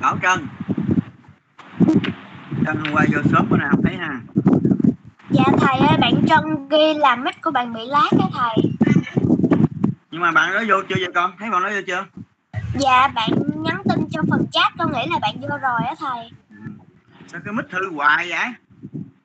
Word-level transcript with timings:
Bảo 0.00 0.18
Trân. 0.22 0.46
Trân 2.66 2.76
hôm 2.76 2.92
qua 2.92 3.04
vô 3.12 3.22
sớm 3.30 3.46
bữa 3.50 3.56
nào 3.56 3.72
thấy 3.84 3.96
ha? 3.96 4.20
Dạ 5.30 5.44
thầy 5.58 5.78
ơi, 5.78 5.98
bạn 6.00 6.12
Trân 6.28 6.68
ghi 6.68 6.94
là 6.98 7.16
mic 7.16 7.42
của 7.42 7.50
bạn 7.50 7.72
bị 7.72 7.80
lát 7.86 8.10
á 8.10 8.26
thầy. 8.32 8.72
nhưng 10.10 10.20
mà 10.20 10.32
bạn 10.32 10.54
đó 10.54 10.60
vô 10.68 10.82
chưa 10.88 10.94
vậy 10.98 11.12
con? 11.14 11.32
Thấy 11.38 11.50
bạn 11.50 11.62
đó 11.62 11.70
vô 11.70 11.80
chưa? 11.86 12.06
Dạ 12.74 13.08
bạn 13.08 13.30
nhắn 13.56 13.82
tin 13.88 14.08
trong 14.10 14.26
phần 14.30 14.46
chat 14.52 14.72
con 14.78 14.92
nghĩ 14.92 15.06
là 15.10 15.18
bạn 15.22 15.34
vô 15.40 15.48
rồi 15.48 15.80
á 15.86 15.94
thầy. 15.98 16.30
sao 17.26 17.40
cái 17.44 17.54
mít 17.54 17.64
thư 17.70 17.90
hoài 17.94 18.28
vậy? 18.30 18.48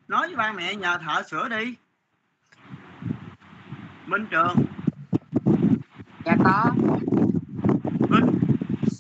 Nói 0.07 0.27
với 0.27 0.35
ba 0.35 0.51
mẹ 0.51 0.75
nhờ 0.75 0.97
thợ 0.97 1.23
sửa 1.23 1.49
đi. 1.49 1.75
Minh 4.05 4.25
Trường. 4.29 4.65
Dạ 6.25 6.35
có 6.43 6.71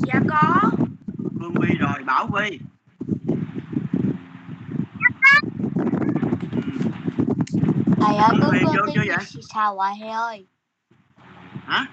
Dạ 0.05 0.19
có. 0.29 0.71
Phương 1.39 1.53
Vi 1.61 1.75
rồi 1.79 2.03
Bảo 2.05 2.27
Vi 2.27 2.59
Ừ. 6.51 6.61
thầy 8.01 8.15
ơi 8.15 8.29
Con 8.31 8.39
cứ 8.41 8.49
cứ 8.51 8.65
vô 8.65 8.85
tiếng 8.85 8.95
chưa 8.95 9.01
gì 9.01 9.07
vậy? 9.09 9.25
xì 9.25 9.39
xào 9.53 9.75
hoài 9.75 9.95
thầy 9.99 10.09
ơi 10.09 10.45
hả 11.67 11.85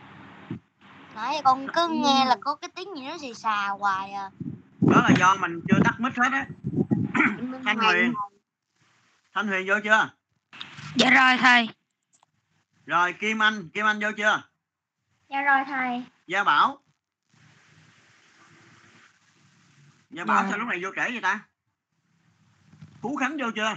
nói 1.16 1.35
con 1.45 1.66
cứ 1.75 1.88
nghe 1.88 2.25
là 2.25 2.37
có 2.41 2.55
cái 2.55 2.71
tiếng 2.77 2.97
gì 2.97 3.02
nó 3.07 3.19
xì 3.21 3.35
xào 3.35 3.79
hoài 3.79 4.13
à 4.13 4.30
đó 4.80 5.01
là 5.09 5.10
do 5.19 5.37
mình 5.41 5.60
chưa 5.69 5.79
tắt 5.85 6.01
mic 6.01 6.13
hết 6.16 6.29
á 6.33 6.47
Thanh 7.65 7.79
Huyền 7.79 8.13
Thanh 9.35 9.49
Huyền 9.49 9.66
vô 9.69 9.74
chưa 9.85 10.10
Dạ 10.97 11.10
rồi 11.10 11.37
thầy. 11.41 11.69
rồi 12.87 13.13
Kim 13.13 13.43
Anh 13.43 13.69
Kim 13.69 13.87
Anh 13.87 13.99
vô 14.02 14.09
chưa 14.16 14.43
Dạ 15.29 15.43
rồi 15.43 15.59
thầy. 15.66 16.02
Gia 16.27 16.45
Bảo 16.45 16.79
Gia 20.12 20.25
Bảo 20.25 20.43
Dạ. 20.43 20.48
sao 20.51 20.59
lúc 20.59 20.69
này 20.69 20.79
vô 20.83 20.91
trễ 20.97 21.11
vậy 21.11 21.21
ta 21.23 21.49
Phú 23.01 23.16
Khánh 23.16 23.37
vô 23.41 23.51
chưa 23.55 23.77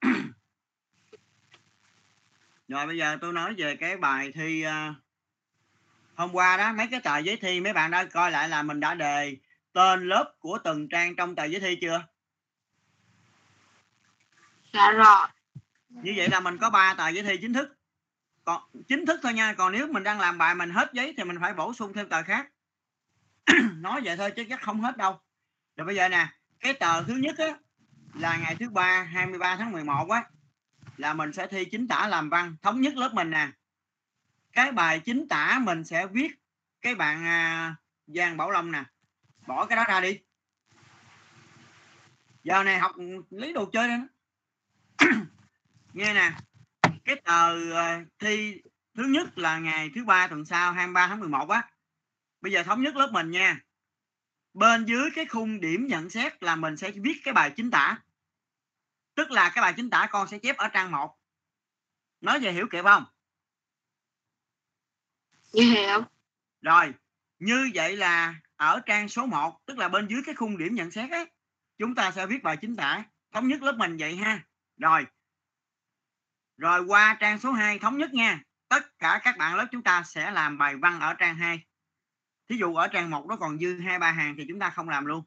Rồi 2.68 2.86
bây 2.86 2.98
giờ 2.98 3.18
tôi 3.20 3.32
nói 3.32 3.54
về 3.58 3.76
cái 3.76 3.96
bài 3.96 4.32
thi 4.32 4.62
à, 4.62 4.94
hôm 6.14 6.32
qua 6.32 6.56
đó 6.56 6.72
mấy 6.72 6.86
cái 6.90 7.00
tờ 7.00 7.18
giấy 7.18 7.36
thi 7.36 7.60
mấy 7.60 7.72
bạn 7.72 7.90
đã 7.90 8.04
coi 8.04 8.30
lại 8.30 8.48
là 8.48 8.62
mình 8.62 8.80
đã 8.80 8.94
đề 8.94 9.36
tên 9.72 10.08
lớp 10.08 10.34
của 10.38 10.58
từng 10.64 10.88
trang 10.88 11.16
trong 11.16 11.34
tờ 11.34 11.44
giấy 11.44 11.60
thi 11.60 11.78
chưa? 11.80 12.11
Dạ 14.72 14.90
rồi. 14.90 15.28
Như 15.88 16.12
vậy 16.16 16.28
là 16.28 16.40
mình 16.40 16.58
có 16.58 16.70
ba 16.70 16.94
tờ 16.94 17.08
giấy 17.08 17.24
thi 17.24 17.38
chính 17.40 17.52
thức. 17.52 17.78
Còn 18.44 18.62
chính 18.88 19.06
thức 19.06 19.20
thôi 19.22 19.32
nha, 19.32 19.54
còn 19.54 19.72
nếu 19.72 19.86
mình 19.86 20.02
đang 20.02 20.20
làm 20.20 20.38
bài 20.38 20.54
mình 20.54 20.70
hết 20.70 20.90
giấy 20.92 21.14
thì 21.16 21.24
mình 21.24 21.38
phải 21.40 21.54
bổ 21.54 21.74
sung 21.74 21.92
thêm 21.92 22.08
tờ 22.08 22.22
khác. 22.22 22.48
nói 23.76 24.00
vậy 24.04 24.16
thôi 24.16 24.32
chứ 24.36 24.44
chắc 24.48 24.62
không 24.62 24.80
hết 24.80 24.96
đâu. 24.96 25.20
Rồi 25.76 25.86
bây 25.86 25.96
giờ 25.96 26.08
nè, 26.08 26.28
cái 26.60 26.74
tờ 26.74 27.02
thứ 27.02 27.14
nhất 27.14 27.38
á 27.38 27.46
là 28.14 28.36
ngày 28.36 28.56
thứ 28.60 28.70
ba 28.70 29.02
23 29.02 29.56
tháng 29.56 29.72
11 29.72 30.10
á 30.10 30.24
là 30.96 31.14
mình 31.14 31.32
sẽ 31.32 31.46
thi 31.46 31.64
chính 31.64 31.88
tả 31.88 32.08
làm 32.08 32.30
văn 32.30 32.56
thống 32.62 32.80
nhất 32.80 32.96
lớp 32.96 33.10
mình 33.14 33.30
nè. 33.30 33.48
Cái 34.52 34.72
bài 34.72 35.00
chính 35.00 35.28
tả 35.28 35.58
mình 35.62 35.84
sẽ 35.84 36.06
viết 36.06 36.30
cái 36.80 36.94
bạn 36.94 37.24
à, 37.24 37.74
Giang 38.06 38.36
Bảo 38.36 38.50
Long 38.50 38.72
nè. 38.72 38.84
Bỏ 39.46 39.66
cái 39.66 39.76
đó 39.76 39.84
ra 39.88 40.00
đi. 40.00 40.18
Giờ 42.42 42.64
này 42.64 42.78
học 42.78 42.92
lấy 43.30 43.52
đồ 43.52 43.70
chơi 43.72 43.88
lên. 43.88 44.08
Nghe 45.92 46.14
nè. 46.14 46.32
Cái 47.04 47.16
tờ 47.24 47.72
à, 47.72 48.04
thi 48.18 48.62
thứ 48.94 49.02
nhất 49.02 49.38
là 49.38 49.58
ngày 49.58 49.90
thứ 49.94 50.04
ba 50.04 50.26
tuần 50.26 50.44
sau 50.44 50.72
23 50.72 51.06
tháng 51.08 51.20
11 51.20 51.48
á. 51.48 51.70
Bây 52.40 52.52
giờ 52.52 52.62
thống 52.62 52.82
nhất 52.82 52.96
lớp 52.96 53.10
mình 53.12 53.30
nha. 53.30 53.60
Bên 54.54 54.84
dưới 54.84 55.10
cái 55.14 55.26
khung 55.26 55.60
điểm 55.60 55.86
nhận 55.86 56.10
xét 56.10 56.42
là 56.42 56.56
mình 56.56 56.76
sẽ 56.76 56.90
viết 56.90 57.20
cái 57.24 57.34
bài 57.34 57.52
chính 57.56 57.70
tả. 57.70 57.98
Tức 59.14 59.30
là 59.30 59.50
cái 59.54 59.62
bài 59.62 59.74
chính 59.76 59.90
tả 59.90 60.08
con 60.10 60.28
sẽ 60.28 60.38
chép 60.38 60.56
ở 60.56 60.68
trang 60.68 60.90
1. 60.90 61.18
Nói 62.20 62.40
về 62.40 62.52
hiểu 62.52 62.66
kịp 62.70 62.82
không? 62.84 63.04
Dạ 65.52 65.64
hiểu. 65.64 66.04
Rồi, 66.60 66.94
như 67.38 67.70
vậy 67.74 67.96
là 67.96 68.34
ở 68.56 68.80
trang 68.86 69.08
số 69.08 69.26
1, 69.26 69.66
tức 69.66 69.78
là 69.78 69.88
bên 69.88 70.06
dưới 70.06 70.22
cái 70.26 70.34
khung 70.34 70.58
điểm 70.58 70.74
nhận 70.74 70.90
xét 70.90 71.10
ấy, 71.10 71.26
chúng 71.78 71.94
ta 71.94 72.12
sẽ 72.12 72.26
viết 72.26 72.42
bài 72.42 72.56
chính 72.60 72.76
tả, 72.76 73.04
thống 73.32 73.48
nhất 73.48 73.62
lớp 73.62 73.72
mình 73.78 73.96
vậy 73.96 74.16
ha. 74.16 74.44
Rồi. 74.82 75.06
Rồi 76.56 76.84
qua 76.84 77.16
trang 77.20 77.38
số 77.38 77.52
2 77.52 77.78
thống 77.78 77.98
nhất 77.98 78.14
nha. 78.14 78.42
Tất 78.68 78.98
cả 78.98 79.20
các 79.24 79.36
bạn 79.38 79.56
lớp 79.56 79.66
chúng 79.72 79.82
ta 79.82 80.02
sẽ 80.02 80.30
làm 80.30 80.58
bài 80.58 80.76
văn 80.76 81.00
ở 81.00 81.14
trang 81.14 81.36
2. 81.36 81.66
Thí 82.48 82.56
dụ 82.56 82.74
ở 82.74 82.88
trang 82.88 83.10
1 83.10 83.26
nó 83.28 83.36
còn 83.36 83.58
dư 83.58 83.78
hai 83.78 83.98
ba 83.98 84.12
hàng 84.12 84.34
thì 84.38 84.44
chúng 84.48 84.58
ta 84.58 84.70
không 84.70 84.88
làm 84.88 85.06
luôn. 85.06 85.24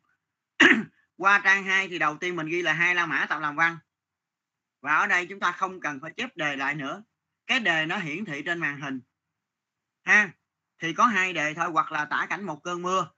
qua 1.18 1.42
trang 1.44 1.64
2 1.64 1.88
thì 1.88 2.00
đầu 2.00 2.18
tiên 2.18 2.36
mình 2.36 2.48
ghi 2.48 2.62
là 2.62 2.74
hai 2.74 2.96
la 2.96 3.06
mã 3.06 3.26
tập 3.30 3.40
làm 3.40 3.56
văn. 3.56 3.78
Và 4.82 4.96
ở 4.96 5.08
đây 5.08 5.26
chúng 5.26 5.40
ta 5.40 5.52
không 5.52 5.80
cần 5.80 6.00
phải 6.02 6.14
chép 6.18 6.38
đề 6.38 6.56
lại 6.56 6.76
nữa. 6.76 7.04
Cái 7.48 7.60
đề 7.60 7.86
nó 7.86 7.98
hiển 7.98 8.26
thị 8.26 8.42
trên 8.46 8.60
màn 8.60 8.82
hình. 8.82 9.02
Ha 10.04 10.30
thì 10.80 10.94
có 10.94 11.06
hai 11.06 11.34
đề 11.34 11.54
thôi 11.54 11.70
hoặc 11.74 11.92
là 11.92 12.06
tả 12.06 12.26
cảnh 12.30 12.44
một 12.44 12.64
cơn 12.64 12.82
mưa 12.82 13.12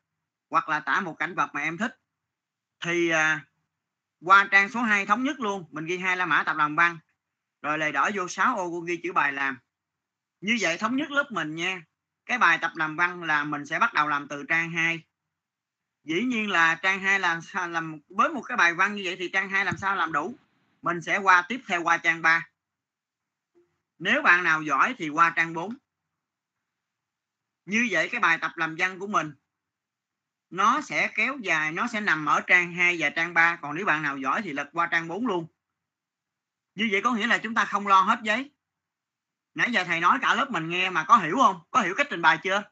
hoặc 0.49 0.69
là 0.69 0.79
tả 0.79 0.99
một 0.99 1.15
cảnh 1.19 1.35
vật 1.35 1.49
mà 1.53 1.61
em 1.61 1.77
thích 1.77 1.95
thì 2.79 3.09
à, 3.09 3.45
qua 4.21 4.47
trang 4.51 4.69
số 4.69 4.81
2 4.81 5.05
thống 5.05 5.23
nhất 5.23 5.39
luôn, 5.39 5.65
mình 5.71 5.85
ghi 5.85 5.97
hai 5.97 6.17
la 6.17 6.25
mã 6.25 6.43
tập 6.43 6.57
làm 6.57 6.75
văn. 6.75 6.97
Rồi 7.61 7.77
lời 7.77 7.91
đỏ 7.91 8.09
vô 8.13 8.27
6 8.27 8.57
ô, 8.57 8.71
cô 8.71 8.81
ghi 8.81 8.99
chữ 9.03 9.13
bài 9.13 9.33
làm. 9.33 9.57
Như 10.41 10.57
vậy 10.61 10.77
thống 10.77 10.95
nhất 10.95 11.11
lớp 11.11 11.31
mình 11.31 11.55
nha. 11.55 11.81
Cái 12.25 12.37
bài 12.37 12.57
tập 12.61 12.71
làm 12.75 12.95
văn 12.95 13.23
là 13.23 13.43
mình 13.43 13.65
sẽ 13.65 13.79
bắt 13.79 13.93
đầu 13.93 14.07
làm 14.07 14.27
từ 14.27 14.43
trang 14.43 14.71
2 14.71 15.03
dĩ 16.03 16.23
nhiên 16.23 16.49
là 16.49 16.75
trang 16.75 16.99
2 16.99 17.19
làm 17.19 17.41
sao, 17.41 17.69
làm, 17.69 17.99
với 18.09 18.29
một 18.29 18.41
cái 18.41 18.57
bài 18.57 18.73
văn 18.73 18.95
như 18.95 19.01
vậy 19.05 19.15
thì 19.19 19.29
trang 19.29 19.49
2 19.49 19.65
làm 19.65 19.77
sao 19.77 19.95
làm 19.95 20.11
đủ? 20.11 20.35
Mình 20.81 21.01
sẽ 21.01 21.17
qua 21.17 21.45
tiếp 21.47 21.61
theo 21.67 21.83
qua 21.83 21.97
trang 21.97 22.21
3 22.21 22.47
nếu 23.99 24.21
bạn 24.21 24.43
nào 24.43 24.61
giỏi 24.61 24.95
thì 24.97 25.09
qua 25.09 25.33
trang 25.35 25.53
4 25.53 25.77
như 27.65 27.87
vậy 27.91 28.09
cái 28.11 28.21
bài 28.21 28.37
tập 28.41 28.51
làm 28.55 28.75
văn 28.79 28.99
của 28.99 29.07
mình 29.07 29.31
nó 30.49 30.81
sẽ 30.81 31.07
kéo 31.15 31.37
dài 31.37 31.71
nó 31.71 31.87
sẽ 31.87 32.01
nằm 32.01 32.25
ở 32.25 32.41
trang 32.41 32.73
2 32.73 32.95
và 32.99 33.09
trang 33.09 33.33
3 33.33 33.55
còn 33.55 33.75
nếu 33.75 33.85
bạn 33.85 34.01
nào 34.01 34.17
giỏi 34.17 34.41
thì 34.41 34.53
lật 34.53 34.69
qua 34.73 34.87
trang 34.91 35.07
4 35.07 35.27
luôn. 35.27 35.47
Như 36.75 36.89
vậy 36.91 37.01
có 37.01 37.11
nghĩa 37.13 37.27
là 37.27 37.37
chúng 37.37 37.53
ta 37.53 37.65
không 37.65 37.87
lo 37.87 38.01
hết 38.01 38.19
giấy. 38.23 38.51
Nãy 39.55 39.71
giờ 39.71 39.83
thầy 39.83 39.99
nói 39.99 40.19
cả 40.21 40.35
lớp 40.35 40.51
mình 40.51 40.69
nghe 40.69 40.89
mà 40.89 41.03
có 41.03 41.17
hiểu 41.17 41.37
không? 41.37 41.59
Có 41.71 41.81
hiểu 41.81 41.93
cách 41.97 42.07
trình 42.09 42.21
bày 42.21 42.37
chưa? 42.43 42.63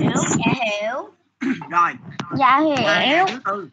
Hiểu. 0.00 0.22
Dạ 0.38 0.64
hiểu. 0.64 1.14
rồi. 1.70 1.92
Dạ 2.38 2.58
qua 2.58 2.76
ngày 2.84 3.08
hiểu 3.08 3.26
thứ 3.28 3.40
tư. 3.44 3.70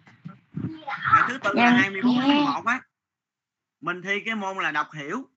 Ngày 0.87 1.23
thứ 1.27 1.37
tư 1.37 1.51
là 1.53 1.63
Dạ, 1.63 1.69
24 1.69 2.15
tháng 2.19 2.29
nghe. 2.29 2.35
11 2.35 2.65
á. 2.65 2.81
Mình 3.81 4.01
thi 4.01 4.19
cái 4.25 4.35
môn 4.35 4.57
là 4.57 4.71
đọc 4.71 4.87
hiểu. 4.93 5.29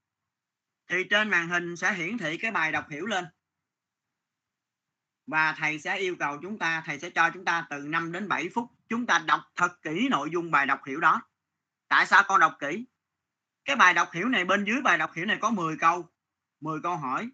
Thì 0.91 0.97
trên 1.11 1.31
màn 1.31 1.49
hình 1.49 1.77
sẽ 1.77 1.93
hiển 1.93 2.19
thị 2.19 2.37
cái 2.37 2.51
bài 2.51 2.73
đọc 2.73 2.89
hiểu 2.91 3.07
lên 3.07 3.25
và 5.29 5.53
thầy 5.53 5.79
sẽ 5.79 5.97
yêu 5.97 6.17
cầu 6.19 6.39
chúng 6.43 6.59
ta, 6.59 6.83
thầy 6.87 6.99
sẽ 6.99 7.11
cho 7.11 7.31
chúng 7.31 7.45
ta 7.45 7.67
từ 7.71 7.79
5 7.79 8.13
đến 8.13 8.29
7 8.29 8.49
phút, 8.55 8.71
chúng 8.89 9.07
ta 9.07 9.19
đọc 9.19 9.41
thật 9.57 9.83
kỹ 9.83 10.09
nội 10.11 10.31
dung 10.33 10.51
bài 10.51 10.67
đọc 10.67 10.81
hiểu 10.87 11.01
đó. 11.01 11.21
Tại 11.89 12.07
sao 12.07 12.23
con 12.29 12.41
đọc 12.41 12.57
kỹ? 12.61 12.87
Cái 13.65 13.77
bài 13.77 13.95
đọc 13.95 14.09
hiểu 14.13 14.29
này, 14.29 14.45
bên 14.45 14.65
dưới 14.65 14.81
bài 14.81 14.99
đọc 14.99 15.13
hiểu 15.15 15.27
này 15.27 15.39
có 15.41 15.51
10 15.51 15.77
câu 15.77 16.09
10 16.61 16.81
câu 16.83 16.97
hỏi. 16.97 17.31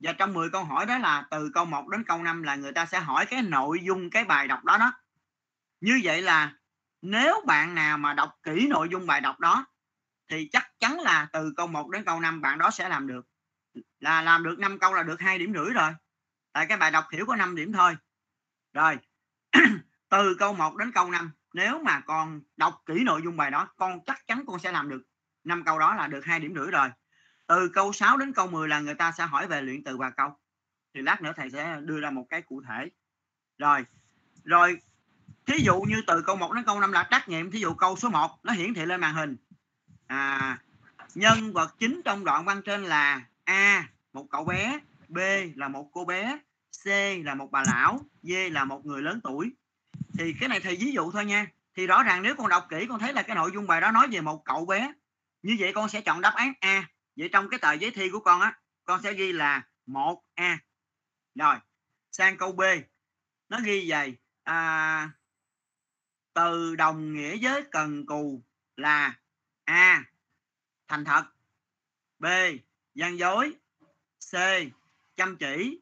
Và 0.00 0.12
trong 0.12 0.32
10 0.32 0.50
câu 0.50 0.64
hỏi 0.64 0.86
đó 0.86 0.98
là 0.98 1.26
từ 1.30 1.50
câu 1.54 1.64
1 1.64 1.88
đến 1.88 2.04
câu 2.04 2.22
5 2.22 2.42
là 2.42 2.56
người 2.56 2.72
ta 2.72 2.86
sẽ 2.86 3.00
hỏi 3.00 3.26
cái 3.26 3.42
nội 3.42 3.80
dung 3.82 4.10
cái 4.10 4.24
bài 4.24 4.48
đọc 4.48 4.64
đó 4.64 4.78
đó. 4.78 4.92
Như 5.80 6.00
vậy 6.02 6.22
là 6.22 6.52
nếu 7.02 7.44
bạn 7.46 7.74
nào 7.74 7.98
mà 7.98 8.14
đọc 8.14 8.30
kỹ 8.42 8.66
nội 8.66 8.88
dung 8.90 9.06
bài 9.06 9.20
đọc 9.20 9.40
đó, 9.40 9.66
thì 10.30 10.48
chắc 10.52 10.70
chắn 10.78 11.00
là 11.00 11.28
từ 11.32 11.52
câu 11.56 11.66
1 11.66 11.90
đến 11.90 12.04
câu 12.04 12.20
5 12.20 12.40
bạn 12.40 12.58
đó 12.58 12.70
sẽ 12.70 12.88
làm 12.88 13.06
được. 13.06 13.26
Là 14.00 14.22
làm 14.22 14.42
được 14.42 14.58
5 14.58 14.78
câu 14.78 14.94
là 14.94 15.02
được 15.02 15.20
hai 15.20 15.38
điểm 15.38 15.52
rưỡi 15.54 15.70
rồi 15.74 15.92
tại 16.56 16.66
cái 16.66 16.78
bài 16.78 16.90
đọc 16.90 17.04
hiểu 17.12 17.26
có 17.26 17.36
5 17.36 17.56
điểm 17.56 17.72
thôi. 17.72 17.96
Rồi 18.72 18.98
từ 20.08 20.34
câu 20.38 20.54
1 20.54 20.76
đến 20.76 20.92
câu 20.92 21.10
5 21.10 21.30
nếu 21.54 21.82
mà 21.82 22.00
con 22.00 22.40
đọc 22.56 22.82
kỹ 22.86 23.02
nội 23.04 23.20
dung 23.24 23.36
bài 23.36 23.50
đó 23.50 23.68
con 23.76 24.04
chắc 24.04 24.26
chắn 24.26 24.44
con 24.46 24.58
sẽ 24.58 24.72
làm 24.72 24.88
được. 24.88 25.02
Năm 25.44 25.64
câu 25.64 25.78
đó 25.78 25.94
là 25.94 26.06
được 26.06 26.24
hai 26.24 26.40
điểm 26.40 26.54
rưỡi 26.54 26.70
rồi. 26.70 26.88
Từ 27.46 27.68
câu 27.68 27.92
6 27.92 28.16
đến 28.16 28.32
câu 28.32 28.46
10 28.46 28.68
là 28.68 28.80
người 28.80 28.94
ta 28.94 29.12
sẽ 29.12 29.26
hỏi 29.26 29.46
về 29.46 29.62
luyện 29.62 29.84
từ 29.84 29.96
và 29.96 30.10
câu. 30.10 30.30
Thì 30.94 31.02
lát 31.02 31.22
nữa 31.22 31.32
thầy 31.36 31.50
sẽ 31.50 31.80
đưa 31.80 32.00
ra 32.00 32.10
một 32.10 32.26
cái 32.30 32.42
cụ 32.42 32.62
thể. 32.68 32.90
Rồi 33.58 33.84
rồi 34.44 34.80
thí 35.46 35.58
dụ 35.58 35.80
như 35.80 36.02
từ 36.06 36.22
câu 36.22 36.36
1 36.36 36.52
đến 36.52 36.64
câu 36.64 36.80
5 36.80 36.92
là 36.92 37.08
trắc 37.10 37.28
nghiệm 37.28 37.50
thí 37.50 37.58
dụ 37.58 37.74
câu 37.74 37.96
số 37.96 38.08
1 38.08 38.30
nó 38.42 38.52
hiển 38.52 38.74
thị 38.74 38.86
lên 38.86 39.00
màn 39.00 39.14
hình. 39.14 39.36
À, 40.06 40.58
nhân 41.14 41.52
vật 41.52 41.74
chính 41.78 42.00
trong 42.04 42.24
đoạn 42.24 42.44
văn 42.44 42.62
trên 42.62 42.84
là 42.84 43.26
a 43.44 43.88
một 44.12 44.26
cậu 44.30 44.44
bé 44.44 44.80
b 45.08 45.18
là 45.54 45.68
một 45.68 45.90
cô 45.92 46.04
bé 46.04 46.38
c 46.86 46.88
là 47.24 47.34
một 47.34 47.50
bà 47.50 47.62
lão 47.62 48.00
d 48.22 48.32
là 48.50 48.64
một 48.64 48.86
người 48.86 49.02
lớn 49.02 49.20
tuổi. 49.24 49.50
Thì 50.18 50.34
cái 50.40 50.48
này 50.48 50.60
thầy 50.60 50.76
ví 50.76 50.92
dụ 50.92 51.10
thôi 51.10 51.24
nha. 51.24 51.46
Thì 51.74 51.86
rõ 51.86 52.02
ràng 52.02 52.22
nếu 52.22 52.34
con 52.36 52.48
đọc 52.48 52.66
kỹ 52.70 52.86
con 52.88 53.00
thấy 53.00 53.12
là 53.12 53.22
cái 53.22 53.36
nội 53.36 53.50
dung 53.54 53.66
bài 53.66 53.80
đó 53.80 53.90
nói 53.90 54.08
về 54.10 54.20
một 54.20 54.44
cậu 54.44 54.66
bé. 54.66 54.92
Như 55.42 55.56
vậy 55.58 55.72
con 55.74 55.88
sẽ 55.88 56.00
chọn 56.00 56.20
đáp 56.20 56.34
án 56.34 56.52
A. 56.60 56.88
Vậy 57.16 57.28
trong 57.32 57.48
cái 57.48 57.58
tờ 57.58 57.72
giấy 57.72 57.90
thi 57.90 58.10
của 58.10 58.20
con 58.20 58.40
á 58.40 58.58
con 58.84 59.02
sẽ 59.02 59.12
ghi 59.12 59.32
là 59.32 59.62
1A 59.86 60.56
rồi 61.34 61.56
sang 62.12 62.36
câu 62.36 62.52
B. 62.52 62.62
Nó 63.48 63.58
ghi 63.64 63.90
vậy 63.90 64.16
à, 64.42 65.10
từ 66.34 66.76
đồng 66.76 67.12
nghĩa 67.12 67.36
với 67.42 67.62
cần 67.70 68.06
cù 68.06 68.42
là 68.76 69.18
A. 69.64 70.04
Thành 70.88 71.04
thật. 71.04 71.24
B. 72.18 72.26
Gian 72.94 73.18
dối. 73.18 73.54
C. 74.30 74.34
Chăm 75.16 75.36
chỉ. 75.36 75.80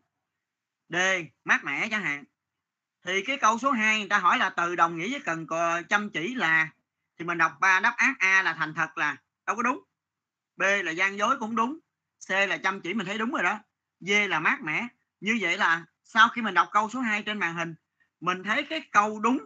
D 0.94 0.96
mát 1.44 1.64
mẻ 1.64 1.88
chẳng 1.90 2.02
hạn. 2.02 2.24
Thì 3.04 3.22
cái 3.26 3.36
câu 3.36 3.58
số 3.58 3.70
2 3.70 3.98
người 3.98 4.08
ta 4.08 4.18
hỏi 4.18 4.38
là 4.38 4.50
từ 4.50 4.76
đồng 4.76 4.98
nghĩa 4.98 5.08
với 5.10 5.20
cần 5.20 5.46
chăm 5.88 6.10
chỉ 6.10 6.34
là, 6.34 6.68
thì 7.18 7.24
mình 7.24 7.38
đọc 7.38 7.52
ba 7.60 7.80
đáp 7.80 7.94
án 7.96 8.14
A 8.18 8.42
là 8.42 8.52
thành 8.54 8.74
thật 8.74 8.98
là 8.98 9.16
đâu 9.46 9.56
có 9.56 9.62
đúng. 9.62 9.84
B 10.56 10.62
là 10.84 10.92
gian 10.92 11.18
dối 11.18 11.36
cũng 11.40 11.56
đúng. 11.56 11.78
C 12.28 12.30
là 12.30 12.56
chăm 12.56 12.80
chỉ 12.80 12.94
mình 12.94 13.06
thấy 13.06 13.18
đúng 13.18 13.30
rồi 13.30 13.42
đó. 13.42 13.58
D 14.00 14.10
là 14.28 14.40
mát 14.40 14.60
mẻ. 14.62 14.86
Như 15.20 15.38
vậy 15.40 15.58
là 15.58 15.84
sau 16.04 16.28
khi 16.28 16.42
mình 16.42 16.54
đọc 16.54 16.68
câu 16.72 16.90
số 16.90 17.00
2 17.00 17.22
trên 17.22 17.38
màn 17.38 17.54
hình, 17.54 17.74
mình 18.20 18.42
thấy 18.42 18.62
cái 18.62 18.80
câu 18.92 19.20
đúng, 19.20 19.38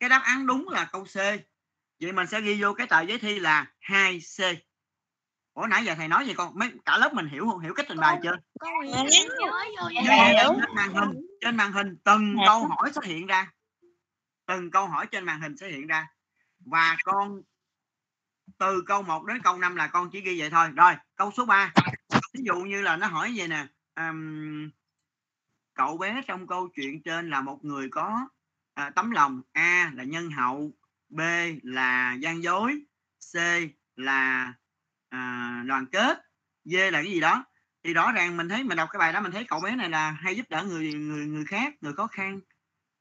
cái 0.00 0.08
đáp 0.08 0.22
án 0.24 0.46
đúng 0.46 0.68
là 0.68 0.88
câu 0.92 1.04
C. 1.04 1.16
Vậy 2.00 2.12
mình 2.12 2.26
sẽ 2.26 2.40
ghi 2.40 2.62
vô 2.62 2.74
cái 2.74 2.86
tờ 2.86 3.00
giấy 3.00 3.18
thi 3.18 3.38
là 3.38 3.66
2C 3.80 4.56
Ủa 5.58 5.66
nãy 5.66 5.84
giờ 5.84 5.94
thầy 5.94 6.08
nói 6.08 6.26
gì 6.26 6.34
con? 6.34 6.58
Mấy 6.58 6.72
cả 6.84 6.98
lớp 6.98 7.14
mình 7.14 7.26
hiểu 7.26 7.46
không? 7.50 7.60
Hiểu 7.60 7.74
cách 7.74 7.86
trình 7.88 7.98
bày 7.98 8.18
chưa? 8.22 8.36
con 8.60 8.72
vậy 9.94 10.04
là 10.04 10.24
hiểu. 10.24 10.52
trên 10.60 10.74
màn 10.74 10.94
hình 10.94 11.26
trên 11.40 11.56
màn 11.56 11.72
hình. 11.72 11.96
Từng 12.04 12.34
Dạ. 12.38 12.44
câu 12.46 12.66
hỏi 12.66 12.90
sẽ 12.94 13.00
hiện 13.04 13.26
ra. 13.26 13.52
Từng 14.46 14.70
câu 14.70 14.86
hỏi 14.86 15.06
trên 15.06 15.24
màn 15.24 15.40
hình 15.40 15.56
sẽ 15.56 15.68
hiện 15.68 15.86
ra. 15.86 16.06
Và 16.58 16.96
con 17.04 17.42
từ 18.58 18.82
câu 18.86 19.02
1 19.02 19.26
đến 19.26 19.42
câu 19.42 19.58
5 19.58 19.76
là 19.76 19.86
con 19.86 20.10
chỉ 20.10 20.20
ghi 20.20 20.40
vậy 20.40 20.50
thôi. 20.50 20.68
Rồi 20.76 20.92
câu 21.16 21.30
số 21.36 21.46
3 21.46 21.72
ví 22.34 22.40
dụ 22.44 22.54
như 22.54 22.82
là 22.82 22.96
nó 22.96 23.06
hỏi 23.06 23.32
vậy 23.36 23.48
nè. 23.48 23.66
Ừm, 23.94 24.70
cậu 25.74 25.96
bé 25.98 26.22
trong 26.26 26.46
câu 26.46 26.68
chuyện 26.74 27.02
trên 27.02 27.30
là 27.30 27.40
một 27.40 27.64
người 27.64 27.88
có 27.90 28.28
à, 28.74 28.90
tấm 28.90 29.10
lòng 29.10 29.42
A 29.52 29.92
là 29.94 30.04
nhân 30.04 30.30
hậu 30.30 30.70
B 31.08 31.20
là 31.62 32.14
gian 32.20 32.42
dối 32.42 32.82
C 33.32 33.36
là 33.96 34.52
à, 35.08 35.62
đoàn 35.66 35.86
kết 35.86 36.22
D 36.64 36.74
là 36.74 37.02
cái 37.02 37.12
gì 37.12 37.20
đó. 37.20 37.44
Thì 37.84 37.94
rõ 37.94 38.12
ràng 38.12 38.36
mình 38.36 38.48
thấy 38.48 38.64
mình 38.64 38.76
đọc 38.76 38.88
cái 38.92 38.98
bài 38.98 39.12
đó 39.12 39.20
mình 39.20 39.32
thấy 39.32 39.44
cậu 39.44 39.60
bé 39.60 39.76
này 39.76 39.90
là 39.90 40.10
hay 40.10 40.36
giúp 40.36 40.46
đỡ 40.48 40.64
người 40.64 40.92
người 40.94 41.26
người 41.26 41.44
khác 41.44 41.74
người 41.80 41.92
khó 41.92 42.06
khăn. 42.06 42.40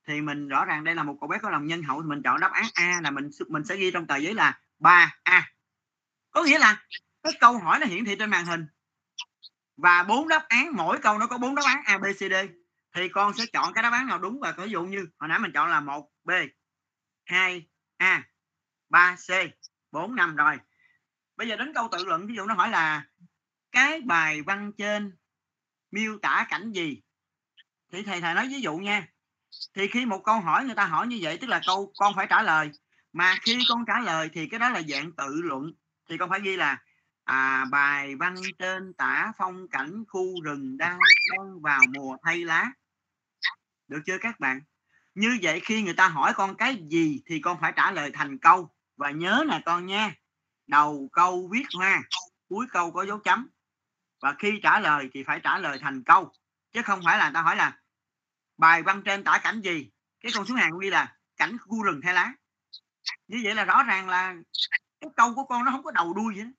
Thì 0.07 0.21
mình 0.21 0.47
rõ 0.47 0.65
ràng 0.65 0.83
đây 0.83 0.95
là 0.95 1.03
một 1.03 1.17
cậu 1.19 1.27
bé 1.27 1.37
có 1.41 1.49
lòng 1.49 1.67
nhân 1.67 1.83
hậu 1.83 2.01
thì 2.01 2.07
mình 2.07 2.21
chọn 2.23 2.39
đáp 2.39 2.51
án 2.51 2.65
A 2.73 2.99
là 3.03 3.11
mình 3.11 3.29
mình 3.49 3.63
sẽ 3.63 3.75
ghi 3.75 3.91
trong 3.91 4.07
tờ 4.07 4.17
giấy 4.17 4.33
là 4.33 4.59
3A 4.79 5.41
có 6.31 6.43
nghĩa 6.43 6.59
là 6.59 6.85
cái 7.23 7.33
câu 7.39 7.57
hỏi 7.57 7.79
nó 7.79 7.85
hiển 7.85 8.05
thị 8.05 8.15
trên 8.19 8.29
màn 8.29 8.45
hình. 8.45 8.67
Và 9.77 10.03
bốn 10.03 10.27
đáp 10.27 10.45
án 10.47 10.75
mỗi 10.75 10.99
câu 10.99 11.17
nó 11.17 11.27
có 11.27 11.37
bốn 11.37 11.55
đáp 11.55 11.63
án 11.65 11.81
A 11.85 11.97
B 11.97 12.03
C 12.03 12.19
D. 12.19 12.33
Thì 12.95 13.09
con 13.09 13.33
sẽ 13.33 13.45
chọn 13.53 13.73
cái 13.73 13.83
đáp 13.83 13.93
án 13.93 14.07
nào 14.07 14.19
đúng 14.19 14.39
và 14.39 14.51
ví 14.57 14.69
dụ 14.69 14.83
như 14.83 15.07
hồi 15.19 15.27
nãy 15.29 15.39
mình 15.39 15.51
chọn 15.53 15.69
là 15.69 15.79
1 15.79 16.09
B 16.23 16.31
2 17.25 17.67
A 17.97 18.23
3 18.89 19.15
C 19.15 19.31
4 19.91 20.15
5 20.15 20.35
rồi 20.35 20.57
bây 21.37 21.47
giờ 21.47 21.55
đến 21.55 21.73
câu 21.73 21.87
tự 21.91 22.05
luận 22.05 22.27
ví 22.27 22.35
dụ 22.35 22.45
nó 22.45 22.53
hỏi 22.53 22.69
là 22.69 23.05
cái 23.71 24.01
bài 24.01 24.41
văn 24.41 24.71
trên 24.77 25.17
miêu 25.91 26.17
tả 26.21 26.47
cảnh 26.49 26.71
gì? 26.71 27.01
Thì 27.91 28.03
thầy 28.03 28.21
thầy 28.21 28.33
nói 28.33 28.47
ví 28.47 28.61
dụ 28.61 28.77
nha. 28.77 29.07
Thì 29.73 29.87
khi 29.87 30.05
một 30.05 30.23
câu 30.23 30.39
hỏi 30.39 30.65
người 30.65 30.75
ta 30.75 30.85
hỏi 30.85 31.07
như 31.07 31.19
vậy 31.21 31.37
tức 31.37 31.47
là 31.47 31.61
câu 31.67 31.93
con 31.97 32.13
phải 32.15 32.27
trả 32.29 32.43
lời 32.43 32.71
mà 33.13 33.35
khi 33.41 33.59
con 33.69 33.85
trả 33.87 33.99
lời 33.99 34.29
thì 34.33 34.47
cái 34.47 34.59
đó 34.59 34.69
là 34.69 34.81
dạng 34.81 35.11
tự 35.11 35.41
luận. 35.43 35.73
Thì 36.09 36.17
con 36.17 36.29
phải 36.29 36.39
ghi 36.43 36.57
là 36.57 36.77
à, 37.23 37.65
bài 37.65 38.15
văn 38.15 38.35
trên 38.59 38.93
tả 38.93 39.31
phong 39.37 39.67
cảnh 39.67 40.03
khu 40.07 40.41
rừng 40.43 40.77
đang 40.77 40.99
đang 41.31 41.61
vào 41.61 41.81
mùa 41.93 42.17
thay 42.23 42.37
lá. 42.37 42.71
Được 43.87 43.99
chưa 44.05 44.17
các 44.21 44.39
bạn? 44.39 44.61
Như 45.15 45.39
vậy 45.41 45.59
khi 45.63 45.81
người 45.81 45.93
ta 45.93 46.07
hỏi 46.07 46.33
con 46.35 46.55
cái 46.55 46.83
gì 46.89 47.21
thì 47.25 47.39
con 47.39 47.57
phải 47.61 47.73
trả 47.75 47.91
lời 47.91 48.11
thành 48.13 48.37
câu. 48.37 48.69
Và 48.97 49.11
nhớ 49.11 49.43
nè 49.47 49.61
con 49.65 49.85
nha 49.85 50.15
đầu 50.67 51.09
câu 51.13 51.49
viết 51.51 51.65
hoa, 51.75 52.01
cuối 52.49 52.65
câu 52.71 52.91
có 52.91 53.05
dấu 53.05 53.19
chấm. 53.19 53.49
Và 54.21 54.35
khi 54.39 54.59
trả 54.63 54.79
lời 54.79 55.09
thì 55.13 55.23
phải 55.23 55.39
trả 55.43 55.57
lời 55.57 55.77
thành 55.81 56.03
câu, 56.03 56.31
chứ 56.71 56.81
không 56.81 57.01
phải 57.05 57.17
là 57.17 57.25
người 57.25 57.33
ta 57.33 57.41
hỏi 57.41 57.55
là 57.55 57.79
bài 58.57 58.83
văn 58.83 59.01
trên 59.05 59.23
tả 59.23 59.39
cảnh 59.43 59.61
gì? 59.61 59.89
Cái 60.19 60.31
câu 60.35 60.45
xuống 60.45 60.57
hàng 60.57 60.79
ghi 60.79 60.89
là 60.89 61.15
cảnh 61.37 61.57
khu 61.57 61.83
rừng 61.83 61.99
thay 62.03 62.13
lá. 62.13 62.33
Như 63.27 63.41
vậy 63.43 63.55
là 63.55 63.65
rõ 63.65 63.83
ràng 63.83 64.09
là 64.09 64.35
cái 65.01 65.09
câu 65.15 65.35
của 65.35 65.43
con 65.43 65.65
nó 65.65 65.71
không 65.71 65.83
có 65.83 65.91
đầu 65.91 66.13
đuôi 66.13 66.35
gì 66.35 66.41
đó. 66.41 66.49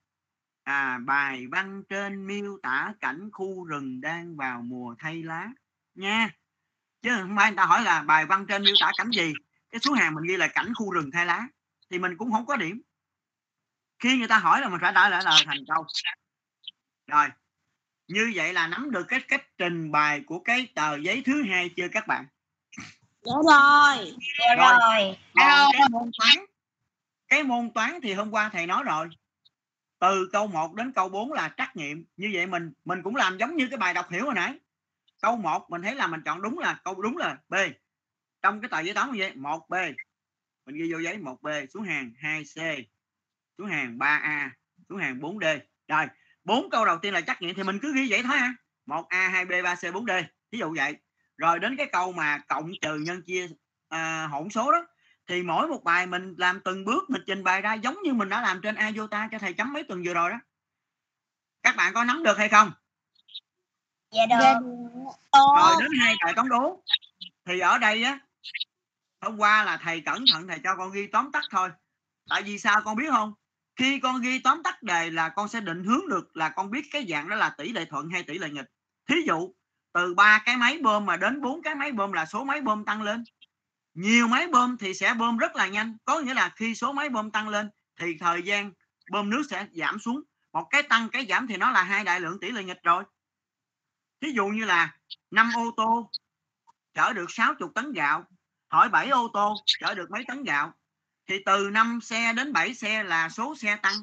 à 0.65 0.99
bài 1.07 1.47
văn 1.51 1.83
trên 1.89 2.27
miêu 2.27 2.59
tả 2.63 2.95
cảnh 3.01 3.29
khu 3.33 3.65
rừng 3.65 4.01
đang 4.01 4.37
vào 4.37 4.63
mùa 4.63 4.95
thay 4.99 5.23
lá 5.23 5.49
nha. 5.95 6.31
Chứ 7.03 7.11
không 7.21 7.37
phải 7.37 7.51
người 7.51 7.57
ta 7.57 7.65
hỏi 7.65 7.83
là 7.83 8.03
bài 8.03 8.27
văn 8.27 8.47
trên 8.47 8.63
miêu 8.63 8.75
tả 8.81 8.93
cảnh 8.99 9.11
gì? 9.11 9.33
Cái 9.71 9.81
xuống 9.81 9.95
hàng 9.95 10.15
mình 10.15 10.25
ghi 10.25 10.37
là 10.37 10.49
cảnh 10.49 10.73
khu 10.75 10.93
rừng 10.93 11.11
thay 11.13 11.27
lá, 11.27 11.49
thì 11.91 11.99
mình 11.99 12.17
cũng 12.17 12.33
không 12.33 12.47
có 12.47 12.57
điểm 12.57 12.83
khi 13.99 14.19
người 14.19 14.29
ta 14.29 14.39
hỏi 14.39 14.61
là 14.61 14.69
mình 14.69 14.81
phải 14.81 14.93
trả 14.95 15.09
lời 15.09 15.23
lời 15.25 15.43
thành 15.47 15.59
câu 15.69 15.87
rồi 17.06 17.29
như 18.09 18.33
vậy 18.35 18.53
là 18.53 18.67
nắm 18.67 18.91
được 18.91 19.05
cái 19.09 19.21
cách 19.29 19.47
trình 19.59 19.93
bày 19.93 20.23
của 20.27 20.39
cái 20.39 20.69
tờ 20.75 20.97
giấy 20.97 21.23
thứ 21.27 21.43
hai 21.43 21.71
chưa 21.77 21.89
các 21.93 22.06
bạn? 22.06 22.27
Dạ 23.23 23.33
rồi. 23.45 24.15
Dạ 24.39 24.55
Rồi. 24.56 24.79
rồi. 24.81 25.19
còn 25.35 25.73
cái 25.73 25.89
môn 25.91 26.11
toán 26.19 26.45
cái 27.29 27.45
môn 27.45 27.71
toán 27.75 28.00
thì 28.03 28.15
hôm 28.15 28.31
qua 28.31 28.49
thầy 28.53 28.67
nói 28.67 28.85
rồi. 28.85 29.09
Từ 29.99 30.29
câu 30.33 30.47
1 30.47 30.75
đến 30.75 30.93
câu 30.93 31.09
4 31.09 31.33
là 31.33 31.55
trắc 31.56 31.77
nghiệm. 31.77 32.05
Như 32.17 32.31
vậy 32.35 32.47
mình 32.47 32.73
mình 32.85 33.03
cũng 33.03 33.17
làm 33.17 33.39
giống 33.39 33.56
như 33.56 33.69
cái 33.71 33.79
bài 33.79 33.95
đọc 33.95 34.11
hiểu 34.11 34.25
hồi 34.25 34.35
nãy. 34.35 34.59
Câu 35.23 35.37
1 35.37 35.71
mình 35.71 35.83
thấy 35.83 35.95
là 35.95 36.06
mình 36.06 36.21
chọn 36.25 36.43
đúng 36.43 36.59
là 36.59 36.81
câu 36.85 37.03
đúng 37.03 37.17
là 37.17 37.37
B. 37.49 37.55
Trong 38.43 38.61
cái 38.61 38.69
tờ 38.69 38.81
giấy 38.81 38.95
toán 38.95 39.12
như 39.12 39.19
vậy 39.19 39.33
1B 39.35 39.95
mình 40.67 40.77
ghi 40.77 40.93
vô 40.93 40.99
giấy 40.99 41.19
1B 41.19 41.67
xuống 41.67 41.83
hàng 41.83 42.12
2C 42.23 42.85
xuống 43.59 43.67
hàng 43.67 43.99
3A 43.99 44.49
xuống 44.89 44.99
hàng 44.99 45.19
4D 45.19 45.59
rồi 45.89 46.07
bốn 46.45 46.71
câu 46.71 46.85
đầu 46.85 46.99
tiên 46.99 47.15
là 47.15 47.21
trắc 47.21 47.43
nghiệm 47.43 47.55
thì 47.55 47.63
mình 47.63 47.79
cứ 47.83 47.95
ghi 47.95 48.07
vậy 48.11 48.23
thôi 48.23 48.39
ha 48.39 48.55
1A 48.87 49.31
2B 49.33 49.63
3C 49.63 49.93
4D 49.93 50.23
ví 50.51 50.59
dụ 50.59 50.75
vậy. 50.77 50.97
Rồi 51.37 51.59
đến 51.59 51.77
cái 51.77 51.87
câu 51.93 52.13
mà 52.13 52.39
cộng 52.49 52.71
trừ 52.81 52.95
nhân 52.99 53.23
chia 53.23 53.49
à, 53.89 54.27
hỗn 54.27 54.51
số 54.51 54.73
đó 54.73 54.87
thì 55.27 55.43
mỗi 55.43 55.69
một 55.69 55.85
bài 55.85 56.07
mình 56.07 56.35
làm 56.38 56.61
từng 56.65 56.85
bước 56.85 57.11
mình 57.11 57.23
trình 57.27 57.45
bày 57.45 57.61
ra 57.61 57.75
giống 57.75 58.03
như 58.03 58.15
mình 58.15 58.29
đã 58.29 58.41
làm 58.41 58.61
trên 58.62 58.77
IOTA 58.77 59.29
cho 59.33 59.38
thầy 59.38 59.53
chấm 59.53 59.73
mấy 59.73 59.85
tuần 59.85 60.03
vừa 60.07 60.15
rồi 60.15 60.31
đó. 60.31 60.37
Các 61.62 61.77
bạn 61.77 61.95
có 61.95 62.05
nắm 62.05 62.23
được 62.23 62.38
hay 62.38 62.49
không? 62.49 62.73
Dạ 64.11 64.27
được. 64.27 64.69
rồi 65.59 65.77
đến 65.81 65.91
hai 66.00 66.15
bài 66.25 66.33
toán 66.37 66.49
đố. 66.49 66.83
Thì 67.45 67.61
ở 67.61 67.79
đây 67.79 68.03
á 68.03 68.19
hôm 69.21 69.37
qua 69.37 69.65
là 69.65 69.77
thầy 69.77 70.00
cẩn 70.00 70.25
thận 70.33 70.49
thầy 70.49 70.59
cho 70.65 70.75
con 70.77 70.93
ghi 70.93 71.07
tóm 71.07 71.33
tắt 71.33 71.45
thôi. 71.50 71.71
Tại 72.29 72.43
vì 72.43 72.59
sao 72.59 72.81
con 72.85 72.97
biết 72.97 73.11
không 73.11 73.35
khi 73.78 74.00
con 74.00 74.20
ghi 74.20 74.38
tóm 74.38 74.62
tắt 74.62 74.82
đề 74.82 75.11
là 75.11 75.28
con 75.28 75.49
sẽ 75.49 75.61
định 75.61 75.85
hướng 75.85 76.08
được 76.08 76.37
là 76.37 76.49
con 76.49 76.70
biết 76.70 76.82
cái 76.92 77.06
dạng 77.08 77.28
đó 77.28 77.37
là 77.37 77.50
tỷ 77.50 77.73
lệ 77.73 77.85
thuận 77.85 78.11
hay 78.11 78.23
tỷ 78.23 78.38
lệ 78.38 78.50
nghịch. 78.50 78.66
Thí 79.08 79.14
dụ, 79.26 79.54
từ 79.92 80.14
ba 80.14 80.42
cái 80.44 80.56
máy 80.56 80.78
bơm 80.82 81.06
mà 81.06 81.16
đến 81.16 81.40
bốn 81.40 81.62
cái 81.62 81.75
máy 81.75 81.92
bơm 81.92 82.12
là 82.12 82.26
số 82.26 82.44
máy 82.44 82.61
bơm 82.61 82.85
tăng 82.85 83.02
lên. 83.02 83.25
Nhiều 83.94 84.28
máy 84.28 84.47
bơm 84.47 84.76
thì 84.78 84.94
sẽ 84.94 85.14
bơm 85.14 85.38
rất 85.38 85.56
là 85.56 85.68
nhanh, 85.68 85.97
có 86.04 86.20
nghĩa 86.20 86.35
là 86.35 86.52
khi 86.56 86.75
số 86.75 86.92
máy 86.92 87.08
bơm 87.08 87.30
tăng 87.30 87.49
lên 87.49 87.70
thì 88.00 88.16
thời 88.20 88.42
gian 88.42 88.73
bơm 89.11 89.30
nước 89.30 89.42
sẽ 89.50 89.66
giảm 89.73 89.99
xuống. 89.99 90.23
Một 90.52 90.66
cái 90.70 90.82
tăng, 90.82 91.08
cái 91.08 91.26
giảm 91.28 91.47
thì 91.47 91.56
nó 91.56 91.70
là 91.70 91.82
hai 91.82 92.04
đại 92.04 92.20
lượng 92.20 92.40
tỷ 92.40 92.50
lệ 92.50 92.64
nghịch 92.64 92.82
rồi. 92.82 93.04
Thí 94.20 94.32
dụ 94.32 94.47
như 94.47 94.64
là 94.64 94.97
năm 95.30 95.50
ô 95.56 95.70
tô 95.76 96.11
chở 96.94 97.12
được 97.12 97.30
60 97.30 97.68
tấn 97.75 97.92
gạo, 97.92 98.25
hỏi 98.68 98.88
7 98.88 99.08
ô 99.08 99.28
tô 99.32 99.54
chở 99.80 99.94
được 99.94 100.11
mấy 100.11 100.25
tấn 100.28 100.44
gạo? 100.44 100.73
Thì 101.28 101.42
từ 101.47 101.70
5 101.70 102.00
xe 102.00 102.32
đến 102.32 102.52
7 102.52 102.75
xe 102.75 103.02
là 103.02 103.28
số 103.28 103.54
xe 103.56 103.76
tăng. 103.76 103.94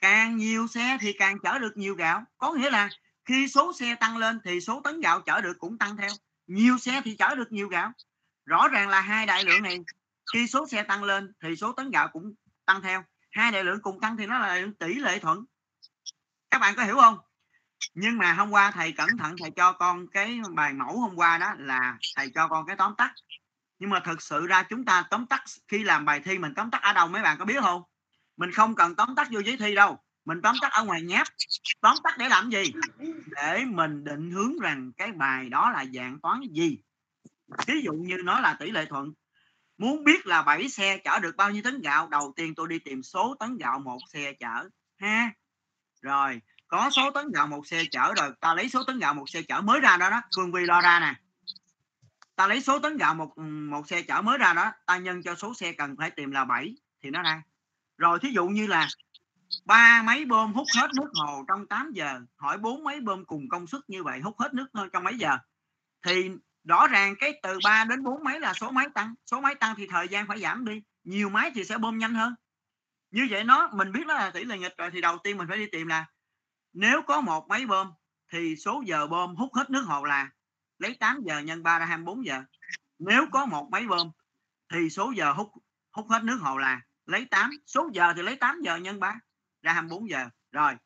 Càng 0.00 0.36
nhiều 0.36 0.66
xe 0.66 0.98
thì 1.00 1.12
càng 1.12 1.38
chở 1.38 1.58
được 1.58 1.76
nhiều 1.76 1.94
gạo. 1.94 2.24
Có 2.38 2.52
nghĩa 2.52 2.70
là 2.70 2.88
khi 3.24 3.48
số 3.48 3.72
xe 3.72 3.94
tăng 3.94 4.16
lên 4.16 4.40
thì 4.44 4.60
số 4.60 4.80
tấn 4.84 5.00
gạo 5.00 5.20
chở 5.20 5.40
được 5.40 5.58
cũng 5.58 5.78
tăng 5.78 5.96
theo. 5.96 6.10
Nhiều 6.46 6.78
xe 6.78 7.00
thì 7.04 7.16
chở 7.16 7.34
được 7.34 7.52
nhiều 7.52 7.68
gạo. 7.68 7.92
Rõ 8.44 8.68
ràng 8.68 8.88
là 8.88 9.00
hai 9.00 9.26
đại 9.26 9.44
lượng 9.44 9.62
này, 9.62 9.78
khi 10.32 10.46
số 10.46 10.66
xe 10.68 10.82
tăng 10.82 11.04
lên 11.04 11.32
thì 11.42 11.56
số 11.56 11.72
tấn 11.72 11.90
gạo 11.90 12.08
cũng 12.08 12.34
tăng 12.66 12.82
theo. 12.82 13.04
Hai 13.30 13.52
đại 13.52 13.64
lượng 13.64 13.82
cùng 13.82 14.00
tăng 14.00 14.16
thì 14.16 14.26
nó 14.26 14.38
là 14.38 14.66
tỷ 14.78 14.94
lệ 14.94 15.18
thuận. 15.18 15.44
Các 16.50 16.58
bạn 16.58 16.74
có 16.76 16.84
hiểu 16.84 16.96
không? 16.96 17.18
Nhưng 17.94 18.18
mà 18.18 18.32
hôm 18.32 18.50
qua 18.50 18.70
thầy 18.70 18.92
cẩn 18.92 19.08
thận 19.18 19.34
thầy 19.40 19.50
cho 19.56 19.72
con 19.72 20.06
cái 20.08 20.40
bài 20.54 20.72
mẫu 20.72 21.00
hôm 21.00 21.16
qua 21.16 21.38
đó 21.38 21.54
là 21.58 21.98
thầy 22.16 22.30
cho 22.34 22.48
con 22.48 22.66
cái 22.66 22.76
tóm 22.76 22.94
tắt 22.98 23.12
nhưng 23.80 23.90
mà 23.90 24.00
thực 24.00 24.22
sự 24.22 24.46
ra 24.46 24.62
chúng 24.62 24.84
ta 24.84 25.04
tóm 25.10 25.26
tắt 25.26 25.44
khi 25.68 25.84
làm 25.84 26.04
bài 26.04 26.20
thi 26.20 26.38
mình 26.38 26.54
tóm 26.54 26.70
tắt 26.70 26.82
ở 26.82 26.92
đâu 26.92 27.08
mấy 27.08 27.22
bạn 27.22 27.38
có 27.38 27.44
biết 27.44 27.60
không? 27.60 27.82
Mình 28.36 28.52
không 28.52 28.74
cần 28.74 28.94
tóm 28.94 29.14
tắt 29.14 29.28
vô 29.30 29.40
giấy 29.40 29.56
thi 29.56 29.74
đâu. 29.74 29.98
Mình 30.24 30.42
tóm 30.42 30.56
tắt 30.60 30.72
ở 30.72 30.84
ngoài 30.84 31.02
nháp. 31.02 31.26
Tóm 31.80 31.96
tắt 32.04 32.18
để 32.18 32.28
làm 32.28 32.50
gì? 32.50 32.72
Để 33.26 33.64
mình 33.64 34.04
định 34.04 34.30
hướng 34.30 34.58
rằng 34.62 34.92
cái 34.96 35.12
bài 35.12 35.48
đó 35.48 35.70
là 35.70 35.84
dạng 35.94 36.18
toán 36.20 36.40
gì. 36.52 36.78
Ví 37.66 37.82
dụ 37.84 37.92
như 37.92 38.16
nó 38.24 38.40
là 38.40 38.54
tỷ 38.54 38.70
lệ 38.70 38.86
thuận. 38.86 39.12
Muốn 39.78 40.04
biết 40.04 40.26
là 40.26 40.42
7 40.42 40.68
xe 40.68 40.98
chở 40.98 41.18
được 41.18 41.36
bao 41.36 41.50
nhiêu 41.50 41.62
tấn 41.62 41.80
gạo, 41.80 42.08
đầu 42.08 42.32
tiên 42.36 42.54
tôi 42.54 42.68
đi 42.68 42.78
tìm 42.78 43.02
số 43.02 43.36
tấn 43.40 43.58
gạo 43.58 43.78
một 43.78 43.98
xe 44.12 44.32
chở. 44.32 44.68
Ha? 44.98 45.30
Rồi, 46.02 46.40
có 46.68 46.90
số 46.90 47.10
tấn 47.10 47.32
gạo 47.32 47.46
một 47.46 47.66
xe 47.66 47.84
chở 47.90 48.14
rồi, 48.16 48.32
ta 48.40 48.54
lấy 48.54 48.68
số 48.68 48.84
tấn 48.84 48.98
gạo 48.98 49.14
một 49.14 49.28
xe 49.28 49.42
chở 49.42 49.60
mới 49.60 49.80
ra 49.80 49.96
đó 49.96 50.10
đó. 50.10 50.20
Phương 50.36 50.52
vi 50.52 50.64
lo 50.64 50.80
ra 50.80 51.00
nè 51.00 51.14
ta 52.40 52.46
lấy 52.46 52.60
số 52.60 52.78
tấn 52.78 52.96
gạo 52.96 53.14
một 53.14 53.38
một 53.70 53.88
xe 53.88 54.02
chở 54.02 54.22
mới 54.22 54.38
ra 54.38 54.52
đó, 54.52 54.72
ta 54.86 54.98
nhân 54.98 55.22
cho 55.22 55.34
số 55.34 55.54
xe 55.54 55.72
cần 55.72 55.96
phải 55.98 56.10
tìm 56.10 56.30
là 56.30 56.44
7 56.44 56.74
thì 57.02 57.10
nó 57.10 57.22
ra. 57.22 57.42
Rồi 57.98 58.18
thí 58.18 58.30
dụ 58.30 58.46
như 58.46 58.66
là 58.66 58.88
ba 59.64 60.02
máy 60.02 60.24
bơm 60.24 60.52
hút 60.52 60.66
hết 60.76 60.90
nước 60.96 61.10
hồ 61.14 61.44
trong 61.48 61.66
8 61.66 61.92
giờ, 61.92 62.20
hỏi 62.36 62.58
bốn 62.58 62.84
máy 62.84 63.00
bơm 63.00 63.24
cùng 63.24 63.48
công 63.48 63.66
suất 63.66 63.80
như 63.88 64.02
vậy 64.02 64.20
hút 64.20 64.40
hết 64.40 64.54
nước 64.54 64.66
trong 64.92 65.04
mấy 65.04 65.18
giờ? 65.18 65.38
Thì 66.06 66.30
rõ 66.64 66.86
ràng 66.86 67.14
cái 67.18 67.40
từ 67.42 67.58
3 67.64 67.84
đến 67.84 68.02
4 68.02 68.24
máy 68.24 68.40
là 68.40 68.54
số 68.54 68.70
máy 68.70 68.86
tăng. 68.94 69.14
Số 69.26 69.40
máy 69.40 69.54
tăng 69.54 69.74
thì 69.76 69.86
thời 69.86 70.08
gian 70.08 70.26
phải 70.26 70.40
giảm 70.40 70.64
đi, 70.64 70.82
nhiều 71.04 71.30
máy 71.30 71.50
thì 71.54 71.64
sẽ 71.64 71.78
bơm 71.78 71.98
nhanh 71.98 72.14
hơn. 72.14 72.34
Như 73.10 73.26
vậy 73.30 73.44
nó, 73.44 73.68
mình 73.72 73.92
biết 73.92 74.06
nó 74.06 74.14
là 74.14 74.30
tỷ 74.30 74.44
lệ 74.44 74.58
nghịch 74.58 74.76
rồi 74.78 74.90
thì 74.90 75.00
đầu 75.00 75.18
tiên 75.18 75.38
mình 75.38 75.48
phải 75.48 75.58
đi 75.58 75.66
tìm 75.72 75.86
là 75.86 76.06
nếu 76.72 77.02
có 77.02 77.20
một 77.20 77.48
máy 77.48 77.66
bơm 77.66 77.92
thì 78.32 78.56
số 78.56 78.82
giờ 78.86 79.06
bơm 79.06 79.36
hút 79.36 79.54
hết 79.54 79.70
nước 79.70 79.82
hồ 79.82 80.04
là 80.04 80.30
lấy 80.80 80.94
8 81.00 81.22
giờ 81.22 81.38
nhân 81.38 81.62
3 81.62 81.78
ra 81.78 81.86
24 81.86 82.26
giờ. 82.26 82.42
Nếu 82.98 83.26
có 83.32 83.46
một 83.46 83.68
máy 83.70 83.86
bơm, 83.86 84.10
thì 84.72 84.90
số 84.90 85.12
giờ 85.16 85.32
hút 85.32 85.52
hút 85.92 86.06
hết 86.10 86.24
nước 86.24 86.38
hồ 86.40 86.58
là 86.58 86.80
lấy 87.06 87.24
8 87.24 87.50
số 87.66 87.90
giờ 87.92 88.12
thì 88.16 88.22
lấy 88.22 88.36
8 88.36 88.60
giờ 88.62 88.76
nhân 88.76 89.00
3 89.00 89.20
ra 89.62 89.72
24 89.72 90.10
giờ. 90.10 90.28
Rồi, 90.52 90.76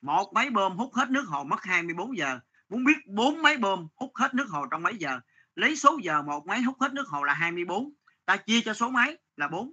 một 0.00 0.32
máy 0.34 0.50
bơm 0.50 0.76
hút 0.76 0.94
hết 0.94 1.10
nước 1.10 1.24
hồ 1.28 1.44
mất 1.44 1.62
24 1.62 2.16
giờ. 2.16 2.40
Muốn 2.68 2.84
biết 2.84 3.06
bốn 3.06 3.42
máy 3.42 3.56
bơm 3.56 3.88
hút 3.94 4.12
hết 4.14 4.34
nước 4.34 4.46
hồ 4.48 4.66
trong 4.70 4.82
mấy 4.82 4.96
giờ? 4.96 5.20
Lấy 5.54 5.76
số 5.76 5.98
giờ 6.02 6.22
một 6.22 6.46
máy 6.46 6.62
hút 6.62 6.80
hết 6.80 6.92
nước 6.92 7.08
hồ 7.08 7.24
là 7.24 7.34
24 7.34 7.92
ta 8.24 8.36
chia 8.36 8.60
cho 8.60 8.74
số 8.74 8.88
máy 8.88 9.16
là 9.36 9.48
4 9.48 9.72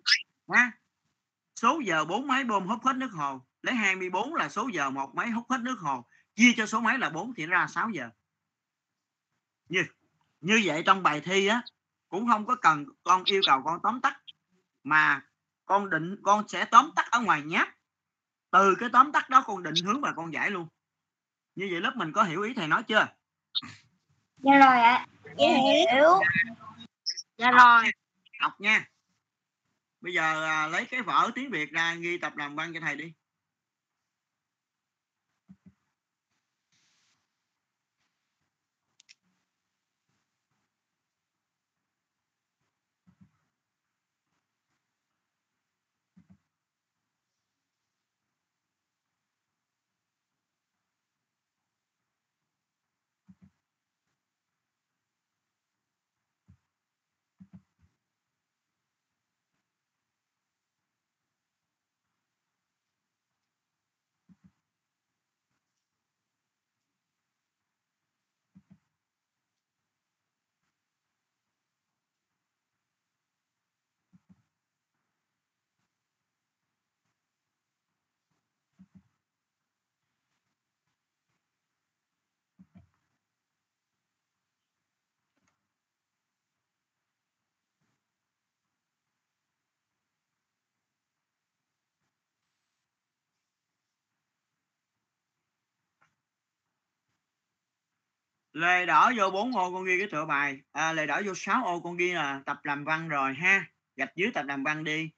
ha 0.53 0.71
số 1.55 1.79
giờ 1.85 2.05
bốn 2.05 2.27
máy 2.27 2.43
bơm 2.43 2.67
hút 2.67 2.79
hết 2.83 2.95
nước 2.95 3.11
hồ, 3.11 3.41
lấy 3.61 3.75
24 3.75 4.33
là 4.33 4.49
số 4.49 4.69
giờ 4.73 4.89
một 4.89 5.15
máy 5.15 5.29
hút 5.29 5.45
hết 5.49 5.61
nước 5.61 5.79
hồ. 5.79 6.05
Chia 6.35 6.53
cho 6.57 6.65
số 6.65 6.81
máy 6.81 6.97
là 6.97 7.09
4 7.09 7.33
thì 7.33 7.45
ra 7.45 7.67
6 7.67 7.89
giờ 7.89 8.09
như 9.71 9.83
như 10.41 10.61
vậy 10.65 10.83
trong 10.85 11.03
bài 11.03 11.21
thi 11.21 11.47
á 11.47 11.61
cũng 12.09 12.27
không 12.27 12.45
có 12.45 12.55
cần 12.55 12.85
con 13.03 13.23
yêu 13.23 13.41
cầu 13.47 13.61
con 13.65 13.79
tóm 13.83 14.01
tắt 14.01 14.21
mà 14.83 15.21
con 15.65 15.89
định 15.89 16.15
con 16.23 16.47
sẽ 16.47 16.65
tóm 16.65 16.89
tắt 16.95 17.05
ở 17.11 17.19
ngoài 17.19 17.41
nháp. 17.41 17.69
Từ 18.51 18.75
cái 18.79 18.89
tóm 18.93 19.11
tắt 19.11 19.29
đó 19.29 19.43
con 19.47 19.63
định 19.63 19.85
hướng 19.85 20.01
và 20.01 20.13
con 20.15 20.33
giải 20.33 20.51
luôn. 20.51 20.67
Như 21.55 21.67
vậy 21.71 21.81
lớp 21.81 21.93
mình 21.95 22.11
có 22.11 22.23
hiểu 22.23 22.41
ý 22.41 22.53
thầy 22.53 22.67
nói 22.67 22.83
chưa? 22.83 23.07
Dạ 24.37 24.53
rồi 24.53 24.79
ạ. 24.79 25.07
Dạ 25.37 25.47
hiểu. 25.47 26.19
dạ 27.37 27.51
rồi. 27.51 27.83
Học 28.39 28.61
nha. 28.61 28.85
Bây 30.01 30.13
giờ 30.13 30.43
à, 30.43 30.67
lấy 30.67 30.85
cái 30.85 31.01
vở 31.01 31.31
tiếng 31.35 31.51
việt 31.51 31.71
ra 31.71 31.95
ghi 31.95 32.17
tập 32.17 32.37
làm 32.37 32.55
văn 32.55 32.71
cho 32.73 32.79
thầy 32.79 32.95
đi 32.95 33.13
lề 98.53 98.85
đỏ 98.85 99.11
vô 99.17 99.31
4 99.31 99.55
ô 99.55 99.73
con 99.73 99.85
ghi 99.85 99.99
cái 99.99 100.07
tựa 100.11 100.25
bài. 100.25 100.61
À, 100.71 100.93
lề 100.93 101.07
đỏ 101.07 101.21
vô 101.25 101.33
6 101.35 101.65
ô 101.65 101.79
con 101.79 101.97
ghi 101.97 102.11
là 102.11 102.41
tập 102.45 102.59
làm 102.63 102.83
văn 102.83 103.09
rồi 103.09 103.33
ha. 103.33 103.65
Gạch 103.95 104.15
dưới 104.15 104.31
tập 104.33 104.45
làm 104.47 104.63
văn 104.63 104.83
đi. 104.83 105.09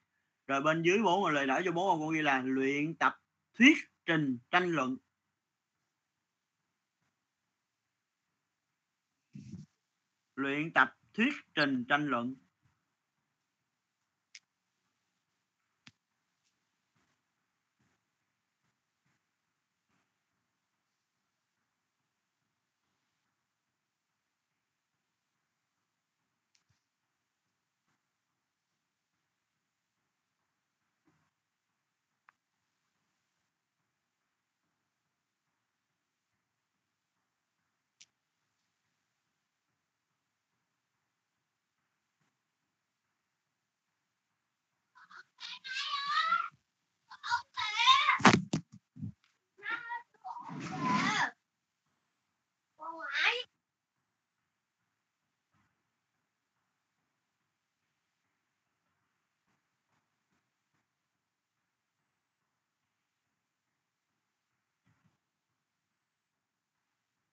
Rồi 0.46 0.60
bên 0.62 0.82
dưới 0.82 0.98
4 0.98 1.26
lề 1.26 1.46
đỏ 1.46 1.60
vô 1.64 1.72
4 1.72 1.88
ô 1.88 1.98
con 1.98 2.14
ghi 2.14 2.22
là 2.22 2.42
luyện 2.44 2.94
tập 2.94 3.20
thuyết 3.58 3.78
trình 4.06 4.38
tranh 4.50 4.68
luận. 4.68 4.96
Luyện 10.34 10.72
tập 10.72 10.96
thuyết 11.14 11.34
trình 11.54 11.84
tranh 11.88 12.06
luận. 12.06 12.34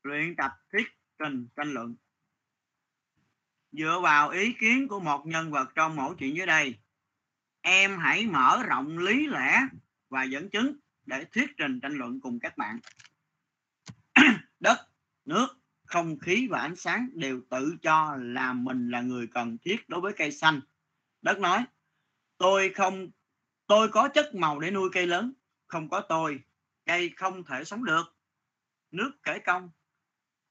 Luyện 0.04 0.36
tập 0.36 0.52
thuyết 0.72 0.88
trình, 1.20 1.48
tranh 1.56 1.74
luận. 1.74 1.96
Dựa 3.72 4.00
vào 4.04 4.30
ý 4.30 4.54
kiến 4.54 4.88
của 4.88 5.00
một 5.00 5.26
nhân 5.26 5.52
vật 5.52 5.70
trong 5.76 5.96
mẫu 5.96 6.16
chuyện 6.20 6.36
dưới 6.36 6.46
đây, 6.46 6.76
em 7.62 7.98
hãy 7.98 8.28
mở 8.28 8.64
rộng 8.68 8.98
lý 8.98 9.28
lẽ 9.28 9.62
và 10.10 10.24
dẫn 10.24 10.50
chứng 10.50 10.76
để 11.06 11.26
thuyết 11.32 11.50
trình 11.58 11.80
tranh 11.80 11.94
luận 11.94 12.20
cùng 12.22 12.40
các 12.40 12.58
bạn. 12.58 12.80
Đất, 14.60 14.78
nước, 15.26 15.48
không 15.86 16.20
khí 16.20 16.48
và 16.50 16.60
ánh 16.60 16.76
sáng 16.76 17.10
đều 17.14 17.42
tự 17.50 17.76
cho 17.82 18.16
là 18.16 18.54
mình 18.54 18.90
là 18.90 19.02
người 19.02 19.28
cần 19.28 19.58
thiết 19.58 19.90
đối 19.90 20.02
với 20.02 20.14
cây 20.18 20.32
xanh. 20.32 20.62
Đất 21.22 21.40
nói, 21.40 21.66
tôi 22.38 22.74
không, 22.76 23.10
tôi 23.68 23.90
có 23.90 24.10
chất 24.14 24.36
màu 24.36 24.60
để 24.60 24.72
nuôi 24.72 24.90
cây 24.94 25.08
lớn, 25.08 25.34
không 25.68 25.90
có 25.90 26.02
tôi, 26.02 26.40
cây 26.86 27.12
không 27.16 27.44
thể 27.44 27.64
sống 27.64 27.86
được. 27.86 28.18
Nước 28.92 29.12
kể 29.24 29.40
công 29.40 29.70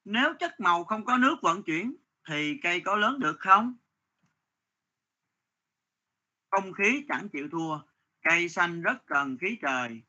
nếu 0.04 0.34
chất 0.40 0.60
màu 0.60 0.84
không 0.84 1.04
có 1.04 1.16
nước 1.16 1.36
vận 1.42 1.62
chuyển, 1.62 1.96
thì 2.28 2.60
cây 2.62 2.80
có 2.80 2.96
lớn 2.96 3.18
được 3.18 3.36
không? 3.38 3.74
Không 6.50 6.72
khí 6.72 7.04
chẳng 7.08 7.28
chịu 7.28 7.48
thua, 7.52 7.78
cây 8.22 8.48
xanh 8.48 8.82
rất 8.82 9.06
cần 9.06 9.38
khí 9.40 9.58
trời. 9.62 10.02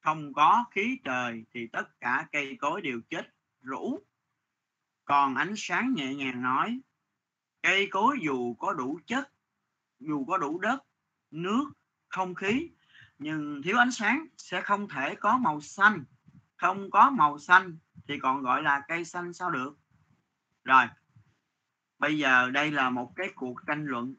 Không 0.00 0.32
có 0.32 0.64
khí 0.70 0.98
trời 1.04 1.44
thì 1.54 1.66
tất 1.66 2.00
cả 2.00 2.28
cây 2.32 2.56
cối 2.60 2.80
đều 2.80 3.00
chết, 3.10 3.34
rũ. 3.60 3.98
Còn 5.04 5.34
ánh 5.34 5.54
sáng 5.56 5.94
nhẹ 5.96 6.14
nhàng 6.14 6.42
nói, 6.42 6.80
cây 7.62 7.88
cối 7.90 8.18
dù 8.22 8.54
có 8.54 8.72
đủ 8.72 9.00
chất, 9.06 9.32
dù 9.98 10.24
có 10.24 10.38
đủ 10.38 10.58
đất, 10.58 10.84
nước, 11.30 11.64
không 12.08 12.34
khí, 12.34 12.70
nhưng 13.18 13.62
thiếu 13.64 13.78
ánh 13.78 13.92
sáng 13.92 14.26
sẽ 14.36 14.60
không 14.60 14.88
thể 14.88 15.14
có 15.14 15.38
màu 15.38 15.60
xanh. 15.60 16.04
Không 16.56 16.90
có 16.90 17.10
màu 17.10 17.38
xanh 17.38 17.78
thì 18.10 18.18
còn 18.18 18.42
gọi 18.42 18.62
là 18.62 18.82
cây 18.88 19.04
xanh 19.04 19.32
sao 19.32 19.50
được? 19.50 19.78
Rồi, 20.64 20.84
bây 21.98 22.18
giờ 22.18 22.50
đây 22.50 22.70
là 22.70 22.90
một 22.90 23.12
cái 23.16 23.28
cuộc 23.34 23.60
tranh 23.66 23.84
luận. 23.84 24.14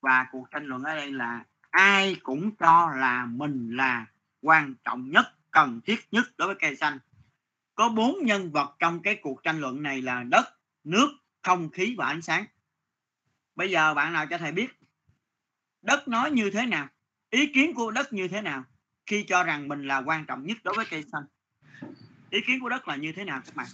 Và 0.00 0.26
cuộc 0.32 0.50
tranh 0.50 0.66
luận 0.66 0.82
ở 0.82 0.96
đây 0.96 1.12
là 1.12 1.44
ai 1.70 2.16
cũng 2.22 2.56
cho 2.56 2.90
là 2.96 3.26
mình 3.26 3.76
là 3.76 4.06
quan 4.42 4.74
trọng 4.84 5.10
nhất, 5.10 5.26
cần 5.50 5.80
thiết 5.84 6.00
nhất 6.10 6.24
đối 6.36 6.48
với 6.48 6.56
cây 6.58 6.76
xanh. 6.76 6.98
Có 7.74 7.88
bốn 7.88 8.24
nhân 8.24 8.50
vật 8.52 8.76
trong 8.78 9.02
cái 9.02 9.18
cuộc 9.22 9.42
tranh 9.42 9.60
luận 9.60 9.82
này 9.82 10.02
là 10.02 10.22
đất, 10.22 10.44
nước, 10.84 11.08
không 11.42 11.70
khí 11.70 11.94
và 11.98 12.06
ánh 12.06 12.22
sáng. 12.22 12.44
Bây 13.54 13.70
giờ 13.70 13.94
bạn 13.94 14.12
nào 14.12 14.26
cho 14.26 14.38
thầy 14.38 14.52
biết, 14.52 14.68
đất 15.82 16.08
nói 16.08 16.30
như 16.30 16.50
thế 16.50 16.66
nào? 16.66 16.88
Ý 17.30 17.52
kiến 17.54 17.74
của 17.74 17.90
đất 17.90 18.12
như 18.12 18.28
thế 18.28 18.42
nào 18.42 18.64
khi 19.06 19.24
cho 19.28 19.42
rằng 19.42 19.68
mình 19.68 19.86
là 19.86 19.98
quan 19.98 20.26
trọng 20.26 20.46
nhất 20.46 20.56
đối 20.64 20.74
với 20.74 20.86
cây 20.90 21.04
xanh? 21.12 21.24
Ý 22.30 22.40
kiến 22.46 22.60
của 22.60 22.68
đất 22.68 22.88
là 22.88 22.96
như 22.96 23.12
thế 23.12 23.24
nào 23.24 23.40
các 23.44 23.56
bạn? 23.56 23.66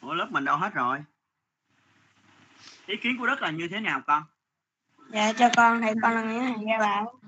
Ủa 0.00 0.14
lớp 0.14 0.28
mình 0.30 0.44
đâu 0.44 0.56
hết 0.56 0.74
rồi? 0.74 0.98
Ý 2.86 2.96
kiến 3.02 3.16
của 3.18 3.26
đất 3.26 3.42
là 3.42 3.50
như 3.50 3.68
thế 3.68 3.80
nào 3.80 4.00
con? 4.06 4.22
Dạ 5.12 5.32
cho 5.32 5.48
con 5.56 5.80
thầy 5.82 5.94
con 6.02 6.14
là 6.14 6.22
nghĩa 6.22 6.40
thầy 6.40 6.64
gia 6.66 6.78
bảo. 6.78 7.20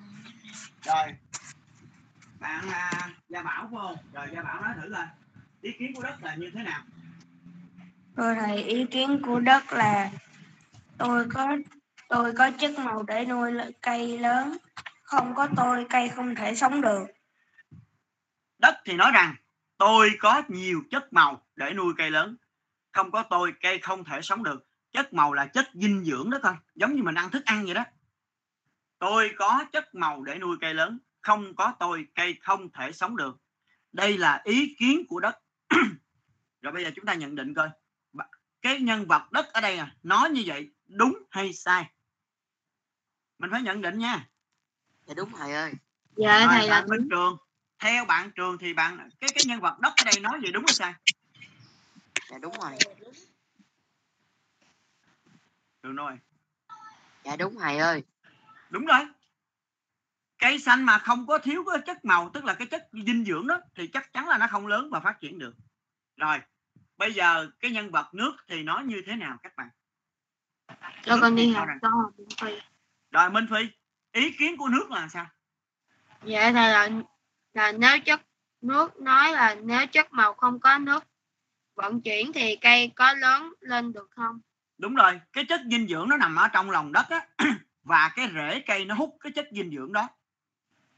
rồi. 0.83 1.15
Bạn 2.41 2.69
à, 2.69 3.11
gia 3.29 3.43
bảo 3.43 3.69
phải 3.71 3.79
không 3.81 3.97
rồi 4.13 4.27
gia 4.35 4.43
bảo 4.43 4.63
nói 4.63 4.75
thử 4.83 4.95
coi. 4.95 5.07
Ý 5.61 5.73
kiến 5.79 5.93
của 5.95 6.03
đất 6.03 6.23
là 6.23 6.35
như 6.35 6.51
thế 6.55 6.63
nào? 6.63 6.83
Thưa 8.17 8.35
thầy 8.35 8.63
ý 8.63 8.87
kiến 8.87 9.23
của 9.23 9.41
đất 9.41 9.73
là 9.73 10.11
tôi 10.99 11.29
có 11.35 11.57
tôi 12.09 12.33
có 12.39 12.51
chất 12.51 12.79
màu 12.79 13.03
để 13.03 13.25
nuôi 13.25 13.53
cây 13.83 14.19
lớn. 14.19 14.57
Không 15.11 15.35
có 15.35 15.49
tôi, 15.57 15.87
cây 15.91 16.09
không 16.09 16.35
thể 16.35 16.55
sống 16.55 16.81
được. 16.81 17.07
đất 18.59 18.75
thì 18.85 18.93
nói 18.93 19.11
rằng, 19.15 19.35
tôi 19.79 20.11
có 20.19 20.43
nhiều 20.49 20.83
chất 20.91 21.13
màu 21.13 21.47
để 21.57 21.73
nuôi 21.73 21.95
cây 21.97 22.11
lớn. 22.11 22.37
Không 22.93 23.11
có 23.11 23.23
tôi, 23.23 23.55
cây 23.61 23.79
không 23.79 24.05
thể 24.05 24.23
sống 24.23 24.45
được. 24.45 24.69
Chất 24.93 25.13
màu 25.13 25.33
là 25.33 25.47
chất 25.47 25.69
dinh 25.75 26.05
dưỡng 26.05 26.31
đó 26.31 26.39
con 26.43 26.57
giống 26.75 26.95
như 26.95 27.03
mình 27.03 27.15
ăn 27.15 27.31
thức 27.31 27.45
ăn 27.45 27.65
vậy 27.65 27.75
đó. 27.75 27.85
Tôi 28.99 29.31
có 29.37 29.65
chất 29.73 29.95
màu 29.95 30.23
để 30.23 30.39
nuôi 30.39 30.57
cây 30.61 30.75
lớn, 30.75 30.99
không 31.21 31.57
có 31.57 31.73
tôi, 31.79 32.07
cây 32.15 32.39
không 32.43 32.73
thể 32.73 32.93
sống 32.93 33.17
được. 33.17 33.37
Đây 33.93 34.19
là 34.19 34.41
ý 34.45 34.75
kiến 34.79 35.05
của 35.09 35.21
đất. 35.21 35.39
Rồi 36.63 36.73
bây 36.73 36.85
giờ 36.85 36.91
chúng 36.97 37.05
ta 37.05 37.15
nhận 37.15 37.35
định 37.35 37.55
coi. 37.55 37.71
Cái 38.63 38.81
nhân 38.81 39.07
vật 39.07 39.33
đất 39.33 39.53
ở 39.53 39.61
đây 39.61 39.79
à 39.79 39.95
nói 40.03 40.31
như 40.31 40.43
vậy 40.47 40.71
đúng 40.87 41.23
hay 41.31 41.53
sai? 41.53 41.91
Mình 43.39 43.51
phải 43.51 43.63
nhận 43.63 43.83
định 43.83 43.99
nha 43.99 44.30
dạ 45.11 45.15
đúng 45.15 45.31
thầy 45.37 45.53
ơi. 45.53 45.73
Dạ 46.17 46.39
Rồi, 46.39 46.49
thầy 46.51 46.69
là 46.69 46.87
Minh 46.89 47.09
Trường. 47.11 47.37
Theo 47.79 48.05
bạn 48.05 48.31
Trường 48.31 48.59
thì 48.59 48.75
bạn 48.75 49.11
cái 49.21 49.31
cái 49.35 49.45
nhân 49.47 49.61
vật 49.61 49.81
đất 49.81 49.93
ở 49.97 50.05
đây 50.05 50.21
nói 50.21 50.41
gì 50.45 50.53
đúng 50.53 50.65
hay 50.67 50.75
sai? 50.75 50.95
Dạ 52.31 52.39
đúng 52.39 52.55
rồi. 52.61 52.73
Trường 55.83 55.97
nói 55.97 56.19
dạ 57.25 57.37
đúng 57.37 57.59
thầy 57.59 57.79
ơi. 57.79 58.03
Đúng 58.71 58.87
rồi. 58.87 59.01
Cây 60.39 60.59
xanh 60.59 60.83
mà 60.83 60.99
không 60.99 61.27
có 61.27 61.39
thiếu 61.39 61.65
cái 61.65 61.83
chất 61.87 62.05
màu 62.05 62.31
tức 62.35 62.45
là 62.45 62.55
cái 62.55 62.67
chất 62.67 62.89
dinh 62.93 63.25
dưỡng 63.25 63.47
đó 63.47 63.61
thì 63.75 63.87
chắc 63.87 64.13
chắn 64.13 64.29
là 64.29 64.39
nó 64.39 64.47
không 64.51 64.67
lớn 64.67 64.91
và 64.91 65.01
phát 65.01 65.21
triển 65.21 65.39
được. 65.39 65.55
Rồi 66.17 66.39
bây 66.97 67.13
giờ 67.13 67.51
cái 67.61 67.71
nhân 67.71 67.91
vật 67.91 68.15
nước 68.15 68.37
thì 68.49 68.63
nó 68.63 68.79
như 68.79 69.03
thế 69.07 69.17
nào 69.17 69.39
các 69.43 69.57
bạn? 69.57 69.69
Cho 71.03 71.19
con 71.21 71.37
thì 71.37 71.47
đi 71.47 71.53
học 71.53 71.69
phí. 72.41 72.61
rồi 73.11 73.31
Minh 73.31 73.47
Phi 73.51 73.80
ý 74.13 74.33
kiến 74.39 74.57
của 74.57 74.69
nước 74.69 74.91
là 74.91 75.09
sao? 75.09 75.27
Dạ 76.25 76.53
thầy 76.53 76.71
là 76.73 76.89
là 77.55 77.73
nếu 77.73 78.01
chất 78.01 78.21
nước 78.61 79.01
nói 79.01 79.33
là 79.33 79.55
nếu 79.55 79.87
chất 79.87 80.13
màu 80.13 80.35
không 80.35 80.61
có 80.61 80.79
nước 80.79 81.05
vận 81.75 82.01
chuyển 82.01 82.33
thì 82.33 82.57
cây 82.57 82.93
có 82.97 83.13
lớn 83.13 83.53
lên 83.61 83.93
được 83.93 84.11
không? 84.11 84.41
đúng 84.81 84.95
rồi 84.95 85.21
cái 85.33 85.45
chất 85.45 85.61
dinh 85.71 85.89
dưỡng 85.89 86.09
nó 86.09 86.17
nằm 86.17 86.37
ở 86.37 86.49
trong 86.49 86.71
lòng 86.71 86.93
đất 86.93 87.07
á 87.09 87.27
và 87.83 88.11
cái 88.17 88.29
rễ 88.35 88.61
cây 88.61 88.85
nó 88.85 88.95
hút 88.95 89.17
cái 89.21 89.33
chất 89.33 89.49
dinh 89.53 89.71
dưỡng 89.71 89.93
đó. 89.93 90.09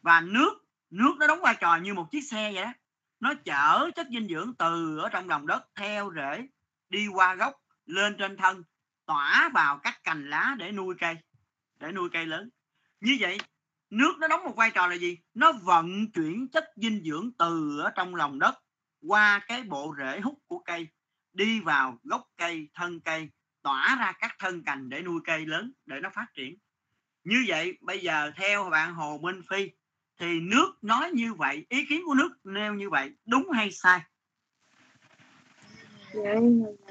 Và 0.03 0.21
nước 0.21 0.65
nước 0.91 1.15
nó 1.19 1.27
đóng 1.27 1.41
vai 1.41 1.57
trò 1.61 1.77
như 1.77 1.95
một 1.95 2.11
chiếc 2.11 2.21
xe 2.21 2.53
vậy 2.55 2.65
đó. 2.65 2.73
Nó 3.21 3.35
chở 3.45 3.91
chất 3.97 4.07
dinh 4.11 4.29
dưỡng 4.29 4.55
từ 4.59 4.99
ở 4.99 5.09
trong 5.09 5.29
lòng 5.29 5.47
đất 5.47 5.69
theo 5.75 6.13
rễ 6.15 6.47
đi 6.89 7.07
qua 7.07 7.35
gốc 7.35 7.55
lên 7.87 8.17
trên 8.19 8.37
thân 8.37 8.63
tỏa 9.07 9.51
vào 9.55 9.79
các 9.79 10.01
cành 10.05 10.31
lá 10.31 10.55
để 10.59 10.73
nuôi 10.73 10.95
cây 10.99 11.17
để 11.81 11.93
nuôi 11.93 12.09
cây 12.13 12.27
lớn 12.27 12.51
như 13.03 13.17
vậy 13.21 13.38
nước 13.91 14.17
nó 14.21 14.29
đóng 14.29 14.45
một 14.45 14.57
vai 14.57 14.71
trò 14.71 14.87
là 14.87 14.95
gì? 14.95 15.19
Nó 15.35 15.53
vận 15.53 16.12
chuyển 16.12 16.49
chất 16.53 16.65
dinh 16.77 17.03
dưỡng 17.05 17.31
từ 17.38 17.81
ở 17.81 17.91
trong 17.91 18.15
lòng 18.15 18.38
đất 18.38 18.55
qua 19.09 19.41
cái 19.49 19.62
bộ 19.62 19.95
rễ 19.99 20.21
hút 20.21 20.38
của 20.47 20.59
cây 20.59 20.88
đi 21.33 21.61
vào 21.61 21.99
gốc 22.03 22.29
cây 22.37 22.69
thân 22.75 23.01
cây 23.01 23.31
tỏa 23.62 23.97
ra 24.01 24.12
các 24.12 24.37
thân 24.38 24.65
cành 24.65 24.88
để 24.88 25.03
nuôi 25.03 25.21
cây 25.25 25.47
lớn 25.47 25.73
để 25.87 26.01
nó 26.01 26.11
phát 26.15 26.27
triển. 26.35 26.57
Như 27.25 27.45
vậy 27.49 27.79
bây 27.81 27.99
giờ 27.99 28.31
theo 28.37 28.71
bạn 28.71 28.95
Hồ 28.95 29.19
Minh 29.23 29.43
Phi 29.51 29.71
thì 30.21 30.41
nước 30.41 30.73
nói 30.83 31.11
như 31.15 31.35
vậy 31.35 31.67
ý 31.69 31.85
kiến 31.85 32.03
của 32.07 32.15
nước 32.15 32.31
nêu 32.45 32.75
như 32.75 32.91
vậy 32.91 33.11
đúng 33.27 33.51
hay 33.51 33.73
sai? 33.73 34.01
Dạ 36.15 36.35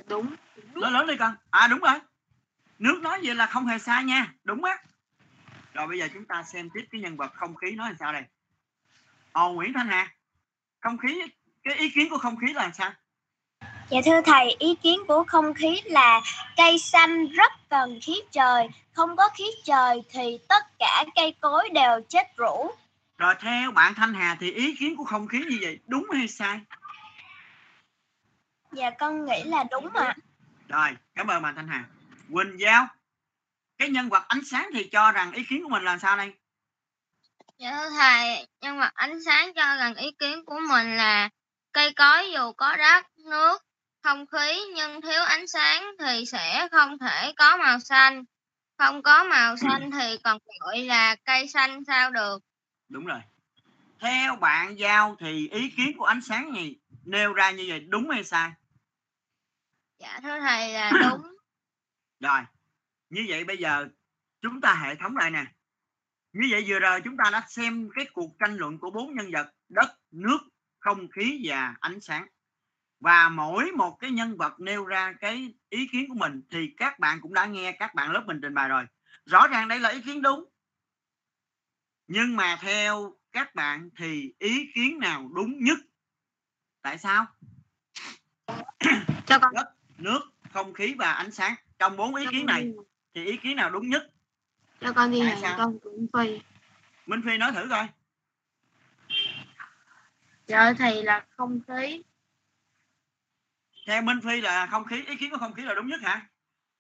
đúng. 0.08 0.36
nói 0.74 0.92
lớn 0.92 1.08
đi 1.08 1.18
con. 1.18 1.36
À 1.50 1.68
đúng 1.68 1.80
rồi. 1.80 2.00
Nước 2.80 3.00
nói 3.02 3.20
vậy 3.24 3.36
là 3.36 3.46
không 3.46 3.66
hề 3.66 3.80
sai 3.80 4.04
nha. 4.04 4.34
Đúng 4.44 4.64
á 4.64 4.78
rồi 5.74 5.88
bây 5.88 6.00
giờ 6.00 6.08
chúng 6.14 6.26
ta 6.26 6.44
xem 6.44 6.70
tiếp 6.74 6.86
cái 6.92 7.02
nhân 7.02 7.18
vật 7.18 7.32
không 7.34 7.56
khí 7.56 7.72
nói 7.72 7.90
làm 7.90 7.98
sao 8.00 8.14
đây 8.14 8.24
Ồ 9.32 9.54
Nguyễn 9.54 9.74
Thanh 9.74 9.88
Hà 9.88 10.12
không 10.80 10.98
khí 10.98 11.22
cái 11.64 11.76
ý 11.76 11.90
kiến 11.90 12.10
của 12.10 12.18
không 12.18 12.38
khí 12.38 12.54
là 12.54 12.72
sao 12.74 12.92
Dạ 13.90 14.00
thưa 14.06 14.22
thầy, 14.26 14.56
ý 14.60 14.76
kiến 14.76 15.00
của 15.08 15.24
không 15.28 15.54
khí 15.54 15.82
là 15.86 16.22
cây 16.58 16.80
xanh 16.80 17.28
rất 17.28 17.52
cần 17.70 18.00
khí 18.02 18.14
trời, 18.32 18.68
không 18.94 19.16
có 19.16 19.30
khí 19.36 19.44
trời 19.64 20.04
thì 20.10 20.40
tất 20.50 20.64
cả 20.80 21.06
cây 21.16 21.36
cối 21.40 21.70
đều 21.74 22.02
chết 22.10 22.38
rũ. 22.38 22.72
rồi 23.18 23.36
theo 23.40 23.72
bạn 23.72 23.94
Thanh 23.94 24.14
Hà 24.14 24.38
thì 24.40 24.52
ý 24.52 24.76
kiến 24.80 24.96
của 24.96 25.04
không 25.04 25.28
khí 25.28 25.40
như 25.50 25.58
vậy 25.62 25.80
đúng 25.88 26.08
hay 26.14 26.28
sai 26.28 26.60
Dạ 28.72 28.90
con 28.90 29.26
nghĩ 29.26 29.44
là 29.44 29.64
đúng 29.72 29.94
ạ. 29.94 30.16
Rồi, 30.68 30.90
cảm 31.16 31.28
ơn 31.28 31.42
bạn 31.44 31.56
Thanh 31.56 31.68
Hà. 31.68 31.86
Quỳnh 32.34 32.60
Giao, 32.60 32.88
cái 33.82 33.90
nhân 33.90 34.10
vật 34.10 34.24
ánh 34.28 34.46
sáng 34.46 34.70
thì 34.74 34.90
cho 34.92 35.12
rằng 35.12 35.32
ý 35.32 35.44
kiến 35.44 35.64
của 35.64 35.70
mình 35.70 35.84
là 35.84 35.98
sao 35.98 36.18
đây? 36.18 36.34
Dạ 37.58 37.72
thưa 37.72 37.90
thầy, 37.90 38.48
nhân 38.62 38.80
vật 38.80 38.92
ánh 38.94 39.24
sáng 39.26 39.54
cho 39.54 39.76
rằng 39.76 39.96
ý 39.96 40.12
kiến 40.20 40.46
của 40.46 40.60
mình 40.70 40.98
là 40.98 41.30
cây 41.72 41.94
cối 41.94 42.32
dù 42.34 42.52
có 42.54 42.76
đất, 42.76 43.06
nước, 43.30 43.66
không 44.04 44.26
khí 44.28 44.62
nhưng 44.76 45.02
thiếu 45.02 45.22
ánh 45.24 45.48
sáng 45.48 45.92
thì 46.00 46.26
sẽ 46.26 46.68
không 46.72 46.98
thể 47.00 47.34
có 47.36 47.58
màu 47.58 47.80
xanh. 47.80 48.24
Không 48.78 49.04
có 49.04 49.24
màu 49.24 49.58
xanh 49.58 49.92
thì 49.92 50.18
còn 50.24 50.38
gọi 50.60 50.80
là 50.80 51.16
cây 51.16 51.48
xanh 51.48 51.84
sao 51.88 52.12
được. 52.12 52.40
Đúng 52.90 53.06
rồi. 53.06 53.20
Theo 54.00 54.36
bạn 54.36 54.80
Giao 54.80 55.16
thì 55.20 55.50
ý 55.50 55.70
kiến 55.70 55.98
của 55.98 56.06
ánh 56.06 56.22
sáng 56.22 56.54
này 56.54 56.76
nêu 57.06 57.34
ra 57.34 57.52
như 57.52 57.66
vậy 57.68 57.80
đúng 57.80 58.10
hay 58.10 58.24
sai? 58.24 58.52
Dạ 60.00 60.20
thưa 60.24 60.40
thầy 60.40 60.74
là 60.74 60.92
đúng. 60.92 61.36
Rồi, 62.20 62.42
như 63.12 63.26
vậy 63.28 63.44
bây 63.44 63.58
giờ 63.58 63.88
chúng 64.42 64.62
ta 64.62 64.74
hệ 64.74 64.96
thống 64.96 65.18
lại 65.18 65.32
nè. 65.32 65.46
Như 66.34 66.48
vậy 66.52 66.64
vừa 66.68 66.80
rồi 66.80 67.02
chúng 67.04 67.18
ta 67.18 67.30
đã 67.32 67.44
xem 67.50 67.90
cái 67.96 68.06
cuộc 68.14 68.32
tranh 68.40 68.56
luận 68.56 68.78
của 68.78 68.92
bốn 68.92 69.16
nhân 69.16 69.32
vật 69.32 69.52
đất, 69.70 69.90
nước, 70.12 70.40
không 70.80 71.08
khí 71.12 71.42
và 71.44 71.76
ánh 71.80 72.02
sáng. 72.02 72.28
Và 73.00 73.30
mỗi 73.30 73.72
một 73.72 73.98
cái 74.00 74.12
nhân 74.12 74.38
vật 74.38 74.60
nêu 74.60 74.86
ra 74.86 75.14
cái 75.20 75.54
ý 75.70 75.88
kiến 75.92 76.06
của 76.10 76.16
mình 76.16 76.42
thì 76.50 76.74
các 76.78 77.00
bạn 77.00 77.22
cũng 77.22 77.34
đã 77.34 77.46
nghe 77.46 77.72
các 77.72 77.96
bạn 77.96 78.12
lớp 78.12 78.24
mình 78.28 78.40
trình 78.42 78.54
bày 78.54 78.70
rồi. 78.70 78.86
Rõ 79.26 79.48
ràng 79.48 79.68
đây 79.68 79.80
là 79.80 79.90
ý 79.90 80.02
kiến 80.02 80.22
đúng. 80.22 80.46
Nhưng 82.08 82.36
mà 82.36 82.58
theo 82.62 83.18
các 83.32 83.56
bạn 83.56 83.90
thì 83.98 84.34
ý 84.40 84.72
kiến 84.76 85.00
nào 85.00 85.30
đúng 85.36 85.64
nhất? 85.64 85.78
Tại 86.82 86.98
sao? 86.98 87.26
Cho 89.26 89.40
con 89.40 89.54
Nước, 89.98 90.20
không 90.54 90.74
khí 90.74 90.96
và 90.98 91.12
ánh 91.12 91.32
sáng. 91.32 91.56
Trong 91.80 91.98
bốn 91.98 92.16
ý 92.16 92.26
kiến 92.32 92.46
này 92.46 92.74
thì 93.14 93.26
ý 93.26 93.38
kiến 93.38 93.56
nào 93.56 93.70
đúng 93.70 93.90
nhất? 93.90 94.04
cho 94.82 94.94
con 94.94 95.12
đi 95.12 95.22
sao? 95.42 95.58
con 95.58 95.80
cũng 95.84 96.08
phi. 96.14 96.40
Minh 97.06 97.22
Phi 97.26 97.38
nói 97.38 97.52
thử 97.52 97.68
coi. 97.70 97.88
Dạ 100.48 100.74
thầy 100.78 101.04
là 101.04 101.26
không 101.38 101.60
khí. 101.68 102.02
theo 103.88 104.02
Minh 104.02 104.20
Phi 104.24 104.42
là 104.42 104.68
không 104.68 104.86
khí 104.86 105.04
ý 105.08 105.16
kiến 105.16 105.32
của 105.32 105.38
không 105.38 105.54
khí 105.54 105.62
là 105.64 105.74
đúng 105.74 105.88
nhất 105.88 106.02
hả 106.02 106.28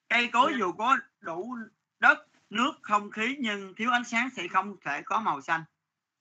cây 0.09 0.27
cối 0.27 0.51
Dạ. 0.51 0.57
dù 0.59 0.71
có 0.71 0.97
đủ 1.19 1.55
đất 1.99 2.27
nước 2.49 2.71
không 2.81 3.11
khí 3.11 3.35
nhưng 3.39 3.75
thiếu 3.75 3.91
ánh 3.91 4.03
sáng 4.03 4.29
thì 4.35 4.47
không 4.47 4.75
thể 4.85 5.01
có 5.05 5.19
màu 5.19 5.41
xanh 5.41 5.63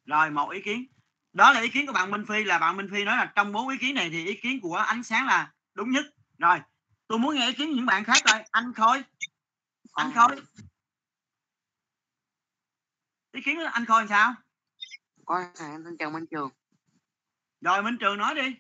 rồi 0.07 0.31
một 0.31 0.51
ý 0.51 0.61
kiến 0.63 0.85
đó 1.33 1.53
là 1.53 1.61
ý 1.61 1.69
kiến 1.69 1.87
của 1.87 1.93
bạn 1.93 2.11
Minh 2.11 2.25
Phi 2.29 2.45
là 2.45 2.59
bạn 2.59 2.77
Minh 2.77 2.89
Phi 2.93 3.05
nói 3.05 3.17
là 3.17 3.33
trong 3.35 3.53
bốn 3.53 3.69
ý 3.69 3.79
kiến 3.79 3.95
này 3.95 4.11
thì 4.11 4.27
ý 4.27 4.35
kiến 4.35 4.61
của 4.61 4.75
ánh 4.77 5.03
sáng 5.03 5.27
là 5.27 5.53
đúng 5.75 5.91
nhất 5.91 6.05
rồi 6.39 6.59
tôi 7.07 7.19
muốn 7.19 7.35
nghe 7.35 7.47
ý 7.47 7.53
kiến 7.53 7.71
những 7.73 7.87
bạn 7.87 8.05
khác 8.05 8.19
coi 8.25 8.45
anh 8.51 8.73
Khôi 8.75 9.03
anh 9.93 10.13
Khôi 10.15 10.37
ý 13.33 13.43
kiến 13.43 13.59
anh 13.73 13.85
Khôi 13.85 14.01
làm 14.01 14.09
sao? 14.09 14.35
Có 15.25 15.45
em 15.59 15.85
tên 15.85 15.97
Trần 15.99 16.13
Minh 16.13 16.27
Trường. 16.31 16.51
Rồi 17.61 17.83
Minh 17.83 17.97
Trường 18.01 18.19
nói 18.19 18.35
đi. 18.35 18.57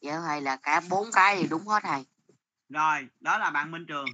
Dạ 0.00 0.20
thầy 0.26 0.40
là 0.40 0.56
cả 0.56 0.80
bốn 0.90 1.06
cái 1.12 1.36
thì 1.36 1.48
đúng 1.48 1.66
hết 1.66 1.82
thầy. 1.82 2.06
Rồi 2.68 3.08
đó 3.20 3.38
là 3.38 3.50
bạn 3.50 3.70
minh 3.70 3.86
trường. 3.86 4.06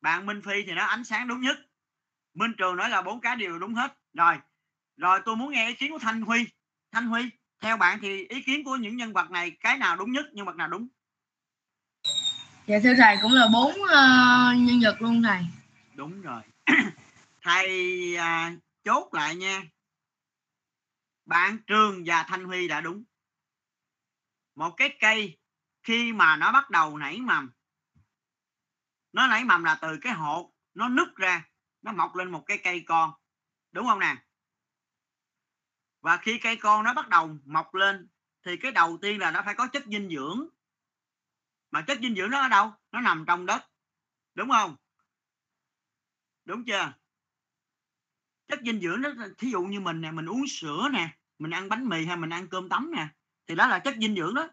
Bạn 0.00 0.26
minh 0.26 0.42
phi 0.42 0.62
thì 0.66 0.72
nó 0.72 0.84
ánh 0.84 1.04
sáng 1.04 1.28
đúng 1.28 1.40
nhất. 1.40 1.56
Minh 2.34 2.52
trường 2.58 2.76
nói 2.76 2.90
là 2.90 3.02
bốn 3.02 3.20
cái 3.20 3.36
đều 3.36 3.58
đúng 3.58 3.74
hết. 3.74 3.98
Rồi 4.12 4.38
rồi 4.96 5.20
tôi 5.24 5.36
muốn 5.36 5.50
nghe 5.50 5.68
ý 5.68 5.74
kiến 5.74 5.92
của 5.92 5.98
thanh 5.98 6.22
huy. 6.22 6.46
Thanh 6.92 7.06
huy 7.06 7.30
theo 7.60 7.76
bạn 7.76 7.98
thì 8.02 8.26
ý 8.28 8.42
kiến 8.42 8.64
của 8.64 8.76
những 8.76 8.96
nhân 8.96 9.12
vật 9.12 9.30
này 9.30 9.50
cái 9.50 9.78
nào 9.78 9.96
đúng 9.96 10.12
nhất 10.12 10.26
nhân 10.32 10.46
vật 10.46 10.56
nào 10.56 10.68
đúng 10.68 10.88
dạ 12.72 12.78
thưa 12.82 12.94
thầy 12.98 13.16
cũng 13.22 13.32
là 13.32 13.48
bốn 13.52 13.70
uh, 13.70 14.68
nhân 14.68 14.80
vật 14.82 15.02
luôn 15.02 15.22
thầy. 15.22 15.42
Đúng 15.94 16.22
rồi. 16.22 16.42
Thầy 17.42 18.16
uh, 18.16 18.58
chốt 18.84 19.14
lại 19.14 19.36
nha. 19.36 19.62
Bạn 21.26 21.58
trường 21.66 22.02
và 22.06 22.22
thanh 22.28 22.44
huy 22.44 22.68
đã 22.68 22.80
đúng. 22.80 23.04
Một 24.54 24.70
cái 24.76 24.96
cây 25.00 25.38
khi 25.82 26.12
mà 26.12 26.36
nó 26.36 26.52
bắt 26.52 26.70
đầu 26.70 26.98
nảy 26.98 27.18
mầm 27.18 27.50
nó 29.12 29.26
nảy 29.26 29.44
mầm 29.44 29.64
là 29.64 29.78
từ 29.82 29.98
cái 30.00 30.12
hột 30.12 30.50
nó 30.74 30.88
nứt 30.88 31.16
ra 31.16 31.48
nó 31.82 31.92
mọc 31.92 32.14
lên 32.14 32.30
một 32.30 32.42
cái 32.46 32.58
cây 32.58 32.84
con. 32.86 33.12
Đúng 33.72 33.86
không 33.86 33.98
nè? 33.98 34.16
Và 36.00 36.16
khi 36.16 36.38
cây 36.38 36.56
con 36.56 36.84
nó 36.84 36.94
bắt 36.94 37.08
đầu 37.08 37.36
mọc 37.44 37.74
lên 37.74 38.08
thì 38.46 38.56
cái 38.56 38.72
đầu 38.72 38.98
tiên 39.02 39.18
là 39.20 39.30
nó 39.30 39.42
phải 39.44 39.54
có 39.54 39.66
chất 39.66 39.84
dinh 39.86 40.10
dưỡng 40.10 40.48
mà 41.72 41.82
chất 41.82 41.98
dinh 42.02 42.14
dưỡng 42.14 42.30
nó 42.30 42.40
ở 42.40 42.48
đâu? 42.48 42.72
Nó 42.92 43.00
nằm 43.00 43.24
trong 43.26 43.46
đất. 43.46 43.62
Đúng 44.34 44.50
không? 44.50 44.76
Đúng 46.44 46.64
chưa? 46.64 46.92
Chất 48.48 48.60
dinh 48.64 48.80
dưỡng 48.80 49.02
đó 49.02 49.10
thí 49.38 49.50
dụ 49.50 49.62
như 49.62 49.80
mình 49.80 50.00
nè 50.00 50.10
mình 50.10 50.26
uống 50.26 50.46
sữa 50.48 50.88
nè 50.92 51.08
mình 51.38 51.50
ăn 51.50 51.68
bánh 51.68 51.88
mì 51.88 52.04
hay 52.04 52.16
mình 52.16 52.30
ăn 52.30 52.48
cơm 52.48 52.68
tấm 52.68 52.90
nè 52.96 53.08
thì 53.46 53.54
đó 53.54 53.66
là 53.66 53.78
chất 53.78 53.94
dinh 54.00 54.16
dưỡng 54.16 54.34
đó. 54.34 54.48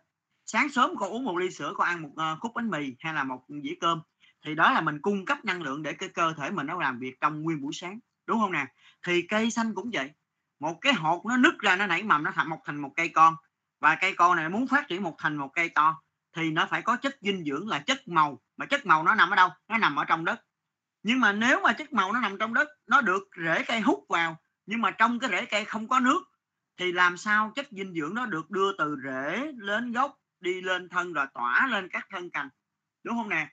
Sáng 0.45 0.69
sớm 0.69 0.95
con 0.99 1.09
uống 1.09 1.25
một 1.25 1.37
ly 1.37 1.51
sữa 1.51 1.73
con 1.75 1.87
ăn 1.87 2.01
một 2.01 2.09
uh, 2.09 2.39
khúc 2.39 2.51
bánh 2.55 2.69
mì 2.69 2.95
hay 2.99 3.13
là 3.13 3.23
một 3.23 3.45
dĩa 3.63 3.73
cơm 3.79 4.01
thì 4.45 4.55
đó 4.55 4.71
là 4.71 4.81
mình 4.81 5.01
cung 5.01 5.25
cấp 5.25 5.45
năng 5.45 5.61
lượng 5.61 5.83
để 5.83 5.93
cái 5.93 6.09
cơ 6.09 6.33
thể 6.33 6.51
mình 6.51 6.67
nó 6.67 6.79
làm 6.79 6.99
việc 6.99 7.15
trong 7.21 7.41
nguyên 7.41 7.61
buổi 7.61 7.73
sáng 7.73 7.99
đúng 8.25 8.39
không 8.39 8.51
nè? 8.51 8.65
Thì 9.03 9.21
cây 9.21 9.51
xanh 9.51 9.75
cũng 9.75 9.89
vậy. 9.93 10.11
Một 10.59 10.77
cái 10.81 10.93
hột 10.93 11.25
nó 11.25 11.37
nứt 11.37 11.59
ra 11.59 11.75
nó 11.75 11.87
nảy 11.87 12.03
mầm 12.03 12.23
nó 12.23 12.31
thành 12.35 12.49
một 12.49 12.59
thành 12.65 12.81
một 12.81 12.91
cây 12.95 13.09
con 13.09 13.35
và 13.79 13.97
cây 14.01 14.13
con 14.15 14.35
này 14.35 14.49
muốn 14.49 14.67
phát 14.67 14.87
triển 14.87 15.03
một 15.03 15.15
thành 15.17 15.37
một 15.37 15.49
cây 15.53 15.69
to 15.69 16.01
thì 16.39 16.51
nó 16.51 16.67
phải 16.69 16.81
có 16.81 16.95
chất 16.95 17.17
dinh 17.21 17.43
dưỡng 17.45 17.67
là 17.67 17.79
chất 17.79 18.07
màu. 18.07 18.41
Mà 18.57 18.65
chất 18.65 18.85
màu 18.85 19.03
nó 19.03 19.15
nằm 19.15 19.29
ở 19.29 19.35
đâu? 19.35 19.49
Nó 19.67 19.77
nằm 19.77 19.95
ở 19.95 20.05
trong 20.05 20.25
đất. 20.25 20.41
Nhưng 21.03 21.19
mà 21.19 21.31
nếu 21.33 21.61
mà 21.61 21.73
chất 21.73 21.93
màu 21.93 22.13
nó 22.13 22.19
nằm 22.19 22.37
trong 22.37 22.53
đất, 22.53 22.67
nó 22.87 23.01
được 23.01 23.23
rễ 23.45 23.63
cây 23.67 23.81
hút 23.81 24.05
vào, 24.09 24.37
nhưng 24.65 24.81
mà 24.81 24.91
trong 24.91 25.19
cái 25.19 25.29
rễ 25.29 25.45
cây 25.45 25.65
không 25.65 25.87
có 25.87 25.99
nước, 25.99 26.21
thì 26.77 26.91
làm 26.91 27.17
sao 27.17 27.51
chất 27.55 27.67
dinh 27.71 27.93
dưỡng 27.93 28.15
nó 28.15 28.25
được 28.25 28.49
đưa 28.49 28.77
từ 28.77 28.97
rễ 29.03 29.51
lên 29.57 29.91
gốc, 29.91 30.15
đi 30.39 30.61
lên 30.61 30.89
thân 30.89 31.13
rồi 31.13 31.25
tỏa 31.33 31.67
lên 31.67 31.89
các 31.89 32.07
thân 32.09 32.29
cành? 32.29 32.49
Đúng 33.03 33.17
không 33.17 33.29
nè? 33.29 33.49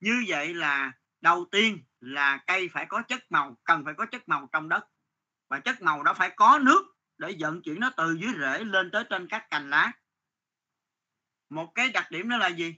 Như 0.00 0.24
vậy 0.28 0.54
là 0.54 0.92
đầu 1.20 1.46
tiên 1.50 1.84
là 2.00 2.38
cây 2.46 2.70
phải 2.72 2.86
có 2.86 3.02
chất 3.02 3.22
màu, 3.30 3.56
cần 3.64 3.84
phải 3.84 3.94
có 3.94 4.06
chất 4.06 4.28
màu 4.28 4.48
trong 4.52 4.68
đất. 4.68 4.84
Và 5.50 5.60
chất 5.60 5.82
màu 5.82 6.02
đó 6.02 6.14
phải 6.14 6.30
có 6.36 6.58
nước 6.62 6.82
để 7.18 7.36
vận 7.38 7.62
chuyển 7.62 7.80
nó 7.80 7.90
từ 7.96 8.12
dưới 8.12 8.32
rễ 8.40 8.64
lên 8.64 8.90
tới 8.90 9.04
trên 9.10 9.28
các 9.28 9.50
cành 9.50 9.70
lá 9.70 9.92
một 11.50 11.72
cái 11.74 11.90
đặc 11.90 12.10
điểm 12.10 12.28
đó 12.28 12.36
là 12.36 12.48
gì? 12.48 12.74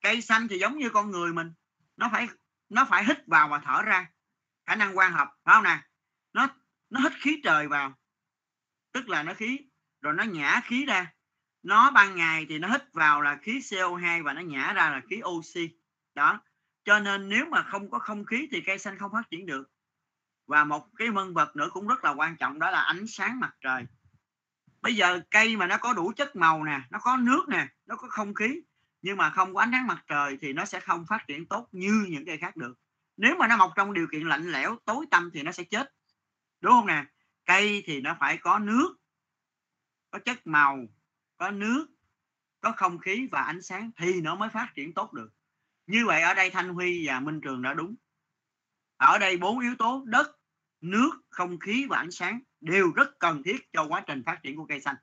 Cây 0.00 0.22
xanh 0.22 0.48
thì 0.48 0.58
giống 0.58 0.78
như 0.78 0.90
con 0.90 1.10
người 1.10 1.32
mình. 1.32 1.52
Nó 1.96 2.08
phải 2.12 2.28
nó 2.68 2.84
phải 2.84 3.04
hít 3.04 3.26
vào 3.26 3.48
và 3.48 3.58
thở 3.58 3.82
ra. 3.82 4.10
Khả 4.66 4.76
năng 4.76 4.98
quan 4.98 5.12
hợp 5.12 5.28
phải 5.44 5.54
không 5.54 5.64
nè? 5.64 5.82
Nó 6.32 6.48
nó 6.90 7.00
hít 7.00 7.12
khí 7.20 7.40
trời 7.44 7.68
vào. 7.68 7.98
Tức 8.92 9.08
là 9.08 9.22
nó 9.22 9.34
khí, 9.34 9.58
rồi 10.00 10.14
nó 10.14 10.24
nhả 10.24 10.60
khí 10.64 10.86
ra. 10.86 11.12
Nó 11.62 11.90
ban 11.90 12.16
ngày 12.16 12.46
thì 12.48 12.58
nó 12.58 12.68
hít 12.68 12.92
vào 12.92 13.20
là 13.20 13.38
khí 13.42 13.58
CO2 13.58 14.24
và 14.24 14.32
nó 14.32 14.40
nhả 14.40 14.72
ra 14.72 14.90
là 14.90 15.00
khí 15.10 15.20
oxy 15.24 15.70
đó. 16.14 16.42
Cho 16.84 16.98
nên 16.98 17.28
nếu 17.28 17.46
mà 17.46 17.62
không 17.62 17.90
có 17.90 17.98
không 17.98 18.24
khí 18.24 18.48
thì 18.50 18.60
cây 18.60 18.78
xanh 18.78 18.98
không 18.98 19.12
phát 19.12 19.30
triển 19.30 19.46
được. 19.46 19.70
Và 20.46 20.64
một 20.64 20.88
cái 20.96 21.08
nhân 21.08 21.34
vật 21.34 21.56
nữa 21.56 21.68
cũng 21.72 21.86
rất 21.86 22.04
là 22.04 22.10
quan 22.10 22.36
trọng, 22.36 22.58
đó 22.58 22.70
là 22.70 22.80
ánh 22.80 23.06
sáng 23.06 23.40
mặt 23.40 23.54
trời 23.60 23.86
bây 24.82 24.96
giờ 24.96 25.20
cây 25.30 25.56
mà 25.56 25.66
nó 25.66 25.78
có 25.78 25.92
đủ 25.92 26.12
chất 26.16 26.36
màu 26.36 26.64
nè, 26.64 26.80
nó 26.90 26.98
có 26.98 27.16
nước 27.16 27.48
nè, 27.48 27.68
nó 27.86 27.96
có 27.96 28.08
không 28.08 28.34
khí, 28.34 28.60
nhưng 29.02 29.16
mà 29.16 29.30
không 29.30 29.54
có 29.54 29.60
ánh 29.60 29.70
nắng 29.70 29.86
mặt 29.86 30.04
trời 30.06 30.38
thì 30.40 30.52
nó 30.52 30.64
sẽ 30.64 30.80
không 30.80 31.04
phát 31.08 31.24
triển 31.28 31.46
tốt 31.46 31.68
như 31.72 32.06
những 32.10 32.26
cây 32.26 32.38
khác 32.38 32.56
được. 32.56 32.78
Nếu 33.16 33.36
mà 33.36 33.48
nó 33.48 33.56
mọc 33.56 33.72
trong 33.76 33.92
điều 33.92 34.06
kiện 34.12 34.28
lạnh 34.28 34.52
lẽo, 34.52 34.76
tối 34.84 35.06
tăm 35.10 35.30
thì 35.34 35.42
nó 35.42 35.52
sẽ 35.52 35.64
chết. 35.64 35.94
Đúng 36.60 36.72
không 36.72 36.86
nè? 36.86 37.04
Cây 37.44 37.82
thì 37.86 38.00
nó 38.00 38.16
phải 38.20 38.36
có 38.36 38.58
nước, 38.58 38.96
có 40.10 40.18
chất 40.18 40.46
màu, 40.46 40.78
có 41.36 41.50
nước, 41.50 41.86
có 42.60 42.72
không 42.72 42.98
khí 42.98 43.28
và 43.32 43.42
ánh 43.42 43.62
sáng 43.62 43.90
thì 43.96 44.20
nó 44.20 44.34
mới 44.34 44.48
phát 44.48 44.72
triển 44.74 44.94
tốt 44.94 45.12
được. 45.12 45.30
Như 45.86 46.06
vậy 46.06 46.22
ở 46.22 46.34
đây 46.34 46.50
thanh 46.50 46.68
huy 46.68 47.06
và 47.06 47.20
minh 47.20 47.40
trường 47.40 47.62
đã 47.62 47.74
đúng. 47.74 47.94
Ở 48.96 49.18
đây 49.18 49.36
bốn 49.36 49.58
yếu 49.58 49.74
tố, 49.78 50.02
đất, 50.06 50.38
nước, 50.80 51.10
không 51.30 51.58
khí 51.58 51.86
và 51.90 51.96
ánh 51.96 52.10
sáng 52.10 52.40
đều 52.62 52.92
rất 52.92 53.18
cần 53.18 53.42
thiết 53.42 53.72
cho 53.72 53.84
quá 53.84 54.00
trình 54.06 54.22
phát 54.26 54.42
triển 54.42 54.56
của 54.56 54.66
cây 54.66 54.80
xanh. 54.80 54.96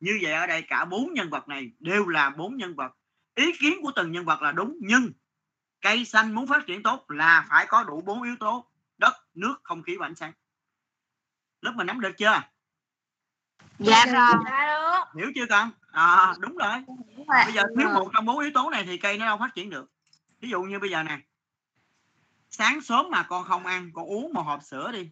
Như 0.00 0.18
vậy 0.22 0.32
ở 0.32 0.46
đây 0.46 0.62
cả 0.62 0.84
bốn 0.84 1.12
nhân 1.14 1.30
vật 1.30 1.48
này 1.48 1.70
đều 1.78 2.08
là 2.08 2.30
bốn 2.30 2.56
nhân 2.56 2.74
vật. 2.76 2.92
Ý 3.34 3.52
kiến 3.60 3.78
của 3.82 3.92
từng 3.96 4.12
nhân 4.12 4.24
vật 4.24 4.42
là 4.42 4.52
đúng 4.52 4.76
nhưng 4.80 5.12
cây 5.80 6.04
xanh 6.04 6.34
muốn 6.34 6.46
phát 6.46 6.66
triển 6.66 6.82
tốt 6.82 7.04
là 7.08 7.46
phải 7.48 7.66
có 7.66 7.84
đủ 7.84 8.00
bốn 8.00 8.22
yếu 8.22 8.36
tố 8.40 8.70
đất 8.98 9.14
nước 9.34 9.60
không 9.62 9.82
khí 9.82 9.96
và 9.96 10.06
ánh 10.06 10.14
sáng. 10.14 10.32
Lớp 11.60 11.72
mình 11.76 11.86
nắm 11.86 12.00
được 12.00 12.12
chưa? 12.18 12.42
Dạ 13.78 14.04
rồi 14.06 14.34
hiểu 15.16 15.32
chưa 15.34 15.46
con? 15.46 15.70
À 15.92 16.34
đúng 16.38 16.56
rồi. 16.56 16.84
Bây 17.26 17.52
giờ 17.52 17.62
thiếu 17.78 17.88
một 17.94 18.10
trong 18.14 18.24
bốn 18.24 18.38
yếu 18.38 18.50
tố 18.54 18.70
này 18.70 18.84
thì 18.84 18.98
cây 18.98 19.18
nó 19.18 19.26
đâu 19.26 19.38
phát 19.38 19.54
triển 19.54 19.70
được. 19.70 19.90
Ví 20.40 20.48
dụ 20.48 20.62
như 20.62 20.78
bây 20.78 20.90
giờ 20.90 21.02
nè 21.02 21.18
sáng 22.50 22.80
sớm 22.80 23.10
mà 23.10 23.22
con 23.22 23.44
không 23.44 23.66
ăn 23.66 23.90
con 23.94 24.06
uống 24.06 24.32
một 24.32 24.42
hộp 24.42 24.62
sữa 24.62 24.92
đi 24.92 25.10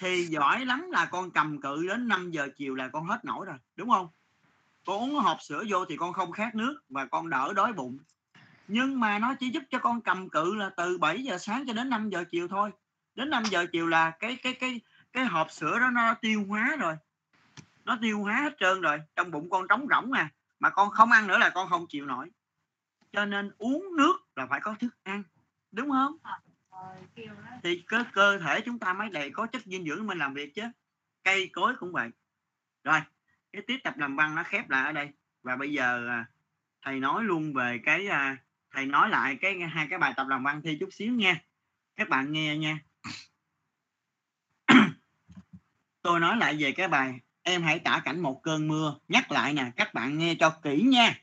thì 0.00 0.24
giỏi 0.24 0.64
lắm 0.64 0.90
là 0.90 1.04
con 1.04 1.30
cầm 1.30 1.60
cự 1.60 1.86
đến 1.88 2.08
5 2.08 2.30
giờ 2.30 2.48
chiều 2.56 2.74
là 2.74 2.88
con 2.88 3.04
hết 3.04 3.24
nổi 3.24 3.46
rồi, 3.46 3.56
đúng 3.76 3.90
không? 3.90 4.08
Con 4.86 4.98
uống 5.00 5.14
hộp 5.14 5.38
sữa 5.40 5.64
vô 5.68 5.84
thì 5.84 5.96
con 5.96 6.12
không 6.12 6.32
khát 6.32 6.54
nước 6.54 6.80
và 6.88 7.06
con 7.06 7.30
đỡ 7.30 7.52
đói 7.56 7.72
bụng. 7.72 7.98
Nhưng 8.68 9.00
mà 9.00 9.18
nó 9.18 9.34
chỉ 9.34 9.50
giúp 9.50 9.62
cho 9.70 9.78
con 9.78 10.00
cầm 10.00 10.28
cự 10.28 10.54
là 10.54 10.70
từ 10.76 10.98
7 10.98 11.22
giờ 11.22 11.38
sáng 11.38 11.64
cho 11.66 11.72
đến 11.72 11.90
5 11.90 12.10
giờ 12.10 12.24
chiều 12.30 12.48
thôi. 12.48 12.70
Đến 13.14 13.30
5 13.30 13.44
giờ 13.44 13.66
chiều 13.72 13.86
là 13.86 14.10
cái 14.10 14.36
cái 14.42 14.54
cái 14.54 14.80
cái 15.12 15.24
hộp 15.24 15.50
sữa 15.50 15.78
đó 15.78 15.90
nó 15.90 16.14
tiêu 16.14 16.44
hóa 16.48 16.76
rồi. 16.78 16.94
Nó 17.84 17.98
tiêu 18.02 18.20
hóa 18.20 18.34
hết 18.34 18.56
trơn 18.60 18.80
rồi, 18.80 19.00
trong 19.16 19.30
bụng 19.30 19.50
con 19.50 19.68
trống 19.68 19.86
rỗng 19.90 20.12
à 20.12 20.30
mà 20.60 20.70
con 20.70 20.90
không 20.90 21.12
ăn 21.12 21.26
nữa 21.26 21.38
là 21.38 21.50
con 21.50 21.70
không 21.70 21.86
chịu 21.88 22.06
nổi. 22.06 22.30
Cho 23.12 23.24
nên 23.24 23.50
uống 23.58 23.96
nước 23.96 24.16
là 24.36 24.46
phải 24.46 24.60
có 24.60 24.74
thức 24.80 24.94
ăn, 25.02 25.22
đúng 25.72 25.90
không? 25.90 26.16
Ờ 26.22 26.32
thì 27.62 27.84
cơ 27.86 28.04
cơ 28.12 28.38
thể 28.38 28.60
chúng 28.60 28.78
ta 28.78 28.92
mới 28.92 29.08
đầy 29.08 29.30
có 29.30 29.46
chất 29.46 29.62
dinh 29.64 29.84
dưỡng 29.84 30.06
mình 30.06 30.18
làm 30.18 30.34
việc 30.34 30.54
chứ. 30.54 30.62
Cây 31.24 31.50
cối 31.52 31.74
cũng 31.78 31.92
vậy. 31.92 32.10
Rồi, 32.84 33.00
cái 33.52 33.62
tiết 33.66 33.84
tập 33.84 33.94
làm 33.98 34.16
văn 34.16 34.34
nó 34.34 34.42
khép 34.42 34.70
lại 34.70 34.86
ở 34.86 34.92
đây. 34.92 35.08
Và 35.42 35.56
bây 35.56 35.72
giờ 35.72 36.08
à, 36.08 36.26
thầy 36.82 37.00
nói 37.00 37.24
luôn 37.24 37.52
về 37.54 37.80
cái 37.84 38.06
à, 38.06 38.36
thầy 38.70 38.86
nói 38.86 39.08
lại 39.08 39.38
cái 39.40 39.60
hai 39.60 39.86
cái 39.90 39.98
bài 39.98 40.12
tập 40.16 40.26
làm 40.28 40.44
văn 40.44 40.60
thi 40.64 40.76
chút 40.80 40.88
xíu 40.92 41.12
nha. 41.12 41.40
Các 41.96 42.08
bạn 42.08 42.32
nghe 42.32 42.56
nha. 42.56 42.78
Tôi 46.02 46.20
nói 46.20 46.36
lại 46.36 46.56
về 46.58 46.72
cái 46.72 46.88
bài 46.88 47.20
em 47.42 47.62
hãy 47.62 47.78
tả 47.78 48.02
cảnh 48.04 48.20
một 48.20 48.40
cơn 48.42 48.68
mưa. 48.68 48.98
Nhắc 49.08 49.32
lại 49.32 49.52
nè, 49.52 49.70
các 49.76 49.94
bạn 49.94 50.18
nghe 50.18 50.34
cho 50.40 50.50
kỹ 50.50 50.82
nha. 50.82 51.18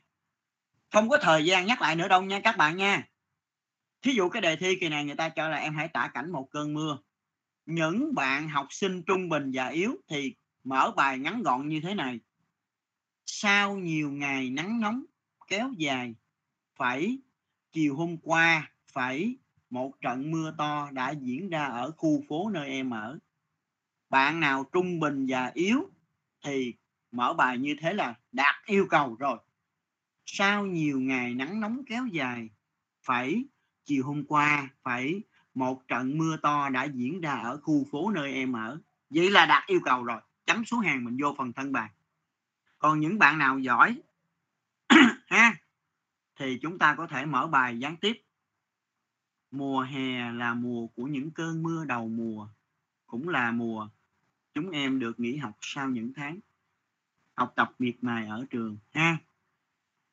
Không 0.91 1.09
có 1.09 1.17
thời 1.21 1.45
gian 1.45 1.65
nhắc 1.65 1.81
lại 1.81 1.95
nữa 1.95 2.07
đâu 2.07 2.21
nha 2.21 2.39
các 2.43 2.57
bạn 2.57 2.77
nha 2.77 3.03
thí 4.05 4.13
dụ 4.13 4.29
cái 4.29 4.41
đề 4.41 4.55
thi 4.55 4.75
kỳ 4.81 4.89
này 4.89 5.05
người 5.05 5.15
ta 5.15 5.29
cho 5.29 5.49
là 5.49 5.57
em 5.57 5.75
hãy 5.75 5.87
tả 5.87 6.11
cảnh 6.13 6.31
một 6.31 6.47
cơn 6.51 6.73
mưa. 6.73 6.97
Những 7.65 8.15
bạn 8.15 8.49
học 8.49 8.67
sinh 8.69 9.03
trung 9.03 9.29
bình 9.29 9.51
và 9.53 9.67
yếu 9.67 9.95
thì 10.07 10.35
mở 10.63 10.91
bài 10.95 11.19
ngắn 11.19 11.43
gọn 11.43 11.69
như 11.69 11.79
thế 11.83 11.95
này. 11.95 12.19
Sau 13.25 13.77
nhiều 13.77 14.11
ngày 14.11 14.49
nắng 14.49 14.79
nóng 14.79 15.05
kéo 15.47 15.71
dài, 15.77 16.15
phải, 16.75 17.17
chiều 17.71 17.95
hôm 17.95 18.17
qua 18.17 18.71
phải, 18.91 19.35
một 19.69 20.01
trận 20.01 20.31
mưa 20.31 20.55
to 20.57 20.89
đã 20.91 21.11
diễn 21.11 21.49
ra 21.49 21.65
ở 21.65 21.91
khu 21.91 22.23
phố 22.29 22.49
nơi 22.49 22.69
em 22.69 22.89
ở. 22.89 23.19
Bạn 24.09 24.39
nào 24.39 24.63
trung 24.71 24.99
bình 24.99 25.25
và 25.29 25.51
yếu 25.53 25.89
thì 26.43 26.73
mở 27.11 27.33
bài 27.33 27.57
như 27.57 27.75
thế 27.81 27.93
là 27.93 28.15
đạt 28.31 28.55
yêu 28.65 28.87
cầu 28.89 29.15
rồi. 29.15 29.37
Sau 30.25 30.65
nhiều 30.65 30.99
ngày 30.99 31.33
nắng 31.33 31.59
nóng 31.59 31.81
kéo 31.87 32.05
dài, 32.05 32.49
phải 33.03 33.45
chiều 33.85 34.05
hôm 34.05 34.23
qua 34.27 34.69
phải 34.83 35.21
một 35.53 35.87
trận 35.87 36.17
mưa 36.17 36.37
to 36.37 36.69
đã 36.69 36.83
diễn 36.83 37.21
ra 37.21 37.33
ở 37.33 37.57
khu 37.63 37.85
phố 37.91 38.11
nơi 38.11 38.33
em 38.33 38.53
ở. 38.53 38.79
Vậy 39.09 39.31
là 39.31 39.45
đạt 39.45 39.63
yêu 39.67 39.79
cầu 39.85 40.03
rồi, 40.03 40.21
chấm 40.45 40.65
số 40.65 40.77
hàng 40.77 41.05
mình 41.05 41.17
vô 41.21 41.35
phần 41.37 41.53
thân 41.53 41.71
bài 41.71 41.89
còn 42.85 42.99
những 42.99 43.19
bạn 43.19 43.37
nào 43.37 43.59
giỏi 43.59 44.01
ha, 45.27 45.55
thì 46.35 46.59
chúng 46.61 46.79
ta 46.79 46.95
có 46.95 47.07
thể 47.07 47.25
mở 47.25 47.47
bài 47.47 47.79
gián 47.79 47.97
tiếp. 47.97 48.21
Mùa 49.51 49.81
hè 49.81 50.31
là 50.31 50.53
mùa 50.53 50.87
của 50.87 51.03
những 51.03 51.31
cơn 51.31 51.63
mưa 51.63 51.85
đầu 51.85 52.07
mùa, 52.07 52.47
cũng 53.07 53.29
là 53.29 53.51
mùa 53.51 53.89
chúng 54.53 54.69
em 54.69 54.99
được 54.99 55.19
nghỉ 55.19 55.37
học 55.37 55.57
sau 55.61 55.89
những 55.89 56.13
tháng 56.15 56.39
học 57.33 57.53
tập 57.55 57.71
miệt 57.79 57.95
mài 58.01 58.27
ở 58.27 58.45
trường 58.49 58.77
ha. 58.91 59.17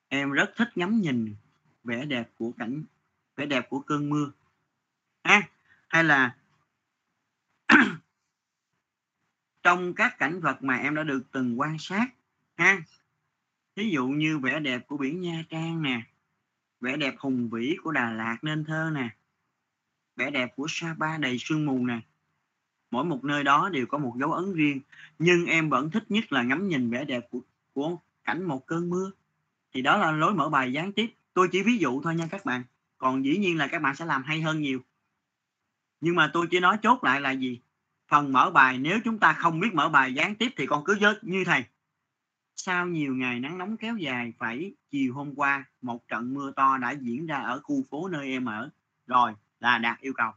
Em 0.09 0.31
rất 0.31 0.51
thích 0.57 0.69
ngắm 0.75 1.01
nhìn 1.01 1.37
vẻ 1.85 2.05
đẹp 2.05 2.31
của 2.39 2.53
cảnh 2.53 2.85
vẻ 3.37 3.47
đẹp 3.47 3.69
của 3.71 3.81
cơn 3.81 4.11
mưa. 4.11 4.33
Ha, 5.25 5.49
hay 5.89 6.05
là 6.05 6.37
trong 9.63 9.95
các 9.95 10.19
cảnh 10.19 10.41
vật 10.41 10.63
mà 10.63 10.77
em 10.77 10.95
đã 10.95 11.03
được 11.03 11.23
từng 11.33 11.61
quan 11.61 11.79
sát, 11.79 12.07
ha 12.55 12.83
ví 13.77 13.91
dụ 13.91 14.07
như 14.07 14.39
vẻ 14.39 14.61
đẹp 14.61 14.87
của 14.87 14.97
biển 14.97 15.21
Nha 15.21 15.45
Trang 15.51 15.83
nè, 15.83 16.03
vẻ 16.81 16.97
đẹp 16.97 17.15
hùng 17.19 17.49
vĩ 17.51 17.77
của 17.83 17.93
Đà 17.93 18.11
Lạt, 18.11 18.39
nên 18.43 18.65
thơ 18.65 18.91
nè, 18.95 19.09
vẻ 20.17 20.31
đẹp 20.31 20.57
của 20.57 20.67
Sapa 20.69 21.19
đầy 21.19 21.37
sương 21.39 21.67
mù 21.67 21.87
nè, 21.87 22.01
mỗi 22.91 23.05
một 23.05 23.25
nơi 23.25 23.45
đó 23.45 23.69
đều 23.73 23.87
có 23.87 23.99
một 23.99 24.15
dấu 24.21 24.33
ấn 24.33 24.53
riêng, 24.53 24.81
nhưng 25.19 25.47
em 25.47 25.69
vẫn 25.69 25.91
thích 25.91 26.05
nhất 26.09 26.33
là 26.33 26.43
ngắm 26.43 26.69
nhìn 26.69 26.91
vẻ 26.91 27.05
đẹp 27.05 27.31
của 27.31 27.41
của 27.75 27.97
cảnh 28.25 28.43
một 28.43 28.67
cơn 28.67 28.91
mưa. 28.91 29.11
Thì 29.73 29.83
đó 29.83 29.97
là 29.97 30.13
lối 30.13 30.35
mở 30.35 30.49
bài 30.49 30.73
gián 30.73 30.93
tiếp. 30.93 31.15
Tôi 31.35 31.49
chỉ 31.53 31.63
ví 31.63 31.79
dụ 31.79 32.03
thôi 32.03 32.15
nha 32.15 32.27
các 32.31 32.45
bạn 32.45 32.63
còn 33.03 33.25
dĩ 33.25 33.37
nhiên 33.37 33.59
là 33.59 33.67
các 33.67 33.83
bạn 33.83 33.97
sẽ 33.97 34.05
làm 34.05 34.23
hay 34.23 34.41
hơn 34.41 34.61
nhiều. 34.61 34.81
Nhưng 36.01 36.17
mà 36.17 36.31
tôi 36.33 36.47
chỉ 36.51 36.61
nói 36.61 36.79
chốt 36.83 37.05
lại 37.05 37.21
là 37.21 37.31
gì? 37.31 37.61
Phần 38.09 38.33
mở 38.33 38.51
bài, 38.51 38.79
nếu 38.79 38.99
chúng 39.05 39.19
ta 39.19 39.33
không 39.33 39.61
biết 39.61 39.75
mở 39.75 39.89
bài 39.89 40.15
gián 40.15 40.35
tiếp 40.35 40.53
thì 40.57 40.67
con 40.67 40.85
cứ 40.85 40.99
dớt 41.01 41.25
như 41.25 41.45
thầy. 41.45 41.65
Sau 42.57 42.87
nhiều 42.87 43.15
ngày 43.15 43.41
nắng 43.41 43.59
nóng 43.59 43.77
kéo 43.77 43.97
dài, 43.97 44.33
phải 44.39 44.73
chiều 44.91 45.15
hôm 45.15 45.35
qua, 45.35 45.65
một 45.81 46.09
trận 46.09 46.35
mưa 46.35 46.53
to 46.57 46.79
đã 46.79 46.91
diễn 46.91 47.27
ra 47.27 47.37
ở 47.37 47.61
khu 47.63 47.85
phố 47.91 48.09
nơi 48.09 48.31
em 48.31 48.45
ở. 48.45 48.71
Rồi, 49.07 49.33
là 49.61 49.79
đạt 49.79 50.01
yêu 50.01 50.13
cầu. 50.13 50.33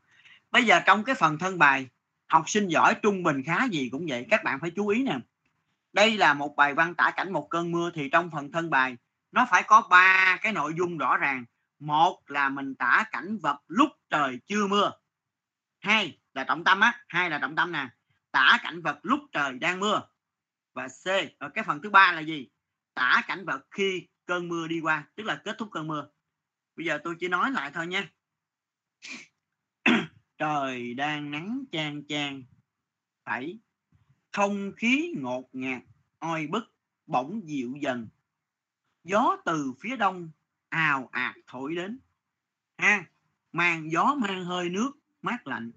Bây 0.51 0.65
giờ 0.65 0.80
trong 0.86 1.04
cái 1.04 1.15
phần 1.15 1.38
thân 1.38 1.60
bài, 1.60 1.89
học 2.28 2.49
sinh 2.49 2.67
giỏi 2.67 2.95
trung 3.01 3.23
bình 3.23 3.43
khá 3.43 3.65
gì 3.65 3.89
cũng 3.91 4.06
vậy, 4.10 4.25
các 4.30 4.43
bạn 4.43 4.60
phải 4.60 4.71
chú 4.71 4.88
ý 4.88 5.04
nè. 5.04 5.19
Đây 5.93 6.17
là 6.17 6.34
một 6.34 6.56
bài 6.56 6.73
văn 6.73 6.95
tả 6.95 7.12
cảnh 7.15 7.34
một 7.34 7.49
cơn 7.49 7.71
mưa 7.71 7.91
thì 7.93 8.10
trong 8.10 8.30
phần 8.32 8.51
thân 8.51 8.69
bài, 8.69 8.97
nó 9.32 9.47
phải 9.49 9.63
có 9.63 9.88
ba 9.89 10.38
cái 10.41 10.54
nội 10.54 10.73
dung 10.78 10.97
rõ 10.97 11.17
ràng 11.17 11.45
một 11.79 12.21
là 12.27 12.49
mình 12.49 12.75
tả 12.75 13.05
cảnh 13.11 13.38
vật 13.38 13.59
lúc 13.67 13.89
trời 14.09 14.39
chưa 14.45 14.67
mưa. 14.67 14.91
Hai 15.79 16.19
là 16.33 16.43
trọng 16.43 16.63
tâm 16.63 16.79
á, 16.79 17.03
hai 17.07 17.29
là 17.29 17.39
trọng 17.39 17.55
tâm 17.55 17.71
nè. 17.71 17.89
Tả 18.31 18.59
cảnh 18.63 18.81
vật 18.81 18.99
lúc 19.03 19.19
trời 19.31 19.59
đang 19.59 19.79
mưa. 19.79 20.07
Và 20.73 20.88
c 20.88 21.07
ở 21.38 21.49
cái 21.49 21.63
phần 21.63 21.81
thứ 21.81 21.89
ba 21.89 22.11
là 22.11 22.19
gì? 22.21 22.49
Tả 22.93 23.21
cảnh 23.27 23.45
vật 23.45 23.67
khi 23.71 24.07
cơn 24.25 24.47
mưa 24.47 24.67
đi 24.67 24.79
qua, 24.79 25.07
tức 25.15 25.23
là 25.23 25.41
kết 25.43 25.55
thúc 25.57 25.69
cơn 25.71 25.88
mưa. 25.88 26.07
Bây 26.75 26.85
giờ 26.85 26.99
tôi 27.03 27.15
chỉ 27.19 27.27
nói 27.27 27.51
lại 27.51 27.71
thôi 27.73 27.88
nha. 27.88 28.09
Trời 30.38 30.93
đang 30.93 31.31
nắng 31.31 31.63
chang 31.71 32.07
chang, 32.07 32.43
phải 33.25 33.59
không 34.31 34.71
khí 34.77 35.13
ngột 35.17 35.49
ngạt, 35.53 35.81
oi 36.19 36.47
bức, 36.47 36.73
bỗng 37.05 37.47
dịu 37.47 37.73
dần. 37.81 38.07
Gió 39.03 39.38
từ 39.45 39.73
phía 39.79 39.95
đông 39.95 40.31
ào 40.75 41.09
ạt 41.11 41.35
thổi 41.47 41.75
đến. 41.75 41.99
Ha 42.77 43.05
mang 43.51 43.91
gió 43.91 44.15
mang 44.15 44.45
hơi 44.45 44.69
nước, 44.69 44.91
mát 45.21 45.47
lạnh. 45.47 45.71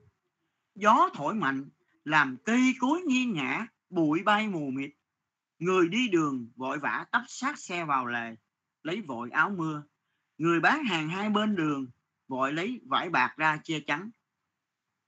Gió 0.75 1.11
thổi 1.15 1.35
mạnh, 1.35 1.69
làm 2.05 2.37
cây 2.45 2.75
cối 2.81 3.01
nghiêng 3.01 3.33
ngã 3.33 3.67
bụi 3.91 4.23
bay 4.23 4.49
mù 4.49 4.71
mịt. 4.71 4.91
Người 5.59 5.89
đi 5.89 6.09
đường 6.09 6.49
vội 6.57 6.79
vã 6.79 7.05
tấp 7.13 7.23
sát 7.29 7.59
xe 7.59 7.85
vào 7.85 8.07
lề, 8.07 8.37
lấy 8.83 9.01
vội 9.01 9.31
áo 9.31 9.51
mưa. 9.51 9.83
Người 10.39 10.61
bán 10.61 10.85
hàng 10.85 11.09
hai 11.09 11.31
bên 11.31 11.57
đường 11.57 11.87
vội 12.29 12.53
lấy 12.53 12.81
vải 12.87 13.11
bạc 13.11 13.35
ra 13.37 13.61
che 13.65 13.81
chắn. 13.81 14.11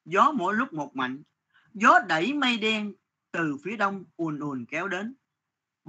Gió 0.05 0.33
mỗi 0.33 0.55
lúc 0.55 0.72
một 0.72 0.96
mạnh, 0.96 1.22
gió 1.74 1.98
đẩy 2.09 2.33
mây 2.33 2.59
đen 2.59 2.94
từ 3.33 3.57
phía 3.64 3.76
đông 3.76 4.05
ùn 4.16 4.38
ùn 4.40 4.64
kéo 4.68 4.88
đến 4.88 5.14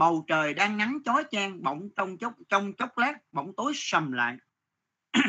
bầu 0.01 0.25
trời 0.27 0.53
đang 0.53 0.77
nắng 0.77 0.97
chói 1.05 1.23
chang, 1.31 1.63
bỗng 1.63 1.89
trong 1.95 2.17
chốc 2.17 2.33
trong 2.49 2.73
chốc 2.73 2.97
lát, 2.97 3.13
bỗng 3.31 3.53
tối 3.57 3.71
sầm 3.75 4.11
lại. 4.11 4.37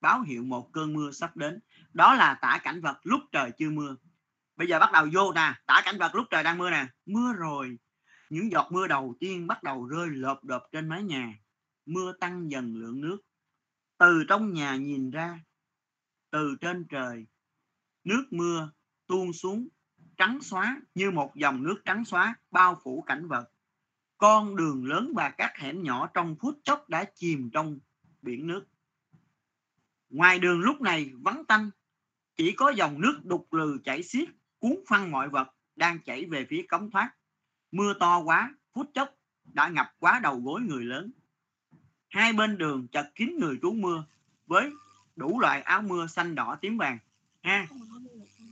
Báo 0.00 0.22
hiệu 0.22 0.42
một 0.42 0.72
cơn 0.72 0.92
mưa 0.92 1.10
sắp 1.10 1.36
đến. 1.36 1.60
Đó 1.92 2.14
là 2.14 2.38
tả 2.42 2.60
cảnh 2.62 2.80
vật 2.80 2.98
lúc 3.02 3.20
trời 3.32 3.50
chưa 3.58 3.70
mưa. 3.70 3.96
Bây 4.56 4.68
giờ 4.68 4.78
bắt 4.78 4.92
đầu 4.92 5.06
vô 5.12 5.32
nè, 5.32 5.54
tả 5.66 5.82
cảnh 5.84 5.98
vật 5.98 6.14
lúc 6.14 6.26
trời 6.30 6.42
đang 6.42 6.58
mưa 6.58 6.70
nè. 6.70 6.86
Mưa 7.06 7.32
rồi. 7.32 7.78
Những 8.30 8.52
giọt 8.52 8.72
mưa 8.72 8.86
đầu 8.86 9.16
tiên 9.20 9.46
bắt 9.46 9.62
đầu 9.62 9.86
rơi 9.86 10.08
lợp 10.10 10.44
đợp 10.44 10.68
trên 10.72 10.88
mái 10.88 11.02
nhà. 11.02 11.38
Mưa 11.86 12.12
tăng 12.20 12.50
dần 12.50 12.76
lượng 12.76 13.00
nước. 13.00 13.18
Từ 13.98 14.24
trong 14.28 14.52
nhà 14.52 14.76
nhìn 14.76 15.10
ra, 15.10 15.40
từ 16.30 16.56
trên 16.60 16.86
trời, 16.88 17.26
nước 18.04 18.24
mưa 18.30 18.70
tuôn 19.06 19.32
xuống, 19.32 19.68
trắng 20.16 20.38
xóa 20.42 20.80
như 20.94 21.10
một 21.10 21.34
dòng 21.34 21.62
nước 21.62 21.82
trắng 21.84 22.04
xóa, 22.04 22.34
bao 22.50 22.80
phủ 22.84 23.04
cảnh 23.06 23.28
vật 23.28 23.50
con 24.18 24.56
đường 24.56 24.84
lớn 24.84 25.12
và 25.16 25.30
các 25.30 25.52
hẻm 25.56 25.82
nhỏ 25.82 26.06
trong 26.14 26.36
phút 26.40 26.58
chốc 26.64 26.88
đã 26.88 27.04
chìm 27.14 27.50
trong 27.52 27.78
biển 28.22 28.46
nước. 28.46 28.66
Ngoài 30.10 30.38
đường 30.38 30.60
lúc 30.60 30.80
này 30.80 31.10
vắng 31.14 31.44
tanh, 31.44 31.70
chỉ 32.36 32.52
có 32.52 32.70
dòng 32.70 33.00
nước 33.00 33.20
đục 33.24 33.52
lừ 33.52 33.78
chảy 33.84 34.02
xiết, 34.02 34.28
cuốn 34.58 34.74
phăng 34.88 35.10
mọi 35.10 35.28
vật 35.28 35.48
đang 35.76 35.98
chảy 36.02 36.24
về 36.24 36.46
phía 36.50 36.62
cống 36.68 36.90
thoát. 36.90 37.14
Mưa 37.72 37.94
to 38.00 38.18
quá, 38.18 38.54
phút 38.72 38.90
chốc 38.94 39.14
đã 39.44 39.68
ngập 39.68 39.86
quá 39.98 40.20
đầu 40.22 40.40
gối 40.40 40.60
người 40.60 40.84
lớn. 40.84 41.10
Hai 42.08 42.32
bên 42.32 42.58
đường 42.58 42.88
chật 42.88 43.06
kín 43.14 43.36
người 43.40 43.58
trú 43.62 43.72
mưa 43.72 44.04
với 44.46 44.70
đủ 45.16 45.40
loại 45.40 45.62
áo 45.62 45.82
mưa 45.82 46.06
xanh 46.06 46.34
đỏ 46.34 46.58
tím 46.60 46.78
vàng. 46.78 46.98
Ha, 47.42 47.66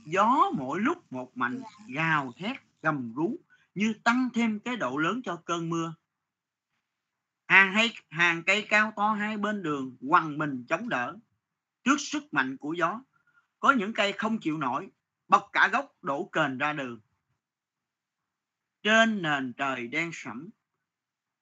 gió 0.05 0.51
mỗi 0.57 0.79
lúc 0.79 1.11
một 1.11 1.37
mạnh, 1.37 1.61
gào 1.87 2.33
thét 2.37 2.57
gầm 2.81 3.13
rú 3.13 3.35
như 3.75 3.93
tăng 4.03 4.29
thêm 4.33 4.59
cái 4.59 4.75
độ 4.75 4.97
lớn 4.97 5.21
cho 5.23 5.41
cơn 5.45 5.69
mưa. 5.69 5.95
Hàng 7.47 7.73
hay, 7.73 7.93
hàng 8.09 8.43
cây 8.45 8.65
cao 8.69 8.93
to 8.95 9.13
hai 9.13 9.37
bên 9.37 9.63
đường 9.63 9.97
quằn 10.01 10.37
mình 10.37 10.65
chống 10.69 10.89
đỡ 10.89 11.17
trước 11.83 11.95
sức 11.99 12.33
mạnh 12.33 12.57
của 12.57 12.73
gió. 12.73 13.01
Có 13.59 13.71
những 13.71 13.93
cây 13.93 14.13
không 14.13 14.39
chịu 14.39 14.57
nổi 14.57 14.89
bật 15.27 15.43
cả 15.53 15.69
gốc 15.71 15.91
đổ 16.01 16.29
kền 16.31 16.57
ra 16.57 16.73
đường. 16.73 16.99
Trên 18.83 19.21
nền 19.21 19.53
trời 19.53 19.87
đen 19.87 20.09
sẫm, 20.13 20.49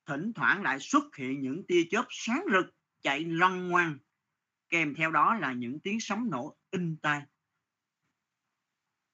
thỉnh 0.06 0.32
thoảng 0.36 0.62
lại 0.62 0.80
xuất 0.80 1.16
hiện 1.16 1.42
những 1.42 1.64
tia 1.68 1.84
chớp 1.90 2.06
sáng 2.10 2.46
rực 2.52 2.76
chạy 3.02 3.24
lăn 3.26 3.70
ngoan 3.70 3.98
kèm 4.70 4.96
theo 4.96 5.12
đó 5.12 5.36
là 5.36 5.54
những 5.54 5.80
tiếng 5.80 6.00
sấm 6.00 6.30
nổ 6.30 6.58
in 6.72 6.98
tai. 6.98 7.22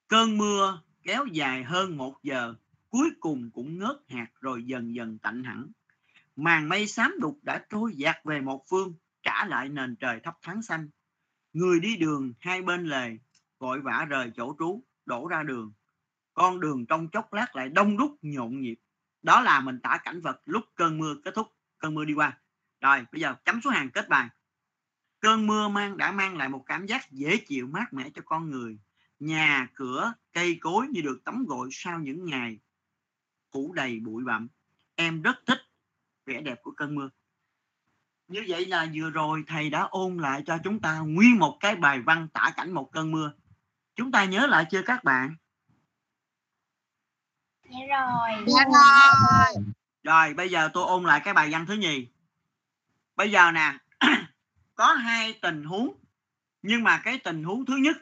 Cơn 0.07 0.37
mưa 0.37 0.81
kéo 1.03 1.25
dài 1.25 1.63
hơn 1.63 1.97
một 1.97 2.15
giờ 2.23 2.55
cuối 2.89 3.11
cùng 3.19 3.51
cũng 3.53 3.79
ngớt 3.79 3.97
hạt 4.09 4.27
rồi 4.41 4.63
dần 4.63 4.95
dần 4.95 5.17
tạnh 5.17 5.43
hẳn. 5.43 5.71
Màn 6.35 6.69
mây 6.69 6.87
xám 6.87 7.13
đục 7.19 7.39
đã 7.41 7.65
trôi 7.69 7.93
dạt 7.95 8.17
về 8.23 8.41
một 8.41 8.65
phương, 8.69 8.93
trả 9.23 9.45
lại 9.45 9.69
nền 9.69 9.95
trời 9.95 10.19
thấp 10.23 10.37
thoáng 10.41 10.61
xanh. 10.61 10.89
Người 11.53 11.79
đi 11.79 11.97
đường 11.97 12.33
hai 12.39 12.61
bên 12.61 12.85
lề, 12.85 13.17
vội 13.59 13.81
vã 13.81 14.05
rời 14.09 14.31
chỗ 14.35 14.55
trú, 14.59 14.83
đổ 15.05 15.27
ra 15.27 15.43
đường. 15.43 15.73
Con 16.33 16.59
đường 16.59 16.85
trong 16.85 17.07
chốc 17.07 17.33
lát 17.33 17.55
lại 17.55 17.69
đông 17.69 17.97
đúc 17.97 18.17
nhộn 18.21 18.61
nhịp. 18.61 18.79
Đó 19.21 19.41
là 19.41 19.59
mình 19.59 19.79
tả 19.79 19.99
cảnh 20.03 20.21
vật 20.21 20.41
lúc 20.45 20.63
cơn 20.75 20.97
mưa 20.97 21.15
kết 21.23 21.35
thúc, 21.35 21.47
cơn 21.77 21.95
mưa 21.95 22.05
đi 22.05 22.13
qua. 22.13 22.39
Rồi, 22.81 23.05
bây 23.11 23.21
giờ 23.21 23.35
chấm 23.45 23.61
số 23.61 23.69
hàng 23.69 23.89
kết 23.89 24.09
bài. 24.09 24.29
Cơn 25.19 25.47
mưa 25.47 25.67
mang, 25.67 25.97
đã 25.97 26.11
mang 26.11 26.37
lại 26.37 26.49
một 26.49 26.63
cảm 26.65 26.85
giác 26.85 27.11
dễ 27.11 27.37
chịu 27.37 27.67
mát 27.67 27.93
mẻ 27.93 28.09
cho 28.09 28.21
con 28.25 28.49
người. 28.49 28.79
Nhà, 29.19 29.69
cửa, 29.73 30.13
cây 30.33 30.57
cối 30.61 30.87
như 30.87 31.01
được 31.01 31.21
tắm 31.25 31.45
gội 31.47 31.69
sau 31.71 31.99
những 31.99 32.25
ngày 32.25 32.59
phủ 33.51 33.73
đầy 33.73 33.99
bụi 33.99 34.23
bặm. 34.23 34.47
Em 34.95 35.21
rất 35.21 35.35
thích 35.45 35.59
vẻ 36.25 36.41
đẹp 36.41 36.59
của 36.63 36.71
cơn 36.71 36.95
mưa. 36.95 37.09
Như 38.27 38.45
vậy 38.47 38.65
là 38.65 38.87
vừa 38.93 39.09
rồi 39.09 39.43
thầy 39.47 39.69
đã 39.69 39.81
ôn 39.81 40.17
lại 40.17 40.43
cho 40.45 40.57
chúng 40.63 40.79
ta 40.79 40.99
nguyên 40.99 41.39
một 41.39 41.57
cái 41.59 41.75
bài 41.75 41.99
văn 42.01 42.27
tả 42.33 42.53
cảnh 42.55 42.71
một 42.71 42.89
cơn 42.91 43.11
mưa. 43.11 43.33
Chúng 43.95 44.11
ta 44.11 44.25
nhớ 44.25 44.47
lại 44.47 44.65
chưa 44.71 44.81
các 44.85 45.03
bạn? 45.03 45.35
Dạ 47.63 47.79
rồi. 47.89 48.45
Dạ 48.47 48.63
rồi. 48.63 49.63
rồi 50.03 50.33
bây 50.33 50.49
giờ 50.49 50.69
tôi 50.73 50.87
ôn 50.87 51.03
lại 51.03 51.21
cái 51.23 51.33
bài 51.33 51.49
văn 51.51 51.65
thứ 51.67 51.73
nhì. 51.73 52.07
Bây 53.15 53.31
giờ 53.31 53.51
nè 53.51 53.77
có 54.75 54.93
hai 54.93 55.39
tình 55.41 55.63
huống 55.63 55.93
nhưng 56.61 56.83
mà 56.83 57.01
cái 57.03 57.17
tình 57.17 57.43
huống 57.43 57.65
thứ 57.65 57.75
nhất 57.75 57.97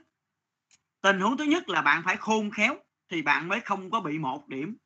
tình 1.02 1.20
huống 1.20 1.38
thứ 1.38 1.44
nhất 1.44 1.70
là 1.70 1.82
bạn 1.82 2.02
phải 2.06 2.18
khôn 2.18 2.52
khéo 2.52 2.76
thì 3.10 3.22
bạn 3.22 3.48
mới 3.48 3.60
không 3.60 3.92
có 3.92 4.00
bị 4.00 4.20
một 4.20 4.48
điểm 4.48 4.78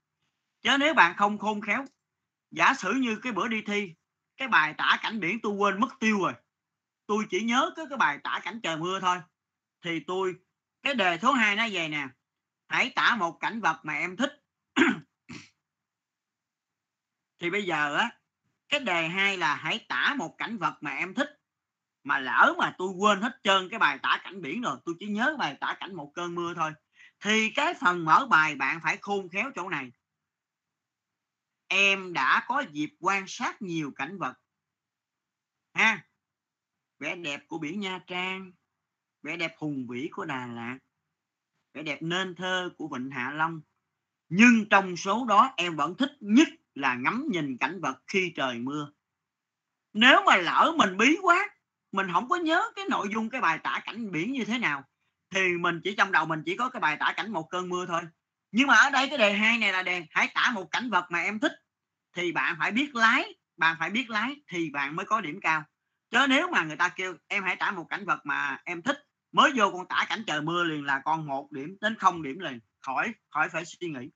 chứ 0.62 0.78
nếu 0.80 0.94
bạn 0.94 1.16
không 1.18 1.38
khôn 1.38 1.62
khéo, 1.62 1.86
giả 2.52 2.74
sử 2.74 2.92
như 2.94 3.16
cái 3.16 3.34
bữa 3.34 3.48
đi 3.48 3.62
thi, 3.62 3.94
cái 4.38 4.48
bài 4.48 4.74
tả 4.78 5.00
cảnh 5.02 5.20
biển 5.20 5.40
tôi 5.44 5.54
quên 5.54 5.80
mất 5.80 6.00
tiêu 6.00 6.20
rồi. 6.22 6.34
Tôi 7.08 7.26
chỉ 7.30 7.42
nhớ 7.42 7.72
cái 7.76 7.86
cái 7.90 7.98
bài 7.98 8.20
tả 8.24 8.40
cảnh 8.44 8.60
trời 8.64 8.78
mưa 8.78 9.00
thôi. 9.00 9.18
Thì 9.86 10.00
tôi, 10.08 10.36
cái 10.84 10.96
đề 10.96 11.18
số 11.22 11.32
2 11.32 11.56
nó 11.56 11.68
về 11.72 11.88
nè. 11.88 12.08
Hãy 12.68 12.92
tả 12.96 13.16
một 13.16 13.38
cảnh 13.40 13.62
vật 13.62 13.80
mà 13.84 13.94
em 13.94 14.18
thích. 14.18 14.32
Thì 17.40 17.50
bây 17.50 17.64
giờ 17.66 17.96
á, 17.96 18.10
cái 18.70 18.80
đề 18.80 19.08
hai 19.08 19.38
là 19.38 19.56
hãy 19.56 19.86
tả 19.90 20.16
một 20.18 20.36
cảnh 20.38 20.58
vật 20.58 20.78
mà 20.82 20.92
em 20.92 21.14
thích, 21.14 21.30
mà 22.04 22.20
lỡ 22.20 22.56
mà 22.58 22.76
tôi 22.78 22.90
quên 22.90 23.22
hết 23.22 23.40
trơn 23.44 23.70
cái 23.70 23.80
bài 23.80 24.00
tả 24.04 24.22
cảnh 24.24 24.42
biển 24.42 24.62
rồi, 24.62 24.78
tôi 24.86 24.96
chỉ 25.00 25.08
nhớ 25.08 25.36
bài 25.40 25.58
tả 25.62 25.78
cảnh 25.80 25.96
một 25.96 26.12
cơn 26.16 26.36
mưa 26.36 26.54
thôi. 26.54 26.72
Thì 27.20 27.50
cái 27.56 27.74
phần 27.82 28.06
mở 28.06 28.28
bài 28.30 28.56
bạn 28.56 28.80
phải 28.84 28.98
khôn 29.02 29.30
khéo 29.30 29.52
chỗ 29.56 29.70
này 29.70 29.92
em 31.74 32.14
đã 32.14 32.44
có 32.48 32.64
dịp 32.72 32.90
quan 33.00 33.24
sát 33.28 33.62
nhiều 33.62 33.92
cảnh 33.96 34.18
vật. 34.18 34.34
Ha? 35.74 36.06
Vẻ 37.00 37.16
đẹp 37.16 37.48
của 37.48 37.58
biển 37.58 37.80
Nha 37.80 38.00
Trang, 38.08 38.52
vẻ 39.24 39.38
đẹp 39.38 39.56
hùng 39.58 39.88
vĩ 39.90 40.10
của 40.12 40.26
Đà 40.26 40.48
Lạt, 40.48 40.78
vẻ 41.74 41.84
đẹp 41.84 42.02
nên 42.02 42.36
thơ 42.36 42.70
của 42.78 42.88
Vịnh 42.88 43.10
Hạ 43.10 43.32
Long. 43.32 43.62
Nhưng 44.30 44.66
trong 44.70 44.98
số 44.98 45.26
đó 45.26 45.54
em 45.58 45.76
vẫn 45.76 45.96
thích 45.98 46.12
nhất 46.20 46.48
là 46.76 46.96
ngắm 46.96 47.28
nhìn 47.32 47.58
cảnh 47.58 47.82
vật 47.82 48.04
khi 48.08 48.34
trời 48.36 48.60
mưa. 48.60 48.92
Nếu 49.94 50.22
mà 50.26 50.38
lỡ 50.38 50.74
mình 50.78 50.98
bí 50.98 51.18
quá, 51.22 51.50
mình 51.92 52.08
không 52.14 52.30
có 52.30 52.36
nhớ 52.36 52.72
cái 52.76 52.86
nội 52.90 53.08
dung 53.14 53.30
cái 53.30 53.42
bài 53.42 53.60
tả 53.64 53.82
cảnh 53.86 54.12
biển 54.12 54.32
như 54.32 54.46
thế 54.46 54.58
nào, 54.58 54.84
thì 55.30 55.42
mình 55.60 55.82
chỉ 55.84 55.96
trong 55.96 56.12
đầu 56.12 56.26
mình 56.26 56.44
chỉ 56.46 56.58
có 56.58 56.70
cái 56.70 56.80
bài 56.80 56.98
tả 57.00 57.14
cảnh 57.18 57.32
một 57.32 57.50
cơn 57.50 57.70
mưa 57.70 57.86
thôi 57.86 58.02
nhưng 58.52 58.68
mà 58.68 58.76
ở 58.76 58.90
đây 58.90 59.10
cái 59.10 59.18
đề 59.18 59.34
hai 59.34 59.58
này 59.58 59.74
là 59.74 59.84
đề 59.84 60.06
hãy 60.12 60.32
tả 60.34 60.52
một 60.54 60.72
cảnh 60.72 60.90
vật 60.90 61.06
mà 61.10 61.22
em 61.22 61.40
thích 61.40 61.54
thì 62.16 62.32
bạn 62.32 62.56
phải 62.60 62.72
biết 62.72 62.96
lái 62.96 63.34
bạn 63.62 63.76
phải 63.80 63.90
biết 63.90 64.10
lái 64.10 64.36
thì 64.48 64.70
bạn 64.70 64.96
mới 64.96 65.06
có 65.06 65.22
điểm 65.22 65.40
cao. 65.42 65.64
Chứ 66.10 66.26
nếu 66.30 66.50
mà 66.52 66.64
người 66.64 66.78
ta 66.78 66.90
kêu 66.90 67.16
em 67.28 67.44
hãy 67.44 67.56
tả 67.56 67.72
một 67.72 67.86
cảnh 67.90 68.06
vật 68.06 68.20
mà 68.24 68.58
em 68.66 68.82
thích 68.82 68.98
mới 69.32 69.52
vô 69.56 69.72
con 69.74 69.88
tả 69.88 70.06
cảnh 70.10 70.24
trời 70.28 70.42
mưa 70.42 70.64
liền 70.64 70.86
là 70.86 71.02
con 71.06 71.28
một 71.28 71.52
điểm 71.52 71.78
đến 71.82 71.96
không 71.96 72.22
điểm 72.22 72.40
liền. 72.40 72.60
Khỏi 72.82 73.14
khỏi 73.30 73.50
phải 73.50 73.66
suy 73.66 73.88
nghĩ. 73.88 74.10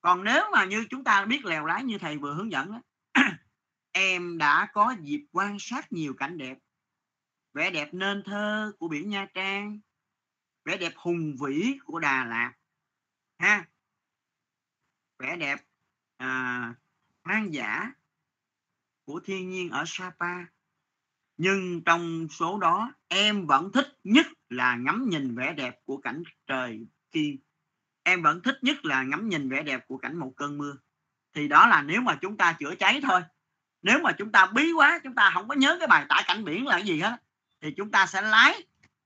Còn 0.00 0.24
nếu 0.24 0.44
mà 0.52 0.64
như 0.64 0.86
chúng 0.90 1.04
ta 1.04 1.24
biết 1.24 1.44
lèo 1.44 1.66
lái 1.66 1.84
như 1.84 1.98
thầy 1.98 2.18
vừa 2.18 2.34
hướng 2.34 2.52
dẫn 2.52 2.72
đó, 2.72 2.80
em 3.92 4.38
đã 4.38 4.68
có 4.72 4.94
dịp 5.00 5.26
quan 5.32 5.56
sát 5.60 5.92
nhiều 5.92 6.14
cảnh 6.14 6.38
đẹp. 6.38 6.58
Vẻ 7.54 7.70
đẹp 7.70 7.94
nên 7.94 8.22
thơ 8.24 8.72
của 8.78 8.88
biển 8.88 9.10
Nha 9.10 9.26
Trang 9.34 9.80
vẻ 10.64 10.76
đẹp 10.76 10.92
hùng 10.96 11.36
vĩ 11.40 11.78
của 11.84 11.98
Đà 11.98 12.24
Lạt 12.24 12.52
ha? 13.38 13.64
Vẻ 15.18 15.36
đẹp 15.36 15.56
à, 16.16 16.74
hoang 17.24 17.54
dã 17.54 17.92
của 19.04 19.20
thiên 19.24 19.50
nhiên 19.50 19.70
ở 19.70 19.84
Sapa. 19.86 20.44
Nhưng 21.36 21.82
trong 21.84 22.28
số 22.30 22.58
đó 22.58 22.92
em 23.08 23.46
vẫn 23.46 23.72
thích 23.72 23.98
nhất 24.04 24.26
là 24.48 24.76
ngắm 24.76 25.08
nhìn 25.08 25.36
vẻ 25.36 25.52
đẹp 25.52 25.80
của 25.84 25.96
cảnh 25.96 26.22
trời 26.46 26.86
khi 27.10 27.38
em 28.02 28.22
vẫn 28.22 28.42
thích 28.42 28.58
nhất 28.62 28.84
là 28.84 29.02
ngắm 29.02 29.28
nhìn 29.28 29.48
vẻ 29.48 29.62
đẹp 29.62 29.84
của 29.88 29.98
cảnh 29.98 30.16
một 30.16 30.32
cơn 30.36 30.58
mưa. 30.58 30.76
Thì 31.34 31.48
đó 31.48 31.66
là 31.66 31.82
nếu 31.82 32.00
mà 32.00 32.18
chúng 32.20 32.36
ta 32.36 32.56
chữa 32.58 32.74
cháy 32.74 33.00
thôi. 33.02 33.22
Nếu 33.82 34.00
mà 34.02 34.12
chúng 34.12 34.32
ta 34.32 34.46
bí 34.46 34.72
quá 34.72 35.00
chúng 35.04 35.14
ta 35.14 35.30
không 35.34 35.48
có 35.48 35.54
nhớ 35.54 35.76
cái 35.78 35.88
bài 35.88 36.06
tả 36.08 36.22
cảnh 36.26 36.44
biển 36.44 36.66
là 36.66 36.76
cái 36.76 36.86
gì 36.86 37.00
hết 37.00 37.22
thì 37.60 37.74
chúng 37.76 37.90
ta 37.90 38.06
sẽ 38.06 38.22
lái 38.22 38.62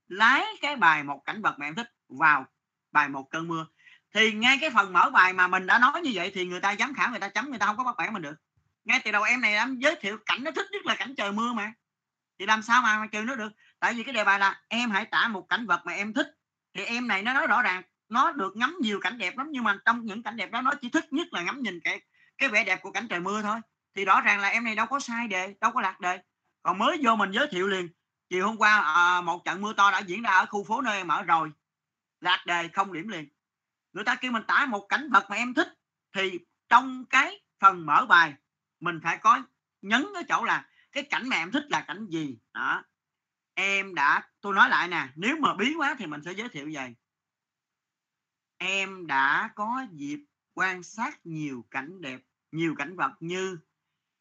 lái 0.08 0.44
cái 0.60 0.76
bài 0.76 1.04
một 1.04 1.22
cảnh 1.24 1.42
vật 1.42 1.58
mà 1.58 1.66
em 1.66 1.74
thích 1.74 1.94
vào 2.08 2.46
bài 2.92 3.08
một 3.08 3.30
cơn 3.30 3.48
mưa 3.48 3.66
thì 4.14 4.32
ngay 4.32 4.58
cái 4.60 4.70
phần 4.70 4.92
mở 4.92 5.10
bài 5.10 5.32
mà 5.32 5.48
mình 5.48 5.66
đã 5.66 5.78
nói 5.78 6.00
như 6.02 6.10
vậy 6.14 6.30
thì 6.34 6.44
người 6.44 6.60
ta 6.60 6.74
giám 6.78 6.94
khảo 6.94 7.10
người 7.10 7.20
ta 7.20 7.28
chấm 7.28 7.50
người 7.50 7.58
ta 7.58 7.66
không 7.66 7.76
có 7.76 7.84
bắt 7.84 7.96
bẻ 7.98 8.10
mình 8.10 8.22
được. 8.22 8.34
Ngay 8.84 9.00
từ 9.04 9.12
đầu 9.12 9.22
em 9.22 9.40
này 9.40 9.54
em 9.54 9.78
giới 9.78 9.96
thiệu 10.00 10.18
cảnh 10.26 10.44
nó 10.44 10.50
thích 10.50 10.66
nhất 10.72 10.86
là 10.86 10.94
cảnh 10.94 11.14
trời 11.16 11.32
mưa 11.32 11.52
mà. 11.52 11.72
Thì 12.38 12.46
làm 12.46 12.62
sao 12.62 12.82
mà, 12.82 12.98
mà 12.98 13.06
trừ 13.06 13.22
nó 13.22 13.34
được? 13.34 13.52
Tại 13.78 13.94
vì 13.94 14.02
cái 14.02 14.14
đề 14.14 14.24
bài 14.24 14.38
là 14.38 14.60
em 14.68 14.90
hãy 14.90 15.04
tả 15.04 15.28
một 15.28 15.46
cảnh 15.48 15.66
vật 15.66 15.80
mà 15.84 15.92
em 15.92 16.12
thích. 16.12 16.26
Thì 16.74 16.84
em 16.84 17.08
này 17.08 17.22
nó 17.22 17.32
nói 17.32 17.46
rõ 17.46 17.62
ràng 17.62 17.82
nó 18.08 18.32
được 18.32 18.56
ngắm 18.56 18.76
nhiều 18.80 19.00
cảnh 19.00 19.18
đẹp 19.18 19.38
lắm 19.38 19.46
nhưng 19.50 19.64
mà 19.64 19.78
trong 19.84 20.04
những 20.04 20.22
cảnh 20.22 20.36
đẹp 20.36 20.50
đó 20.50 20.60
nó 20.60 20.72
chỉ 20.80 20.90
thích 20.90 21.12
nhất 21.12 21.32
là 21.32 21.42
ngắm 21.42 21.62
nhìn 21.62 21.80
cái 21.84 22.00
cái 22.38 22.48
vẻ 22.48 22.64
đẹp 22.64 22.82
của 22.82 22.90
cảnh 22.90 23.06
trời 23.08 23.20
mưa 23.20 23.42
thôi. 23.42 23.60
Thì 23.94 24.04
rõ 24.04 24.20
ràng 24.20 24.40
là 24.40 24.48
em 24.48 24.64
này 24.64 24.74
đâu 24.74 24.86
có 24.86 25.00
sai 25.00 25.28
đề 25.28 25.54
đâu 25.60 25.72
có 25.72 25.80
lạc 25.80 26.00
đề. 26.00 26.18
Còn 26.62 26.78
mới 26.78 26.98
vô 27.02 27.16
mình 27.16 27.30
giới 27.32 27.46
thiệu 27.50 27.68
liền 27.68 27.88
chiều 28.28 28.46
hôm 28.46 28.56
qua 28.56 28.80
à, 28.80 29.20
một 29.20 29.44
trận 29.44 29.60
mưa 29.60 29.72
to 29.72 29.90
đã 29.90 29.98
diễn 29.98 30.22
ra 30.22 30.30
ở 30.30 30.46
khu 30.46 30.64
phố 30.64 30.80
nơi 30.80 30.96
em 30.96 31.08
ở 31.08 31.22
rồi. 31.22 31.50
Lạc 32.20 32.44
đề 32.46 32.68
không 32.68 32.92
điểm 32.92 33.08
liền 33.08 33.28
người 33.92 34.05
ta 34.05 34.14
kêu 34.14 34.33
mình 34.33 34.42
tả 34.48 34.66
một 34.66 34.87
cảnh 34.88 35.11
vật 35.11 35.26
mà 35.31 35.37
em 35.37 35.55
thích, 35.55 35.68
thì 36.14 36.38
trong 36.68 37.05
cái 37.11 37.40
phần 37.61 37.87
mở 37.87 38.07
bài, 38.09 38.35
mình 38.81 39.00
phải 39.03 39.18
có 39.18 39.42
nhấn 39.83 40.07
cái 40.14 40.22
chỗ 40.29 40.44
là 40.44 40.68
cái 40.92 41.03
cảnh 41.11 41.29
mà 41.29 41.37
em 41.37 41.50
thích 41.50 41.64
là 41.70 41.81
cảnh 41.81 42.07
gì. 42.07 42.38
Đó. 42.53 42.85
Em 43.55 43.94
đã, 43.94 44.29
tôi 44.40 44.55
nói 44.55 44.68
lại 44.68 44.88
nè, 44.88 45.09
nếu 45.16 45.37
mà 45.37 45.55
bí 45.55 45.74
quá 45.74 45.96
thì 45.98 46.07
mình 46.07 46.22
sẽ 46.24 46.33
giới 46.33 46.48
thiệu 46.48 46.70
vậy. 46.72 46.94
Em 48.57 49.07
đã 49.07 49.50
có 49.55 49.87
dịp 49.92 50.24
quan 50.55 50.83
sát 50.83 51.26
nhiều 51.26 51.66
cảnh 51.70 52.00
đẹp, 52.00 52.20
nhiều 52.53 52.74
cảnh 52.79 52.96
vật 52.96 53.12
như 53.20 53.59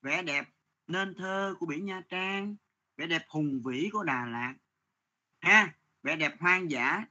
vẻ 0.02 0.22
đẹp 0.22 0.50
nên 0.88 1.16
thơ 1.16 1.56
của 1.60 1.66
biển 1.66 1.86
Nha 1.86 2.02
Trang, 2.10 2.56
vẻ 2.98 3.08
đẹp 3.08 3.26
hùng 3.30 3.62
vĩ 3.66 3.90
của 3.92 4.04
Đà 4.04 4.26
Lạt, 4.26 4.54
ha, 5.40 5.74
vẻ 6.04 6.16
đẹp 6.16 6.36
hoang 6.40 6.72
dã 6.72 7.06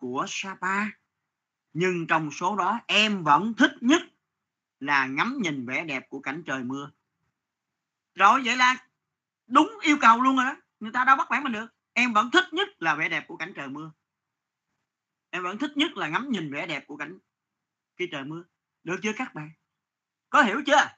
của 0.00 0.24
Sapa. 0.28 0.84
Nhưng 1.72 2.06
trong 2.06 2.30
số 2.30 2.56
đó 2.56 2.80
em 2.86 3.24
vẫn 3.24 3.54
thích 3.54 3.72
nhất 3.80 4.02
là 4.80 5.06
ngắm 5.06 5.38
nhìn 5.42 5.66
vẻ 5.66 5.84
đẹp 5.84 6.08
của 6.08 6.20
cảnh 6.20 6.42
trời 6.46 6.64
mưa. 6.64 6.90
Rồi 8.14 8.42
vậy 8.44 8.56
là 8.56 8.86
đúng 9.46 9.78
yêu 9.82 9.96
cầu 10.00 10.20
luôn 10.20 10.36
rồi 10.36 10.44
đó. 10.44 10.56
Người 10.80 10.92
ta 10.92 11.04
đâu 11.04 11.16
bắt 11.16 11.30
bẻ 11.30 11.40
mình 11.40 11.52
được. 11.52 11.66
Em 11.92 12.12
vẫn 12.12 12.30
thích 12.30 12.44
nhất 12.52 12.68
là 12.78 12.94
vẻ 12.94 13.08
đẹp 13.08 13.24
của 13.28 13.36
cảnh 13.36 13.52
trời 13.56 13.68
mưa. 13.68 13.92
Em 15.30 15.42
vẫn 15.42 15.58
thích 15.58 15.76
nhất 15.76 15.92
là 15.96 16.08
ngắm 16.08 16.30
nhìn 16.30 16.52
vẻ 16.52 16.66
đẹp 16.66 16.86
của 16.86 16.96
cảnh 16.96 17.18
khi 17.96 18.08
trời 18.12 18.24
mưa. 18.24 18.44
Được 18.84 18.96
chưa 19.02 19.12
các 19.16 19.34
bạn? 19.34 19.50
Có 20.30 20.42
hiểu 20.42 20.62
chưa? 20.66 20.88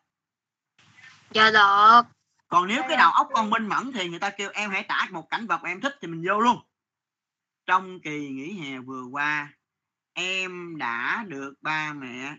Dạ 1.30 1.50
được. 1.50 2.02
Còn 2.48 2.68
nếu 2.68 2.82
cái 2.88 2.96
đầu 2.96 3.12
óc 3.12 3.28
con 3.34 3.50
minh 3.50 3.66
mẫn 3.66 3.92
thì 3.92 4.08
người 4.08 4.18
ta 4.18 4.30
kêu 4.30 4.50
em 4.54 4.70
hãy 4.70 4.82
tả 4.88 5.08
một 5.10 5.30
cảnh 5.30 5.46
vật 5.46 5.62
mà 5.62 5.68
em 5.68 5.80
thích 5.80 5.98
thì 6.00 6.08
mình 6.08 6.24
vô 6.28 6.40
luôn 6.40 6.60
trong 7.66 8.00
kỳ 8.00 8.30
nghỉ 8.30 8.52
hè 8.52 8.78
vừa 8.78 9.04
qua 9.04 9.52
em 10.12 10.78
đã 10.78 11.24
được 11.28 11.54
ba 11.60 11.92
mẹ 11.92 12.36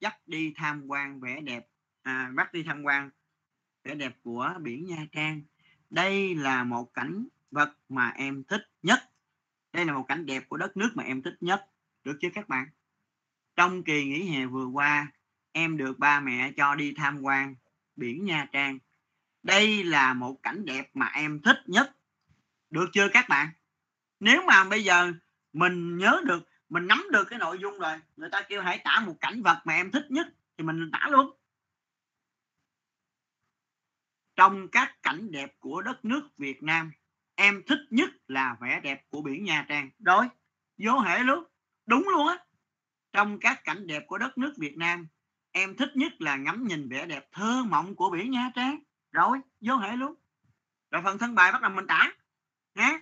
dắt 0.00 0.16
đi 0.26 0.52
tham 0.56 0.86
quan 0.86 1.20
vẻ 1.20 1.40
đẹp 1.40 1.66
à, 2.02 2.30
bắt 2.34 2.52
đi 2.52 2.62
tham 2.62 2.82
quan 2.82 3.10
vẻ 3.84 3.94
đẹp 3.94 4.16
của 4.22 4.54
biển 4.60 4.84
Nha 4.84 5.06
Trang. 5.12 5.42
Đây 5.90 6.34
là 6.34 6.64
một 6.64 6.94
cảnh 6.94 7.26
vật 7.50 7.76
mà 7.88 8.08
em 8.08 8.44
thích 8.44 8.62
nhất. 8.82 8.98
Đây 9.72 9.84
là 9.84 9.92
một 9.92 10.04
cảnh 10.08 10.26
đẹp 10.26 10.48
của 10.48 10.56
đất 10.56 10.76
nước 10.76 10.90
mà 10.94 11.02
em 11.04 11.22
thích 11.22 11.36
nhất. 11.40 11.66
Được 12.04 12.18
chưa 12.20 12.28
các 12.34 12.48
bạn? 12.48 12.68
Trong 13.56 13.84
kỳ 13.84 14.04
nghỉ 14.04 14.30
hè 14.30 14.46
vừa 14.46 14.66
qua 14.66 15.12
em 15.52 15.76
được 15.76 15.98
ba 15.98 16.20
mẹ 16.20 16.52
cho 16.56 16.74
đi 16.74 16.94
tham 16.96 17.20
quan 17.22 17.54
biển 17.96 18.24
Nha 18.24 18.46
Trang. 18.52 18.78
Đây 19.42 19.84
là 19.84 20.14
một 20.14 20.42
cảnh 20.42 20.64
đẹp 20.64 20.90
mà 20.94 21.06
em 21.06 21.42
thích 21.42 21.58
nhất. 21.66 21.96
Được 22.70 22.86
chưa 22.92 23.08
các 23.12 23.28
bạn? 23.28 23.48
Nếu 24.20 24.42
mà 24.42 24.64
bây 24.64 24.84
giờ 24.84 25.12
mình 25.52 25.98
nhớ 25.98 26.20
được, 26.24 26.48
mình 26.68 26.86
nắm 26.86 27.04
được 27.12 27.24
cái 27.24 27.38
nội 27.38 27.58
dung 27.62 27.78
rồi, 27.78 28.00
người 28.16 28.28
ta 28.32 28.42
kêu 28.48 28.62
hãy 28.62 28.80
tả 28.84 29.02
một 29.06 29.14
cảnh 29.20 29.42
vật 29.42 29.62
mà 29.64 29.74
em 29.74 29.90
thích 29.90 30.06
nhất, 30.08 30.26
thì 30.56 30.64
mình 30.64 30.90
tả 30.92 31.08
luôn. 31.10 31.30
Trong 34.36 34.68
các 34.68 35.02
cảnh 35.02 35.30
đẹp 35.30 35.56
của 35.58 35.82
đất 35.82 36.04
nước 36.04 36.28
Việt 36.36 36.62
Nam, 36.62 36.92
em 37.34 37.62
thích 37.66 37.78
nhất 37.90 38.10
là 38.28 38.56
vẻ 38.60 38.80
đẹp 38.82 39.06
của 39.10 39.22
biển 39.22 39.44
Nha 39.44 39.66
Trang. 39.68 39.90
Rồi, 39.98 40.28
vô 40.78 41.00
hệ 41.00 41.18
luôn. 41.18 41.44
Đúng 41.86 42.08
luôn 42.08 42.28
á. 42.28 42.38
Trong 43.12 43.38
các 43.40 43.64
cảnh 43.64 43.86
đẹp 43.86 44.04
của 44.06 44.18
đất 44.18 44.38
nước 44.38 44.54
Việt 44.56 44.76
Nam, 44.76 45.06
em 45.52 45.76
thích 45.76 45.90
nhất 45.94 46.12
là 46.18 46.36
ngắm 46.36 46.66
nhìn 46.66 46.88
vẻ 46.88 47.06
đẹp 47.06 47.28
thơ 47.32 47.62
mộng 47.62 47.94
của 47.94 48.10
biển 48.10 48.30
Nha 48.30 48.50
Trang. 48.54 48.78
Rồi, 49.12 49.38
vô 49.60 49.76
hệ 49.76 49.96
luôn. 49.96 50.14
Rồi 50.90 51.02
phần 51.04 51.18
thân 51.18 51.34
bài 51.34 51.52
bắt 51.52 51.62
đầu 51.62 51.70
mình 51.70 51.86
tả. 51.86 52.12
Nhé 52.74 52.98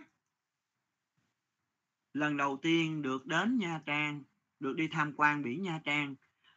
lần 2.19 2.37
đầu 2.37 2.59
tiên 2.63 3.03
được 3.03 3.27
đến 3.27 3.59
Nha 3.59 3.81
Trang, 3.87 4.23
được 4.61 4.77
đi 4.77 4.89
tham 4.89 5.13
quan 5.17 5.43
biển 5.43 5.63
Nha 5.63 5.81
Trang, 5.85 6.15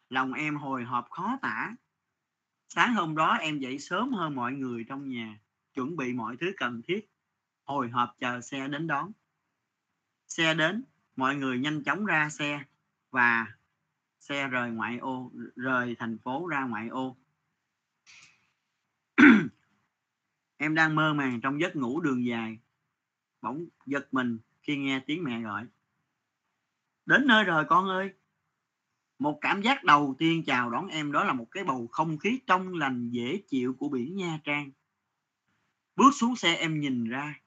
lòng 0.09 0.33
em 0.33 0.55
hồi 0.55 0.83
hộp 0.83 1.09
khó 1.09 1.37
tả. 1.41 1.75
Sáng 2.69 2.93
hôm 2.93 3.15
đó 3.15 3.33
em 3.33 3.59
dậy 3.59 3.79
sớm 3.79 4.13
hơn 4.13 4.35
mọi 4.35 4.53
người 4.53 4.85
trong 4.89 5.09
nhà, 5.09 5.39
chuẩn 5.73 5.95
bị 5.95 6.13
mọi 6.13 6.37
thứ 6.37 6.51
cần 6.57 6.81
thiết, 6.87 7.11
hồi 7.63 7.89
hộp 7.89 8.15
chờ 8.19 8.41
xe 8.41 8.67
đến 8.67 8.87
đón. 8.87 9.11
Xe 10.27 10.53
đến, 10.53 10.83
mọi 11.15 11.35
người 11.35 11.59
nhanh 11.59 11.83
chóng 11.83 12.05
ra 12.05 12.29
xe 12.29 12.63
và 13.11 13.47
xe 14.19 14.47
rời 14.47 14.71
ngoại 14.71 14.97
ô, 14.97 15.31
rời 15.55 15.95
thành 15.99 16.17
phố 16.17 16.47
ra 16.47 16.65
ngoại 16.65 16.87
ô. 16.87 17.17
Em 20.57 20.75
đang 20.75 20.95
mơ 20.95 21.13
màng 21.13 21.41
trong 21.41 21.61
giấc 21.61 21.75
ngủ 21.75 22.01
đường 22.01 22.25
dài, 22.25 22.59
bỗng 23.41 23.67
giật 23.85 24.07
mình 24.13 24.39
khi 24.69 24.77
nghe 24.77 24.99
tiếng 24.99 25.23
mẹ 25.23 25.41
gọi. 25.41 25.65
Đến 27.05 27.27
nơi 27.27 27.43
rồi 27.43 27.65
con 27.65 27.89
ơi. 27.89 28.09
Một 29.19 29.37
cảm 29.41 29.61
giác 29.61 29.83
đầu 29.83 30.15
tiên 30.19 30.43
chào 30.45 30.69
đón 30.69 30.87
em 30.87 31.11
đó 31.11 31.23
là 31.23 31.33
một 31.33 31.47
cái 31.51 31.63
bầu 31.63 31.87
không 31.91 32.17
khí 32.17 32.39
trong 32.47 32.73
lành 32.73 33.09
dễ 33.09 33.41
chịu 33.47 33.73
của 33.73 33.89
biển 33.89 34.15
Nha 34.15 34.39
Trang. 34.43 34.71
Bước 35.95 36.11
xuống 36.19 36.35
xe 36.35 36.55
em 36.55 36.79
nhìn 36.79 37.09
ra, 37.09 37.39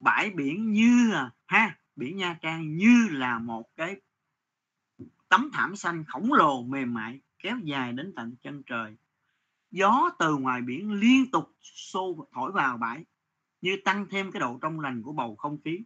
bãi 0.00 0.30
biển 0.30 0.72
như, 0.72 1.12
ha, 1.46 1.78
biển 1.96 2.16
Nha 2.16 2.38
Trang 2.40 2.76
như 2.76 3.08
là 3.10 3.38
một 3.38 3.76
cái 3.76 3.96
tấm 5.28 5.50
thảm 5.52 5.76
xanh 5.76 6.04
khổng 6.08 6.32
lồ 6.32 6.62
mềm 6.62 6.94
mại 6.94 7.20
kéo 7.38 7.58
dài 7.64 7.92
đến 7.92 8.12
tận 8.16 8.36
chân 8.42 8.62
trời. 8.62 8.96
Gió 9.70 10.10
từ 10.18 10.36
ngoài 10.36 10.62
biển 10.62 10.92
liên 10.92 11.30
tục 11.30 11.52
xô 11.62 12.28
thổi 12.32 12.52
vào 12.52 12.78
bãi, 12.78 13.04
như 13.60 13.76
tăng 13.84 14.06
thêm 14.10 14.32
cái 14.32 14.40
độ 14.40 14.58
trong 14.62 14.80
lành 14.80 15.02
của 15.02 15.12
bầu 15.12 15.36
không 15.36 15.58
khí 15.64 15.84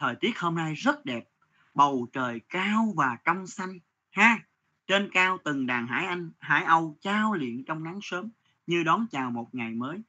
thời 0.00 0.16
tiết 0.16 0.38
hôm 0.38 0.54
nay 0.54 0.74
rất 0.74 1.04
đẹp 1.04 1.28
bầu 1.74 2.08
trời 2.12 2.40
cao 2.48 2.92
và 2.96 3.18
trong 3.24 3.46
xanh 3.46 3.78
ha. 4.10 4.38
Trên 4.86 5.10
cao 5.12 5.38
từng 5.44 5.66
đàn 5.66 5.86
hải 5.86 6.06
anh 6.06 6.30
hải 6.38 6.64
âu 6.64 6.96
trao 7.00 7.34
luyện 7.34 7.64
trong 7.64 7.84
nắng 7.84 7.98
sớm 8.02 8.30
như 8.66 8.82
đón 8.82 9.06
chào 9.10 9.30
một 9.30 9.54
ngày 9.54 9.74
mới. 9.74 10.02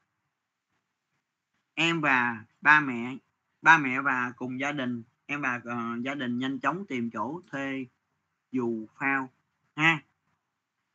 Em 1.73 2.01
và 2.01 2.45
ba 2.61 2.79
mẹ 2.79 3.17
ba 3.61 3.77
mẹ 3.77 4.01
và 4.01 4.33
cùng 4.35 4.59
gia 4.59 4.71
đình 4.71 5.03
em 5.25 5.41
và 5.41 5.55
uh, 5.55 6.03
gia 6.03 6.15
đình 6.15 6.39
nhanh 6.39 6.59
chóng 6.59 6.85
tìm 6.85 7.09
chỗ 7.13 7.41
thuê 7.51 7.85
dù 8.51 8.87
phao 8.99 9.29
ha. 9.75 10.03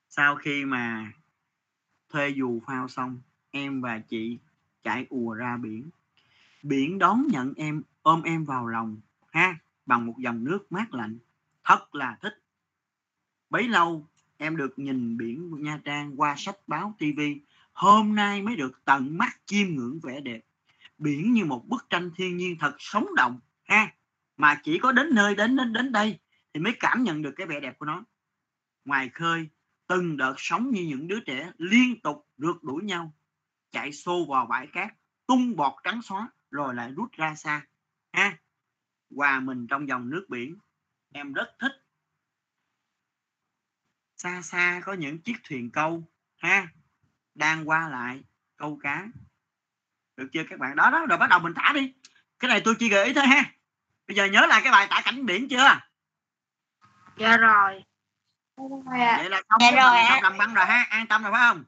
Sau 0.09 0.37
khi 0.37 0.65
mà 0.65 1.13
thuê 2.09 2.29
dù 2.29 2.61
phao 2.67 2.89
xong 2.89 3.21
em 3.51 3.81
và 3.81 3.99
chị 3.99 4.39
chạy 4.83 5.07
ùa 5.09 5.35
ra 5.35 5.57
biển. 5.57 5.91
Biển 6.63 6.99
đón 6.99 7.27
nhận 7.31 7.53
em 7.57 7.83
ôm 8.07 8.23
em 8.23 8.45
vào 8.45 8.67
lòng, 8.67 9.01
ha, 9.33 9.59
bằng 9.87 10.07
một 10.07 10.15
dòng 10.19 10.45
nước 10.45 10.73
mát 10.73 10.95
lạnh. 10.95 11.19
Thật 11.65 11.95
là 11.95 12.17
thích. 12.23 12.43
Bấy 13.51 13.69
lâu, 13.69 14.07
em 14.37 14.57
được 14.57 14.79
nhìn 14.79 15.17
biển 15.17 15.63
Nha 15.63 15.81
Trang 15.85 16.21
qua 16.21 16.35
sách 16.37 16.57
báo 16.67 16.95
tivi 16.99 17.41
hôm 17.73 18.15
nay 18.15 18.43
mới 18.43 18.57
được 18.57 18.85
tận 18.85 19.19
mắt 19.19 19.41
chiêm 19.47 19.69
ngưỡng 19.69 20.01
vẻ 20.03 20.21
đẹp. 20.21 20.41
Biển 20.99 21.33
như 21.33 21.45
một 21.45 21.69
bức 21.69 21.87
tranh 21.91 22.11
thiên 22.17 22.37
nhiên 22.37 22.57
thật 22.61 22.77
sống 22.79 23.07
động, 23.17 23.41
ha, 23.65 23.95
mà 24.37 24.61
chỉ 24.63 24.79
có 24.79 24.93
đến 24.93 25.15
nơi 25.15 25.35
đến 25.35 25.57
đến 25.57 25.73
đến 25.73 25.93
đây 25.93 26.19
thì 26.55 26.61
mới 26.61 26.73
cảm 26.81 27.03
nhận 27.03 27.23
được 27.23 27.33
cái 27.37 27.47
vẻ 27.47 27.61
đẹp 27.61 27.79
của 27.79 27.87
nó. 27.87 28.05
Ngoài 28.85 29.09
khơi, 29.09 29.49
từng 29.87 30.17
đợt 30.17 30.35
sóng 30.37 30.71
như 30.71 30.83
những 30.83 31.09
đứa 31.09 31.21
trẻ 31.21 31.53
liên 31.59 32.01
tục 32.01 32.29
rượt 32.39 32.57
đuổi 32.63 32.85
nhau, 32.85 33.13
chạy 33.71 33.93
xô 33.93 34.27
vào 34.29 34.47
bãi 34.47 34.67
cát, 34.67 34.95
tung 35.27 35.57
bọt 35.57 35.73
trắng 35.85 36.03
xóa 36.03 36.29
rồi 36.51 36.75
lại 36.75 36.93
rút 36.97 37.13
ra 37.13 37.35
xa 37.35 37.67
ha 38.17 38.37
hòa 39.17 39.41
mình 39.41 39.67
trong 39.67 39.89
dòng 39.89 40.11
nước 40.11 40.27
biển. 40.29 40.59
Em 41.13 41.33
rất 41.33 41.55
thích. 41.59 41.73
Xa 44.17 44.43
xa 44.43 44.81
có 44.85 44.93
những 44.93 45.19
chiếc 45.19 45.37
thuyền 45.45 45.71
câu. 45.71 46.05
Ha 46.37 46.69
đang 47.35 47.69
qua 47.69 47.89
lại 47.89 48.25
câu 48.57 48.79
cá. 48.83 49.07
Được 50.17 50.29
chưa 50.33 50.43
các 50.51 50.59
bạn? 50.59 50.77
Đó 50.77 50.91
đó 50.91 51.07
rồi 51.07 51.19
bắt 51.19 51.31
đầu 51.31 51.39
mình 51.39 51.53
thả 51.57 51.73
đi. 51.73 51.95
Cái 52.39 52.49
này 52.49 52.63
tôi 52.65 52.75
chỉ 52.79 52.89
gợi 52.89 53.07
ý 53.07 53.15
thôi 53.15 53.27
ha. 53.27 53.53
Bây 54.09 54.17
giờ 54.17 54.25
nhớ 54.25 54.47
lại 54.47 54.61
cái 54.65 54.73
bài 54.73 54.87
tả 54.91 55.03
cảnh 55.05 55.27
biển 55.27 55.49
chưa? 55.49 55.81
Dạ 57.17 57.37
rồi. 57.37 57.85
Vậy 59.17 59.31
là 59.31 59.43
xong 59.49 59.59
Dạ 59.61 59.71
rồi 59.71 60.03
học 60.05 60.23
làm 60.23 60.39
băng 60.39 60.55
rồi 60.55 60.65
ha. 60.65 60.87
An 60.91 61.07
tâm 61.07 61.23
rồi 61.23 61.33
phải 61.33 61.41
không? 61.49 61.65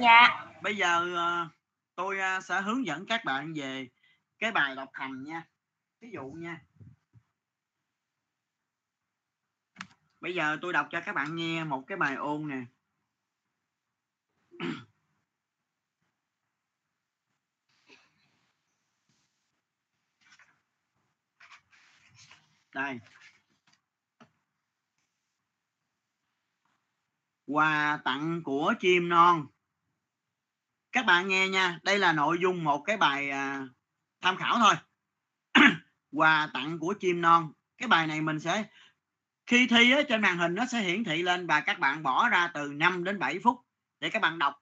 Dạ. 0.00 0.46
bây 0.62 0.76
giờ 0.76 1.14
ờ, 1.16 1.48
tôi 1.94 2.18
ờ, 2.18 2.40
sẽ 2.40 2.60
hướng 2.60 2.86
dẫn 2.86 3.06
các 3.06 3.24
bạn 3.24 3.52
về 3.56 3.88
cái 4.42 4.52
bài 4.52 4.74
đọc 4.76 4.90
thành 4.92 5.24
nha. 5.24 5.46
Ví 6.00 6.10
dụ 6.12 6.22
nha. 6.22 6.60
Bây 10.20 10.34
giờ 10.34 10.58
tôi 10.62 10.72
đọc 10.72 10.88
cho 10.90 11.00
các 11.00 11.14
bạn 11.14 11.36
nghe 11.36 11.64
một 11.64 11.84
cái 11.86 11.98
bài 11.98 12.14
ôn 12.14 12.48
nè. 12.48 12.64
Đây. 22.74 22.98
Quà 27.46 28.00
tặng 28.04 28.42
của 28.44 28.74
chim 28.80 29.08
non. 29.08 29.46
Các 30.92 31.06
bạn 31.06 31.28
nghe 31.28 31.48
nha, 31.48 31.80
đây 31.82 31.98
là 31.98 32.12
nội 32.12 32.38
dung 32.42 32.64
một 32.64 32.82
cái 32.86 32.96
bài 32.96 33.30
à, 33.30 33.66
tham 34.22 34.36
khảo 34.36 34.58
thôi. 34.58 34.74
Quà 36.12 36.50
tặng 36.54 36.78
của 36.78 36.94
chim 37.00 37.20
non. 37.20 37.52
Cái 37.78 37.88
bài 37.88 38.06
này 38.06 38.20
mình 38.20 38.40
sẽ 38.40 38.64
khi 39.46 39.66
thi 39.66 39.92
á, 39.92 40.02
trên 40.08 40.20
màn 40.20 40.38
hình 40.38 40.54
nó 40.54 40.66
sẽ 40.66 40.80
hiển 40.80 41.04
thị 41.04 41.22
lên 41.22 41.46
và 41.46 41.60
các 41.60 41.78
bạn 41.78 42.02
bỏ 42.02 42.28
ra 42.28 42.50
từ 42.54 42.72
5 42.72 43.04
đến 43.04 43.18
7 43.18 43.38
phút 43.38 43.60
để 44.00 44.10
các 44.10 44.22
bạn 44.22 44.38
đọc. 44.38 44.54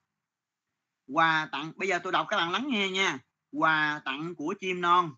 Quà 1.06 1.48
tặng 1.52 1.72
bây 1.76 1.88
giờ 1.88 1.98
tôi 2.02 2.12
đọc 2.12 2.26
các 2.28 2.36
bạn 2.36 2.50
lắng 2.50 2.66
nghe 2.68 2.88
nha. 2.90 3.18
Quà 3.52 4.00
tặng 4.04 4.34
của 4.34 4.54
chim 4.60 4.80
non. 4.80 5.14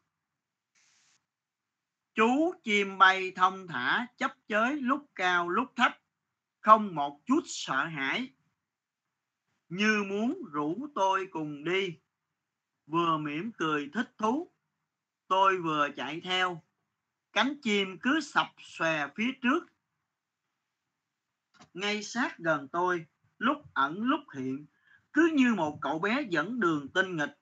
Chú 2.15 2.55
chim 2.63 2.99
bay 2.99 3.33
thông 3.37 3.67
thả 3.67 4.07
chấp 4.17 4.33
chới 4.49 4.81
lúc 4.81 5.07
cao 5.15 5.49
lúc 5.49 5.73
thấp 5.77 5.93
không 6.61 6.95
một 6.95 7.21
chút 7.27 7.41
sợ 7.47 7.85
hãi. 7.85 8.29
Như 9.69 10.05
muốn 10.09 10.43
rủ 10.53 10.87
tôi 10.95 11.29
cùng 11.31 11.65
đi 11.65 11.99
vừa 12.93 13.19
mỉm 13.19 13.53
cười 13.53 13.91
thích 13.93 14.15
thú. 14.19 14.51
Tôi 15.29 15.59
vừa 15.59 15.89
chạy 15.97 16.21
theo, 16.21 16.63
cánh 17.33 17.55
chim 17.63 17.99
cứ 18.03 18.21
sập 18.21 18.47
xòe 18.59 19.09
phía 19.15 19.33
trước. 19.43 19.67
Ngay 21.75 22.03
sát 22.03 22.39
gần 22.39 22.69
tôi, 22.69 23.07
lúc 23.39 23.63
ẩn 23.75 24.03
lúc 24.03 24.21
hiện, 24.35 24.67
cứ 25.13 25.31
như 25.35 25.55
một 25.55 25.79
cậu 25.81 25.99
bé 25.99 26.23
dẫn 26.29 26.61
đường 26.61 26.89
tinh 26.89 27.17
nghịch. 27.17 27.39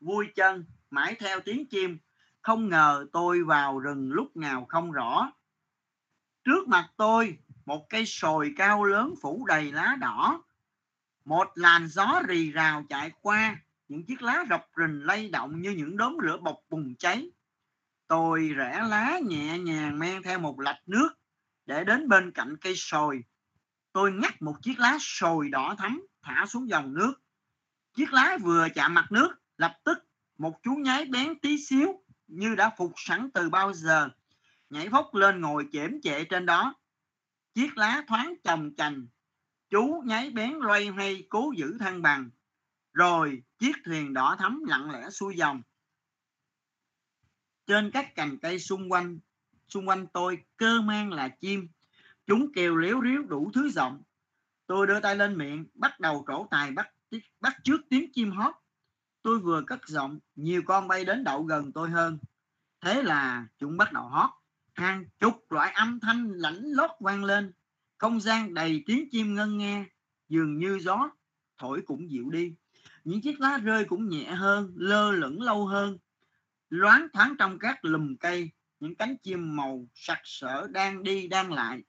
Vui 0.00 0.26
chân, 0.34 0.64
mãi 0.90 1.16
theo 1.18 1.40
tiếng 1.40 1.66
chim, 1.66 1.98
không 2.42 2.68
ngờ 2.68 3.06
tôi 3.12 3.44
vào 3.44 3.78
rừng 3.78 4.12
lúc 4.12 4.36
nào 4.36 4.64
không 4.68 4.92
rõ. 4.92 5.32
Trước 6.44 6.68
mặt 6.68 6.90
tôi, 6.96 7.38
một 7.64 7.86
cây 7.90 8.06
sồi 8.06 8.54
cao 8.56 8.84
lớn 8.84 9.14
phủ 9.22 9.46
đầy 9.46 9.72
lá 9.72 9.96
đỏ. 10.00 10.42
Một 11.24 11.48
làn 11.54 11.88
gió 11.88 12.22
rì 12.28 12.50
rào 12.50 12.84
chạy 12.88 13.12
qua 13.20 13.56
những 13.90 14.04
chiếc 14.04 14.22
lá 14.22 14.44
rọc 14.50 14.66
rình 14.76 15.06
lay 15.06 15.28
động 15.28 15.60
như 15.60 15.70
những 15.70 15.96
đốm 15.96 16.18
lửa 16.18 16.36
bọc 16.36 16.56
bùng 16.68 16.94
cháy. 16.98 17.30
Tôi 18.06 18.48
rẽ 18.48 18.82
lá 18.88 19.18
nhẹ 19.24 19.58
nhàng 19.58 19.98
men 19.98 20.22
theo 20.22 20.38
một 20.38 20.60
lạch 20.60 20.80
nước 20.86 21.08
để 21.66 21.84
đến 21.84 22.08
bên 22.08 22.32
cạnh 22.32 22.56
cây 22.60 22.76
sồi. 22.76 23.24
Tôi 23.92 24.12
ngắt 24.12 24.42
một 24.42 24.56
chiếc 24.62 24.78
lá 24.78 24.96
sồi 25.00 25.48
đỏ 25.48 25.74
thắm 25.78 26.06
thả 26.22 26.46
xuống 26.48 26.68
dòng 26.68 26.94
nước. 26.94 27.12
Chiếc 27.96 28.12
lá 28.12 28.38
vừa 28.42 28.68
chạm 28.74 28.94
mặt 28.94 29.12
nước, 29.12 29.28
lập 29.56 29.76
tức 29.84 29.98
một 30.38 30.58
chú 30.62 30.74
nhái 30.74 31.04
bén 31.04 31.40
tí 31.40 31.64
xíu 31.64 32.04
như 32.26 32.54
đã 32.54 32.70
phục 32.78 32.92
sẵn 32.96 33.30
từ 33.34 33.50
bao 33.50 33.72
giờ, 33.72 34.08
nhảy 34.70 34.88
phóc 34.88 35.14
lên 35.14 35.40
ngồi 35.40 35.68
chễm 35.72 36.00
chệ 36.02 36.24
trên 36.24 36.46
đó. 36.46 36.74
Chiếc 37.54 37.76
lá 37.76 38.04
thoáng 38.06 38.34
chồng 38.44 38.70
chành, 38.76 39.06
chú 39.70 40.02
nháy 40.06 40.30
bén 40.30 40.52
loay 40.52 40.86
hoay 40.86 41.26
cố 41.28 41.52
giữ 41.56 41.78
thăng 41.78 42.02
bằng. 42.02 42.30
Rồi 42.92 43.42
chiếc 43.60 43.72
thuyền 43.84 44.14
đỏ 44.14 44.36
thắm 44.38 44.64
lặng 44.66 44.90
lẽ 44.90 45.10
xuôi 45.10 45.36
dòng. 45.36 45.62
Trên 47.66 47.90
các 47.90 48.14
cành 48.14 48.38
cây 48.38 48.58
xung 48.58 48.92
quanh 48.92 49.18
xung 49.68 49.88
quanh 49.88 50.06
tôi 50.06 50.38
cơ 50.56 50.80
man 50.80 51.12
là 51.12 51.28
chim. 51.28 51.68
Chúng 52.26 52.52
kêu 52.54 52.76
léo 52.76 53.00
riếu 53.04 53.22
đủ 53.22 53.50
thứ 53.54 53.70
giọng. 53.70 54.02
Tôi 54.66 54.86
đưa 54.86 55.00
tay 55.00 55.16
lên 55.16 55.38
miệng, 55.38 55.66
bắt 55.74 56.00
đầu 56.00 56.24
trổ 56.28 56.46
tài, 56.50 56.70
bắt 56.70 56.90
bắt 57.40 57.56
trước 57.64 57.80
tiếng 57.88 58.12
chim 58.12 58.30
hót. 58.30 58.54
Tôi 59.22 59.38
vừa 59.38 59.62
cất 59.66 59.88
giọng, 59.88 60.18
nhiều 60.34 60.62
con 60.66 60.88
bay 60.88 61.04
đến 61.04 61.24
đậu 61.24 61.42
gần 61.42 61.72
tôi 61.72 61.90
hơn. 61.90 62.18
Thế 62.80 63.02
là 63.02 63.46
chúng 63.58 63.76
bắt 63.76 63.92
đầu 63.92 64.08
hót. 64.08 64.30
Hàng 64.74 65.04
chục 65.18 65.52
loại 65.52 65.72
âm 65.72 66.00
thanh 66.00 66.32
lãnh 66.32 66.62
lót 66.62 66.90
vang 67.00 67.24
lên. 67.24 67.52
Không 67.98 68.20
gian 68.20 68.54
đầy 68.54 68.82
tiếng 68.86 69.08
chim 69.10 69.34
ngân 69.34 69.58
nghe. 69.58 69.84
Dường 70.28 70.58
như 70.58 70.78
gió, 70.78 71.10
thổi 71.58 71.82
cũng 71.86 72.10
dịu 72.10 72.30
đi 72.30 72.54
những 73.04 73.20
chiếc 73.20 73.40
lá 73.40 73.58
rơi 73.58 73.84
cũng 73.84 74.08
nhẹ 74.08 74.24
hơn, 74.24 74.72
lơ 74.76 75.12
lửng 75.12 75.42
lâu 75.42 75.66
hơn. 75.66 75.98
Loáng 76.70 77.06
thoáng 77.12 77.34
trong 77.38 77.58
các 77.58 77.84
lùm 77.84 78.16
cây, 78.16 78.50
những 78.80 78.94
cánh 78.94 79.16
chim 79.22 79.56
màu 79.56 79.86
sặc 79.94 80.18
sỡ 80.24 80.68
đang 80.70 81.02
đi 81.02 81.28
đang 81.28 81.52
lại. 81.52 81.82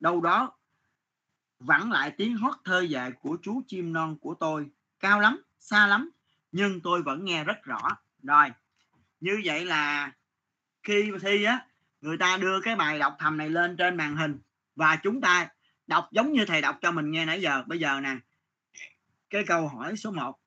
Đâu 0.00 0.20
đó 0.20 0.56
vẳng 1.58 1.92
lại 1.92 2.14
tiếng 2.16 2.36
hót 2.36 2.54
thơ 2.64 2.80
dài 2.80 3.12
của 3.20 3.38
chú 3.42 3.62
chim 3.68 3.92
non 3.92 4.18
của 4.18 4.34
tôi. 4.40 4.70
Cao 5.00 5.20
lắm, 5.20 5.42
xa 5.60 5.86
lắm, 5.86 6.10
nhưng 6.52 6.80
tôi 6.80 7.02
vẫn 7.02 7.24
nghe 7.24 7.44
rất 7.44 7.62
rõ. 7.62 7.80
Rồi, 8.22 8.48
như 9.20 9.42
vậy 9.44 9.64
là 9.64 10.12
khi 10.82 11.10
thi 11.22 11.44
á, 11.44 11.66
người 12.00 12.18
ta 12.18 12.36
đưa 12.36 12.60
cái 12.60 12.76
bài 12.76 12.98
đọc 12.98 13.16
thầm 13.18 13.36
này 13.36 13.50
lên 13.50 13.76
trên 13.76 13.96
màn 13.96 14.16
hình 14.16 14.38
và 14.76 14.96
chúng 14.96 15.20
ta 15.20 15.48
đọc 15.86 16.08
giống 16.12 16.32
như 16.32 16.44
thầy 16.44 16.60
đọc 16.60 16.78
cho 16.82 16.92
mình 16.92 17.10
nghe 17.10 17.24
nãy 17.24 17.40
giờ. 17.40 17.62
Bây 17.66 17.78
giờ 17.78 18.00
nè 18.00 18.16
cái 19.30 19.44
câu 19.46 19.68
hỏi 19.68 19.96
số 19.96 20.10
1 20.10 20.40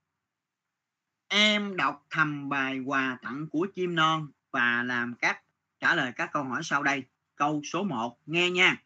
em 1.28 1.76
đọc 1.76 2.06
thầm 2.10 2.50
bài 2.50 2.80
quà 2.80 3.18
tặng 3.22 3.48
của 3.52 3.68
chim 3.76 3.96
non 3.96 4.28
và 4.52 4.84
làm 4.84 5.14
các 5.20 5.44
trả 5.80 5.96
lời 5.96 6.12
các 6.16 6.30
câu 6.34 6.44
hỏi 6.44 6.62
sau 6.64 6.84
đây. 6.84 7.04
Câu 7.36 7.62
số 7.64 7.84
1 7.84 8.18
nghe 8.26 8.50
nha. 8.50 8.78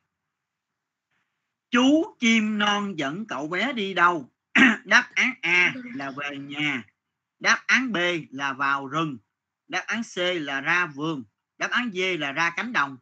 Chú 1.69 2.15
chim 2.19 2.57
non 2.57 2.99
dẫn 2.99 3.25
cậu 3.25 3.47
bé 3.47 3.73
đi 3.73 3.93
đâu? 3.93 4.29
Đáp 4.85 5.09
án 5.13 5.33
A 5.41 5.73
là 5.95 6.11
về 6.11 6.37
nhà. 6.37 6.83
Đáp 7.39 7.63
án 7.67 7.91
B 7.91 7.97
là 8.29 8.53
vào 8.53 8.87
rừng. 8.87 9.17
Đáp 9.67 9.83
án 9.87 10.01
C 10.15 10.17
là 10.17 10.61
ra 10.61 10.85
vườn. 10.85 11.23
Đáp 11.57 11.71
án 11.71 11.91
D 11.93 11.97
là 12.19 12.31
ra 12.31 12.49
cánh 12.49 12.73
đồng. 12.73 12.97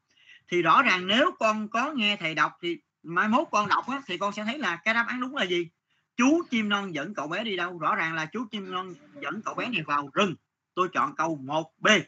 Thì 0.48 0.62
rõ 0.62 0.82
ràng 0.82 1.08
nếu 1.08 1.32
con 1.40 1.70
có 1.70 1.92
nghe 1.92 2.18
thầy 2.20 2.36
đọc 2.36 2.52
thì 2.62 2.78
mai 3.04 3.28
mốt 3.28 3.48
con 3.52 3.70
đọc 3.70 3.88
á, 3.88 4.02
thì 4.06 4.18
con 4.18 4.34
sẽ 4.34 4.44
thấy 4.44 4.58
là 4.60 4.76
cái 4.76 4.94
đáp 4.94 5.06
án 5.08 5.22
đúng 5.22 5.36
là 5.36 5.44
gì? 5.44 5.70
Chú 6.18 6.44
chim 6.52 6.70
non 6.70 6.94
dẫn 6.94 7.14
cậu 7.14 7.28
bé 7.28 7.44
đi 7.44 7.56
đâu? 7.56 7.80
Rõ 7.80 7.96
ràng 7.96 8.14
là 8.14 8.26
chú 8.26 8.46
chim 8.52 8.72
non 8.72 8.96
dẫn 9.22 9.42
cậu 9.46 9.54
bé 9.54 9.70
này 9.70 9.82
vào 9.86 10.10
rừng. 10.14 10.36
Tôi 10.74 10.90
chọn 10.94 11.16
câu 11.16 11.40
1B 11.44 12.02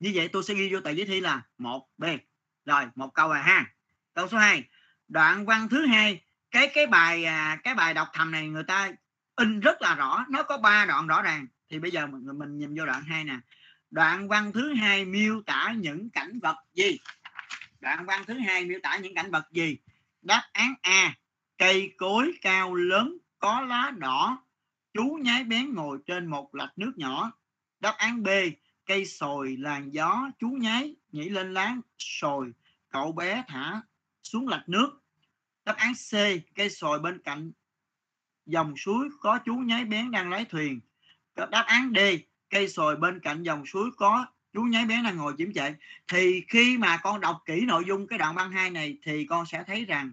như 0.00 0.12
vậy 0.14 0.28
tôi 0.28 0.42
sẽ 0.42 0.54
ghi 0.54 0.72
vô 0.72 0.80
tờ 0.80 0.90
giấy 0.90 1.06
thi 1.06 1.20
là 1.20 1.42
1B 1.58 2.18
rồi 2.64 2.84
một 2.94 3.14
câu 3.14 3.28
rồi 3.28 3.38
ha. 3.38 3.66
Câu 4.14 4.28
số 4.28 4.38
2 4.38 4.64
đoạn 5.08 5.46
văn 5.46 5.68
thứ 5.68 5.86
hai 5.86 6.22
cái 6.50 6.70
cái 6.74 6.86
bài 6.86 7.24
à, 7.24 7.60
cái 7.64 7.74
bài 7.74 7.94
đọc 7.94 8.08
thầm 8.12 8.30
này 8.30 8.48
người 8.48 8.64
ta 8.64 8.92
in 9.36 9.60
rất 9.60 9.82
là 9.82 9.94
rõ. 9.94 10.24
Nó 10.28 10.42
có 10.42 10.58
ba 10.58 10.84
đoạn 10.86 11.06
rõ 11.06 11.22
ràng. 11.22 11.46
Thì 11.70 11.78
bây 11.78 11.90
giờ 11.90 12.06
mình, 12.06 12.38
mình 12.38 12.58
nhìn 12.58 12.74
vô 12.74 12.86
đoạn 12.86 13.02
2 13.02 13.24
nè. 13.24 13.36
Đoạn 13.90 14.28
văn 14.28 14.52
thứ 14.52 14.74
hai 14.74 15.04
miêu 15.04 15.42
tả 15.46 15.74
những 15.78 16.10
cảnh 16.10 16.38
vật 16.42 16.56
gì? 16.74 16.98
Đoạn 17.80 18.06
văn 18.06 18.24
thứ 18.26 18.38
hai 18.38 18.64
miêu 18.64 18.78
tả 18.82 18.96
những 18.96 19.14
cảnh 19.14 19.30
vật 19.30 19.44
gì? 19.52 19.76
Đáp 20.22 20.42
án 20.52 20.74
a. 20.82 21.14
Cây 21.58 21.94
cối 21.96 22.32
cao 22.42 22.74
lớn 22.74 23.18
có 23.42 23.60
lá 23.60 23.92
đỏ. 23.98 24.42
Chú 24.94 25.18
nhái 25.22 25.44
bén 25.44 25.74
ngồi 25.74 25.98
trên 26.06 26.26
một 26.26 26.54
lạch 26.54 26.72
nước 26.76 26.92
nhỏ. 26.96 27.32
Đáp 27.80 27.94
án 27.98 28.22
b, 28.22 28.28
cây 28.86 29.04
sồi 29.04 29.56
làn 29.56 29.90
gió. 29.92 30.30
Chú 30.38 30.48
nhái 30.48 30.94
nhảy 31.12 31.28
lên 31.30 31.54
lá 31.54 31.76
sồi, 31.98 32.52
cậu 32.88 33.12
bé 33.12 33.44
thả 33.48 33.82
xuống 34.22 34.48
lạch 34.48 34.68
nước. 34.68 35.02
Đáp 35.64 35.76
án 35.76 35.92
c, 35.94 36.14
cây 36.54 36.70
sồi 36.70 36.98
bên 36.98 37.22
cạnh 37.24 37.52
dòng 38.46 38.74
suối, 38.76 39.08
có 39.20 39.38
chú 39.44 39.54
nhái 39.54 39.84
bén 39.84 40.10
đang 40.10 40.30
lái 40.30 40.44
thuyền. 40.44 40.80
Đáp 41.36 41.64
án 41.66 41.92
d, 41.96 41.98
cây 42.50 42.68
sồi 42.68 42.96
bên 42.96 43.20
cạnh 43.20 43.42
dòng 43.42 43.66
suối, 43.66 43.90
có 43.96 44.26
chú 44.52 44.62
nháy 44.62 44.84
bén 44.84 45.04
đang 45.04 45.16
ngồi 45.16 45.34
chiếm 45.38 45.52
trệ 45.52 45.74
thì 46.08 46.44
khi 46.48 46.78
mà 46.78 46.96
con 47.02 47.20
đọc 47.20 47.42
kỹ 47.46 47.64
nội 47.66 47.84
dung 47.86 48.06
cái 48.06 48.18
đoạn 48.18 48.34
văn 48.34 48.52
2 48.52 48.70
này 48.70 48.98
thì 49.02 49.26
con 49.26 49.46
sẽ 49.46 49.64
thấy 49.66 49.84
rằng 49.84 50.12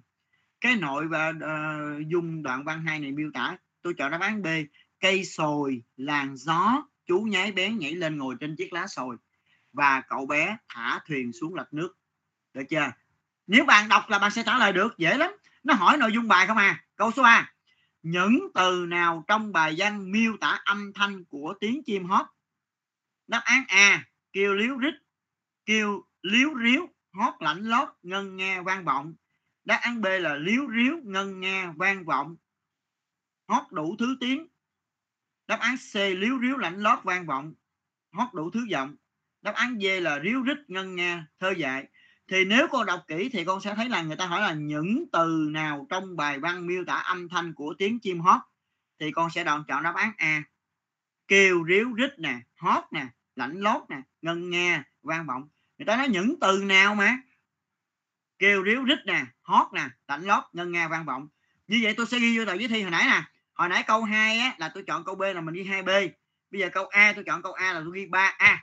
cái 0.62 0.76
nội 0.76 1.08
và 1.08 1.30
uh, 1.30 1.42
ờ, 1.42 2.00
dung 2.08 2.44
đoạn 2.44 2.64
văn 2.64 2.84
hai 2.86 3.00
này 3.00 3.12
miêu 3.12 3.32
tả 3.34 3.58
tôi 3.82 3.94
chọn 3.98 4.12
đáp 4.12 4.22
án 4.22 4.42
B 4.42 4.48
cây 5.00 5.26
sồi 5.26 5.84
làn 5.98 6.38
gió 6.38 6.84
chú 7.06 7.20
nhái 7.20 7.52
bén 7.52 7.78
nhảy 7.78 7.96
lên 7.96 8.18
ngồi 8.18 8.36
trên 8.40 8.56
chiếc 8.56 8.74
lá 8.74 8.88
sồi 8.88 9.18
và 9.74 10.02
cậu 10.02 10.26
bé 10.26 10.58
thả 10.70 11.00
thuyền 11.08 11.34
xuống 11.34 11.56
lạch 11.56 11.74
nước. 11.74 11.98
Được 12.54 12.64
chưa? 12.70 12.92
Nếu 13.48 13.66
bạn 13.66 13.90
đọc 13.90 14.04
là 14.10 14.20
bạn 14.20 14.32
sẽ 14.32 14.44
trả 14.46 14.58
lời 14.58 14.74
được 14.74 14.98
dễ 14.98 15.18
lắm. 15.18 15.32
Nó 15.64 15.74
hỏi 15.74 15.98
nội 15.98 16.12
dung 16.14 16.28
bài 16.28 16.48
không 16.48 16.58
à? 16.58 16.84
Câu 16.96 17.12
số 17.12 17.24
3 17.24 17.52
những 18.02 18.48
từ 18.54 18.86
nào 18.88 19.24
trong 19.28 19.52
bài 19.52 19.76
văn 19.78 20.12
miêu 20.12 20.38
tả 20.38 20.60
âm 20.66 20.94
thanh 20.94 21.26
của 21.26 21.54
tiếng 21.60 21.84
chim 21.84 22.06
hót? 22.06 22.26
Đáp 23.28 23.42
án 23.46 23.64
A 23.68 24.04
kêu 24.34 24.54
liếu 24.54 24.78
rít 24.78 24.94
kêu 25.66 26.04
liếu 26.22 26.50
riếu 26.64 26.88
hót 27.14 27.34
lạnh 27.40 27.64
lót 27.64 27.90
ngân 28.04 28.38
nghe 28.38 28.62
vang 28.62 28.86
vọng 28.86 29.14
đáp 29.70 29.80
án 29.82 30.02
B 30.02 30.06
là 30.06 30.36
liếu 30.36 30.68
riếu 30.76 30.98
ngân 31.04 31.40
nga, 31.40 31.74
vang 31.78 32.06
vọng. 32.06 32.36
Hót 33.48 33.64
đủ 33.72 33.96
thứ 34.00 34.18
tiếng. 34.20 34.48
Đáp 35.48 35.60
án 35.60 35.76
C 35.78 35.96
liếu 35.96 36.40
riếu 36.42 36.58
lạnh 36.58 36.80
lót, 36.80 37.00
vang 37.04 37.26
vọng. 37.26 37.54
Hót 38.12 38.34
đủ 38.34 38.50
thứ 38.50 38.66
giọng. 38.70 38.96
Đáp 39.42 39.56
án 39.56 39.80
D 39.80 39.86
là 40.02 40.20
ríu 40.24 40.42
rít, 40.44 40.58
ngân 40.68 40.96
nga, 40.96 41.28
thơ 41.40 41.54
dại. 41.58 41.88
Thì 42.28 42.46
nếu 42.46 42.68
con 42.68 42.86
đọc 42.86 43.04
kỹ 43.08 43.30
thì 43.34 43.46
con 43.46 43.62
sẽ 43.62 43.76
thấy 43.76 43.90
là 43.90 44.02
người 44.02 44.16
ta 44.16 44.26
hỏi 44.26 44.42
là 44.42 44.54
những 44.54 45.06
từ 45.12 45.48
nào 45.52 45.88
trong 45.90 46.16
bài 46.16 46.40
văn 46.40 46.68
miêu 46.68 46.84
tả 46.86 46.96
âm 46.96 47.30
thanh 47.30 47.54
của 47.54 47.76
tiếng 47.78 48.00
chim 48.00 48.20
hót? 48.20 48.42
Thì 49.00 49.12
con 49.12 49.30
sẽ 49.30 49.44
chọn 49.44 49.64
chọn 49.68 49.84
đáp 49.84 49.96
án 49.96 50.14
A. 50.18 50.44
Kêu, 51.28 51.64
ríu, 51.68 51.94
rít 51.94 52.20
nè, 52.20 52.40
hót 52.58 52.84
nè, 52.92 53.08
lạnh 53.36 53.60
lót 53.60 53.82
nè, 53.90 54.02
ngân 54.22 54.50
nga, 54.50 54.84
vang 55.02 55.26
vọng. 55.26 55.50
Người 55.78 55.86
ta 55.86 55.98
nói 55.98 56.08
những 56.08 56.36
từ 56.42 56.64
nào 56.64 56.96
mà? 56.96 57.18
Kêu 58.40 58.64
ríu 58.64 58.84
rít 58.84 59.00
nè 59.06 59.26
hót 59.42 59.68
nè 59.74 59.90
tạnh 60.06 60.24
lót 60.24 60.44
ngân 60.54 60.72
nga 60.72 60.88
vang 60.88 61.06
vọng. 61.06 61.28
Như 61.68 61.80
vậy 61.84 61.94
tôi 61.98 62.06
sẽ 62.06 62.20
ghi 62.20 62.38
vô 62.38 62.46
tờ 62.46 62.54
giấy 62.54 62.68
thi 62.68 62.82
hồi 62.82 62.92
nãy 62.92 63.06
nè. 63.06 63.24
Hồi 63.54 63.70
nãy 63.70 63.84
câu 63.88 64.04
2 64.04 64.38
á, 64.38 64.56
là 64.58 64.72
tôi 64.74 64.84
chọn 64.88 65.06
câu 65.06 65.16
B 65.16 65.22
là 65.22 65.42
mình 65.42 65.56
ghi 65.56 65.64
2B 65.64 66.10
bây 66.52 66.62
giờ 66.62 66.70
câu 66.74 66.86
A 66.86 67.14
tôi 67.16 67.24
chọn 67.24 67.42
câu 67.42 67.54
A 67.54 67.74
là 67.74 67.82
tôi 67.84 67.92
ghi 67.96 68.06
3A 68.06 68.58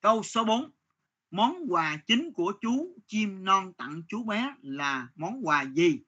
câu 0.00 0.22
số 0.22 0.44
4 0.44 0.70
món 1.30 1.56
quà 1.68 1.96
chính 2.06 2.32
của 2.32 2.52
chú 2.60 2.96
chim 3.06 3.44
non 3.44 3.72
tặng 3.72 4.02
chú 4.08 4.24
bé 4.24 4.54
là 4.62 5.08
món 5.14 5.40
quà 5.46 5.62
gì? 5.62 5.98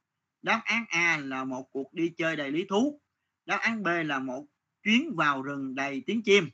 Đáp 0.43 0.61
án 0.65 0.85
A 0.89 1.19
là 1.23 1.45
một 1.45 1.69
cuộc 1.71 1.95
đi 1.95 2.13
chơi 2.17 2.37
đầy 2.37 2.51
lý 2.51 2.65
thú. 2.69 3.01
Đáp 3.47 3.59
án 3.61 3.83
B 3.83 3.89
là 4.05 4.19
một 4.19 4.47
chuyến 4.83 5.17
vào 5.17 5.43
rừng 5.43 5.75
đầy 5.75 6.03
tiếng 6.07 6.23
chim. 6.23 6.51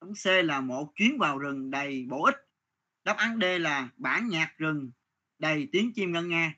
Đáp 0.00 0.06
án 0.06 0.14
C 0.14 0.44
là 0.44 0.60
một 0.60 0.92
chuyến 0.94 1.18
vào 1.18 1.38
rừng 1.38 1.70
đầy 1.70 2.06
bổ 2.08 2.24
ích 2.24 2.36
đáp 3.04 3.16
án 3.16 3.38
D 3.40 3.44
là 3.60 3.88
bản 3.96 4.28
nhạc 4.28 4.52
rừng. 4.58 4.90
Đầy 5.38 5.68
tiếng 5.72 5.92
chim 5.92 6.12
ngân 6.12 6.28
nga. 6.28 6.54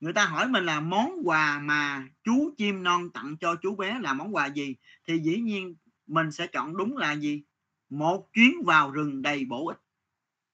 Người 0.00 0.12
ta 0.12 0.24
hỏi 0.24 0.48
mình 0.48 0.64
là 0.64 0.80
món 0.80 1.12
quà 1.24 1.58
mà 1.58 2.08
chú 2.24 2.54
chim 2.56 2.82
non 2.82 3.10
tặng 3.10 3.36
cho 3.40 3.54
chú 3.62 3.76
bé 3.76 3.98
là 4.00 4.12
món 4.12 4.34
quà 4.34 4.46
gì? 4.46 4.74
Thì 5.08 5.18
dĩ 5.18 5.40
nhiên 5.40 5.74
mình 6.06 6.32
sẽ 6.32 6.46
chọn 6.46 6.76
đúng 6.76 6.96
là 6.96 7.12
gì? 7.12 7.42
Một 7.90 8.28
chuyến 8.32 8.64
vào 8.64 8.90
rừng 8.90 9.22
đầy 9.22 9.44
bổ 9.44 9.66
ích. 9.66 9.78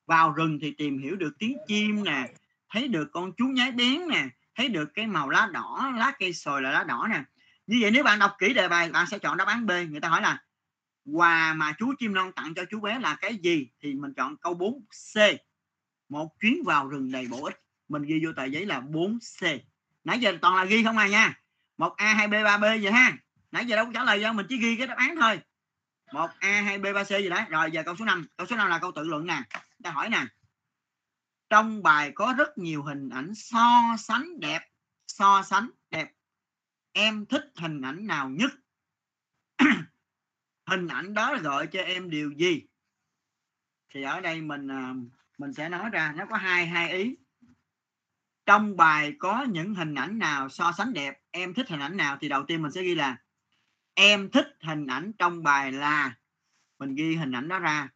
Vào 0.07 0.33
rừng 0.33 0.59
thì 0.63 0.71
tìm 0.71 0.99
hiểu 0.99 1.17
được 1.17 1.39
tiếng 1.39 1.57
chim 1.67 2.05
nè, 2.05 2.33
thấy 2.71 2.89
được 2.89 3.13
con 3.13 3.33
chú 3.37 3.45
nhái 3.47 3.73
bén 3.73 4.09
nè, 4.09 4.29
thấy 4.55 4.69
được 4.69 4.95
cái 4.95 5.07
màu 5.07 5.29
lá 5.29 5.49
đỏ, 5.53 5.93
lá 5.97 6.13
cây 6.19 6.33
sồi 6.33 6.63
là 6.63 6.71
lá 6.71 6.85
đỏ 6.85 7.07
nè. 7.11 7.23
Như 7.67 7.79
vậy 7.81 7.91
nếu 7.91 8.05
bạn 8.05 8.19
đọc 8.19 8.33
kỹ 8.39 8.55
đề 8.55 8.69
bài, 8.69 8.91
bạn 8.91 9.07
sẽ 9.07 9.19
chọn 9.19 9.37
đáp 9.37 9.49
án 9.49 9.67
B. 9.67 9.71
Người 9.91 10.01
ta 10.01 10.09
hỏi 10.09 10.23
là 10.23 10.43
quà 11.05 11.55
mà 11.55 11.73
chú 11.79 11.95
chim 11.99 12.15
non 12.15 12.33
tặng 12.33 12.55
cho 12.55 12.65
chú 12.71 12.81
bé 12.81 12.99
là 12.99 13.17
cái 13.21 13.37
gì 13.43 13.69
thì 13.81 13.95
mình 13.95 14.15
chọn 14.15 14.37
câu 14.37 14.55
4C 14.55 15.37
một 16.09 16.29
chuyến 16.41 16.63
vào 16.65 16.89
rừng 16.89 17.13
đầy 17.13 17.27
bổ 17.27 17.45
ích. 17.45 17.61
Mình 17.89 18.03
ghi 18.03 18.21
vô 18.25 18.33
tờ 18.37 18.45
giấy 18.45 18.67
là 18.67 18.81
4C 18.81 19.59
nãy 20.05 20.21
giờ 20.21 20.39
toàn 20.43 20.57
là 20.57 20.65
ghi 20.65 20.85
không 20.85 20.99
à 20.99 21.09
nha. 21.09 21.41
Một 21.77 21.97
A 21.97 22.15
2 22.15 22.29
B 22.29 22.33
3 22.45 22.57
B 22.59 22.63
vậy 22.63 22.93
ha. 22.93 23.17
Nãy 23.51 23.67
giờ 23.67 23.77
đâu 23.77 23.85
có 23.85 23.93
trả 23.95 24.05
lời 24.05 24.23
đâu 24.23 24.33
mình 24.33 24.47
chỉ 24.49 24.57
ghi 24.57 24.77
cái 24.77 24.87
đáp 24.87 24.97
án 24.97 25.17
thôi. 25.21 25.41
Một 26.13 26.31
A 26.39 26.63
2 26.63 26.79
B 26.79 26.87
3 26.95 27.05
C 27.05 27.09
gì 27.09 27.29
đấy 27.29 27.45
rồi 27.49 27.71
giờ 27.71 27.83
câu 27.83 27.97
số 27.97 28.05
5 28.05 28.27
câu 28.37 28.47
số 28.47 28.57
5 28.57 28.69
là 28.69 28.79
câu 28.79 28.93
tự 28.93 29.03
luận 29.03 29.27
nè. 29.27 29.43
Ta 29.83 29.91
hỏi 29.91 30.09
nè. 30.09 30.27
Trong 31.51 31.83
bài 31.83 32.13
có 32.15 32.35
rất 32.39 32.59
nhiều 32.59 32.83
hình 32.83 33.09
ảnh 33.09 33.35
so 33.35 33.97
sánh 33.99 34.41
đẹp, 34.41 34.63
so 35.07 35.43
sánh 35.43 35.71
đẹp. 35.91 36.13
Em 36.93 37.27
thích 37.27 37.45
hình 37.57 37.83
ảnh 37.83 38.07
nào 38.07 38.29
nhất? 38.29 38.51
hình 40.73 40.89
ảnh 40.89 41.15
đó 41.15 41.39
gợi 41.43 41.67
cho 41.67 41.81
em 41.81 42.11
điều 42.11 42.31
gì? 42.31 42.63
Thì 43.95 44.03
ở 44.03 44.21
đây 44.21 44.41
mình 44.41 44.69
à, 44.69 44.95
mình 45.39 45.53
sẽ 45.53 45.69
nói 45.69 45.91
ra, 45.93 46.15
nó 46.17 46.27
có 46.27 46.37
hai 46.37 46.67
hai 46.67 46.93
ý. 46.93 47.17
Trong 48.47 48.77
bài 48.77 49.13
có 49.19 49.43
những 49.43 49.75
hình 49.75 49.95
ảnh 49.95 50.19
nào 50.19 50.49
so 50.49 50.73
sánh 50.73 50.93
đẹp, 50.93 51.21
em 51.31 51.55
thích 51.55 51.69
hình 51.69 51.81
ảnh 51.81 51.97
nào 51.97 52.19
thì 52.21 52.29
đầu 52.29 52.45
tiên 52.45 52.63
mình 52.63 52.73
sẽ 52.73 52.83
ghi 52.83 52.95
là, 52.95 53.17
em 53.95 54.31
thích 54.31 54.47
hình 54.61 54.87
ảnh 54.87 55.13
trong 55.19 55.43
bài 55.43 55.73
là, 55.73 56.15
mình 56.79 56.95
ghi 56.95 57.17
hình 57.17 57.33
ảnh 57.33 57.49
đó 57.49 57.59
ra. 57.59 57.89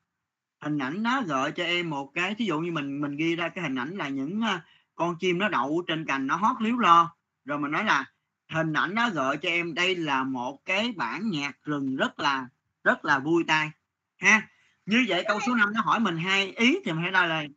Hình 0.61 0.79
ảnh 0.79 1.03
nó 1.03 1.23
gợi 1.23 1.53
cho 1.53 1.65
em 1.65 1.91
một 1.91 2.11
cái, 2.15 2.35
thí 2.35 2.45
dụ 2.45 2.61
như 2.61 2.73
mình 2.73 3.01
mình 3.01 3.17
ghi 3.17 3.37
ra 3.37 3.49
cái 3.49 3.65
hình 3.65 3.79
ảnh 3.79 3.97
là 3.97 4.09
những 4.09 4.41
à, 4.41 4.65
con 4.95 5.17
chim 5.21 5.39
nó 5.39 5.49
đậu 5.49 5.85
trên 5.87 6.07
cành, 6.07 6.27
nó 6.27 6.37
hót 6.37 6.63
líu 6.63 6.79
lo. 6.79 7.17
Rồi 7.45 7.59
mình 7.59 7.71
nói 7.71 7.85
là, 7.85 8.13
hình 8.51 8.73
ảnh 8.73 8.95
nó 8.95 9.11
gợi 9.11 9.37
cho 9.37 9.49
em 9.49 9.75
đây 9.75 9.97
là 9.97 10.25
một 10.25 10.63
cái 10.65 10.93
bản 10.97 11.31
nhạc 11.31 11.63
rừng 11.63 11.97
rất 11.97 12.21
là 12.21 12.49
rất 12.87 13.05
là 13.05 13.19
vui 13.19 13.45
tai 13.47 13.71
ha. 14.19 14.49
Như 14.87 15.05
vậy 15.09 15.25
câu 15.29 15.41
số 15.47 15.55
5 15.55 15.73
nó 15.73 15.81
hỏi 15.81 16.01
mình 16.01 16.17
hai 16.17 16.53
ý 16.53 16.79
thì 16.85 16.93
mình 16.93 17.03
hãy 17.03 17.11
trả 17.13 17.27
lời. 17.27 17.49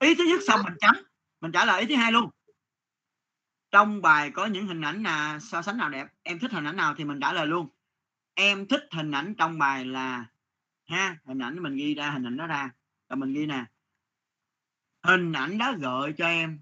Ý 0.00 0.14
thứ 0.14 0.24
nhất 0.24 0.40
xong 0.46 0.60
mình 0.64 0.74
chấm? 0.80 0.96
Mình 1.40 1.52
trả 1.52 1.64
lời 1.64 1.80
ý 1.80 1.86
thứ 1.86 1.94
hai 1.94 2.12
luôn. 2.12 2.30
Trong 3.70 4.02
bài 4.02 4.30
có 4.30 4.46
những 4.46 4.66
hình 4.66 4.80
ảnh 4.80 5.02
là 5.02 5.38
so 5.38 5.62
sánh 5.62 5.76
nào 5.76 5.90
đẹp, 5.90 6.06
em 6.22 6.38
thích 6.38 6.52
hình 6.52 6.64
ảnh 6.64 6.76
nào 6.76 6.94
thì 6.94 7.04
mình 7.04 7.20
trả 7.20 7.32
lời 7.32 7.46
luôn. 7.46 7.68
Em 8.34 8.66
thích 8.68 8.82
hình 8.92 9.10
ảnh 9.10 9.34
trong 9.38 9.58
bài 9.58 9.84
là, 9.84 10.24
ha, 10.86 11.16
hình 11.24 11.38
ảnh 11.38 11.62
mình 11.62 11.76
ghi 11.76 11.94
ra, 11.94 12.10
hình 12.10 12.26
ảnh 12.26 12.36
đó 12.36 12.46
ra. 12.46 12.70
Rồi 13.08 13.16
mình 13.16 13.32
ghi 13.32 13.46
nè. 13.46 13.64
Hình 15.02 15.32
ảnh 15.32 15.58
đó 15.58 15.72
gợi 15.78 16.12
cho 16.18 16.26
em 16.26 16.60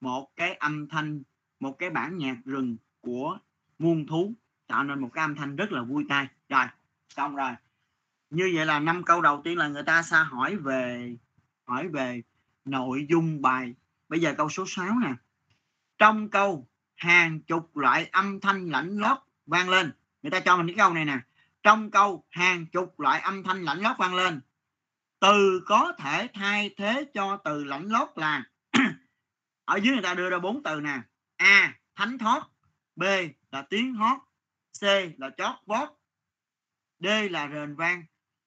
một 0.00 0.30
cái 0.36 0.54
âm 0.54 0.88
thanh, 0.88 1.22
một 1.60 1.76
cái 1.78 1.90
bản 1.90 2.18
nhạc 2.18 2.36
rừng 2.44 2.76
của 3.00 3.38
muôn 3.78 4.06
thú, 4.06 4.34
tạo 4.66 4.84
nên 4.84 5.00
một 5.00 5.10
cái 5.12 5.24
âm 5.24 5.34
thanh 5.34 5.56
rất 5.56 5.72
là 5.72 5.82
vui 5.82 6.06
tai 6.08 6.28
rồi 6.48 6.64
xong 7.16 7.36
rồi. 7.36 7.50
Như 8.30 8.52
vậy 8.54 8.66
là 8.66 8.78
năm 8.78 9.02
câu 9.04 9.20
đầu 9.20 9.40
tiên 9.44 9.58
là 9.58 9.68
người 9.68 9.82
ta 9.82 10.02
sa 10.02 10.22
hỏi 10.22 10.56
về 10.56 11.16
hỏi 11.66 11.88
về 11.88 12.22
nội 12.64 13.06
dung 13.10 13.42
bài. 13.42 13.74
Bây 14.08 14.20
giờ 14.20 14.34
câu 14.38 14.48
số 14.48 14.64
6 14.66 14.98
nè. 15.02 15.14
Trong 15.98 16.28
câu, 16.28 16.68
hàng 16.96 17.40
chục 17.40 17.76
loại 17.76 18.08
âm 18.12 18.40
thanh 18.40 18.68
lạnh 18.68 18.98
lót 18.98 19.18
vang 19.46 19.68
lên. 19.68 19.92
Người 20.22 20.30
ta 20.30 20.40
cho 20.40 20.56
mình 20.56 20.66
cái 20.66 20.76
câu 20.76 20.94
này 20.94 21.04
nè. 21.04 21.18
Trong 21.62 21.90
câu, 21.90 22.24
hàng 22.30 22.66
chục 22.66 23.00
loại 23.00 23.20
âm 23.20 23.42
thanh 23.42 23.62
lạnh 23.62 23.78
lót 23.78 23.98
vang 23.98 24.14
lên. 24.14 24.40
Từ 25.20 25.62
có 25.66 25.92
thể 25.98 26.28
thay 26.34 26.74
thế 26.76 27.04
cho 27.14 27.36
từ 27.36 27.64
lạnh 27.64 27.88
lót 27.88 28.08
là 28.16 28.44
ở 29.64 29.76
dưới 29.76 29.94
người 29.94 30.02
ta 30.02 30.14
đưa 30.14 30.30
ra 30.30 30.38
bốn 30.38 30.62
từ 30.62 30.80
nè. 30.80 30.98
A, 31.36 31.74
thánh 31.94 32.18
thoát. 32.18 32.42
B, 32.96 33.02
là 33.50 33.62
tiếng 33.62 33.94
hót. 33.94 34.18
C, 34.80 34.82
là 35.18 35.30
chót 35.36 35.54
vót 35.66 35.88
d 37.00 37.06
là 37.30 37.48
rền 37.48 37.76
vang. 37.76 38.04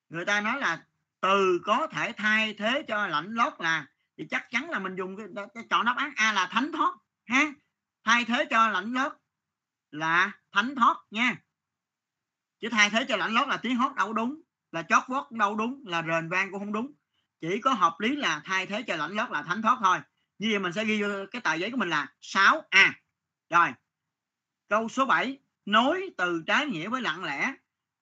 Người 0.10 0.26
ta 0.26 0.41
nói 0.41 0.60
là 0.60 0.86
từ 1.22 1.60
có 1.66 1.88
thể 1.88 2.12
thay 2.18 2.54
thế 2.54 2.84
cho 2.88 3.08
lạnh 3.08 3.34
lót 3.34 3.54
là 3.60 3.88
thì 4.18 4.28
chắc 4.30 4.47
chắn 4.49 4.70
là 4.70 4.80
mình 4.80 4.95
dùng 4.95 5.18
cái, 5.18 5.45
cái 5.54 5.64
chọn 5.70 5.86
đáp 5.86 5.95
án 5.97 6.14
a 6.16 6.34
là 6.34 6.47
thánh 6.51 6.72
thoát 6.72 6.95
ha? 7.26 7.54
Thay 8.04 8.26
thế 8.26 8.45
cho 8.49 8.70
lạnh 8.70 8.93
lót 8.93 9.12
là 9.91 10.32
thánh 10.51 10.76
thoát 10.76 10.97
nha. 11.12 11.36
Chứ 12.60 12.70
thay 12.72 12.89
thế 12.89 13.06
cho 13.10 13.18
lạnh 13.18 13.34
lót 13.34 13.47
là 13.47 13.58
tiếng 13.58 13.76
hót 13.76 13.95
đâu 13.95 14.14
đúng 14.14 14.41
là 14.72 14.84
chót 14.84 15.04
vót 15.08 15.32
đâu 15.32 15.56
đúng 15.56 15.84
là 15.86 16.04
rền 16.08 16.30
vang 16.30 16.51
cũng 16.51 16.60
không 16.60 16.74
đúng. 16.74 16.93
Chỉ 17.41 17.62
có 17.62 17.74
hợp 17.74 17.99
lý 17.99 18.16
là 18.16 18.41
thay 18.45 18.66
thế 18.66 18.84
cho 18.84 18.95
lạnh 18.95 19.12
lót 19.12 19.30
là 19.30 19.43
thánh 19.43 19.62
thoát 19.62 19.78
thôi. 19.84 19.97
Như 20.38 20.47
vậy 20.49 20.60
mình 20.60 20.74
sẽ 20.74 20.86
ghi 20.86 21.01
vô 21.01 21.08
cái 21.32 21.41
tờ 21.41 21.54
giấy 21.54 21.72
của 21.72 21.78
mình 21.78 21.89
là 21.89 22.14
6 22.22 22.62
a. 22.70 22.93
Rồi 23.49 23.74
câu 24.70 24.89
số 24.89 25.06
7 25.06 25.39
nối 25.66 26.10
từ 26.18 26.43
trái 26.47 26.66
nghĩa 26.66 26.89
với 26.89 27.01
lặng 27.01 27.24
lẽ 27.24 27.54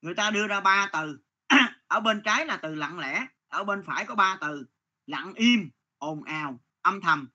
người 0.01 0.13
ta 0.13 0.31
đưa 0.31 0.47
ra 0.47 0.61
ba 0.61 0.89
từ. 0.93 1.19
Ở 1.87 1.99
bên 1.99 2.21
trái 2.21 2.45
là 2.45 2.57
từ 2.57 2.75
lặng 2.75 2.99
lẽ, 2.99 3.25
ở 3.47 3.63
bên 3.63 3.83
phải 3.85 4.05
có 4.05 4.15
ba 4.15 4.37
từ. 4.41 4.65
Lặng 5.07 5.33
im, 5.33 5.69
ồn 5.97 6.23
ào, 6.23 6.59
âm 6.81 7.01
thầm. 7.01 7.27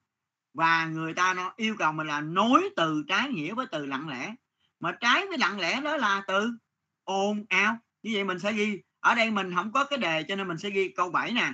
Và 0.53 0.85
người 0.85 1.13
ta 1.13 1.33
nó 1.33 1.53
yêu 1.55 1.75
cầu 1.79 1.91
mình 1.91 2.07
là 2.07 2.21
nối 2.21 2.69
từ 2.75 3.03
trái 3.07 3.29
nghĩa 3.29 3.53
với 3.53 3.65
từ 3.71 3.85
lặng 3.85 4.09
lẽ. 4.09 4.35
Mà 4.79 4.91
trái 4.91 5.27
với 5.27 5.37
lặng 5.37 5.59
lẽ 5.59 5.81
đó 5.81 5.97
là 5.97 6.23
từ 6.27 6.51
ồn 7.03 7.45
ào. 7.49 7.77
Như 8.03 8.11
vậy 8.13 8.23
mình 8.23 8.39
sẽ 8.39 8.53
ghi, 8.53 8.81
ở 8.99 9.15
đây 9.15 9.31
mình 9.31 9.55
không 9.55 9.71
có 9.71 9.83
cái 9.83 9.99
đề 9.99 10.23
cho 10.27 10.35
nên 10.35 10.47
mình 10.47 10.57
sẽ 10.57 10.69
ghi 10.69 10.89
câu 10.89 11.09
7 11.09 11.31
nè. 11.31 11.53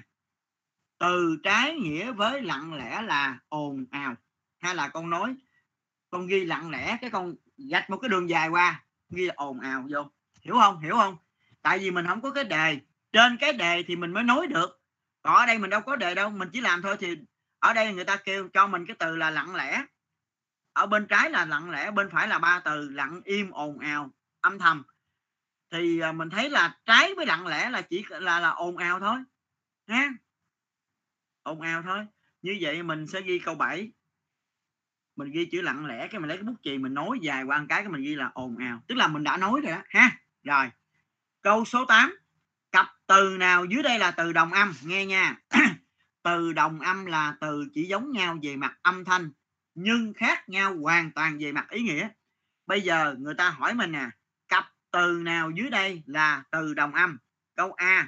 Từ 1.00 1.38
trái 1.44 1.76
nghĩa 1.76 2.12
với 2.12 2.42
lặng 2.42 2.74
lẽ 2.74 3.02
là 3.02 3.40
ồn 3.50 3.86
ào. 3.92 4.16
Hay 4.60 4.76
là 4.76 4.88
con 4.88 5.10
nói 5.10 5.36
con 6.10 6.28
ghi 6.28 6.46
lặng 6.46 6.70
lẽ, 6.70 6.98
cái 7.02 7.10
con 7.10 7.36
gạch 7.58 7.90
một 7.90 7.98
cái 7.98 8.10
đường 8.10 8.30
dài 8.30 8.50
qua, 8.50 8.86
ghi 9.10 9.26
là 9.26 9.34
ồn 9.38 9.60
ào 9.60 9.86
vô 9.92 10.10
hiểu 10.44 10.56
không? 10.60 10.80
Hiểu 10.80 10.96
không? 10.96 11.18
Tại 11.62 11.80
vì 11.80 11.92
mình 11.92 12.08
không 12.08 12.22
có 12.22 12.32
cái 12.32 12.44
đề. 12.44 12.80
Trên 13.12 13.38
cái 13.38 13.54
đề 13.54 13.84
thì 13.88 13.96
mình 13.96 14.14
mới 14.14 14.24
nói 14.24 14.48
được. 14.48 14.82
Còn 15.22 15.36
ở 15.36 15.46
đây 15.46 15.58
mình 15.58 15.70
đâu 15.70 15.82
có 15.82 15.96
đề 15.96 16.16
đâu, 16.16 16.30
mình 16.30 16.50
chỉ 16.54 16.62
làm 16.62 16.82
thôi 16.82 16.98
thì 17.00 17.18
ở 17.60 17.74
đây 17.74 17.94
người 17.94 18.06
ta 18.06 18.18
kêu 18.18 18.50
cho 18.54 18.68
mình 18.68 18.86
cái 18.86 18.96
từ 19.00 19.16
là 19.16 19.30
lặng 19.30 19.56
lẽ. 19.56 19.86
Ở 20.74 20.86
bên 20.86 21.08
trái 21.08 21.30
là 21.30 21.46
lặng 21.46 21.72
lẽ, 21.72 21.92
bên 21.92 22.10
phải 22.12 22.28
là 22.28 22.40
ba 22.40 22.60
từ, 22.60 22.90
lặng, 22.90 23.22
im, 23.24 23.52
ồn, 23.52 23.80
ào, 23.80 24.12
âm 24.42 24.60
thầm. 24.60 24.84
Thì 25.72 26.00
à, 26.00 26.12
mình 26.12 26.30
thấy 26.30 26.50
là 26.50 26.80
trái 26.86 27.14
với 27.16 27.26
lặng 27.26 27.48
lẽ 27.48 27.70
là 27.70 27.82
chỉ 27.82 28.06
là 28.10 28.40
là 28.40 28.50
ồn, 28.50 28.78
ào 28.78 29.00
thôi, 29.00 29.18
ha? 29.88 30.14
Ồn, 31.44 31.62
ào 31.62 31.82
thôi. 31.82 32.08
Như 32.42 32.58
vậy 32.62 32.84
mình 32.84 33.08
sẽ 33.08 33.22
ghi 33.22 33.40
câu 33.40 33.56
7 33.56 33.92
mình 35.16 35.32
ghi 35.32 35.46
chữ 35.52 35.62
lặng 35.62 35.86
lẽ, 35.86 36.08
cái 36.08 36.20
mình 36.20 36.28
lấy 36.28 36.38
cái 36.38 36.44
bút 36.44 36.56
chì 36.64 36.78
mình 36.78 36.94
nói 36.94 37.20
dài 37.22 37.44
qua 37.44 37.60
một 37.60 37.66
cái 37.70 37.82
cái 37.82 37.90
mình 37.90 38.02
ghi 38.02 38.16
là 38.16 38.32
ồn, 38.34 38.58
ào. 38.58 38.84
Tức 38.88 38.96
là 38.96 39.08
mình 39.08 39.24
đã 39.24 39.38
nói 39.38 39.62
rồi 39.64 39.72
đó 39.72 39.82
ha? 39.90 40.20
Rồi. 40.44 40.72
Câu 41.42 41.66
số 41.66 41.86
8 41.86 42.16
cặp 42.72 42.88
từ 43.08 43.38
nào 43.40 43.66
dưới 43.66 43.84
đây 43.84 44.00
là 44.00 44.12
từ 44.12 44.34
đồng 44.34 44.54
âm? 44.54 44.74
Nghe 44.82 45.06
nha. 45.06 45.36
Từ 46.24 46.54
đồng 46.54 46.80
âm 46.80 47.06
là 47.06 47.36
từ 47.42 47.68
chỉ 47.74 47.84
giống 47.84 48.12
nhau 48.12 48.38
về 48.44 48.56
mặt 48.56 48.78
âm 48.82 49.06
thanh, 49.06 49.32
nhưng 49.76 50.14
khác 50.14 50.50
nhau 50.50 50.78
hoàn 50.82 51.12
toàn 51.12 51.38
về 51.40 51.52
mặt 51.52 51.70
ý 51.70 51.82
nghĩa. 51.82 52.10
Bây 52.66 52.82
giờ 52.82 53.16
người 53.20 53.34
ta 53.34 53.50
hỏi 53.50 53.74
mình 53.74 53.92
nè, 53.92 54.10
cặp 54.48 54.72
từ 54.92 55.22
nào 55.24 55.52
dưới 55.52 55.70
đây 55.70 56.04
là 56.06 56.44
từ 56.52 56.74
đồng 56.74 56.94
âm? 56.94 57.18
Câu 57.56 57.74
a 57.74 58.08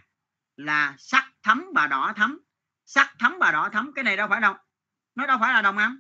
là 0.56 0.96
sắc 0.98 1.32
thấm 1.44 1.66
bà 1.74 1.88
đỏ 1.88 2.14
thấm. 2.16 2.40
Sắc 2.86 3.14
thấm 3.20 3.36
bà 3.40 3.52
đỏ 3.52 3.70
thấm, 3.74 3.92
cái 3.96 4.04
này 4.04 4.18
đâu 4.18 4.28
phải 4.30 4.42
đâu 4.42 4.56
nó 5.16 5.28
đâu 5.28 5.38
phải 5.42 5.54
là 5.54 5.62
đồng 5.62 5.78
âm. 5.78 6.00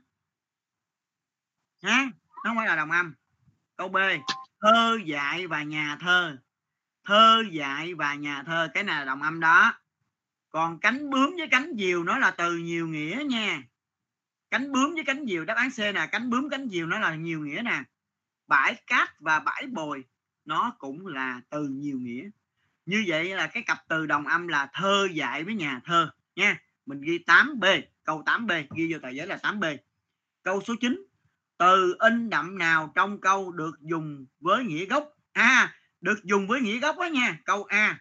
Ha 1.83 2.09
nó 2.35 2.41
không 2.43 2.57
phải 2.57 2.67
là 2.67 2.75
đồng 2.75 2.91
âm. 2.91 3.13
Câu 3.75 3.89
b 3.89 3.97
thơ 4.65 4.99
dạy 5.05 5.47
và 5.47 5.63
nhà 5.63 5.97
thơ. 5.99 6.37
Thơ 7.03 7.43
dạy 7.51 7.93
và 7.93 8.15
nhà 8.15 8.43
thơ, 8.43 8.69
cái 8.73 8.83
này 8.83 8.99
là 8.99 9.05
đồng 9.05 9.21
âm 9.21 9.39
đó. 9.39 9.73
Còn 10.49 10.79
cánh 10.79 11.09
bướm 11.09 11.35
với 11.37 11.47
cánh 11.51 11.73
diều 11.77 12.03
nó 12.03 12.17
là 12.17 12.31
từ 12.31 12.57
nhiều 12.57 12.87
nghĩa 12.87 13.23
nha. 13.29 13.63
Cánh 14.51 14.71
bướm 14.71 14.93
với 14.93 15.03
cánh 15.03 15.25
diều, 15.25 15.45
đáp 15.45 15.53
án 15.57 15.69
c 15.71 15.79
nè, 15.79 16.07
cánh 16.11 16.29
bướm, 16.29 16.49
cánh 16.49 16.69
diều 16.69 16.87
nó 16.87 16.99
là 16.99 17.15
nhiều 17.15 17.39
nghĩa 17.39 17.61
nè. 17.65 17.83
Bãi 18.47 18.75
cát 18.87 19.19
và 19.19 19.39
bãi 19.39 19.67
bồi, 19.67 20.03
nó 20.45 20.75
cũng 20.77 21.07
là 21.07 21.41
từ 21.49 21.67
nhiều 21.67 21.99
nghĩa. 21.99 22.29
Như 22.85 23.03
vậy 23.07 23.35
là 23.35 23.47
cái 23.47 23.63
cặp 23.63 23.77
từ 23.87 24.05
đồng 24.05 24.27
âm 24.27 24.47
là 24.47 24.69
thơ 24.73 25.07
dạy 25.13 25.43
với 25.43 25.55
nhà 25.55 25.81
thơ 25.85 26.11
nha. 26.35 26.61
Mình 26.85 27.01
ghi 27.01 27.19
8b 27.27 27.81
câu 28.03 28.23
8b 28.25 28.63
ghi 28.75 28.93
vô 28.93 28.99
tờ 29.01 29.09
giấy 29.09 29.27
là 29.27 29.37
8b 29.37 29.77
câu 30.43 30.61
số 30.61 30.75
9 30.81 31.05
từ 31.57 31.95
in 31.99 32.29
đậm 32.29 32.57
nào 32.57 32.91
trong 32.95 33.21
câu 33.21 33.51
được 33.51 33.79
dùng 33.79 34.25
với 34.39 34.63
nghĩa 34.63 34.85
gốc? 34.85 35.11
À 35.31 35.75
được 36.01 36.23
dùng 36.23 36.47
với 36.47 36.61
nghĩa 36.61 36.79
gốc 36.79 36.95
đó 36.99 37.05
nha. 37.05 37.39
Câu 37.45 37.63
a, 37.63 37.99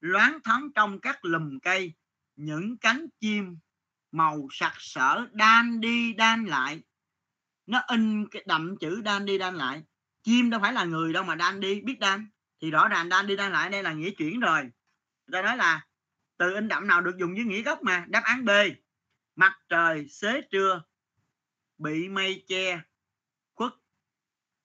loáng 0.00 0.38
thoáng 0.44 0.68
trong 0.74 1.00
các 1.00 1.24
lùm 1.24 1.58
cây, 1.58 1.94
những 2.36 2.76
cánh 2.78 3.06
chim 3.20 3.58
màu 4.12 4.48
sặc 4.50 4.72
sỡ 4.78 5.26
đan 5.32 5.80
đi 5.80 6.12
đan 6.12 6.44
lại. 6.44 6.82
Nó 7.66 7.78
in 7.88 8.28
cái 8.28 8.42
đậm 8.46 8.76
chữ 8.76 9.00
đan 9.00 9.26
đi 9.26 9.38
đan 9.38 9.54
lại. 9.54 9.82
Chim 10.22 10.50
đâu 10.50 10.60
phải 10.60 10.72
là 10.72 10.84
người 10.84 11.12
đâu 11.12 11.24
mà 11.24 11.34
đan 11.34 11.60
đi, 11.60 11.80
biết 11.80 11.98
đan. 12.00 12.30
Thì 12.62 12.70
rõ 12.70 12.88
ràng 12.88 13.08
đan 13.08 13.26
đi 13.26 13.36
đan 13.36 13.52
lại, 13.52 13.70
đây 13.70 13.82
là 13.82 13.92
nghĩa 13.92 14.10
chuyển 14.10 14.40
rồi. 14.40 14.60
Người 14.60 15.32
ta 15.32 15.42
nói 15.42 15.56
là 15.56 15.86
từ 16.36 16.54
in 16.54 16.68
đậm 16.68 16.86
nào 16.86 17.00
được 17.00 17.16
dùng 17.18 17.34
với 17.34 17.44
nghĩa 17.44 17.62
gốc 17.62 17.82
mà? 17.82 18.04
Đáp 18.08 18.22
án 18.24 18.44
b, 18.44 18.50
mặt 19.36 19.58
trời 19.68 20.08
xế 20.08 20.40
trưa 20.50 20.82
bị 21.80 22.08
mây 22.08 22.44
che. 22.48 22.80
Khuất. 23.54 23.72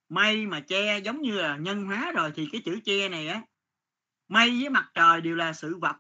Mây 0.10 0.46
mà 0.46 0.60
che 0.60 1.00
giống 1.00 1.22
như 1.22 1.42
là 1.42 1.58
nhân 1.58 1.86
hóa 1.86 2.12
rồi 2.16 2.32
thì 2.36 2.50
cái 2.52 2.62
chữ 2.66 2.80
che 2.86 3.10
này 3.10 3.28
á, 3.28 3.42
mây 4.28 4.50
với 4.50 4.70
mặt 4.70 4.92
trời 4.94 5.22
đều 5.22 5.36
là 5.36 5.54
sự 5.54 5.78
vật 5.78 5.96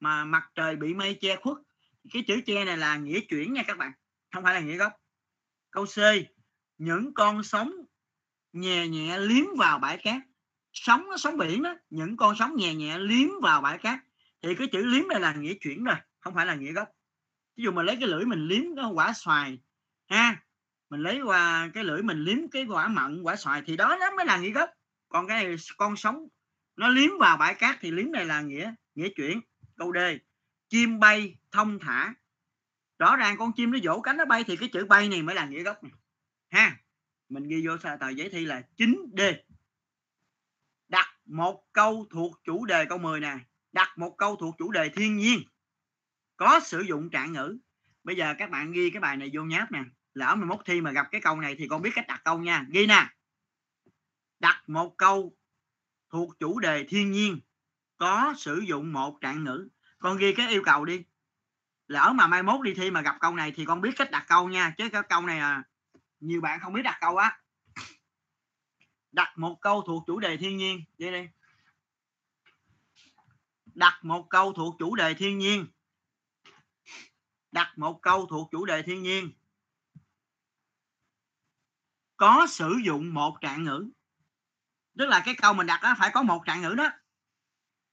mà 0.00 0.24
mặt 0.24 0.50
trời 0.54 0.76
bị 0.76 0.94
mây 0.94 1.18
che 1.20 1.36
khuất. 1.36 1.56
Cái 2.12 2.24
chữ 2.26 2.40
che 2.46 2.64
này 2.64 2.76
là 2.76 2.96
nghĩa 2.96 3.20
chuyển 3.20 3.52
nha 3.52 3.62
các 3.66 3.78
bạn, 3.78 3.92
không 4.32 4.44
phải 4.44 4.54
là 4.54 4.60
nghĩa 4.60 4.76
gốc. 4.76 4.92
Câu 5.70 5.86
c, 5.86 5.98
những 6.78 7.14
con 7.14 7.42
sóng 7.42 7.72
nhẹ 8.52 8.88
nhẹ 8.88 9.18
liếm 9.18 9.44
vào 9.58 9.78
bãi 9.78 9.98
cát. 9.98 10.22
Sóng 10.72 11.06
nó 11.10 11.16
sóng 11.16 11.36
biển 11.36 11.62
đó, 11.62 11.74
những 11.90 12.16
con 12.16 12.36
sóng 12.38 12.56
nhẹ 12.56 12.74
nhẹ 12.74 12.98
liếm 12.98 13.28
vào 13.42 13.60
bãi 13.60 13.78
cát. 13.78 14.00
Thì 14.42 14.54
cái 14.54 14.68
chữ 14.72 14.84
liếm 14.84 15.08
này 15.08 15.20
là 15.20 15.34
nghĩa 15.34 15.54
chuyển 15.54 15.84
rồi, 15.84 15.96
không 16.20 16.34
phải 16.34 16.46
là 16.46 16.54
nghĩa 16.54 16.72
gốc. 16.72 16.88
Ví 17.56 17.64
dụ 17.64 17.72
mà 17.72 17.82
lấy 17.82 17.96
cái 17.96 18.08
lưỡi 18.08 18.24
mình 18.24 18.48
liếm 18.48 18.62
cái 18.76 18.84
quả 18.94 19.12
xoài, 19.12 19.58
ha 20.06 20.43
mình 20.94 21.02
lấy 21.02 21.20
qua 21.20 21.70
cái 21.74 21.84
lưỡi 21.84 22.02
mình 22.02 22.24
liếm 22.24 22.48
cái 22.50 22.64
quả 22.64 22.88
mận, 22.88 23.22
quả 23.22 23.36
xoài 23.36 23.62
thì 23.66 23.76
đó 23.76 23.96
nó 24.00 24.10
mới 24.16 24.26
là 24.26 24.36
nghĩa 24.36 24.50
gốc. 24.50 24.70
Còn 25.08 25.26
cái 25.26 25.44
này 25.44 25.56
con 25.76 25.96
sống, 25.96 26.28
nó 26.76 26.88
liếm 26.88 27.10
vào 27.20 27.36
bãi 27.36 27.54
cát 27.54 27.76
thì 27.80 27.90
liếm 27.90 28.12
này 28.12 28.24
là 28.24 28.40
nghĩa 28.40 28.74
nghĩa 28.94 29.08
chuyển 29.08 29.40
câu 29.76 29.92
d. 29.94 29.98
Chim 30.68 30.98
bay 30.98 31.36
thông 31.52 31.78
thả. 31.78 32.14
Rõ 32.98 33.16
ràng 33.16 33.36
con 33.38 33.52
chim 33.52 33.70
nó 33.70 33.78
vỗ 33.82 34.00
cánh 34.00 34.16
nó 34.16 34.24
bay 34.24 34.44
thì 34.44 34.56
cái 34.56 34.68
chữ 34.72 34.84
bay 34.84 35.08
này 35.08 35.22
mới 35.22 35.34
là 35.34 35.46
nghĩa 35.46 35.62
gốc 35.62 35.84
này. 35.84 35.92
ha, 36.50 36.76
mình 37.28 37.48
ghi 37.48 37.66
vô 37.66 37.76
tờ 38.00 38.08
giấy 38.08 38.28
thi 38.28 38.44
là 38.44 38.62
9D 38.76 39.34
đặt 40.88 41.08
một 41.24 41.64
câu 41.72 42.06
thuộc 42.10 42.40
chủ 42.44 42.64
đề, 42.64 42.84
câu 42.84 42.98
10 42.98 43.20
nè. 43.20 43.38
Đặt 43.72 43.98
một 43.98 44.14
câu 44.18 44.36
thuộc 44.36 44.54
chủ 44.58 44.70
đề 44.70 44.88
thiên 44.88 45.16
nhiên. 45.16 45.40
Có 46.36 46.60
sử 46.60 46.80
dụng 46.80 47.10
trạng 47.10 47.32
ngữ. 47.32 47.58
Bây 48.04 48.16
giờ 48.16 48.34
các 48.38 48.50
bạn 48.50 48.72
ghi 48.72 48.90
cái 48.90 49.00
bài 49.00 49.16
này 49.16 49.30
vô 49.34 49.42
nháp 49.42 49.72
nè 49.72 49.84
lỡ 50.14 50.34
mà 50.34 50.46
mốt 50.46 50.60
thi 50.64 50.80
mà 50.80 50.90
gặp 50.90 51.06
cái 51.10 51.20
câu 51.20 51.40
này 51.40 51.54
thì 51.58 51.68
con 51.68 51.82
biết 51.82 51.90
cách 51.94 52.06
đặt 52.08 52.20
câu 52.24 52.38
nha. 52.38 52.66
Ghi 52.70 52.86
nè. 52.86 53.08
Đặt 54.40 54.62
một 54.66 54.94
câu 54.96 55.36
thuộc 56.10 56.38
chủ 56.38 56.58
đề 56.58 56.84
thiên 56.88 57.10
nhiên, 57.10 57.40
có 57.96 58.34
sử 58.36 58.58
dụng 58.66 58.92
một 58.92 59.20
trạng 59.20 59.44
ngữ. 59.44 59.68
Con 59.98 60.16
ghi 60.16 60.34
cái 60.34 60.48
yêu 60.48 60.62
cầu 60.64 60.84
đi. 60.84 61.04
Lỡ 61.86 62.12
mà 62.14 62.26
mai 62.26 62.42
mốt 62.42 62.64
đi 62.64 62.74
thi 62.74 62.90
mà 62.90 63.00
gặp 63.00 63.16
câu 63.20 63.34
này 63.34 63.52
thì 63.56 63.64
con 63.64 63.80
biết 63.80 63.90
cách 63.96 64.10
đặt 64.10 64.24
câu 64.28 64.48
nha. 64.48 64.74
Chứ 64.78 64.88
cái 64.92 65.02
câu 65.08 65.20
này 65.20 65.38
à 65.38 65.62
nhiều 66.20 66.40
bạn 66.40 66.60
không 66.60 66.72
biết 66.72 66.82
đặt 66.82 66.98
câu 67.00 67.16
á. 67.16 67.40
Đặt 69.12 69.38
một 69.38 69.60
câu 69.60 69.82
thuộc 69.86 70.04
chủ 70.06 70.18
đề 70.18 70.36
thiên 70.36 70.56
nhiên. 70.56 70.84
Đi 70.98 71.10
đi. 71.10 71.28
Đặt 73.74 74.00
một 74.02 74.26
câu 74.30 74.52
thuộc 74.52 74.76
chủ 74.78 74.94
đề 74.94 75.14
thiên 75.14 75.38
nhiên. 75.38 75.66
Đặt 77.52 77.72
một 77.78 78.02
câu 78.02 78.26
thuộc 78.26 78.48
chủ 78.50 78.64
đề 78.64 78.82
thiên 78.82 79.02
nhiên 79.02 79.32
có 82.16 82.46
sử 82.48 82.80
dụng 82.84 83.14
một 83.14 83.40
trạng 83.40 83.64
ngữ. 83.64 83.90
Tức 84.98 85.06
là 85.06 85.22
cái 85.24 85.34
câu 85.34 85.54
mình 85.54 85.66
đặt 85.66 85.80
đó 85.82 85.94
phải 85.98 86.10
có 86.14 86.22
một 86.22 86.42
trạng 86.46 86.62
ngữ 86.62 86.74
đó. 86.74 86.90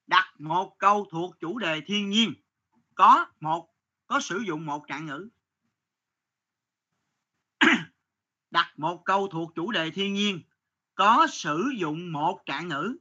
Đặt 0.08 0.34
một 0.40 0.76
câu 0.78 1.08
thuộc 1.12 1.36
chủ 1.40 1.60
đề 1.60 1.82
thiên 1.86 2.10
nhiên. 2.10 2.34
Có 2.96 3.26
một, 3.40 3.70
có 4.08 4.20
sử 4.20 4.38
dụng 4.38 4.66
một 4.66 4.88
trạng 4.88 5.06
ngữ. 5.06 5.30
Đặt 8.52 8.74
một 8.78 9.02
câu 9.06 9.28
thuộc 9.28 9.52
chủ 9.56 9.72
đề 9.72 9.92
thiên 9.92 10.14
nhiên, 10.14 10.42
có 10.96 11.28
sử 11.30 11.72
dụng 11.78 12.12
một 12.12 12.42
trạng 12.46 12.68
ngữ. 12.68 12.98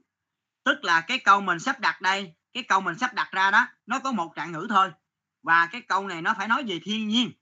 Tức 0.65 0.85
là 0.85 1.01
cái 1.01 1.19
câu 1.19 1.41
mình 1.41 1.59
sắp 1.59 1.81
đặt 1.81 2.01
đây, 2.01 2.35
cái 2.53 2.63
câu 2.63 2.81
mình 2.81 2.99
sắp 2.99 3.15
đặt 3.15 3.29
ra 3.33 3.51
đó, 3.51 3.67
nó 3.87 3.99
có 3.99 4.13
một 4.13 4.33
trạng 4.37 4.53
ngữ 4.53 4.67
thôi. 4.71 4.93
Và 5.43 5.67
cái 5.67 5.81
câu 5.81 6.07
này 6.09 6.23
nó 6.23 6.35
phải 6.39 6.49
nói 6.49 6.65
về 6.67 6.81
thiên 6.85 7.09
nhiên. 7.09 7.33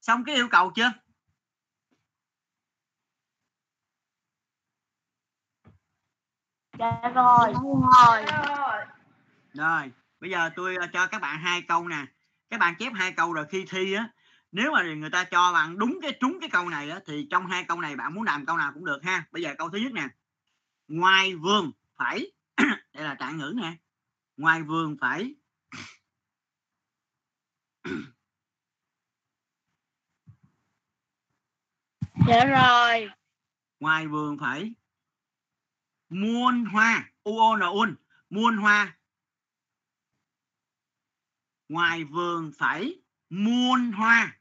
Xong 0.00 0.24
cái 0.24 0.34
yêu 0.34 0.48
cầu 0.48 0.72
chưa? 0.74 0.92
Dạ 6.78 7.12
rồi. 7.14 7.52
Rồi. 7.52 8.24
Rồi 9.54 9.90
bây 10.20 10.30
giờ 10.30 10.50
tôi 10.56 10.76
ờ, 10.76 10.86
cho 10.92 11.06
các 11.06 11.20
bạn 11.20 11.38
hai 11.38 11.62
câu 11.62 11.88
nè. 11.88 12.06
Các 12.50 12.60
bạn 12.60 12.74
chép 12.78 12.92
hai 12.94 13.12
câu 13.12 13.32
rồi 13.32 13.46
khi 13.50 13.64
thi 13.70 13.92
á 13.92 14.08
nếu 14.52 14.72
mà 14.72 14.82
người 14.82 15.10
ta 15.10 15.24
cho 15.24 15.52
bạn 15.52 15.78
đúng 15.78 15.98
cái 16.02 16.16
trúng 16.20 16.38
cái 16.40 16.50
câu 16.50 16.68
này 16.68 16.90
á, 16.90 17.00
thì 17.06 17.26
trong 17.30 17.46
hai 17.46 17.64
câu 17.64 17.80
này 17.80 17.96
bạn 17.96 18.14
muốn 18.14 18.24
làm 18.24 18.46
câu 18.46 18.56
nào 18.56 18.72
cũng 18.74 18.84
được 18.84 19.04
ha. 19.04 19.24
Bây 19.32 19.42
giờ 19.42 19.54
câu 19.58 19.70
thứ 19.70 19.78
nhất 19.78 19.92
nè. 19.92 20.08
Ngoài 20.88 21.34
vườn 21.34 21.70
phải 21.96 22.32
đây 22.92 23.04
là 23.04 23.14
trạng 23.14 23.38
ngữ 23.38 23.54
nè. 23.56 23.72
Ngoài 24.36 24.62
vườn 24.62 24.96
phải 25.00 25.34
dạ 32.28 32.44
rồi. 32.44 33.10
ngoài 33.80 34.06
vườn 34.06 34.38
phải 34.38 34.72
muôn 36.14 36.64
hoa 36.64 37.10
u 37.24 37.32
o 37.38 37.56
n 37.56 37.60
un 37.60 37.90
muôn 38.30 38.56
hoa. 38.56 38.96
Ngoài 41.68 42.04
vườn 42.04 42.52
phải 42.58 43.02
muôn 43.30 43.92
hoa. 43.92 44.38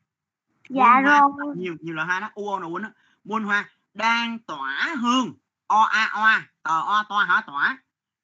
Dạ 0.69 0.91
muôn 0.95 1.03
hoa, 1.03 1.21
rồi. 1.38 1.55
nhiều 1.57 1.76
nhiều 1.82 1.95
loại 1.95 2.07
hoa 2.07 2.19
đó 2.19 2.30
u 2.36 2.43
o 2.53 2.59
n 2.59 2.63
un 2.63 2.84
muôn 3.24 3.43
hoa 3.43 3.69
đang 3.93 4.39
tỏa 4.39 4.95
hương 5.01 5.30
o 5.67 5.82
a 5.84 6.03
oa 6.24 6.38
tờ 6.63 6.78
o 6.95 7.03
toa 7.09 7.26
hả 7.26 7.41
tỏa. 7.47 7.78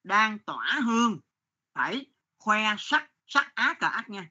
Đang 0.04 0.39
tỏa 0.39 0.80
hương 0.86 1.20
phải 1.74 2.06
khoe 2.38 2.76
sắc 2.78 3.12
sắc 3.28 3.56
á 3.56 3.74
cờ 3.80 3.88
ác 3.88 4.10
nha. 4.10 4.30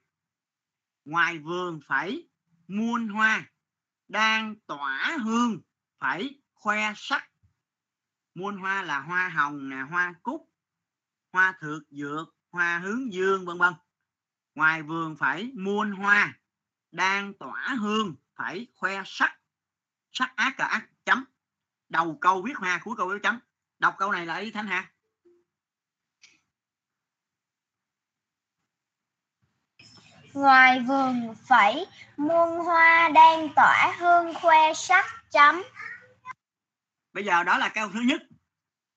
Ngoài 1.05 1.39
vườn 1.39 1.81
phải 1.89 2.29
muôn 2.69 3.09
hoa 3.09 3.45
đang 4.09 4.55
tỏa 4.67 5.17
hương 5.25 5.61
phải 5.99 6.41
khoe 6.55 6.93
sắc 6.97 7.29
muôn 8.39 8.57
hoa 8.57 8.83
là 8.83 9.01
hoa 9.01 9.29
hồng 9.29 9.69
nè 9.69 9.77
hoa 9.77 10.15
cúc 10.23 10.49
hoa 11.33 11.55
thược 11.61 11.83
dược 11.91 12.37
hoa 12.51 12.79
hướng 12.79 13.13
dương 13.13 13.47
vân 13.47 13.59
vân. 13.59 13.75
Ngoài 14.55 14.83
vườn 14.83 15.17
phải 15.17 15.51
muôn 15.55 15.93
hoa 15.93 16.39
đang 16.91 17.35
tỏa 17.35 17.75
hương 17.81 18.15
phải 18.35 18.67
khoe 18.75 19.03
sắc 19.07 19.39
sắc 20.13 20.33
ác 20.37 20.55
cờ 20.57 20.65
ác 20.65 20.89
chấm. 21.05 21.25
Đầu 21.89 22.19
câu 22.21 22.43
viết 22.43 22.57
hoa 22.57 22.81
cuối 22.85 22.95
câu 22.97 23.09
viết 23.09 23.19
chấm. 23.23 23.41
Đọc 23.79 23.95
câu 23.99 24.13
này 24.13 24.27
lại 24.27 24.45
đi 24.45 24.51
thanh 24.51 24.67
hà 24.67 24.93
Ngoài 30.33 30.81
vườn 30.81 31.35
phải 31.49 31.87
muôn 32.17 32.59
hoa 32.59 33.09
đang 33.15 33.49
tỏa 33.57 33.97
hương 33.99 34.35
khoe 34.35 34.75
sắc 34.75 35.05
chấm. 35.31 35.63
bây 37.13 37.25
giờ 37.25 37.45
đó 37.45 37.59
là 37.59 37.69
câu 37.69 37.89
thứ 37.93 38.01
nhất 38.01 38.28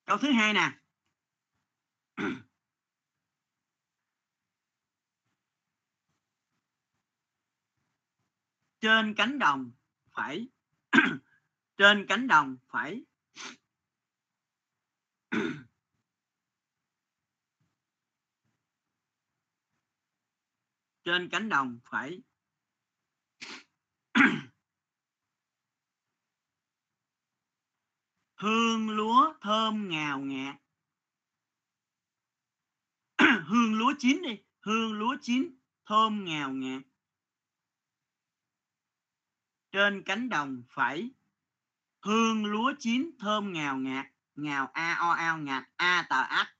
câu 0.05 0.17
thứ 0.17 0.31
hai 0.31 0.53
nè. 0.53 0.71
Trên 8.79 9.13
cánh 9.17 9.39
đồng 9.39 9.71
phải 10.11 10.47
trên 11.77 12.05
cánh 12.09 12.27
đồng 12.27 12.57
phải 12.67 13.03
trên 21.03 21.29
cánh 21.31 21.49
đồng 21.49 21.79
phải 21.83 22.21
hương 28.41 28.89
lúa 28.89 29.33
thơm 29.41 29.89
ngào 29.89 30.19
ngạt. 30.19 30.55
Hương 33.45 33.73
lúa 33.73 33.93
chín 33.99 34.21
đi. 34.21 34.39
Hương 34.59 34.93
lúa 34.93 35.15
chín 35.21 35.55
thơm 35.85 36.25
ngào 36.25 36.51
ngạt. 36.51 36.81
Trên 39.71 40.03
cánh 40.03 40.29
đồng 40.29 40.63
phải, 40.69 41.09
hương 42.01 42.45
lúa 42.45 42.73
chín 42.79 43.11
thơm 43.19 43.53
ngào 43.53 43.77
ngạt, 43.77 44.05
ngào 44.35 44.67
a 44.73 44.95
o 44.99 45.11
ao 45.11 45.37
ngạt, 45.37 45.63
a 45.75 46.07
tờ 46.09 46.21
ác 46.21 46.55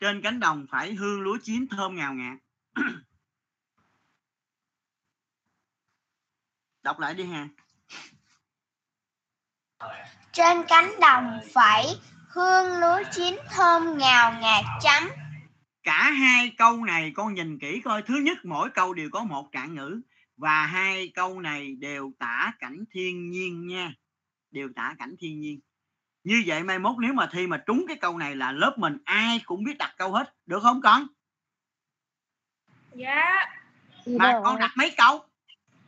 trên 0.00 0.20
cánh 0.22 0.40
đồng 0.40 0.66
phải, 0.70 0.94
hương 0.94 1.20
lúa 1.20 1.38
chín 1.42 1.66
thơm 1.70 1.94
ngào 1.94 2.14
ngạt. 2.14 2.38
Đọc 6.82 6.98
lại 6.98 7.14
đi 7.14 7.24
ha. 7.24 7.48
Trên 10.32 10.62
cánh 10.68 10.90
đồng 11.00 11.40
phải 11.54 11.84
hương 12.28 12.80
lúa 12.80 13.02
chín 13.12 13.38
thơm 13.50 13.98
ngào 13.98 14.32
ngạt 14.40 14.64
chấm. 14.82 15.08
cả 15.82 16.10
hai 16.10 16.54
câu 16.58 16.84
này 16.84 17.12
con 17.16 17.34
nhìn 17.34 17.58
kỹ 17.58 17.80
coi. 17.84 18.02
Thứ 18.02 18.14
nhất 18.14 18.38
mỗi 18.44 18.70
câu 18.70 18.94
đều 18.94 19.08
có 19.12 19.24
một 19.24 19.48
trạng 19.52 19.74
ngữ 19.74 20.00
và 20.36 20.66
hai 20.66 21.12
câu 21.14 21.40
này 21.40 21.74
đều 21.74 22.12
tả 22.18 22.52
cảnh 22.58 22.84
thiên 22.92 23.30
nhiên 23.30 23.66
nha. 23.66 23.92
Đều 24.50 24.68
tả 24.76 24.94
cảnh 24.98 25.14
thiên 25.18 25.40
nhiên. 25.40 25.60
Như 26.24 26.42
vậy 26.46 26.62
mai 26.62 26.78
mốt 26.78 26.96
nếu 26.98 27.12
mà 27.12 27.28
thi 27.32 27.46
mà 27.46 27.62
trúng 27.66 27.84
cái 27.88 27.96
câu 27.96 28.18
này 28.18 28.36
là 28.36 28.52
lớp 28.52 28.74
mình 28.78 28.98
ai 29.04 29.40
cũng 29.44 29.64
biết 29.64 29.78
đặt 29.78 29.94
câu 29.96 30.12
hết. 30.12 30.34
Được 30.46 30.62
không 30.62 30.80
con? 30.82 31.06
Dạ. 32.94 33.46
mà 34.06 34.40
con 34.44 34.58
đặt 34.58 34.70
mấy 34.76 34.90
câu? 34.96 35.24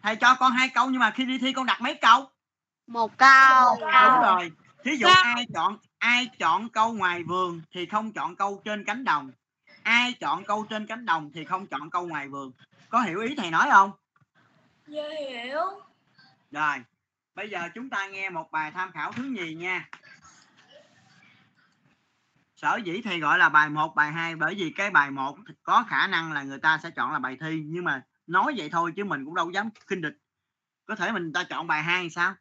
Thầy 0.03 0.17
cho 0.17 0.35
con 0.35 0.53
hai 0.53 0.69
câu 0.69 0.91
nhưng 0.91 1.01
mà 1.01 1.11
khi 1.11 1.25
đi 1.25 1.39
thi 1.39 1.53
con 1.53 1.67
đặt 1.67 1.81
mấy 1.81 1.95
câu 1.95 2.31
một 2.91 3.19
câu. 3.19 3.77
Đúng 3.81 4.23
rồi. 4.23 4.53
Thí 4.85 4.97
dụ 4.97 5.07
ai 5.07 5.47
chọn 5.55 5.79
ai 5.99 6.31
chọn 6.39 6.69
câu 6.69 6.93
ngoài 6.93 7.23
vườn 7.23 7.61
thì 7.75 7.87
không 7.87 8.13
chọn 8.13 8.37
câu 8.37 8.63
trên 8.65 8.85
cánh 8.85 9.05
đồng. 9.05 9.33
Ai 9.83 10.13
chọn 10.13 10.45
câu 10.45 10.67
trên 10.71 10.87
cánh 10.87 11.07
đồng 11.07 11.31
thì 11.35 11.45
không 11.45 11.67
chọn 11.67 11.91
câu 11.91 12.07
ngoài 12.07 12.29
vườn. 12.29 12.53
Có 12.89 13.01
hiểu 13.01 13.21
ý 13.21 13.35
thầy 13.37 13.51
nói 13.51 13.69
không? 13.71 13.91
Dạ 14.87 15.03
hiểu. 15.19 15.61
rồi 16.51 16.77
bây 17.35 17.51
giờ 17.51 17.69
chúng 17.75 17.91
ta 17.91 18.07
nghe 18.07 18.31
một 18.31 18.51
bài 18.51 18.71
tham 18.71 18.93
khảo 18.93 19.13
thứ 19.13 19.23
nhì 19.23 19.55
nha. 19.55 19.89
Sở 22.57 22.79
dĩ 22.85 23.01
thầy 23.05 23.21
gọi 23.21 23.39
là 23.39 23.49
bài 23.49 23.69
1, 23.69 23.95
bài 23.95 24.13
2 24.13 24.37
bởi 24.37 24.55
vì 24.55 24.73
cái 24.77 24.91
bài 24.91 25.11
1 25.11 25.39
có 25.63 25.85
khả 25.89 26.07
năng 26.07 26.33
là 26.33 26.43
người 26.43 26.59
ta 26.59 26.79
sẽ 26.83 26.91
chọn 26.91 27.13
là 27.13 27.19
bài 27.19 27.37
thi 27.41 27.63
nhưng 27.67 27.85
mà 27.85 28.03
nói 28.27 28.55
vậy 28.57 28.69
thôi 28.73 28.93
chứ 28.97 29.05
mình 29.05 29.25
cũng 29.25 29.35
đâu 29.35 29.51
dám 29.51 29.69
khinh 29.87 30.03
địch. 30.03 30.17
Có 30.87 30.95
thể 30.95 31.13
mình 31.13 31.33
ta 31.33 31.45
chọn 31.45 31.67
bài 31.67 31.83
2 31.83 32.11
sao 32.11 32.35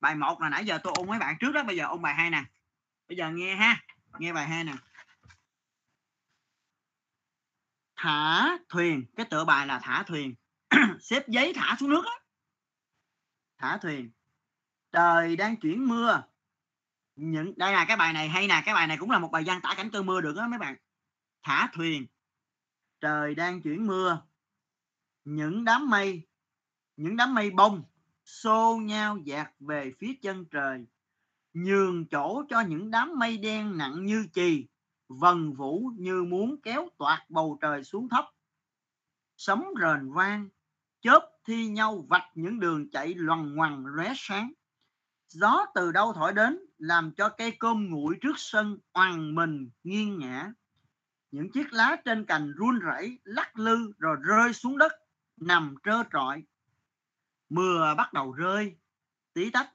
bài 0.00 0.14
1 0.14 0.40
là 0.40 0.48
nãy 0.48 0.64
giờ 0.64 0.78
tôi 0.82 0.92
ôn 0.96 1.08
mấy 1.08 1.18
bạn 1.18 1.36
trước 1.40 1.52
đó, 1.52 1.62
bây 1.64 1.76
giờ 1.76 1.86
ôn 1.86 2.02
bài 2.02 2.14
2 2.14 2.30
nè. 2.30 2.44
Bây 3.08 3.16
giờ 3.16 3.30
nghe 3.30 3.54
ha, 3.54 3.84
nghe 4.18 4.32
bài 4.32 4.48
2 4.48 4.64
nè. 4.64 4.72
Thả 7.96 8.58
thuyền, 8.68 9.06
cái 9.16 9.26
tựa 9.30 9.44
bài 9.44 9.66
là 9.66 9.80
thả 9.82 10.02
thuyền. 10.02 10.34
Xếp 11.00 11.28
giấy 11.28 11.52
thả 11.56 11.76
xuống 11.80 11.90
nước 11.90 12.02
đó. 12.04 12.20
thả 13.58 13.78
thuyền. 13.82 14.10
Trời 14.92 15.36
đang 15.36 15.56
chuyển 15.56 15.88
mưa. 15.88 16.22
Những, 17.16 17.52
đây 17.56 17.72
là 17.72 17.84
cái 17.84 17.96
bài 17.96 18.12
này 18.12 18.28
hay 18.28 18.46
nè, 18.48 18.62
cái 18.64 18.74
bài 18.74 18.86
này 18.86 18.96
cũng 19.00 19.10
là 19.10 19.18
một 19.18 19.28
bài 19.32 19.42
văn 19.46 19.60
tả 19.62 19.74
cảnh 19.76 19.90
cơn 19.90 20.06
mưa 20.06 20.20
được 20.20 20.36
đó 20.36 20.48
mấy 20.48 20.58
bạn. 20.58 20.76
Thả 21.42 21.70
thuyền. 21.72 22.06
Trời 23.00 23.34
đang 23.34 23.62
chuyển 23.62 23.86
mưa. 23.86 24.22
Những 25.24 25.64
đám 25.64 25.90
mây, 25.90 26.28
những 26.96 27.16
đám 27.16 27.34
mây 27.34 27.50
bông 27.50 27.84
xô 28.28 28.80
nhau 28.82 29.18
dạt 29.24 29.52
về 29.60 29.92
phía 29.98 30.14
chân 30.22 30.44
trời, 30.50 30.86
nhường 31.52 32.08
chỗ 32.08 32.42
cho 32.48 32.60
những 32.60 32.90
đám 32.90 33.18
mây 33.18 33.38
đen 33.38 33.78
nặng 33.78 34.06
như 34.06 34.26
chì, 34.32 34.66
vần 35.08 35.52
vũ 35.52 35.90
như 35.96 36.24
muốn 36.24 36.60
kéo 36.62 36.88
toạt 36.98 37.18
bầu 37.28 37.58
trời 37.60 37.84
xuống 37.84 38.08
thấp. 38.08 38.24
Sấm 39.36 39.64
rền 39.80 40.12
vang, 40.12 40.48
chớp 41.00 41.30
thi 41.46 41.68
nhau 41.68 42.06
vạch 42.08 42.30
những 42.34 42.60
đường 42.60 42.90
chạy 42.90 43.14
loằng 43.14 43.54
ngoằng 43.54 43.86
lóe 43.86 44.12
sáng. 44.16 44.52
Gió 45.28 45.66
từ 45.74 45.92
đâu 45.92 46.12
thổi 46.12 46.32
đến 46.32 46.58
làm 46.78 47.12
cho 47.16 47.28
cây 47.28 47.56
cơm 47.58 47.90
nguội 47.90 48.16
trước 48.20 48.34
sân 48.36 48.78
oằn 48.92 49.34
mình 49.34 49.70
nghiêng 49.82 50.18
ngã 50.18 50.52
những 51.30 51.52
chiếc 51.52 51.72
lá 51.72 51.96
trên 52.04 52.24
cành 52.24 52.52
run 52.52 52.78
rẩy, 52.78 53.18
lắc 53.24 53.58
lư 53.58 53.92
rồi 53.98 54.16
rơi 54.20 54.52
xuống 54.52 54.78
đất, 54.78 54.92
nằm 55.36 55.74
trơ 55.84 56.02
trọi 56.12 56.42
mưa 57.48 57.94
bắt 57.96 58.12
đầu 58.12 58.32
rơi. 58.32 58.76
Tí 59.32 59.50
tách 59.50 59.72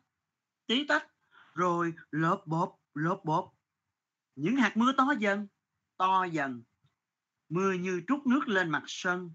tí 0.68 0.86
tách, 0.88 1.08
rồi 1.54 1.94
lộp 2.12 2.48
bộp 2.48 2.76
lộp 2.94 3.26
bộp 3.26 3.54
những 4.36 4.56
hạt 4.56 4.78
mưa 4.78 4.92
to 4.98 5.14
dần 5.20 5.48
to 5.98 6.24
dần. 6.24 6.64
Mưa 7.50 7.74
như 7.74 8.02
trút 8.08 8.26
nước 8.26 8.48
lên 8.48 8.70
mặt 8.70 8.84
sân. 8.88 9.34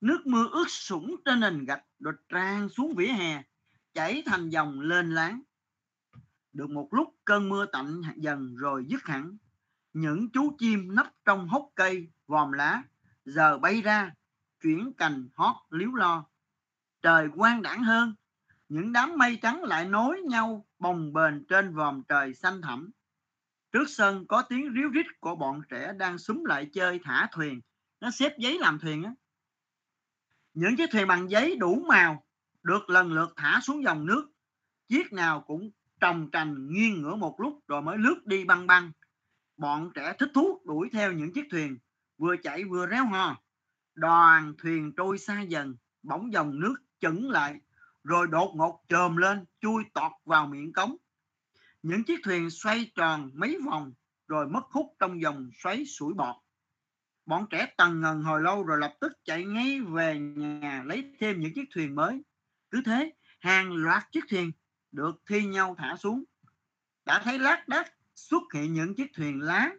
Nước 0.00 0.26
mưa 0.26 0.48
ướt 0.52 0.68
sũng 0.68 1.16
trên 1.24 1.40
nền 1.40 1.64
gạch, 1.64 1.84
rồi 1.98 2.14
tràn 2.28 2.68
xuống 2.68 2.94
vỉa 2.96 3.06
hè, 3.06 3.42
chảy 3.94 4.22
thành 4.26 4.48
dòng 4.48 4.80
lên 4.80 5.14
láng. 5.14 5.42
Được 6.52 6.70
một 6.70 6.88
lúc 6.90 7.16
cơn 7.24 7.48
mưa 7.48 7.66
tạnh 7.66 8.02
dần 8.16 8.56
rồi 8.56 8.84
dứt 8.88 9.04
hẳn. 9.04 9.36
Những 9.92 10.30
chú 10.32 10.56
chim 10.58 10.94
nấp 10.94 11.06
trong 11.24 11.48
hốc 11.48 11.68
cây, 11.74 12.08
vòm 12.26 12.52
lá, 12.52 12.82
giờ 13.24 13.58
bay 13.58 13.82
ra, 13.82 14.14
chuyển 14.62 14.92
cành 14.92 15.28
hót 15.34 15.56
líu 15.70 15.94
lo 15.94 16.26
trời 17.02 17.28
quang 17.36 17.62
đãng 17.62 17.84
hơn. 17.84 18.14
Những 18.68 18.92
đám 18.92 19.18
mây 19.18 19.38
trắng 19.42 19.64
lại 19.64 19.84
nối 19.84 20.20
nhau 20.20 20.66
bồng 20.78 21.12
bềnh 21.12 21.46
trên 21.46 21.74
vòm 21.74 22.02
trời 22.08 22.34
xanh 22.34 22.62
thẳm. 22.62 22.90
Trước 23.72 23.84
sân 23.88 24.26
có 24.26 24.42
tiếng 24.42 24.74
ríu 24.74 24.88
rít 24.88 25.06
của 25.20 25.34
bọn 25.34 25.62
trẻ 25.68 25.92
đang 25.98 26.18
súng 26.18 26.46
lại 26.46 26.70
chơi 26.72 27.00
thả 27.04 27.28
thuyền. 27.32 27.60
Nó 28.00 28.10
xếp 28.10 28.32
giấy 28.38 28.58
làm 28.58 28.78
thuyền 28.78 29.02
á. 29.02 29.12
Những 30.54 30.76
chiếc 30.76 30.90
thuyền 30.92 31.08
bằng 31.08 31.30
giấy 31.30 31.56
đủ 31.56 31.84
màu, 31.88 32.24
được 32.62 32.90
lần 32.90 33.12
lượt 33.12 33.32
thả 33.36 33.60
xuống 33.62 33.82
dòng 33.84 34.06
nước. 34.06 34.30
Chiếc 34.88 35.12
nào 35.12 35.40
cũng 35.40 35.70
trồng 36.00 36.28
trành 36.32 36.72
nghiêng 36.72 37.02
ngửa 37.02 37.14
một 37.14 37.40
lúc 37.40 37.60
rồi 37.68 37.82
mới 37.82 37.98
lướt 37.98 38.26
đi 38.26 38.44
băng 38.44 38.66
băng. 38.66 38.92
Bọn 39.56 39.90
trẻ 39.94 40.14
thích 40.18 40.30
thú 40.34 40.60
đuổi 40.64 40.88
theo 40.92 41.12
những 41.12 41.32
chiếc 41.32 41.44
thuyền, 41.50 41.78
vừa 42.18 42.36
chạy 42.36 42.64
vừa 42.64 42.86
réo 42.90 43.04
hò. 43.06 43.42
Đoàn 43.94 44.54
thuyền 44.58 44.92
trôi 44.96 45.18
xa 45.18 45.40
dần, 45.40 45.76
bỗng 46.02 46.32
dòng 46.32 46.60
nước 46.60 46.74
chững 47.00 47.30
lại, 47.30 47.60
rồi 48.04 48.26
đột 48.26 48.52
ngột 48.56 48.80
trồm 48.88 49.16
lên, 49.16 49.44
chui 49.60 49.84
tọt 49.94 50.12
vào 50.24 50.46
miệng 50.46 50.72
cống. 50.72 50.96
Những 51.82 52.04
chiếc 52.04 52.20
thuyền 52.24 52.50
xoay 52.50 52.90
tròn 52.94 53.30
mấy 53.34 53.58
vòng, 53.66 53.92
rồi 54.28 54.46
mất 54.48 54.64
hút 54.70 54.86
trong 54.98 55.22
dòng 55.22 55.50
xoáy 55.62 55.86
sủi 55.86 56.14
bọt. 56.14 56.36
Bọn 57.26 57.46
trẻ 57.50 57.74
tần 57.76 58.00
ngần 58.00 58.22
hồi 58.22 58.42
lâu 58.42 58.62
rồi 58.62 58.78
lập 58.78 58.94
tức 59.00 59.12
chạy 59.24 59.44
ngay 59.44 59.80
về 59.80 60.18
nhà 60.18 60.82
lấy 60.86 61.12
thêm 61.20 61.40
những 61.40 61.54
chiếc 61.54 61.68
thuyền 61.74 61.94
mới. 61.94 62.22
Cứ 62.70 62.82
thế, 62.84 63.12
hàng 63.40 63.72
loạt 63.72 64.02
chiếc 64.12 64.24
thuyền 64.30 64.52
được 64.92 65.22
thi 65.26 65.44
nhau 65.44 65.74
thả 65.78 65.96
xuống. 65.96 66.24
Đã 67.04 67.20
thấy 67.24 67.38
lát 67.38 67.68
đác 67.68 67.92
xuất 68.14 68.42
hiện 68.54 68.74
những 68.74 68.94
chiếc 68.94 69.10
thuyền 69.14 69.40
lá. 69.40 69.70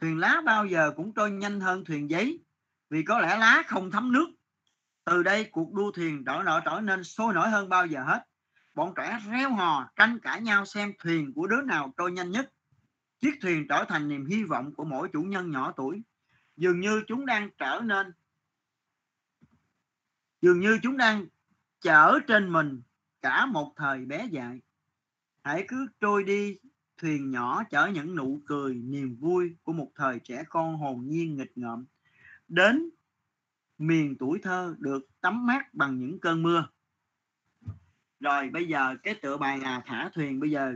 Thuyền 0.00 0.18
lá 0.18 0.42
bao 0.44 0.66
giờ 0.66 0.92
cũng 0.96 1.14
trôi 1.14 1.30
nhanh 1.30 1.60
hơn 1.60 1.84
thuyền 1.84 2.10
giấy, 2.10 2.44
vì 2.90 3.02
có 3.02 3.18
lẽ 3.18 3.36
lá 3.38 3.62
không 3.66 3.90
thấm 3.90 4.12
nước 4.12 4.26
từ 5.06 5.22
đây 5.22 5.44
cuộc 5.44 5.72
đua 5.72 5.90
thuyền 5.92 6.24
trở 6.24 6.42
nở 6.44 6.60
trở 6.64 6.80
nên 6.80 7.04
sôi 7.04 7.34
nổi 7.34 7.50
hơn 7.50 7.68
bao 7.68 7.86
giờ 7.86 8.02
hết. 8.02 8.22
Bọn 8.74 8.92
trẻ 8.96 9.18
reo 9.30 9.50
hò, 9.50 9.90
tranh 9.96 10.18
cãi 10.22 10.40
nhau 10.40 10.66
xem 10.66 10.92
thuyền 10.98 11.32
của 11.34 11.46
đứa 11.46 11.62
nào 11.62 11.92
trôi 11.96 12.12
nhanh 12.12 12.30
nhất. 12.30 12.52
Chiếc 13.20 13.38
thuyền 13.42 13.66
trở 13.68 13.84
thành 13.88 14.08
niềm 14.08 14.26
hy 14.26 14.44
vọng 14.44 14.74
của 14.74 14.84
mỗi 14.84 15.08
chủ 15.12 15.22
nhân 15.22 15.50
nhỏ 15.50 15.72
tuổi. 15.76 16.02
Dường 16.56 16.80
như 16.80 17.02
chúng 17.06 17.26
đang 17.26 17.50
trở 17.58 17.80
nên, 17.84 18.12
dường 20.42 20.60
như 20.60 20.78
chúng 20.82 20.96
đang 20.96 21.26
chở 21.80 22.18
trên 22.26 22.52
mình 22.52 22.82
cả 23.22 23.46
một 23.46 23.72
thời 23.76 24.04
bé 24.04 24.26
dại. 24.30 24.60
Hãy 25.42 25.64
cứ 25.68 25.86
trôi 26.00 26.24
đi, 26.24 26.58
thuyền 26.98 27.30
nhỏ 27.30 27.62
chở 27.70 27.86
những 27.86 28.14
nụ 28.14 28.40
cười 28.46 28.74
niềm 28.74 29.16
vui 29.20 29.56
của 29.62 29.72
một 29.72 29.90
thời 29.94 30.18
trẻ 30.18 30.44
con 30.48 30.76
hồn 30.76 31.06
nhiên 31.06 31.36
nghịch 31.36 31.58
ngợm. 31.58 31.84
Đến 32.48 32.90
miền 33.78 34.16
tuổi 34.18 34.38
thơ 34.42 34.74
được 34.78 35.02
tắm 35.20 35.46
mát 35.46 35.74
bằng 35.74 35.98
những 35.98 36.20
cơn 36.20 36.42
mưa. 36.42 36.68
Rồi, 38.20 38.48
bây 38.50 38.68
giờ 38.68 38.96
cái 39.02 39.14
tựa 39.14 39.36
bài 39.36 39.58
là 39.58 39.82
thả 39.86 40.10
thuyền. 40.14 40.40
Bây 40.40 40.50
giờ 40.50 40.72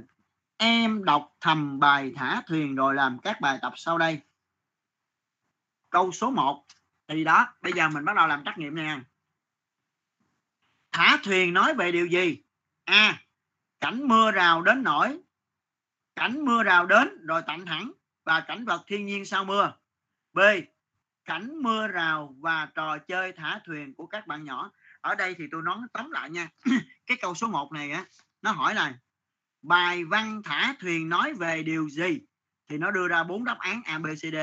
em 0.56 1.04
đọc 1.04 1.36
thầm 1.40 1.80
bài 1.80 2.12
thả 2.16 2.42
thuyền 2.46 2.74
rồi 2.74 2.94
làm 2.94 3.18
các 3.18 3.40
bài 3.40 3.58
tập 3.62 3.72
sau 3.76 3.98
đây. 3.98 4.20
Câu 5.90 6.12
số 6.12 6.30
1 6.30 6.66
thì 7.08 7.24
đó, 7.24 7.54
bây 7.62 7.72
giờ 7.72 7.88
mình 7.88 8.04
bắt 8.04 8.16
đầu 8.16 8.26
làm 8.26 8.42
trắc 8.44 8.58
nghiệm 8.58 8.74
nè. 8.74 9.00
Thả 10.92 11.16
thuyền 11.22 11.54
nói 11.54 11.74
về 11.74 11.92
điều 11.92 12.06
gì? 12.06 12.42
A. 12.84 13.22
Cảnh 13.80 14.08
mưa 14.08 14.30
rào 14.30 14.62
đến 14.62 14.82
nổi. 14.82 15.20
Cảnh 16.16 16.44
mưa 16.44 16.62
rào 16.62 16.86
đến 16.86 17.26
rồi 17.26 17.42
tạnh 17.46 17.66
hẳn 17.66 17.92
và 18.24 18.40
cảnh 18.40 18.64
vật 18.64 18.82
thiên 18.86 19.06
nhiên 19.06 19.24
sau 19.24 19.44
mưa. 19.44 19.72
B 20.32 20.38
cảnh 21.30 21.62
mưa 21.62 21.88
rào 21.88 22.34
và 22.40 22.68
trò 22.74 22.98
chơi 22.98 23.32
thả 23.32 23.60
thuyền 23.66 23.94
của 23.94 24.06
các 24.06 24.26
bạn 24.26 24.44
nhỏ. 24.44 24.70
Ở 25.00 25.14
đây 25.14 25.34
thì 25.38 25.44
tôi 25.52 25.62
nói 25.62 25.78
tóm 25.92 26.10
lại 26.10 26.30
nha, 26.30 26.48
cái 27.06 27.16
câu 27.20 27.34
số 27.34 27.46
1 27.46 27.72
này 27.72 27.90
á, 27.90 28.04
nó 28.42 28.50
hỏi 28.52 28.74
là, 28.74 28.94
bài 29.62 30.04
văn 30.04 30.42
thả 30.44 30.74
thuyền 30.80 31.08
nói 31.08 31.34
về 31.34 31.62
điều 31.62 31.88
gì? 31.88 32.18
Thì 32.68 32.78
nó 32.78 32.90
đưa 32.90 33.08
ra 33.08 33.24
bốn 33.24 33.44
đáp 33.44 33.56
án 33.58 33.82
A, 33.84 33.98
B, 33.98 34.06
C, 34.06 34.22
D. 34.32 34.36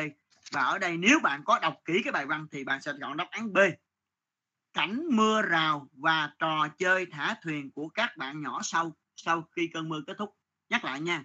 Và 0.52 0.62
ở 0.62 0.80
đây 0.80 0.98
nếu 0.98 1.20
bạn 1.20 1.42
có 1.46 1.60
đọc 1.60 1.76
kỹ 1.86 2.02
cái 2.04 2.12
bài 2.14 2.26
văn 2.26 2.48
thì 2.52 2.64
bạn 2.64 2.82
sẽ 2.82 2.92
chọn 3.02 3.18
đáp 3.18 3.28
án 3.32 3.54
B. 3.54 3.58
Cảnh 4.74 5.04
mưa 5.12 5.42
rào 5.42 5.90
và 5.94 6.32
trò 6.40 6.68
chơi 6.78 7.06
thả 7.12 7.36
thuyền 7.44 7.72
của 7.72 7.90
các 7.90 8.18
bạn 8.18 8.42
nhỏ 8.42 8.60
sau 8.64 8.92
sau 9.16 9.48
khi 9.56 9.70
cơn 9.74 9.90
mưa 9.90 10.02
kết 10.08 10.18
thúc. 10.18 10.36
Nhắc 10.70 10.86
lại 10.86 11.02
nha, 11.02 11.24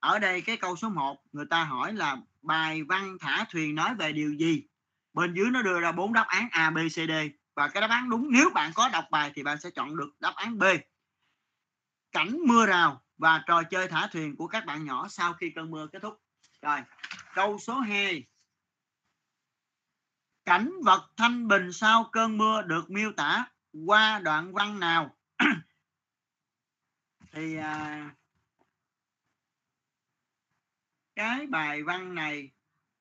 ở 0.00 0.18
đây 0.18 0.40
cái 0.40 0.56
câu 0.56 0.76
số 0.76 0.88
1 0.88 1.22
người 1.32 1.46
ta 1.50 1.64
hỏi 1.64 1.92
là, 1.92 2.16
bài 2.42 2.82
văn 2.82 3.16
thả 3.20 3.44
thuyền 3.50 3.74
nói 3.74 3.94
về 3.94 4.12
điều 4.12 4.34
gì? 4.34 4.62
Bên 5.14 5.34
dưới 5.34 5.50
nó 5.50 5.62
đưa 5.62 5.80
ra 5.80 5.92
bốn 5.92 6.12
đáp 6.12 6.26
án 6.28 6.48
A 6.50 6.70
B 6.70 6.76
C 6.76 6.94
D. 6.96 7.12
Và 7.54 7.68
cái 7.68 7.80
đáp 7.80 7.90
án 7.90 8.10
đúng 8.10 8.28
nếu 8.32 8.50
bạn 8.50 8.72
có 8.74 8.88
đọc 8.88 9.04
bài 9.10 9.32
thì 9.34 9.42
bạn 9.42 9.60
sẽ 9.60 9.70
chọn 9.70 9.96
được 9.96 10.10
đáp 10.20 10.32
án 10.36 10.58
B. 10.58 10.64
Cảnh 12.12 12.38
mưa 12.46 12.66
rào 12.66 13.02
và 13.18 13.44
trò 13.46 13.62
chơi 13.62 13.88
thả 13.88 14.06
thuyền 14.12 14.36
của 14.36 14.46
các 14.46 14.66
bạn 14.66 14.84
nhỏ 14.84 15.08
sau 15.08 15.32
khi 15.32 15.50
cơn 15.50 15.70
mưa 15.70 15.86
kết 15.92 15.98
thúc. 16.02 16.20
Rồi 16.62 16.78
câu 17.34 17.58
số 17.58 17.80
2 17.80 18.26
cảnh 20.44 20.72
vật 20.84 21.10
thanh 21.16 21.48
bình 21.48 21.72
sau 21.72 22.04
cơn 22.12 22.38
mưa 22.38 22.62
được 22.62 22.90
miêu 22.90 23.12
tả 23.12 23.44
qua 23.86 24.18
đoạn 24.18 24.52
văn 24.52 24.80
nào? 24.80 25.16
Thì 27.32 27.56
à, 27.56 28.10
cái 31.16 31.46
bài 31.46 31.82
văn 31.82 32.14
này 32.14 32.50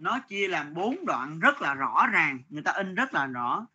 nó 0.04 0.20
chia 0.20 0.48
làm 0.48 0.74
bốn 0.74 1.06
đoạn 1.06 1.40
rất 1.40 1.62
là 1.62 1.74
rõ 1.74 2.08
ràng, 2.14 2.40
người 2.50 2.64
ta 2.64 2.72
in 2.72 2.96
rất 2.96 3.14
là 3.14 3.26
rõ. 3.26 3.68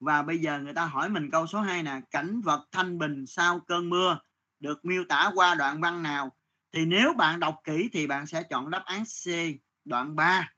Và 0.00 0.22
bây 0.22 0.38
giờ 0.38 0.60
người 0.60 0.74
ta 0.74 0.84
hỏi 0.84 1.08
mình 1.08 1.30
câu 1.30 1.46
số 1.46 1.60
2 1.60 1.82
nè, 1.82 2.00
cảnh 2.10 2.40
vật 2.40 2.66
thanh 2.72 2.98
bình 2.98 3.26
sau 3.26 3.60
cơn 3.60 3.90
mưa 3.90 4.18
được 4.60 4.84
miêu 4.84 5.04
tả 5.08 5.30
qua 5.34 5.54
đoạn 5.54 5.80
văn 5.80 6.02
nào? 6.02 6.36
Thì 6.72 6.84
nếu 6.84 7.12
bạn 7.12 7.40
đọc 7.40 7.60
kỹ 7.64 7.90
thì 7.92 8.06
bạn 8.06 8.26
sẽ 8.26 8.42
chọn 8.42 8.70
đáp 8.70 8.82
án 8.84 9.04
C, 9.04 9.26
đoạn 9.84 10.16
3 10.16 10.52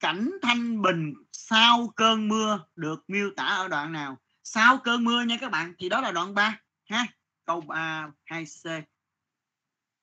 cảnh 0.00 0.30
thanh 0.42 0.82
bình 0.82 1.14
sau 1.32 1.92
cơn 1.96 2.28
mưa 2.28 2.64
được 2.76 3.04
miêu 3.08 3.30
tả 3.36 3.44
ở 3.44 3.68
đoạn 3.68 3.92
nào? 3.92 4.18
Sau 4.42 4.78
cơn 4.78 5.04
mưa 5.04 5.22
nha 5.22 5.36
các 5.40 5.50
bạn, 5.50 5.74
thì 5.78 5.88
đó 5.88 6.00
là 6.00 6.12
đoạn 6.12 6.34
3 6.34 6.58
ha? 6.90 7.06
Câu 7.44 7.60
3 7.60 8.08
2C 8.26 8.82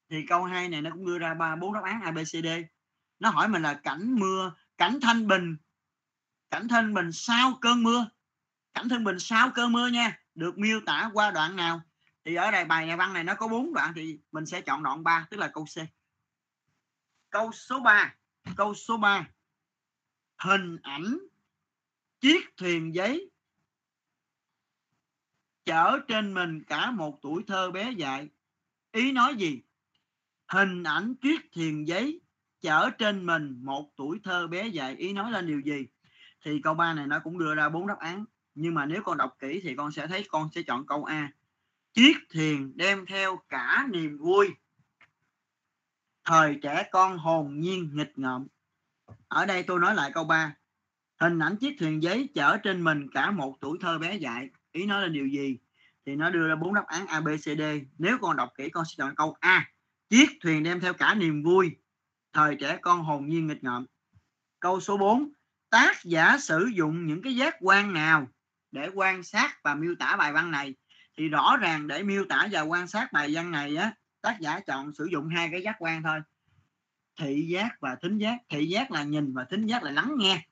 thì 0.09 0.25
câu 0.27 0.43
2 0.43 0.69
này 0.69 0.81
nó 0.81 0.89
cũng 0.89 1.05
đưa 1.05 1.17
ra 1.17 1.33
ba, 1.33 1.55
bốn 1.55 1.73
đáp 1.73 1.83
án 1.83 2.01
A 2.01 2.11
B 2.11 2.17
C 2.17 2.43
D 2.43 2.47
nó 3.19 3.29
hỏi 3.29 3.47
mình 3.47 3.61
là 3.61 3.73
cảnh 3.73 4.19
mưa, 4.19 4.53
cảnh 4.77 4.99
thanh 5.01 5.27
bình. 5.27 5.57
Cảnh 6.49 6.67
thanh 6.67 6.93
bình 6.93 7.11
sau 7.11 7.57
cơn 7.61 7.83
mưa. 7.83 8.07
Cảnh 8.73 8.89
thanh 8.89 9.03
bình 9.03 9.19
sau 9.19 9.51
cơn 9.55 9.71
mưa 9.71 9.87
nha. 9.87 10.19
Được 10.35 10.57
miêu 10.57 10.81
tả 10.85 11.09
qua 11.13 11.31
đoạn 11.31 11.55
nào? 11.55 11.81
Thì 12.25 12.35
ở 12.35 12.51
đây 12.51 12.65
bài 12.65 12.87
nhà 12.87 12.95
văn 12.95 13.13
này 13.13 13.23
nó 13.23 13.35
có 13.35 13.47
bốn 13.47 13.73
đoạn 13.73 13.93
thì 13.95 14.19
mình 14.31 14.45
sẽ 14.45 14.61
chọn 14.61 14.83
đoạn 14.83 15.03
3 15.03 15.27
tức 15.29 15.37
là 15.37 15.47
câu 15.47 15.65
C. 15.65 15.77
Câu 17.29 17.51
số 17.51 17.79
3 17.79 18.15
câu 18.55 18.75
số 18.75 18.97
3 18.97 19.27
hình 20.37 20.77
ảnh 20.81 21.17
chiếc 22.19 22.57
thuyền 22.57 22.95
giấy 22.95 23.31
chở 25.65 25.99
trên 26.07 26.33
mình 26.33 26.63
cả 26.63 26.91
một 26.91 27.19
tuổi 27.21 27.43
thơ 27.47 27.71
bé 27.71 27.91
dại. 27.91 28.29
Ý 28.91 29.11
nói 29.11 29.35
gì? 29.35 29.61
Hình 30.47 30.83
ảnh 30.83 31.15
chiếc 31.21 31.51
thuyền 31.51 31.87
giấy 31.87 32.21
chở 32.61 32.89
trên 32.97 33.25
mình 33.25 33.59
một 33.63 33.91
tuổi 33.95 34.19
thơ 34.23 34.47
bé 34.47 34.67
dại 34.67 34.95
ý 34.95 35.13
nói 35.13 35.31
lên 35.31 35.47
điều 35.47 35.59
gì? 35.59 35.87
Thì 36.45 36.61
câu 36.63 36.73
3 36.73 36.93
này 36.93 37.07
nó 37.07 37.19
cũng 37.19 37.39
đưa 37.39 37.55
ra 37.55 37.69
bốn 37.69 37.87
đáp 37.87 37.99
án. 37.99 38.25
Nhưng 38.55 38.73
mà 38.73 38.85
nếu 38.85 39.01
con 39.03 39.17
đọc 39.17 39.35
kỹ 39.39 39.59
thì 39.63 39.75
con 39.75 39.91
sẽ 39.91 40.07
thấy 40.07 40.25
con 40.29 40.49
sẽ 40.55 40.61
chọn 40.63 40.85
câu 40.85 41.03
A. 41.03 41.31
Chiếc 41.93 42.17
thuyền 42.33 42.71
đem 42.75 43.05
theo 43.05 43.39
cả 43.49 43.87
niềm 43.91 44.17
vui. 44.17 44.49
Thời 46.25 46.59
trẻ 46.61 46.89
con 46.91 47.17
hồn 47.17 47.59
nhiên 47.59 47.89
nghịch 47.93 48.13
ngợm. 48.15 48.47
Ở 49.27 49.45
đây 49.45 49.63
tôi 49.63 49.79
nói 49.79 49.95
lại 49.95 50.11
câu 50.13 50.23
3 50.23 50.55
hình 51.19 51.39
ảnh 51.39 51.57
chiếc 51.57 51.75
thuyền 51.79 52.03
giấy 52.03 52.29
chở 52.35 52.57
trên 52.57 52.83
mình 52.83 53.07
cả 53.13 53.31
một 53.31 53.57
tuổi 53.61 53.77
thơ 53.81 53.99
bé 53.99 54.15
dại. 54.15 54.49
Ý 54.71 54.85
nói 54.85 55.01
là 55.01 55.07
điều 55.07 55.27
gì? 55.27 55.57
Thì 56.05 56.15
nó 56.15 56.29
đưa 56.29 56.47
ra 56.47 56.55
bốn 56.55 56.73
đáp 56.73 56.85
án 56.87 57.07
A 57.07 57.21
B 57.21 57.27
C 57.27 57.43
D. 57.43 57.61
Nếu 57.97 58.17
con 58.21 58.37
đọc 58.37 58.49
kỹ 58.57 58.69
con 58.69 58.85
sẽ 58.85 58.93
chọn 58.97 59.15
câu 59.15 59.35
A. 59.39 59.71
Chiếc 60.09 60.29
thuyền 60.41 60.63
đem 60.63 60.79
theo 60.79 60.93
cả 60.93 61.15
niềm 61.15 61.43
vui 61.43 61.75
thời 62.33 62.55
trẻ 62.55 62.77
con 62.81 63.03
hồn 63.03 63.29
nhiên 63.29 63.47
nghịch 63.47 63.63
ngợm. 63.63 63.85
Câu 64.59 64.79
số 64.79 64.97
4 64.97 65.31
tác 65.69 66.03
giả 66.03 66.37
sử 66.37 66.69
dụng 66.73 67.07
những 67.07 67.21
cái 67.21 67.35
giác 67.35 67.55
quan 67.59 67.93
nào 67.93 68.27
để 68.71 68.89
quan 68.93 69.23
sát 69.23 69.57
và 69.63 69.75
miêu 69.75 69.95
tả 69.99 70.15
bài 70.15 70.33
văn 70.33 70.51
này? 70.51 70.75
Thì 71.17 71.29
rõ 71.29 71.57
ràng 71.57 71.87
để 71.87 72.03
miêu 72.03 72.25
tả 72.29 72.47
và 72.51 72.61
quan 72.61 72.87
sát 72.87 73.13
bài 73.13 73.35
văn 73.35 73.51
này 73.51 73.75
á, 73.75 73.93
tác 74.21 74.37
giả 74.39 74.59
chọn 74.59 74.93
sử 74.93 75.05
dụng 75.11 75.27
hai 75.27 75.49
cái 75.51 75.61
giác 75.61 75.75
quan 75.79 76.03
thôi. 76.03 76.19
Thị 77.19 77.47
giác 77.49 77.69
và 77.79 77.95
thính 78.01 78.17
giác. 78.17 78.37
Thị 78.49 78.65
giác 78.65 78.91
là 78.91 79.03
nhìn 79.03 79.33
và 79.33 79.45
thính 79.49 79.65
giác 79.65 79.83
là 79.83 79.91
lắng 79.91 80.15
nghe. 80.17 80.45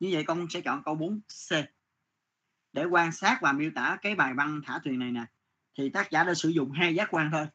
Như 0.00 0.08
vậy 0.12 0.24
con 0.24 0.46
sẽ 0.50 0.60
chọn 0.60 0.82
câu 0.84 0.96
4C 0.96 1.64
để 2.72 2.84
quan 2.84 3.12
sát 3.12 3.38
và 3.42 3.52
miêu 3.52 3.70
tả 3.74 3.98
cái 4.02 4.14
bài 4.14 4.34
văn 4.34 4.60
thả 4.64 4.78
thuyền 4.84 4.98
này 4.98 5.10
nè. 5.10 5.24
Thì 5.78 5.90
tác 5.90 6.10
giả 6.10 6.24
đã 6.24 6.34
sử 6.34 6.48
dụng 6.48 6.72
hai 6.72 6.94
giác 6.94 7.08
quan 7.10 7.30
thôi. 7.32 7.46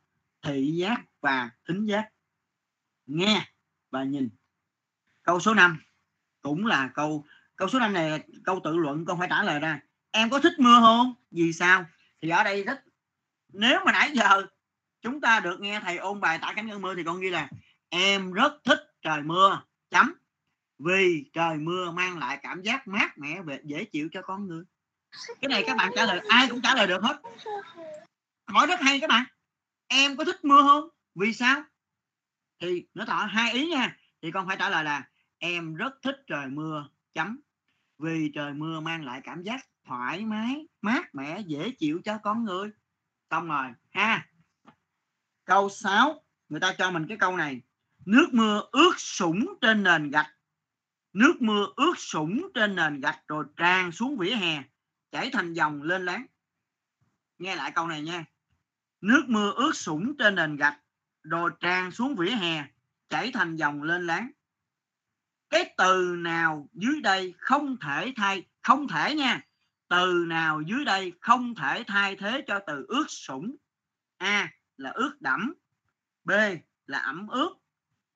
Thị 0.41 0.71
giác 0.71 1.01
và 1.21 1.49
thính 1.67 1.85
giác. 1.85 2.09
Nghe 3.05 3.45
và 3.91 4.03
nhìn. 4.03 4.29
Câu 5.23 5.39
số 5.39 5.53
5 5.53 5.79
cũng 6.41 6.65
là 6.65 6.89
câu 6.93 7.25
câu 7.55 7.67
số 7.67 7.79
5 7.79 7.93
này, 7.93 8.23
câu 8.43 8.61
tự 8.63 8.77
luận 8.77 9.05
con 9.05 9.19
phải 9.19 9.27
trả 9.29 9.43
lời 9.43 9.59
ra. 9.59 9.79
Em 10.11 10.29
có 10.29 10.39
thích 10.39 10.53
mưa 10.59 10.79
không? 10.79 11.13
Vì 11.31 11.53
sao? 11.53 11.85
Thì 12.21 12.29
ở 12.29 12.43
đây 12.43 12.63
rất, 12.63 12.81
nếu 13.53 13.79
mà 13.85 13.91
nãy 13.91 14.11
giờ 14.13 14.45
chúng 15.01 15.21
ta 15.21 15.39
được 15.39 15.59
nghe 15.59 15.79
thầy 15.79 15.97
ôn 15.97 16.19
bài 16.19 16.39
tả 16.41 16.53
cánh 16.55 16.69
cơn 16.69 16.81
mưa 16.81 16.95
thì 16.95 17.03
con 17.03 17.19
ghi 17.19 17.29
là, 17.29 17.49
em 17.89 18.33
rất 18.33 18.53
thích 18.63 18.79
trời 19.01 19.21
mưa. 19.21 19.61
Chấm. 19.89 20.13
Vì 20.79 21.29
trời 21.33 21.57
mưa 21.57 21.91
mang 21.91 22.17
lại 22.17 22.39
cảm 22.43 22.61
giác 22.61 22.87
mát 22.87 23.17
mẻ 23.17 23.41
và 23.41 23.57
dễ 23.63 23.83
chịu 23.83 24.09
cho 24.11 24.21
con 24.21 24.47
người. 24.47 24.63
Cái 25.41 25.49
này 25.49 25.63
các 25.67 25.77
bạn 25.77 25.91
trả 25.95 26.05
lời, 26.05 26.21
ai 26.29 26.47
cũng 26.49 26.61
trả 26.61 26.75
lời 26.75 26.87
được 26.87 27.01
hết. 27.03 27.21
Hỏi 28.47 28.67
rất 28.67 28.79
hay 28.81 28.99
các 28.99 29.09
bạn. 29.09 29.25
Em 29.87 30.17
có 30.17 30.25
thích 30.25 30.45
mưa 30.45 30.61
không? 30.61 30.89
Vì 31.15 31.33
sao? 31.33 31.63
Thì 32.59 32.87
nó 32.93 33.05
tỏ 33.05 33.25
hai 33.25 33.53
ý 33.53 33.67
nha. 33.67 33.97
Thì 34.21 34.31
con 34.31 34.47
phải 34.47 34.57
trả 34.59 34.69
lời 34.69 34.83
là, 34.83 35.09
em 35.37 35.75
rất 35.75 35.93
thích 36.01 36.15
trời 36.27 36.47
mưa 36.47 36.89
chấm. 37.13 37.39
Vì 37.97 38.31
trời 38.35 38.53
mưa 38.53 38.79
mang 38.79 39.05
lại 39.05 39.21
cảm 39.23 39.43
giác 39.43 39.67
thoải 39.85 40.25
mái, 40.25 40.67
mát 40.81 41.15
mẻ, 41.15 41.39
dễ 41.39 41.71
chịu 41.71 42.01
cho 42.03 42.17
con 42.17 42.43
người. 42.43 42.71
Xong 43.29 43.47
rồi, 43.47 43.67
ha. 43.89 44.27
Câu 45.45 45.69
6 45.69 46.23
người 46.49 46.59
ta 46.59 46.75
cho 46.77 46.91
mình 46.91 47.07
cái 47.07 47.17
câu 47.17 47.37
này. 47.37 47.61
Nước 48.05 48.27
mưa 48.33 48.61
ướt 48.71 48.93
sũng 48.97 49.57
trên 49.61 49.83
nền 49.83 50.09
gạch. 50.09 50.27
Nước 51.13 51.41
mưa 51.41 51.67
ướt 51.75 51.93
sũng 51.97 52.47
trên 52.53 52.75
nền 52.75 53.01
gạch 53.01 53.19
rồi 53.27 53.45
tràn 53.57 53.91
xuống 53.91 54.17
vỉa 54.17 54.35
hè, 54.35 54.63
chảy 55.11 55.29
thành 55.33 55.53
dòng 55.53 55.81
lên 55.81 56.05
láng. 56.05 56.25
Nghe 57.37 57.55
lại 57.55 57.71
câu 57.71 57.87
này 57.87 58.01
nha. 58.01 58.25
Nước 59.01 59.23
mưa 59.27 59.51
ướt 59.55 59.75
sũng 59.75 60.17
trên 60.17 60.35
nền 60.35 60.55
gạch 60.55 60.79
rồi 61.29 61.51
tràn 61.59 61.91
xuống 61.91 62.15
vỉa 62.15 62.31
hè, 62.31 62.65
chảy 63.09 63.31
thành 63.33 63.55
dòng 63.55 63.83
lên 63.83 64.07
láng. 64.07 64.31
Cái 65.49 65.73
từ 65.77 66.15
nào 66.17 66.69
dưới 66.73 67.01
đây 67.01 67.33
không 67.37 67.77
thể 67.77 68.13
thay, 68.15 68.45
không 68.61 68.87
thể 68.87 69.15
nha, 69.15 69.41
từ 69.89 70.25
nào 70.27 70.61
dưới 70.61 70.85
đây 70.85 71.13
không 71.21 71.55
thể 71.55 71.83
thay 71.87 72.15
thế 72.15 72.43
cho 72.47 72.59
từ 72.67 72.85
ướt 72.87 73.05
sũng? 73.07 73.55
A 74.17 74.53
là 74.77 74.89
ướt 74.89 75.17
đẫm, 75.19 75.53
b 76.23 76.31
là 76.85 76.99
ẩm 76.99 77.27
ướt, 77.27 77.55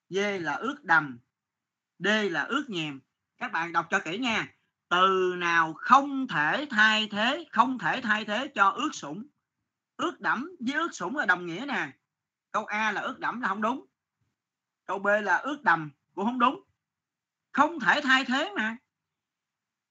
d 0.09 0.17
là 0.39 0.53
ướt 0.53 0.83
đầm, 0.83 1.19
d 1.99 2.07
là 2.31 2.43
ướt 2.43 2.69
nhèm. 2.69 2.99
Các 3.37 3.51
bạn 3.51 3.73
đọc 3.73 3.87
cho 3.89 3.99
kỹ 3.99 4.17
nha, 4.17 4.47
từ 4.89 5.35
nào 5.37 5.73
không 5.73 6.27
thể 6.27 6.67
thay 6.69 7.07
thế, 7.11 7.45
không 7.51 7.79
thể 7.79 8.01
thay 8.03 8.25
thế 8.25 8.47
cho 8.55 8.69
ướt 8.69 8.89
sũng? 8.93 9.23
Ướt 9.97 10.21
đẫm 10.21 10.51
với 10.59 10.75
ướt 10.75 10.89
sũng 10.93 11.15
là 11.15 11.25
đồng 11.25 11.45
nghĩa 11.45 11.65
nè 11.67 11.91
câu 12.51 12.65
a 12.65 12.91
là 12.91 13.01
ướt 13.01 13.19
đẫm 13.19 13.41
là 13.41 13.47
không 13.47 13.61
đúng. 13.61 13.85
Câu 14.85 14.99
b 14.99 15.07
là 15.23 15.37
ướt 15.37 15.63
đầm 15.63 15.91
cũng 16.15 16.25
không 16.25 16.39
đúng. 16.39 16.63
Không 17.51 17.79
thể 17.79 18.01
thay 18.03 18.25
thế 18.25 18.51
mà. 18.55 18.77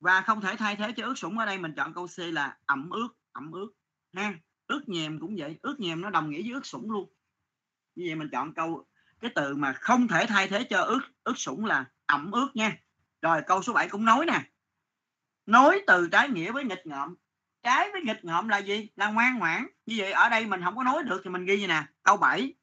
Và 0.00 0.20
không 0.20 0.40
thể 0.40 0.56
thay 0.56 0.76
thế 0.76 0.92
cho 0.96 1.06
ướt 1.06 1.18
sũng 1.18 1.38
ở 1.38 1.46
đây 1.46 1.58
mình 1.58 1.74
chọn 1.76 1.94
câu 1.94 2.06
C 2.06 2.18
là 2.18 2.58
ẩm 2.66 2.90
ướt 2.90 3.08
ẩm 3.32 3.52
ướt 3.52 3.72
ha 4.12 4.34
ướt 4.66 4.88
nhèm 4.88 5.20
cũng 5.20 5.36
vậy. 5.38 5.58
Ướt 5.62 5.80
nhèm 5.80 6.00
nó 6.00 6.10
đồng 6.10 6.30
nghĩa 6.30 6.42
với 6.42 6.52
ướt 6.52 6.66
sũng 6.66 6.90
luôn. 6.90 7.12
Như 7.94 8.04
vậy 8.08 8.14
mình 8.14 8.28
chọn 8.32 8.54
câu, 8.54 8.86
cái 9.20 9.30
từ 9.34 9.56
mà 9.56 9.72
không 9.72 10.08
thể 10.08 10.26
thay 10.28 10.48
thế 10.48 10.64
cho 10.70 10.82
ướt 10.82 11.00
ướt 11.24 11.38
sũng 11.38 11.64
là 11.64 11.84
ẩm 12.06 12.30
ướt 12.32 12.48
nha. 12.54 12.78
Rồi 13.22 13.42
câu 13.46 13.62
số 13.62 13.72
7 13.72 13.88
cũng 13.88 14.04
nói 14.04 14.26
nè. 14.26 14.50
Nối 15.46 15.82
từ 15.86 16.08
trái 16.12 16.28
nghĩa 16.28 16.52
với 16.52 16.64
nghịch 16.64 16.86
ngợm 16.86 17.16
trái 17.62 17.88
với 17.92 18.02
nghịch 18.02 18.24
ngợm 18.24 18.48
là 18.48 18.58
gì? 18.58 18.88
Là 18.96 19.10
ngoan 19.10 19.38
ngoãn. 19.38 19.66
Như 19.86 19.94
vậy 19.98 20.12
ở 20.12 20.28
đây 20.28 20.46
mình 20.46 20.60
không 20.64 20.76
có 20.76 20.82
nói 20.82 21.02
được 21.02 21.20
thì 21.24 21.30
mình 21.30 21.44
ghi 21.44 21.60
như 21.60 21.68
nè. 21.68 21.82
Câu 22.02 22.16
7 22.16 22.54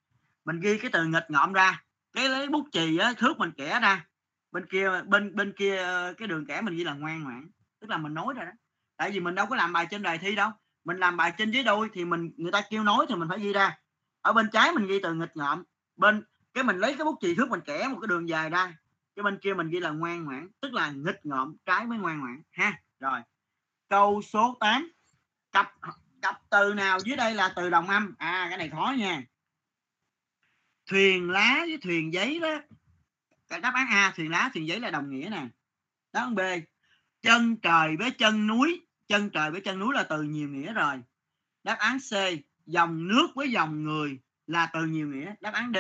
mình 0.46 0.60
ghi 0.60 0.78
cái 0.78 0.92
từ 0.92 1.06
nghịch 1.06 1.26
ngợm 1.30 1.54
ra. 1.54 1.84
Cái 2.14 2.30
lấy 2.30 2.48
bút 2.48 2.66
chì 2.72 2.98
á, 2.98 3.14
thước 3.18 3.38
mình 3.38 3.52
kẻ 3.58 3.80
ra. 3.82 4.06
Bên 4.52 4.66
kia, 4.66 4.90
bên 5.06 5.36
bên 5.36 5.54
kia, 5.58 5.86
cái 6.18 6.28
đường 6.28 6.46
kẻ 6.46 6.62
mình 6.62 6.76
ghi 6.76 6.84
là 6.84 6.94
ngoan 6.94 7.24
ngoãn. 7.24 7.50
Tức 7.80 7.90
là 7.90 7.98
mình 7.98 8.14
nói 8.14 8.34
rồi 8.38 8.46
đó. 8.46 8.52
Tại 8.98 9.12
vì 9.12 9.20
mình 9.20 9.36
đâu 9.36 9.46
có 9.46 9.56
làm 9.56 9.74
bài 9.74 9.88
trên 9.90 10.02
đề 10.02 10.18
thi 10.18 10.36
đâu. 10.36 10.52
Mình 10.86 10.98
làm 10.98 11.18
bài 11.18 11.34
trên 11.38 11.52
dưới 11.52 11.64
đôi 11.64 11.90
thì 11.94 12.06
mình, 12.06 12.32
người 12.38 12.52
ta 12.52 12.62
kêu 12.70 12.84
nói 12.84 13.06
thì 13.10 13.16
mình 13.16 13.30
phải 13.30 13.40
ghi 13.40 13.54
ra. 13.54 13.78
Ở 14.22 14.34
bên 14.34 14.50
trái 14.54 14.72
mình 14.72 14.88
ghi 14.88 15.00
từ 15.04 15.14
nghịch 15.14 15.36
ngợm. 15.36 15.64
Bên, 15.96 16.24
cái 16.54 16.64
mình 16.64 16.78
lấy 16.78 16.96
cái 16.98 17.06
bút 17.06 17.18
chì 17.22 17.36
thước 17.36 17.50
mình 17.50 17.62
kẻ 17.66 17.88
một 17.88 17.98
cái 18.02 18.08
đường 18.08 18.30
dài 18.30 18.50
ra. 18.50 18.78
Cái 19.16 19.24
bên 19.24 19.38
kia 19.38 19.54
mình 19.54 19.70
ghi 19.70 19.80
là 19.80 19.90
ngoan 19.90 20.26
ngoãn. 20.26 20.48
Tức 20.62 20.74
là 20.74 20.92
nghịch 20.92 21.20
ngợm. 21.24 21.56
Trái 21.66 21.86
với 21.86 21.98
ngoan 21.98 22.20
ngoãn. 22.20 22.42
Ha, 22.52 22.82
rồi 23.00 23.20
câu 23.90 24.22
số 24.22 24.58
8 24.60 24.92
cặp 25.52 25.74
cặp 26.22 26.42
từ 26.50 26.74
nào 26.74 27.00
dưới 27.06 27.18
đây 27.18 27.34
là 27.34 27.54
từ 27.56 27.70
đồng 27.70 27.88
âm? 27.88 28.16
À 28.18 28.46
cái 28.50 28.58
này 28.58 28.70
khó 28.70 28.94
nha. 28.98 29.24
Thuyền 30.86 31.30
lá 31.30 31.64
với 31.68 31.78
thuyền 31.82 32.14
giấy 32.14 32.40
đó. 32.40 32.62
Cái 33.48 33.60
đáp 33.60 33.72
án 33.74 33.88
A, 33.88 34.14
thuyền 34.16 34.32
lá, 34.32 34.50
thuyền 34.54 34.68
giấy 34.68 34.80
là 34.80 34.92
đồng 34.92 35.10
nghĩa 35.10 35.30
nè. 35.32 35.48
Đáp 36.14 36.22
án 36.22 36.36
B, 36.36 36.40
chân 37.22 37.58
trời 37.58 37.96
với 37.98 38.12
chân 38.12 38.48
núi. 38.48 38.82
Chân 39.08 39.30
trời 39.30 39.52
với 39.52 39.62
chân 39.62 39.80
núi 39.80 39.94
là 39.94 40.04
từ 40.04 40.22
nhiều 40.22 40.50
nghĩa 40.50 40.74
rồi. 40.74 41.02
Đáp 41.64 41.78
án 41.80 41.98
C, 42.00 42.14
dòng 42.66 43.08
nước 43.08 43.28
với 43.36 43.52
dòng 43.52 43.84
người 43.84 44.20
là 44.48 44.70
từ 44.74 44.86
nhiều 44.86 45.08
nghĩa. 45.08 45.34
Đáp 45.42 45.54
án 45.54 45.72
D, 45.74 45.78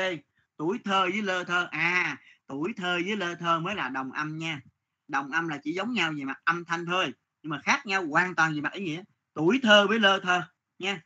tuổi 0.57 0.79
thơ 0.83 1.01
với 1.11 1.21
lơ 1.21 1.43
thơ. 1.43 1.67
À 1.71 2.17
tuổi 2.47 2.73
thơ 2.77 2.99
với 3.05 3.15
lơ 3.15 3.35
thơ 3.35 3.59
mới 3.59 3.75
là 3.75 3.89
đồng 3.89 4.11
âm 4.11 4.37
nha. 4.37 4.61
Đồng 5.07 5.31
âm 5.31 5.47
là 5.47 5.59
chỉ 5.63 5.73
giống 5.73 5.93
nhau 5.93 6.13
về 6.17 6.23
mặt 6.23 6.41
âm 6.43 6.65
thanh 6.65 6.85
thôi 6.85 7.13
nhưng 7.47 7.51
mà 7.55 7.61
khác 7.61 7.85
nhau 7.85 8.07
hoàn 8.07 8.35
toàn 8.35 8.55
về 8.55 8.61
mặt 8.61 8.73
ý 8.73 8.83
nghĩa. 8.83 9.03
Tuổi 9.33 9.59
thơ 9.63 9.87
với 9.87 9.99
lơ 9.99 10.19
thơ, 10.19 10.43
nha. 10.79 11.01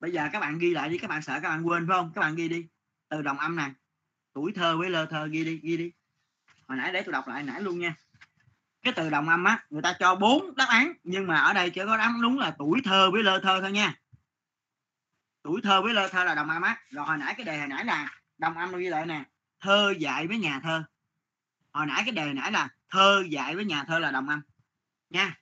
Bây 0.00 0.12
giờ 0.12 0.28
các 0.32 0.40
bạn 0.40 0.58
ghi 0.58 0.70
lại 0.70 0.88
đi, 0.88 0.98
các 0.98 1.08
bạn 1.08 1.22
sợ 1.22 1.40
các 1.42 1.48
bạn 1.48 1.66
quên, 1.66 1.86
phải 1.88 1.96
không? 1.96 2.12
Các 2.14 2.20
bạn 2.20 2.34
ghi 2.34 2.48
đi. 2.48 2.66
Từ 3.08 3.22
đồng 3.22 3.38
âm 3.38 3.56
này 3.56 3.72
tuổi 4.32 4.52
thơ 4.52 4.76
với 4.76 4.90
lơ 4.90 5.06
thơ, 5.06 5.26
ghi 5.26 5.44
đi 5.44 5.60
ghi 5.62 5.76
đi. 5.76 5.92
Hồi 6.68 6.78
nãy 6.78 6.92
để 6.92 7.02
tôi 7.02 7.12
đọc 7.12 7.28
lại 7.28 7.42
nãy 7.42 7.60
luôn 7.60 7.78
nha. 7.78 7.94
Cái 8.82 8.92
từ 8.96 9.10
đồng 9.10 9.28
âm 9.28 9.44
á, 9.44 9.66
người 9.70 9.82
ta 9.82 9.96
cho 9.98 10.14
bốn 10.14 10.54
đáp 10.56 10.66
án, 10.68 10.92
nhưng 11.02 11.26
mà 11.26 11.40
ở 11.40 11.52
đây 11.52 11.70
chỉ 11.70 11.80
có 11.86 11.96
đáp 11.96 12.02
án 12.02 12.22
đúng 12.22 12.38
là 12.38 12.54
tuổi 12.58 12.80
thơ 12.84 13.10
với 13.10 13.22
lơ 13.22 13.40
thơ 13.40 13.60
thôi 13.60 13.72
nha. 13.72 13.94
Tuổi 15.42 15.60
thơ 15.62 15.82
với 15.82 15.94
lơ 15.94 16.08
thơ 16.08 16.24
là 16.24 16.34
đồng 16.34 16.50
âm 16.50 16.62
á. 16.62 16.82
Rồi 16.90 17.06
hồi 17.06 17.18
nãy 17.18 17.34
cái 17.36 17.44
đề 17.44 17.58
hồi 17.58 17.68
nãy 17.68 17.84
là 17.84 18.20
đồng 18.38 18.58
âm 18.58 18.76
ghi 18.76 18.88
lại 18.88 19.06
nè. 19.06 19.24
Thơ 19.60 19.94
dạy 19.98 20.26
với 20.26 20.38
nhà 20.38 20.60
thơ. 20.60 20.84
Hồi 21.72 21.86
nãy 21.86 22.02
cái 22.04 22.12
đề 22.12 22.32
nãy 22.32 22.52
là 22.52 22.68
thơ 22.90 23.24
dạy 23.30 23.54
với 23.56 23.64
nhà 23.64 23.84
thơ 23.84 23.98
là 23.98 24.10
đồng 24.10 24.28
âm. 24.28 24.42
Nha. 25.10 25.38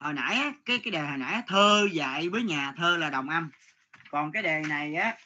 Hồi 0.00 0.14
nãy 0.14 0.52
cái 0.64 0.78
cái 0.84 0.90
đề 0.90 1.06
hồi 1.06 1.18
nãy 1.18 1.42
thơ 1.46 1.88
dạy 1.92 2.28
với 2.28 2.42
nhà 2.42 2.72
thơ 2.76 2.96
là 2.96 3.10
đồng 3.10 3.28
âm. 3.28 3.50
Còn 4.10 4.32
cái 4.32 4.42
đề 4.42 4.62
này 4.68 4.94
á 4.94 5.18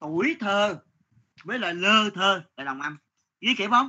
tuổi 0.00 0.36
thơ 0.40 0.82
với 1.44 1.58
lại 1.58 1.74
lơ 1.74 2.10
thơ 2.14 2.44
là 2.56 2.64
đồng 2.64 2.80
âm. 2.80 2.98
Ghi 3.40 3.54
kịp 3.58 3.70
không? 3.70 3.88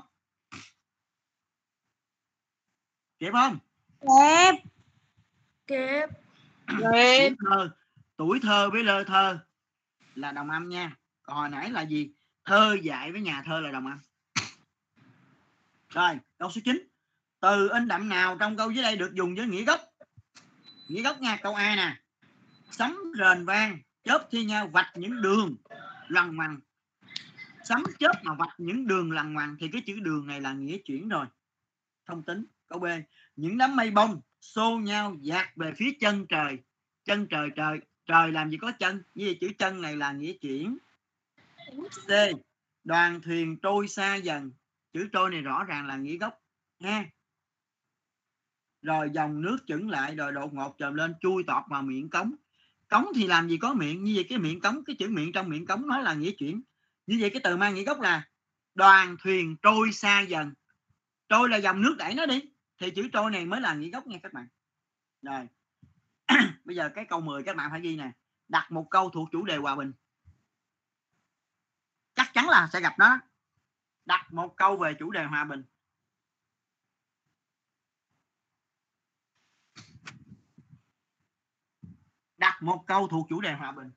Kịp 3.20 3.32
không? 3.32 3.60
Kép. 4.00 4.56
kép 5.68 6.10
tuổi 6.68 7.36
thơ 7.40 7.72
tuổi 8.18 8.40
thơ 8.42 8.70
với 8.70 8.84
lơ 8.84 9.04
thơ 9.04 9.40
là 10.16 10.32
đồng 10.32 10.50
âm 10.50 10.70
nha. 10.70 10.96
Còn 11.24 11.38
hồi 11.38 11.50
nãy 11.50 11.70
là 11.70 11.82
gì? 11.82 12.14
Thơ 12.46 12.78
dạy 12.84 13.12
với 13.12 13.22
nhà 13.22 13.44
thơ 13.46 13.60
là 13.60 13.72
đồng 13.72 13.88
âm 13.88 14.00
rồi, 15.94 16.20
câu 16.38 16.52
số 16.52 16.62
9 16.66 16.88
từ 17.40 17.70
in 17.70 17.88
đậm 17.88 18.10
nào 18.10 18.38
trong 18.40 18.58
câu 18.58 18.72
dưới 18.72 18.84
đây 18.84 18.98
được 18.98 19.14
dùng 19.14 19.36
với 19.36 19.48
nghĩa 19.48 19.64
gốc? 19.64 19.82
Nghĩa 20.88 21.02
gốc 21.02 21.22
nha, 21.22 21.40
câu 21.44 21.56
a 21.56 21.76
nè. 21.76 21.98
Sấm 22.72 22.98
rền 23.20 23.46
vang, 23.46 23.80
chớp 24.04 24.28
thi 24.32 24.46
nhau 24.46 24.68
vạch 24.68 24.92
những 24.96 25.22
đường 25.22 25.56
lằn 26.08 26.36
ngoằn 26.36 26.60
sấm 27.64 27.84
chớp 28.00 28.12
mà 28.24 28.34
vạch 28.34 28.54
những 28.58 28.88
đường 28.88 29.12
lằn 29.12 29.34
ngoằn 29.34 29.56
thì 29.60 29.68
cái 29.74 29.82
chữ 29.86 30.00
đường 30.00 30.28
này 30.28 30.42
là 30.42 30.54
nghĩa 30.54 30.78
chuyển 30.78 31.10
rồi. 31.10 31.26
Thông 32.06 32.24
tính, 32.24 32.46
câu 32.68 32.80
b. 32.80 32.86
Những 33.36 33.58
đám 33.58 33.76
mây 33.76 33.92
bông 33.92 34.22
xô 34.42 34.78
nhau 34.78 35.16
dạt 35.22 35.50
về 35.56 35.74
phía 35.78 35.92
chân 36.00 36.26
trời. 36.30 36.58
Chân 37.06 37.28
trời 37.28 37.50
trời 37.56 37.80
trời 38.06 38.32
làm 38.32 38.50
gì 38.50 38.58
có 38.58 38.72
chân? 38.72 39.04
Như 39.14 39.36
chữ 39.42 39.52
chân 39.58 39.82
này 39.82 39.96
là 39.98 40.12
nghĩa 40.12 40.34
chuyển. 40.34 40.78
C. 42.08 42.10
Đoàn 42.84 43.22
thuyền 43.22 43.58
trôi 43.62 43.88
xa 43.88 44.16
dần 44.16 44.52
chữ 44.94 45.10
trôi 45.14 45.30
này 45.30 45.42
rõ 45.42 45.64
ràng 45.64 45.88
là 45.88 45.96
nghĩa 45.96 46.18
gốc, 46.18 46.42
ha? 46.84 47.06
Rồi 48.82 49.10
dòng 49.14 49.42
nước 49.42 49.58
chững 49.68 49.90
lại, 49.90 50.16
rồi 50.16 50.32
đột 50.32 50.54
ngột 50.54 50.76
trồm 50.78 50.94
lên, 50.94 51.14
chui 51.22 51.44
tọt 51.44 51.64
vào 51.70 51.82
miệng 51.82 52.10
cống. 52.10 52.36
Cống 52.88 53.08
thì 53.16 53.28
làm 53.28 53.50
gì 53.50 53.58
có 53.58 53.74
miệng, 53.74 54.04
như 54.04 54.12
vậy 54.16 54.26
cái 54.30 54.38
miệng 54.38 54.62
cống, 54.62 54.84
cái 54.86 54.96
chữ 55.00 55.08
miệng 55.10 55.32
trong 55.32 55.50
miệng 55.50 55.66
cống 55.66 55.88
nói 55.88 56.04
là 56.04 56.14
nghĩa 56.14 56.32
chuyển. 56.32 56.62
Như 57.08 57.18
vậy 57.22 57.30
cái 57.30 57.42
từ 57.44 57.58
mang 57.58 57.76
nghĩa 57.76 57.84
gốc 57.84 58.00
là 58.00 58.28
đoàn 58.76 59.16
thuyền 59.20 59.56
trôi 59.62 59.92
xa 59.92 60.22
dần. 60.22 60.54
Trôi 61.30 61.50
là 61.50 61.58
dòng 61.58 61.82
nước 61.82 61.96
đẩy 61.98 62.16
nó 62.16 62.26
đi, 62.26 62.42
thì 62.80 62.92
chữ 62.92 63.10
trôi 63.14 63.32
này 63.32 63.46
mới 63.46 63.62
là 63.62 63.74
nghĩa 63.74 63.90
gốc 63.90 64.08
nha 64.08 64.18
các 64.24 64.34
bạn. 64.34 64.48
Rồi. 65.22 65.48
Bây 66.66 66.76
giờ 66.76 66.90
cái 66.96 67.06
câu 67.06 67.22
10 67.22 67.44
các 67.44 67.56
bạn 67.56 67.72
phải 67.72 67.82
ghi 67.82 67.96
nè. 67.96 68.12
Đặt 68.48 68.72
một 68.72 68.88
câu 68.90 69.10
thuộc 69.10 69.30
chủ 69.32 69.46
đề 69.46 69.58
hòa 69.58 69.76
bình. 69.76 69.94
Chắc 72.16 72.34
chắn 72.34 72.50
là 72.50 72.70
sẽ 72.74 72.82
gặp 72.82 72.94
nó 73.00 73.20
đặt 74.06 74.34
một 74.34 74.54
câu 74.58 74.78
về 74.78 74.94
chủ 75.00 75.12
đề 75.12 75.24
hòa 75.24 75.44
bình. 75.44 75.64
Đặt 82.38 82.64
một 82.64 82.84
câu 82.88 83.08
thuộc 83.08 83.28
chủ 83.30 83.42
đề 83.42 83.54
hòa 83.54 83.72
bình. 83.72 83.92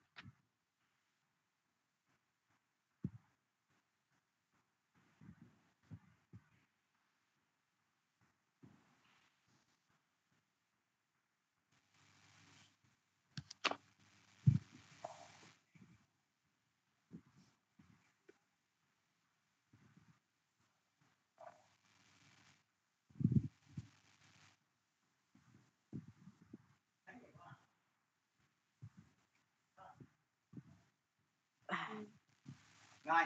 Rồi. 33.05 33.24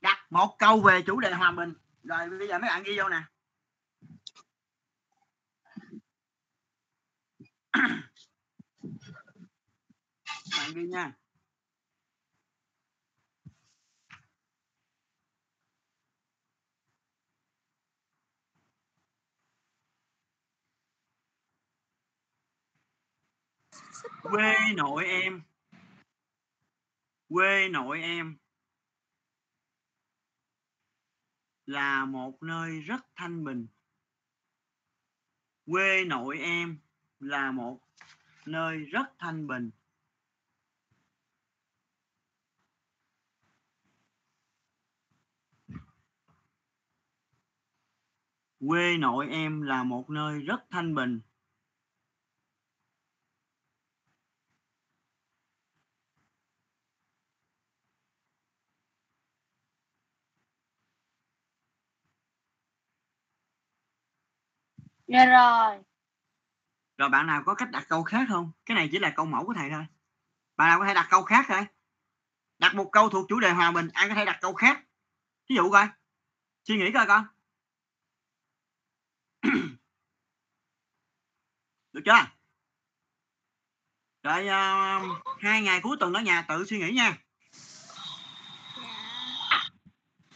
Đặt 0.00 0.26
một 0.30 0.56
câu 0.58 0.80
về 0.80 1.02
chủ 1.06 1.20
đề 1.20 1.32
hòa 1.32 1.52
bình. 1.52 1.74
Rồi, 2.02 2.30
bây 2.30 2.48
giờ 2.48 2.58
mấy 2.58 2.68
bạn 2.70 2.82
ghi 2.82 2.98
vô 2.98 3.08
nè. 3.08 3.22
Bạn 10.58 10.74
ghi 10.74 10.82
nha. 10.82 11.12
Quê 24.22 24.54
nội 24.76 25.04
em 25.04 25.42
quê 27.30 27.68
nội 27.68 28.00
em 28.00 28.36
là 31.66 32.04
một 32.04 32.42
nơi 32.42 32.80
rất 32.80 33.00
thanh 33.14 33.44
bình. 33.44 33.66
Quê 35.66 36.04
nội 36.04 36.38
em 36.38 36.78
là 37.20 37.50
một 37.52 37.80
nơi 38.46 38.78
rất 38.78 39.06
thanh 39.18 39.46
bình. 39.46 39.70
Quê 48.68 48.96
nội 48.98 49.26
em 49.30 49.62
là 49.62 49.84
một 49.84 50.10
nơi 50.10 50.40
rất 50.40 50.60
thanh 50.70 50.94
bình. 50.94 51.20
Dạ 65.12 65.24
rồi. 65.24 65.78
rồi 66.98 67.08
bạn 67.08 67.26
nào 67.26 67.42
có 67.46 67.54
cách 67.54 67.70
đặt 67.70 67.86
câu 67.88 68.02
khác 68.02 68.26
không? 68.28 68.52
Cái 68.66 68.74
này 68.74 68.88
chỉ 68.92 68.98
là 68.98 69.10
câu 69.10 69.26
mẫu 69.26 69.46
của 69.46 69.54
thầy 69.56 69.70
thôi. 69.70 69.86
Bạn 70.56 70.68
nào 70.68 70.78
có 70.78 70.86
thể 70.86 70.94
đặt 70.94 71.06
câu 71.10 71.22
khác 71.22 71.44
thôi 71.48 71.66
đặt 72.58 72.74
một 72.74 72.88
câu 72.92 73.08
thuộc 73.08 73.26
chủ 73.28 73.40
đề 73.40 73.50
hòa 73.50 73.70
bình 73.70 73.88
ai 73.92 74.08
có 74.08 74.14
thể 74.14 74.24
đặt 74.24 74.38
câu 74.40 74.54
khác? 74.54 74.84
Ví 75.48 75.56
dụ 75.56 75.70
coi. 75.70 75.88
Suy 76.64 76.76
nghĩ 76.76 76.92
coi 76.94 77.06
con. 77.06 77.26
Được 81.92 82.02
chưa? 82.04 82.26
Rồi 84.22 84.46
uh, 84.46 84.52
hai 85.40 85.62
ngày 85.62 85.80
cuối 85.82 85.96
tuần 86.00 86.12
ở 86.12 86.20
nhà 86.20 86.42
tự 86.42 86.64
suy 86.64 86.78
nghĩ 86.78 86.92
nha. 86.92 87.18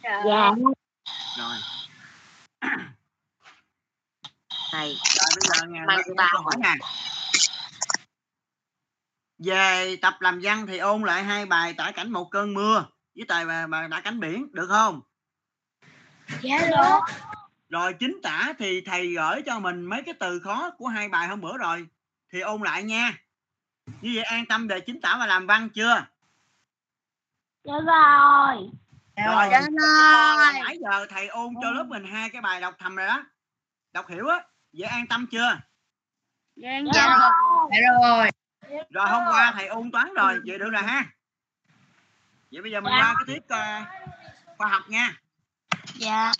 Dạ. 0.03 0.23
rồi 1.37 1.57
thầy. 4.75 4.97
Ba 6.15 6.27
câu 6.31 6.41
hỏi 6.41 6.55
nè 6.59 6.75
về 9.37 9.95
tập 10.01 10.17
làm 10.19 10.39
văn 10.43 10.67
thì 10.67 10.77
ôn 10.77 11.03
lại 11.03 11.23
hai 11.23 11.45
bài 11.45 11.73
tả 11.73 11.91
cảnh 11.91 12.11
một 12.11 12.25
cơn 12.31 12.53
mưa 12.53 12.85
với 13.15 13.25
tài 13.27 13.45
bài, 13.45 13.67
bài 13.67 13.87
tả 13.91 14.01
cảnh 14.01 14.19
biển 14.19 14.47
được 14.51 14.67
không? 14.69 15.01
Dạ 16.41 16.67
được. 16.69 16.99
rồi 17.69 17.93
chính 17.93 18.19
tả 18.23 18.53
thì 18.59 18.81
thầy 18.81 19.13
gửi 19.13 19.41
cho 19.45 19.59
mình 19.59 19.85
mấy 19.85 20.01
cái 20.05 20.13
từ 20.19 20.39
khó 20.39 20.69
của 20.77 20.87
hai 20.87 21.09
bài 21.09 21.27
hôm 21.27 21.41
bữa 21.41 21.57
rồi. 21.57 21.87
Thì 22.31 22.39
ôn 22.39 22.61
lại 22.61 22.83
nha. 22.83 23.17
Như 24.01 24.11
vậy 24.15 24.23
an 24.23 24.45
tâm 24.45 24.67
về 24.67 24.79
chính 24.79 25.01
tả 25.01 25.17
và 25.19 25.25
làm 25.25 25.47
văn 25.47 25.69
chưa? 25.69 26.05
Dạ 27.63 27.73
rồi. 27.73 28.55
rồi. 29.25 29.47
Dạ 29.51 29.59
rồi. 29.59 30.53
nãy 30.53 30.77
giờ 30.81 31.05
thầy 31.09 31.27
ôn 31.27 31.53
cho 31.61 31.71
lớp 31.71 31.85
mình 31.87 32.05
hai 32.05 32.29
cái 32.29 32.41
bài 32.41 32.61
đọc 32.61 32.75
thầm 32.79 32.95
rồi 32.95 33.07
đó. 33.07 33.23
Đọc 33.93 34.07
hiểu 34.07 34.27
á 34.27 34.43
vậy 34.77 34.87
an 34.89 35.07
tâm 35.07 35.27
chưa 35.31 35.57
Dạ 36.55 36.69
Dạ 36.93 37.07
rồi. 37.07 37.19
rồi. 37.19 37.69
Dạ 37.71 37.87
rồi. 38.09 38.31
rồi 38.89 39.07
hôm 39.09 39.23
qua 39.27 39.51
thầy 39.55 39.67
ôn 39.67 39.91
toán 39.91 40.13
rồi 40.13 40.39
vậy 40.45 40.59
được 40.59 40.69
rồi 40.69 40.81
ha 40.83 41.05
vậy 42.51 42.61
bây 42.61 42.71
giờ 42.71 42.81
mình 42.81 42.93
Dạ. 42.97 42.99
qua 42.99 43.13
cái 43.27 43.35
tiết 43.35 43.47
ờ, 43.49 43.81
khoa 44.57 44.67
học 44.67 44.83
nha 44.89 45.13
Dạ. 45.93 46.31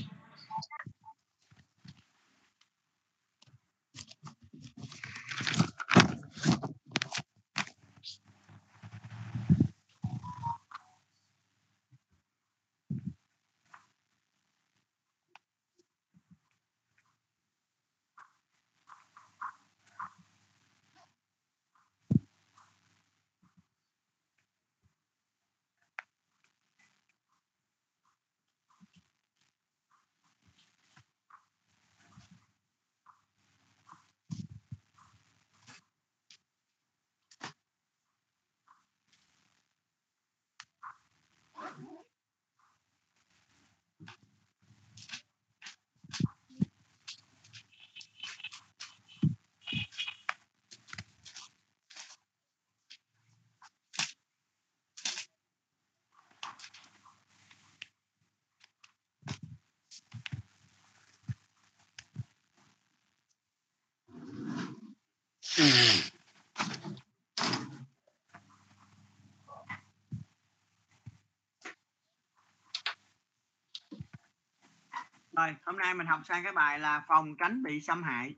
Rồi, 75.46 75.56
hôm 75.66 75.78
nay 75.78 75.94
mình 75.94 76.08
học 76.08 76.22
sang 76.26 76.44
cái 76.44 76.54
bài 76.54 76.80
là 76.80 77.06
phòng 77.08 77.36
tránh 77.38 77.64
bị 77.64 77.82
xâm 77.82 78.04
hại. 78.04 78.36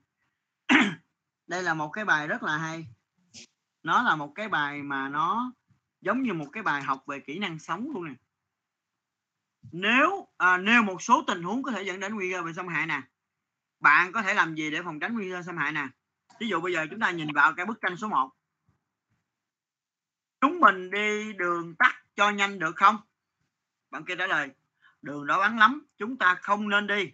Đây 1.47 1.63
là 1.63 1.73
một 1.73 1.89
cái 1.89 2.05
bài 2.05 2.27
rất 2.27 2.43
là 2.43 2.57
hay. 2.57 2.87
Nó 3.83 4.03
là 4.03 4.15
một 4.15 4.31
cái 4.35 4.49
bài 4.49 4.83
mà 4.83 5.09
nó 5.09 5.51
giống 6.01 6.23
như 6.23 6.33
một 6.33 6.47
cái 6.51 6.63
bài 6.63 6.81
học 6.81 7.03
về 7.07 7.19
kỹ 7.19 7.39
năng 7.39 7.59
sống 7.59 7.87
luôn 7.93 8.05
nè. 8.05 8.13
Nếu 9.71 10.27
à, 10.37 10.57
nêu 10.57 10.83
một 10.83 11.01
số 11.01 11.23
tình 11.27 11.43
huống 11.43 11.63
có 11.63 11.71
thể 11.71 11.83
dẫn 11.83 11.99
đến 11.99 12.15
nguy 12.15 12.31
cơ 12.31 12.43
về 12.43 12.53
xâm 12.53 12.67
hại 12.67 12.87
nè. 12.87 13.01
Bạn 13.79 14.11
có 14.11 14.21
thể 14.21 14.33
làm 14.33 14.55
gì 14.55 14.71
để 14.71 14.81
phòng 14.83 14.99
tránh 14.99 15.13
nguy 15.13 15.31
cơ 15.31 15.41
xâm 15.41 15.57
hại 15.57 15.71
nè? 15.71 15.87
Ví 16.39 16.47
dụ 16.47 16.61
bây 16.61 16.73
giờ 16.73 16.87
chúng 16.89 16.99
ta 16.99 17.11
nhìn 17.11 17.33
vào 17.33 17.53
cái 17.53 17.65
bức 17.65 17.81
tranh 17.81 17.97
số 17.97 18.07
1. 18.07 18.31
Chúng 20.41 20.59
mình 20.59 20.91
đi 20.91 21.33
đường 21.33 21.75
tắt 21.75 22.03
cho 22.15 22.29
nhanh 22.29 22.59
được 22.59 22.75
không? 22.75 22.97
Bạn 23.89 24.05
kia 24.05 24.15
trả 24.15 24.27
lời 24.27 24.49
đường 25.07 25.27
đó 25.27 25.39
vắng 25.39 25.59
lắm, 25.59 25.87
chúng 25.97 26.17
ta 26.17 26.35
không 26.35 26.69
nên 26.69 26.87
đi. 26.87 27.11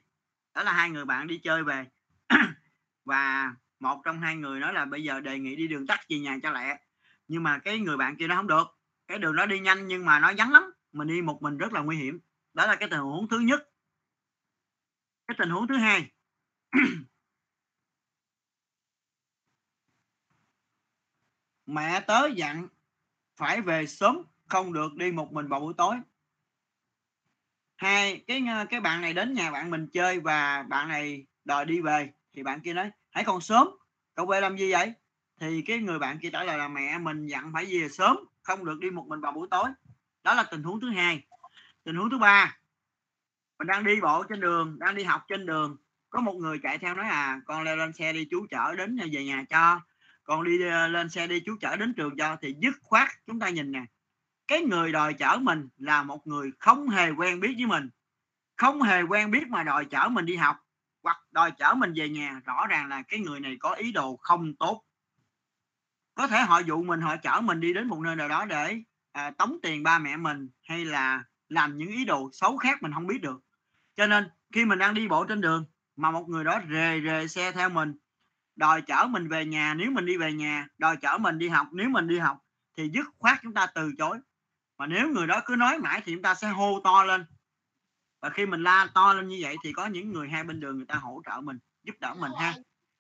Đó 0.54 0.64
là 0.64 0.74
hai 0.74 0.90
người 0.90 1.06
bạn 1.06 1.28
đi 1.28 1.38
chơi 1.38 1.64
về. 1.64 1.86
Và 3.06 3.56
một 3.80 4.02
trong 4.06 4.20
hai 4.20 4.36
người 4.36 4.60
nói 4.60 4.74
là 4.74 4.86
bây 4.86 5.04
giờ 5.04 5.20
đề 5.20 5.40
nghị 5.40 5.56
đi 5.56 5.68
đường 5.68 5.88
tắt 5.88 6.00
về 6.10 6.20
nhà 6.20 6.38
cho 6.44 6.52
lẹ. 6.52 6.78
Nhưng 7.28 7.44
mà 7.44 7.60
cái 7.60 7.80
người 7.80 7.98
bạn 7.98 8.16
kia 8.16 8.28
nó 8.28 8.36
không 8.36 8.48
được. 8.48 8.68
Cái 9.08 9.20
đường 9.20 9.36
đó 9.36 9.46
đi 9.46 9.60
nhanh 9.60 9.88
nhưng 9.88 10.06
mà 10.06 10.20
nó 10.20 10.34
vắng 10.38 10.52
lắm. 10.52 10.64
Mình 10.92 11.08
đi 11.08 11.22
một 11.22 11.42
mình 11.42 11.58
rất 11.58 11.74
là 11.74 11.82
nguy 11.82 11.98
hiểm. 11.98 12.20
Đó 12.54 12.66
là 12.66 12.76
cái 12.76 12.90
tình 12.90 13.00
huống 13.00 13.28
thứ 13.28 13.40
nhất. 13.40 13.70
Cái 15.28 15.36
tình 15.40 15.50
huống 15.50 15.68
thứ 15.68 15.78
hai. 15.78 16.12
Mẹ 21.66 22.00
tớ 22.08 22.28
dặn 22.36 22.68
phải 23.36 23.62
về 23.62 23.88
sớm, 23.88 24.18
không 24.48 24.74
được 24.74 24.96
đi 24.96 25.12
một 25.12 25.34
mình 25.34 25.48
vào 25.48 25.60
buổi 25.60 25.74
tối 25.78 25.96
hai, 27.84 28.24
cái 28.28 28.44
ờ, 28.48 28.66
cái 28.66 28.80
bạn 28.80 29.02
này 29.02 29.14
đến 29.14 29.34
nhà 29.34 29.52
bạn 29.52 29.72
mình 29.72 29.88
chơi 29.94 30.20
và 30.20 30.64
bạn 30.70 30.88
này 30.88 31.26
đòi 31.46 31.66
đi 31.66 31.82
về. 31.82 32.10
Thì 32.34 32.44
bạn 32.44 32.60
kia 32.62 32.74
nói, 32.74 32.92
hãy 33.12 33.24
còn 33.24 33.42
sớm, 33.42 33.68
cậu 34.16 34.26
về 34.26 34.42
làm 34.42 34.58
gì 34.58 34.72
vậy? 34.72 34.94
Thì 35.40 35.62
cái 35.62 35.78
người 35.78 36.00
bạn 36.00 36.20
kia 36.20 36.30
trả 36.30 36.44
lời 36.44 36.58
là, 36.58 36.68
mẹ 36.68 36.98
mình 36.98 37.28
dặn 37.28 37.52
phải 37.54 37.66
về 37.66 37.90
sớm, 37.90 38.18
không 38.42 38.66
được 38.66 38.80
đi 38.80 38.90
một 38.90 39.06
mình 39.08 39.22
vào 39.22 39.32
buổi 39.32 39.48
tối. 39.52 39.70
Đó 40.24 40.34
là 40.34 40.44
tình 40.44 40.64
huống 40.64 40.80
thứ 40.80 40.90
hai. 40.90 41.22
Tình 41.84 41.96
huống 41.96 42.10
thứ 42.10 42.18
ba, 42.18 42.58
mình 43.60 43.68
đang 43.68 43.84
đi 43.84 44.02
bộ 44.02 44.24
trên 44.30 44.40
đường, 44.40 44.80
đang 44.80 44.96
đi 44.96 45.04
học 45.04 45.22
trên 45.28 45.46
đường. 45.46 45.78
Có 46.10 46.22
một 46.22 46.34
người 46.34 46.60
chạy 46.64 46.78
theo 46.78 46.96
nói 46.96 47.06
à 47.06 47.42
con 47.46 47.64
leo 47.64 47.76
lên 47.76 47.94
xe 47.94 48.14
đi, 48.14 48.28
chú 48.32 48.46
chở 48.50 48.76
đến 48.76 48.98
về 49.12 49.24
nhà 49.24 49.46
cho. 49.50 49.82
Con 50.24 50.44
đi 50.44 50.52
ờ, 50.70 50.88
lên 50.88 51.10
xe 51.10 51.28
đi, 51.28 51.40
chú 51.46 51.56
chở 51.62 51.76
đến 51.76 51.94
trường 51.94 52.18
cho. 52.18 52.38
Thì 52.42 52.56
dứt 52.60 52.76
khoát, 52.82 53.10
chúng 53.28 53.40
ta 53.40 53.50
nhìn 53.50 53.72
nè 53.72 53.86
cái 54.48 54.62
người 54.62 54.92
đòi 54.92 55.14
chở 55.14 55.38
mình 55.42 55.70
là 55.78 56.04
một 56.04 56.28
người 56.28 56.52
không 56.60 56.90
hề 56.90 57.10
quen 57.10 57.40
biết 57.40 57.54
với 57.58 57.66
mình 57.66 57.90
không 58.56 58.82
hề 58.82 59.02
quen 59.02 59.32
biết 59.32 59.48
mà 59.48 59.64
đòi 59.64 59.86
chở 59.86 60.08
mình 60.12 60.26
đi 60.26 60.36
học 60.36 60.58
hoặc 61.04 61.18
đòi 61.32 61.52
chở 61.52 61.74
mình 61.74 61.94
về 61.96 62.10
nhà. 62.10 62.42
Rõ 62.46 62.68
ràng 62.68 62.88
là 62.88 63.02
cái 63.02 63.20
người 63.20 63.40
này 63.40 63.58
có 63.60 63.74
ý 63.74 63.92
đồ 63.92 64.16
không 64.22 64.56
tốt. 64.56 64.84
Có 66.16 66.28
thể 66.28 66.42
họ 66.42 66.60
dụ 66.60 66.84
mình 66.84 67.02
họ 67.02 67.18
chở 67.18 67.42
mình 67.42 67.60
đi 67.60 67.74
đến 67.74 67.88
một 67.88 68.00
nơi 68.00 68.16
nào 68.16 68.28
đó 68.28 68.46
để 68.46 68.82
à, 69.12 69.32
tống 69.32 69.58
tiền 69.64 69.84
ba 69.84 70.00
mẹ 70.00 70.18
mình 70.18 70.50
hay 70.64 70.86
là 70.86 71.24
làm 71.50 71.78
những 71.78 71.90
ý 71.90 72.06
đồ 72.06 72.30
xấu 72.34 72.58
khác 72.58 72.84
mình 72.84 72.94
không 72.94 73.08
biết 73.08 73.22
được. 73.22 73.42
Cho 73.96 74.08
nên 74.08 74.30
khi 74.54 74.66
mình 74.66 74.80
đang 74.80 74.94
đi 74.94 75.08
bộ 75.08 75.26
trên 75.26 75.42
đường 75.42 75.66
mà 75.96 76.12
một 76.12 76.30
người 76.30 76.44
đó 76.44 76.62
rề 76.72 77.02
rề 77.06 77.28
xe 77.28 77.52
theo 77.52 77.70
mình 77.70 77.98
đòi 78.56 78.82
chở 78.82 79.08
mình 79.10 79.28
về 79.28 79.46
nhà 79.46 79.74
nếu 79.74 79.92
mình 79.92 80.06
đi 80.06 80.18
về 80.18 80.34
nhà 80.34 80.68
đòi 80.78 80.98
chở 80.98 81.18
mình 81.18 81.38
đi 81.38 81.50
học 81.50 81.68
nếu 81.72 81.90
mình 81.90 82.08
đi 82.08 82.20
học 82.20 82.46
thì 82.78 82.90
dứt 82.94 83.06
khoát 83.18 83.40
chúng 83.44 83.54
ta 83.54 83.68
từ 83.76 83.92
chối 83.98 84.18
mà 84.78 84.88
nếu 84.88 85.10
người 85.10 85.28
đó 85.28 85.42
cứ 85.46 85.56
nói 85.56 85.80
mãi 85.80 86.02
thì 86.06 86.14
chúng 86.14 86.22
ta 86.22 86.36
sẽ 86.36 86.48
hô 86.48 86.82
to 86.84 87.04
lên. 87.04 87.26
Và 88.22 88.30
khi 88.30 88.46
mình 88.46 88.64
la 88.64 88.88
to 88.94 89.14
lên 89.14 89.28
như 89.28 89.38
vậy 89.42 89.56
thì 89.64 89.74
có 89.74 89.88
những 89.88 90.14
người 90.14 90.30
hai 90.30 90.44
bên 90.44 90.60
đường 90.60 90.78
người 90.78 90.86
ta 90.86 90.96
hỗ 90.96 91.22
trợ 91.26 91.42
mình, 91.42 91.60
giúp 91.84 91.96
đỡ 92.00 92.14
mình 92.14 92.32
ha. 92.40 92.54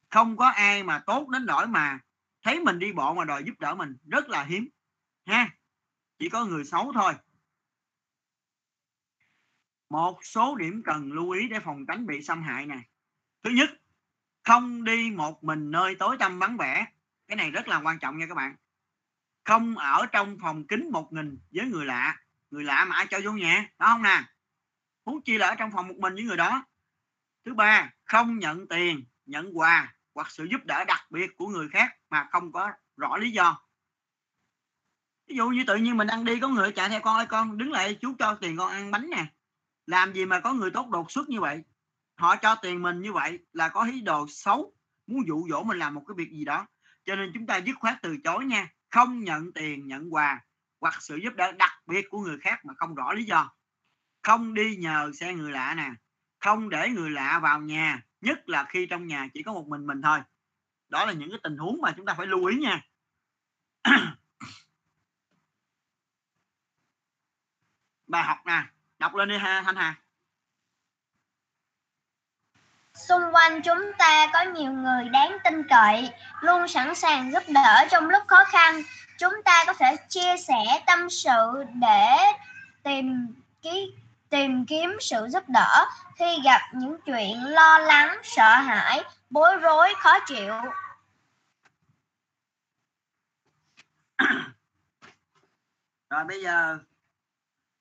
Không 0.09 0.37
có 0.37 0.47
ai 0.47 0.83
mà 0.83 0.99
tốt 0.99 1.29
đến 1.29 1.45
nỗi 1.45 1.67
mà 1.67 1.99
thấy 2.41 2.59
mình 2.59 2.79
đi 2.79 2.93
bộ 2.93 3.13
mà 3.13 3.25
đòi 3.25 3.43
giúp 3.43 3.59
đỡ 3.59 3.75
mình, 3.75 3.97
rất 4.05 4.29
là 4.29 4.43
hiếm 4.43 4.69
ha. 5.25 5.49
Chỉ 6.19 6.29
có 6.29 6.45
người 6.45 6.65
xấu 6.65 6.91
thôi. 6.93 7.13
Một 9.89 10.19
số 10.23 10.55
điểm 10.55 10.81
cần 10.85 11.11
lưu 11.11 11.29
ý 11.29 11.47
để 11.47 11.59
phòng 11.59 11.85
tránh 11.85 12.05
bị 12.05 12.21
xâm 12.21 12.43
hại 12.43 12.65
nè. 12.65 12.79
Thứ 13.43 13.49
nhất, 13.49 13.69
không 14.43 14.83
đi 14.83 15.11
một 15.11 15.43
mình 15.43 15.71
nơi 15.71 15.95
tối 15.99 16.17
tăm 16.19 16.39
vắng 16.39 16.57
vẻ. 16.57 16.85
Cái 17.27 17.35
này 17.35 17.51
rất 17.51 17.67
là 17.67 17.81
quan 17.83 17.99
trọng 17.99 18.17
nha 18.17 18.25
các 18.27 18.35
bạn 18.35 18.55
không 19.43 19.77
ở 19.77 20.05
trong 20.05 20.37
phòng 20.41 20.67
kính 20.67 20.91
một 20.91 21.13
nghìn 21.13 21.39
với 21.51 21.65
người 21.65 21.85
lạ 21.85 22.17
người 22.53 22.63
lạ 22.63 22.85
mà 22.85 22.95
ai 22.95 23.07
cho 23.09 23.19
vô 23.23 23.31
nhà, 23.31 23.69
đó 23.79 23.87
không 23.87 24.03
nè? 24.03 24.23
Huống 25.05 25.21
chi 25.21 25.37
là 25.37 25.47
ở 25.47 25.55
trong 25.55 25.71
phòng 25.71 25.87
một 25.87 25.95
mình 25.97 26.13
với 26.13 26.23
người 26.23 26.37
đó. 26.37 26.65
Thứ 27.45 27.53
ba, 27.53 27.91
không 28.05 28.39
nhận 28.39 28.67
tiền, 28.67 29.05
nhận 29.25 29.57
quà 29.57 29.95
hoặc 30.15 30.31
sự 30.31 30.47
giúp 30.51 30.65
đỡ 30.65 30.83
đặc 30.83 31.05
biệt 31.09 31.31
của 31.37 31.47
người 31.47 31.69
khác 31.69 31.91
mà 32.09 32.27
không 32.31 32.51
có 32.51 32.71
rõ 32.97 33.17
lý 33.17 33.31
do. 33.31 33.61
Ví 35.27 35.35
dụ 35.35 35.49
như 35.49 35.63
tự 35.67 35.75
nhiên 35.75 35.97
mình 35.97 36.07
ăn 36.07 36.25
đi, 36.25 36.39
có 36.39 36.47
người 36.47 36.71
chạy 36.71 36.89
theo 36.89 37.01
con 37.01 37.17
ơi, 37.17 37.25
con 37.29 37.57
đứng 37.57 37.71
lại, 37.71 37.97
chú 38.01 38.15
cho 38.19 38.35
tiền 38.35 38.57
con 38.57 38.71
ăn 38.71 38.91
bánh 38.91 39.09
nè. 39.09 39.25
Làm 39.85 40.13
gì 40.13 40.25
mà 40.25 40.39
có 40.39 40.53
người 40.53 40.71
tốt 40.71 40.89
đột 40.89 41.11
xuất 41.11 41.29
như 41.29 41.39
vậy? 41.39 41.63
Họ 42.15 42.35
cho 42.35 42.55
tiền 42.55 42.81
mình 42.81 43.01
như 43.01 43.13
vậy 43.13 43.39
là 43.53 43.69
có 43.69 43.83
ý 43.83 44.01
đồ 44.01 44.27
xấu, 44.29 44.73
muốn 45.07 45.27
dụ 45.27 45.47
dỗ 45.49 45.63
mình 45.63 45.79
làm 45.79 45.93
một 45.93 46.03
cái 46.07 46.15
việc 46.17 46.31
gì 46.31 46.45
đó. 46.45 46.67
Cho 47.05 47.15
nên 47.15 47.31
chúng 47.33 47.47
ta 47.47 47.57
dứt 47.57 47.75
khoát 47.79 47.97
từ 48.01 48.17
chối 48.23 48.45
nha 48.45 48.69
không 48.93 49.23
nhận 49.23 49.53
tiền, 49.53 49.87
nhận 49.87 50.13
quà, 50.13 50.41
hoặc 50.81 51.01
sự 51.01 51.15
giúp 51.15 51.33
đỡ 51.35 51.51
đặc 51.51 51.71
biệt 51.85 52.05
của 52.09 52.19
người 52.19 52.37
khác 52.41 52.65
mà 52.65 52.73
không 52.77 52.95
rõ 52.95 53.13
lý 53.13 53.23
do. 53.23 53.53
Không 54.23 54.53
đi 54.53 54.75
nhờ 54.75 55.11
xe 55.13 55.33
người 55.33 55.51
lạ 55.51 55.73
nè, 55.77 55.91
không 56.39 56.69
để 56.69 56.89
người 56.89 57.09
lạ 57.09 57.39
vào 57.43 57.61
nhà, 57.61 58.01
nhất 58.21 58.49
là 58.49 58.65
khi 58.69 58.87
trong 58.89 59.07
nhà 59.07 59.27
chỉ 59.33 59.43
có 59.43 59.53
một 59.53 59.67
mình 59.67 59.87
mình 59.87 60.01
thôi. 60.01 60.19
Đó 60.89 61.05
là 61.05 61.13
những 61.13 61.29
cái 61.29 61.39
tình 61.43 61.57
huống 61.57 61.81
mà 61.81 61.93
chúng 61.97 62.05
ta 62.05 62.13
phải 62.17 62.27
lưu 62.27 62.45
ý 62.45 62.57
nha. 62.57 62.81
Bài 68.07 68.23
học 68.23 68.37
nè, 68.45 68.63
đọc 68.99 69.15
lên 69.15 69.29
đi 69.29 69.37
ha, 69.37 69.61
thanh 69.65 69.75
hà. 69.75 70.02
Xung 72.95 73.21
quanh 73.31 73.61
chúng 73.61 73.91
ta 73.97 74.29
có 74.33 74.41
nhiều 74.41 74.71
người 74.71 75.09
đáng 75.09 75.37
tin 75.43 75.67
cậy, 75.69 76.09
luôn 76.41 76.67
sẵn 76.67 76.95
sàng 76.95 77.31
giúp 77.31 77.43
đỡ 77.47 77.87
trong 77.91 78.09
lúc 78.09 78.23
khó 78.27 78.43
khăn. 78.45 78.81
Chúng 79.19 79.33
ta 79.45 79.63
có 79.67 79.73
thể 79.73 79.95
chia 80.09 80.37
sẻ 80.37 80.83
tâm 80.87 81.09
sự 81.09 81.63
để 81.81 82.17
tìm 82.83 83.35
ký, 83.61 83.95
tìm 84.29 84.65
kiếm 84.65 84.97
sự 85.01 85.27
giúp 85.29 85.43
đỡ 85.49 85.85
khi 86.15 86.41
gặp 86.43 86.61
những 86.73 86.97
chuyện 87.05 87.43
lo 87.45 87.79
lắng, 87.79 88.17
sợ 88.23 88.55
hãi, 88.55 89.03
bối 89.29 89.55
rối, 89.57 89.93
khó 89.97 90.19
chịu. 90.27 90.53
rồi 96.09 96.23
bây 96.27 96.41
giờ 96.43 96.77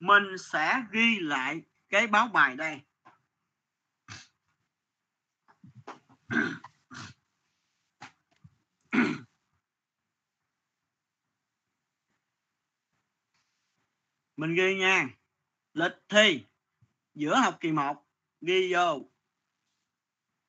mình 0.01 0.39
sẽ 0.39 0.83
ghi 0.91 1.19
lại 1.21 1.61
cái 1.89 2.07
báo 2.07 2.29
bài 2.29 2.57
đây 2.57 2.81
mình 14.37 14.55
ghi 14.55 14.75
nha. 14.75 15.09
Lịch 15.75 15.93
thi, 16.09 16.47
giữa 17.15 17.37
học 17.37 17.57
kỳ 17.61 17.73
1 17.73 17.97
ghi 18.41 18.73
vô. 18.73 19.09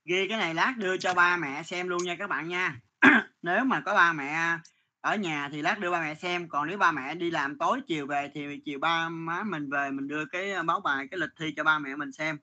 Ghi 0.06 0.28
cái 0.30 0.38
này 0.38 0.54
lát 0.54 0.74
đưa 0.78 0.98
cho 0.98 1.14
ba 1.14 1.38
mẹ 1.38 1.64
xem 1.64 1.90
luôn 1.90 2.04
nha 2.04 2.16
các 2.20 2.28
bạn 2.28 2.48
nha. 2.48 2.82
Nếu 3.42 3.64
mà 3.64 3.82
có 3.86 3.94
ba 3.94 4.14
mẹ 4.14 4.58
ở 5.02 5.16
nhà 5.16 5.50
thì 5.52 5.62
lát 5.62 5.80
đưa 5.80 5.92
ba 5.92 6.02
mẹ 6.02 6.16
xem. 6.16 6.50
Còn 6.50 6.68
nếu 6.68 6.78
ba 6.78 6.92
mẹ 6.92 7.16
đi 7.16 7.32
làm 7.32 7.58
tối 7.58 7.82
chiều 7.88 8.08
về 8.08 8.32
thì 8.34 8.62
chiều 8.66 8.80
ba 8.80 9.10
má 9.10 9.44
mình 9.44 9.70
về, 9.70 9.92
mình 9.92 10.08
đưa 10.08 10.26
cái 10.26 10.52
ờ, 10.52 10.64
báo 10.64 10.80
bài, 10.80 11.08
cái 11.12 11.20
lịch 11.20 11.30
thi 11.40 11.54
cho 11.58 11.64
ba 11.64 11.80
mẹ 11.80 11.96
mình 11.96 12.12
xem 12.12 12.38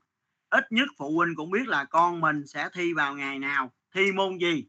ít 0.50 0.72
nhất 0.72 0.88
phụ 0.98 1.16
huynh 1.16 1.34
cũng 1.36 1.50
biết 1.50 1.68
là 1.68 1.84
con 1.84 2.20
mình 2.20 2.46
sẽ 2.46 2.68
thi 2.72 2.92
vào 2.92 3.14
ngày 3.14 3.38
nào, 3.38 3.72
thi 3.94 4.12
môn 4.12 4.38
gì. 4.38 4.64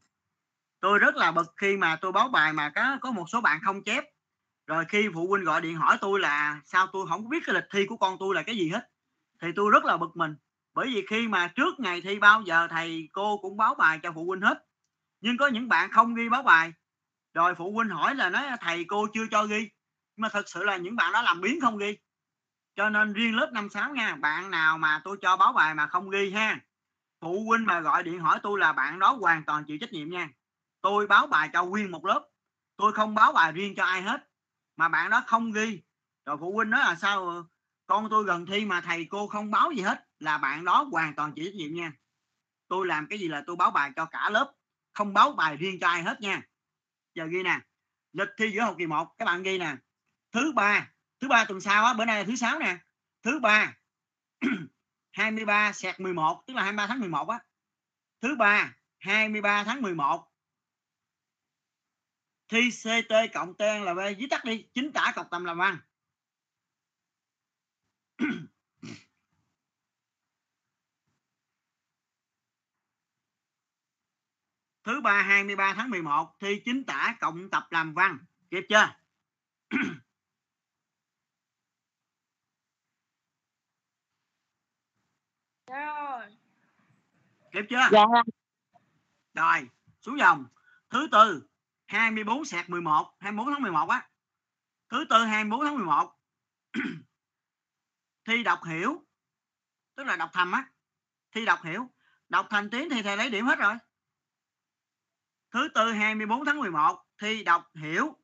Tôi 0.79 0.99
rất 0.99 1.15
là 1.15 1.31
bực 1.31 1.53
khi 1.57 1.77
mà 1.77 1.95
tôi 1.95 2.11
báo 2.11 2.29
bài 2.29 2.53
mà 2.53 2.71
có 2.75 2.97
có 3.01 3.11
một 3.11 3.25
số 3.29 3.41
bạn 3.41 3.59
không 3.63 3.83
chép. 3.83 4.03
Rồi 4.67 4.85
khi 4.89 5.09
phụ 5.13 5.27
huynh 5.27 5.43
gọi 5.43 5.61
điện 5.61 5.75
hỏi 5.75 5.97
tôi 6.01 6.19
là 6.19 6.61
sao 6.65 6.87
tôi 6.93 7.07
không 7.09 7.29
biết 7.29 7.43
cái 7.45 7.55
lịch 7.55 7.67
thi 7.71 7.85
của 7.85 7.97
con 7.97 8.17
tôi 8.19 8.35
là 8.35 8.43
cái 8.43 8.57
gì 8.57 8.69
hết, 8.69 8.89
thì 9.41 9.47
tôi 9.55 9.71
rất 9.71 9.85
là 9.85 9.97
bực 9.97 10.17
mình. 10.17 10.35
Bởi 10.73 10.87
vì 10.93 11.05
khi 11.09 11.27
mà 11.27 11.47
trước 11.47 11.79
ngày 11.79 12.01
thi 12.01 12.19
bao 12.19 12.41
giờ 12.41 12.67
thầy 12.67 13.09
cô 13.13 13.37
cũng 13.37 13.57
báo 13.57 13.75
bài 13.75 13.99
cho 14.03 14.11
phụ 14.15 14.25
huynh 14.25 14.41
hết. 14.41 14.65
Nhưng 15.21 15.37
có 15.37 15.47
những 15.47 15.69
bạn 15.69 15.91
không 15.91 16.15
ghi 16.15 16.29
báo 16.29 16.43
bài. 16.43 16.73
Rồi 17.33 17.55
phụ 17.55 17.71
huynh 17.71 17.89
hỏi 17.89 18.15
là 18.15 18.29
nói, 18.29 18.43
thầy 18.59 18.85
cô 18.87 19.07
chưa 19.13 19.25
cho 19.31 19.43
ghi. 19.43 19.69
Mà 20.17 20.29
thật 20.29 20.49
sự 20.49 20.63
là 20.63 20.77
những 20.77 20.95
bạn 20.95 21.11
đó 21.13 21.21
làm 21.21 21.41
biến 21.41 21.61
không 21.61 21.77
ghi 21.77 21.97
cho 22.75 22.89
nên 22.89 23.13
riêng 23.13 23.35
lớp 23.35 23.49
năm 23.53 23.69
sáu 23.69 23.93
nha, 23.95 24.15
bạn 24.15 24.51
nào 24.51 24.77
mà 24.77 25.01
tôi 25.03 25.17
cho 25.21 25.37
báo 25.37 25.53
bài 25.53 25.75
mà 25.75 25.87
không 25.87 26.09
ghi 26.09 26.31
ha, 26.31 26.59
phụ 27.21 27.43
huynh 27.47 27.65
mà 27.65 27.79
gọi 27.79 28.03
điện 28.03 28.19
hỏi 28.19 28.39
tôi 28.43 28.59
là 28.59 28.73
bạn 28.73 28.99
đó 28.99 29.17
hoàn 29.21 29.43
toàn 29.45 29.63
chịu 29.63 29.77
trách 29.81 29.91
nhiệm 29.91 30.09
nha. 30.09 30.29
Tôi 30.81 31.07
báo 31.07 31.27
bài 31.27 31.49
cho 31.53 31.65
nguyên 31.65 31.91
một 31.91 32.05
lớp, 32.05 32.27
tôi 32.77 32.93
không 32.93 33.15
báo 33.15 33.33
bài 33.33 33.51
riêng 33.51 33.75
cho 33.75 33.83
ai 33.83 34.01
hết. 34.01 34.29
Mà 34.77 34.89
bạn 34.89 35.09
đó 35.09 35.23
không 35.27 35.51
ghi, 35.51 35.81
rồi 36.25 36.37
phụ 36.39 36.53
huynh 36.53 36.69
nói 36.69 36.81
là 36.81 36.95
sao, 36.95 37.47
con 37.87 38.07
tôi 38.09 38.23
gần 38.23 38.45
thi 38.45 38.65
mà 38.65 38.81
thầy 38.81 39.07
cô 39.09 39.27
không 39.27 39.51
báo 39.51 39.71
gì 39.71 39.81
hết. 39.81 40.07
Là 40.19 40.37
bạn 40.37 40.65
đó 40.65 40.87
hoàn 40.91 41.15
toàn 41.15 41.33
chịu 41.33 41.45
trách 41.45 41.55
nhiệm 41.55 41.73
nha. 41.73 41.91
Tôi 42.67 42.87
làm 42.87 43.07
cái 43.07 43.19
gì 43.19 43.27
là 43.27 43.43
tôi 43.47 43.55
báo 43.55 43.71
bài 43.71 43.91
cho 43.95 44.05
cả 44.05 44.29
lớp, 44.29 44.53
không 44.93 45.13
báo 45.13 45.31
bài 45.31 45.57
riêng 45.57 45.79
cho 45.81 45.87
ai 45.87 46.03
hết 46.03 46.21
nha. 46.21 46.41
Giờ 47.15 47.25
ghi 47.25 47.43
nè, 47.43 47.59
lịch 48.13 48.29
thi 48.37 48.51
giữa 48.51 48.61
học 48.61 48.75
kỳ 48.77 48.87
1 48.87 49.17
các 49.17 49.25
bạn 49.25 49.43
ghi 49.43 49.57
nè. 49.57 49.75
Thứ 50.31 50.51
ba 50.55 50.91
thứ 51.21 51.27
ba 51.27 51.45
tuần 51.47 51.61
sau 51.61 51.85
á, 51.85 51.93
bữa 51.93 52.05
nay 52.05 52.19
là 52.19 52.23
thứ 52.23 52.35
sáu 52.35 52.59
nè. 52.59 52.77
Thứ 53.23 53.39
ba 53.39 53.77
23 55.11 55.71
sẹt 55.73 55.99
11 55.99 56.43
tức 56.47 56.53
là 56.53 56.63
23 56.63 56.87
tháng 56.87 56.99
11 56.99 57.29
á. 57.29 57.39
Thứ 58.21 58.35
ba 58.35 58.75
23 58.99 59.63
tháng 59.63 59.81
11 59.81 60.31
thi 62.49 62.69
CT 62.83 63.13
cộng 63.33 63.53
T 63.57 63.61
là 63.61 63.93
V, 63.93 63.99
viết 64.17 64.27
tắt 64.29 64.45
đi, 64.45 64.65
chính 64.73 64.91
tả 64.93 65.11
cọc 65.15 65.27
tầm 65.31 65.45
làm 65.45 65.57
văn. 65.57 65.77
Thứ 74.83 75.01
ba 75.01 75.21
23 75.21 75.73
tháng 75.77 75.89
11 75.89 76.35
thi 76.39 76.61
chính 76.65 76.83
tả 76.83 77.17
cộng 77.19 77.49
tập 77.49 77.67
làm 77.71 77.93
văn. 77.93 78.17
Kịp 78.51 78.63
chưa? 78.69 78.95
Rồi. 85.71 86.37
kịp 87.51 87.65
chưa? 87.69 87.87
Dạ. 87.91 88.05
Rồi 89.33 89.69
xuống 90.01 90.19
dòng. 90.19 90.45
Thứ 90.89 91.07
tư 91.11 91.47
24 91.87 92.45
sẹt 92.45 92.69
11 92.69 93.15
24 93.19 93.53
tháng 93.53 93.61
11 93.61 93.89
á. 93.89 94.09
Thứ 94.89 95.05
tư 95.09 95.23
24 95.23 95.65
tháng 95.65 95.75
11 95.75 96.15
thi 98.27 98.43
đọc 98.43 98.59
hiểu 98.67 99.05
tức 99.95 100.03
là 100.03 100.15
đọc 100.15 100.29
thầm 100.33 100.51
á. 100.51 100.69
Thi 101.31 101.45
đọc 101.45 101.59
hiểu 101.63 101.89
đọc 102.29 102.47
thành 102.49 102.69
tiếng 102.69 102.89
thì 102.89 103.01
thầy 103.01 103.17
lấy 103.17 103.29
điểm 103.29 103.45
hết 103.45 103.59
rồi. 103.59 103.75
Thứ 105.51 105.69
tư 105.75 105.91
24 105.91 106.45
tháng 106.45 106.59
11 106.59 107.05
thi 107.21 107.43
đọc 107.43 107.69
hiểu 107.75 108.20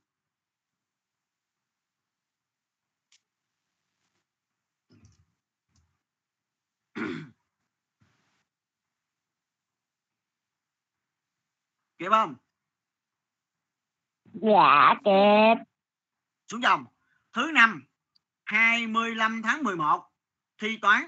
kịp 11.99 12.09
không? 12.09 12.35
Dạ 14.33 14.93
kịp 15.03 15.55
xuống 16.47 16.61
dòng. 16.61 16.85
Thứ 17.33 17.51
năm 17.53 17.83
25 18.45 19.41
tháng 19.43 19.63
11 19.63 20.09
thi 20.57 20.77
toán. 20.81 21.05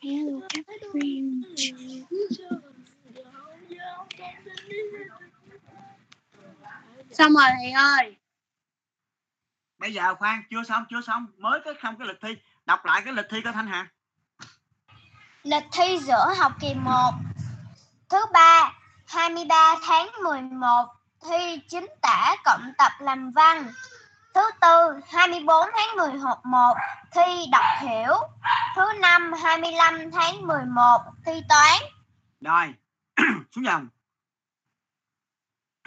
Hello, 0.00 0.40
Catherine. 0.48 1.42
Xong 7.10 7.32
rồi 7.34 7.48
thầy 7.62 7.70
ơi. 7.70 8.16
bây 9.78 9.94
giờ 9.94 10.14
khoan 10.14 10.42
chưa 10.50 10.62
xong 10.62 10.84
chưa 10.90 11.00
xong. 11.00 11.26
Mới 11.38 11.60
cái 11.64 11.74
không 11.82 11.96
cái 11.98 12.08
lịch 12.08 12.20
thi. 12.22 12.36
Đọc 12.66 12.84
lại 12.84 13.02
cái 13.04 13.12
lịch 13.14 13.26
thi 13.30 13.40
coi 13.40 13.52
thanh 13.52 13.66
hà. 13.66 13.86
Lịch 15.42 15.64
thi 15.72 15.98
giữa 15.98 16.34
học 16.38 16.52
kỳ 16.60 16.74
1 16.74 16.92
Thứ 18.08 18.18
ba 18.32 18.72
23 19.06 19.76
tháng 19.82 20.08
11 20.24 20.84
Thi 21.24 21.60
chính 21.68 21.86
tả 22.02 22.36
cộng 22.44 22.72
tập 22.78 22.92
làm 22.98 23.30
văn. 23.30 23.72
Thứ 24.34 24.40
tư 24.60 25.00
24 25.08 25.66
tháng 25.76 25.96
11 25.96 26.74
Thi 27.12 27.46
đọc 27.52 27.64
hiểu. 27.80 28.12
Thứ 28.76 28.82
năm 29.00 29.32
25 29.32 30.10
tháng 30.10 30.46
11 30.46 30.98
Thi 31.26 31.32
toán. 31.48 31.82
Rồi 32.40 32.74
xuống 33.54 33.64
dòng 33.64 33.88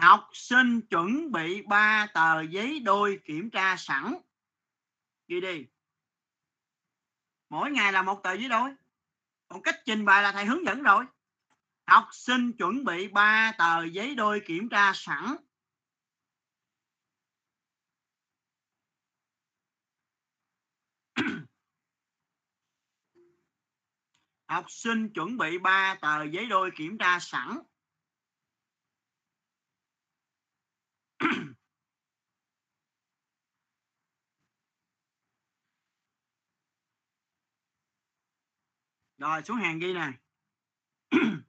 học 0.02 0.30
sinh 0.34 0.82
chuẩn 0.82 1.32
bị 1.32 1.62
ba 1.62 2.08
tờ 2.14 2.42
giấy 2.42 2.80
đôi 2.80 3.20
kiểm 3.24 3.50
tra 3.50 3.76
sẵn. 3.78 4.18
Ghi 5.28 5.42
đi. 5.42 5.66
Mỗi 7.50 7.72
ngày 7.72 7.94
là 7.94 8.02
một 8.02 8.20
tờ 8.24 8.34
giấy 8.34 8.50
đôi. 8.50 8.76
Còn 9.48 9.62
cách 9.62 9.76
trình 9.86 10.06
bày 10.06 10.24
là 10.24 10.32
thầy 10.32 10.46
hướng 10.46 10.66
dẫn 10.66 10.84
rồi. 10.84 11.06
Học 11.86 12.08
sinh 12.12 12.54
chuẩn 12.58 12.84
bị 12.84 13.08
ba 13.08 13.52
tờ 13.58 13.86
giấy 13.86 14.16
đôi 14.16 14.42
kiểm 14.46 14.70
tra 14.70 14.92
sẵn. 14.96 15.36
Học 24.48 24.66
sinh 24.68 25.14
chuẩn 25.14 25.38
bị 25.38 25.58
ba 25.58 25.98
tờ 26.02 26.24
giấy 26.24 26.46
đôi 26.46 26.72
kiểm 26.76 26.98
tra 26.98 27.20
sẵn. 27.20 27.58
rồi 39.18 39.44
xuống 39.44 39.58
hàng 39.58 39.80
ghi 39.80 39.94
nè. 39.94 40.12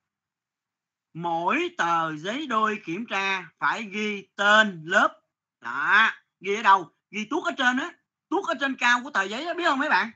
Mỗi 1.15 1.75
tờ 1.79 2.17
giấy 2.17 2.47
đôi 2.47 2.83
kiểm 2.85 3.07
tra 3.07 3.51
phải 3.59 3.83
ghi 3.83 4.29
tên 4.37 4.83
lớp. 4.85 5.21
Đó 5.61 6.11
ghi 6.41 6.55
ở 6.55 6.63
đâu? 6.63 6.91
Ghi 7.11 7.27
tuốt 7.31 7.45
ở 7.45 7.51
trên 7.59 7.77
á. 7.77 7.93
Tuốt 8.29 8.49
ở 8.49 8.55
trên 8.61 8.77
cao 8.77 9.01
của 9.05 9.11
tờ 9.11 9.23
giấy 9.23 9.45
đó 9.45 9.55
biết 9.55 9.65
không 9.65 9.79
mấy 9.79 9.89
bạn? 9.89 10.11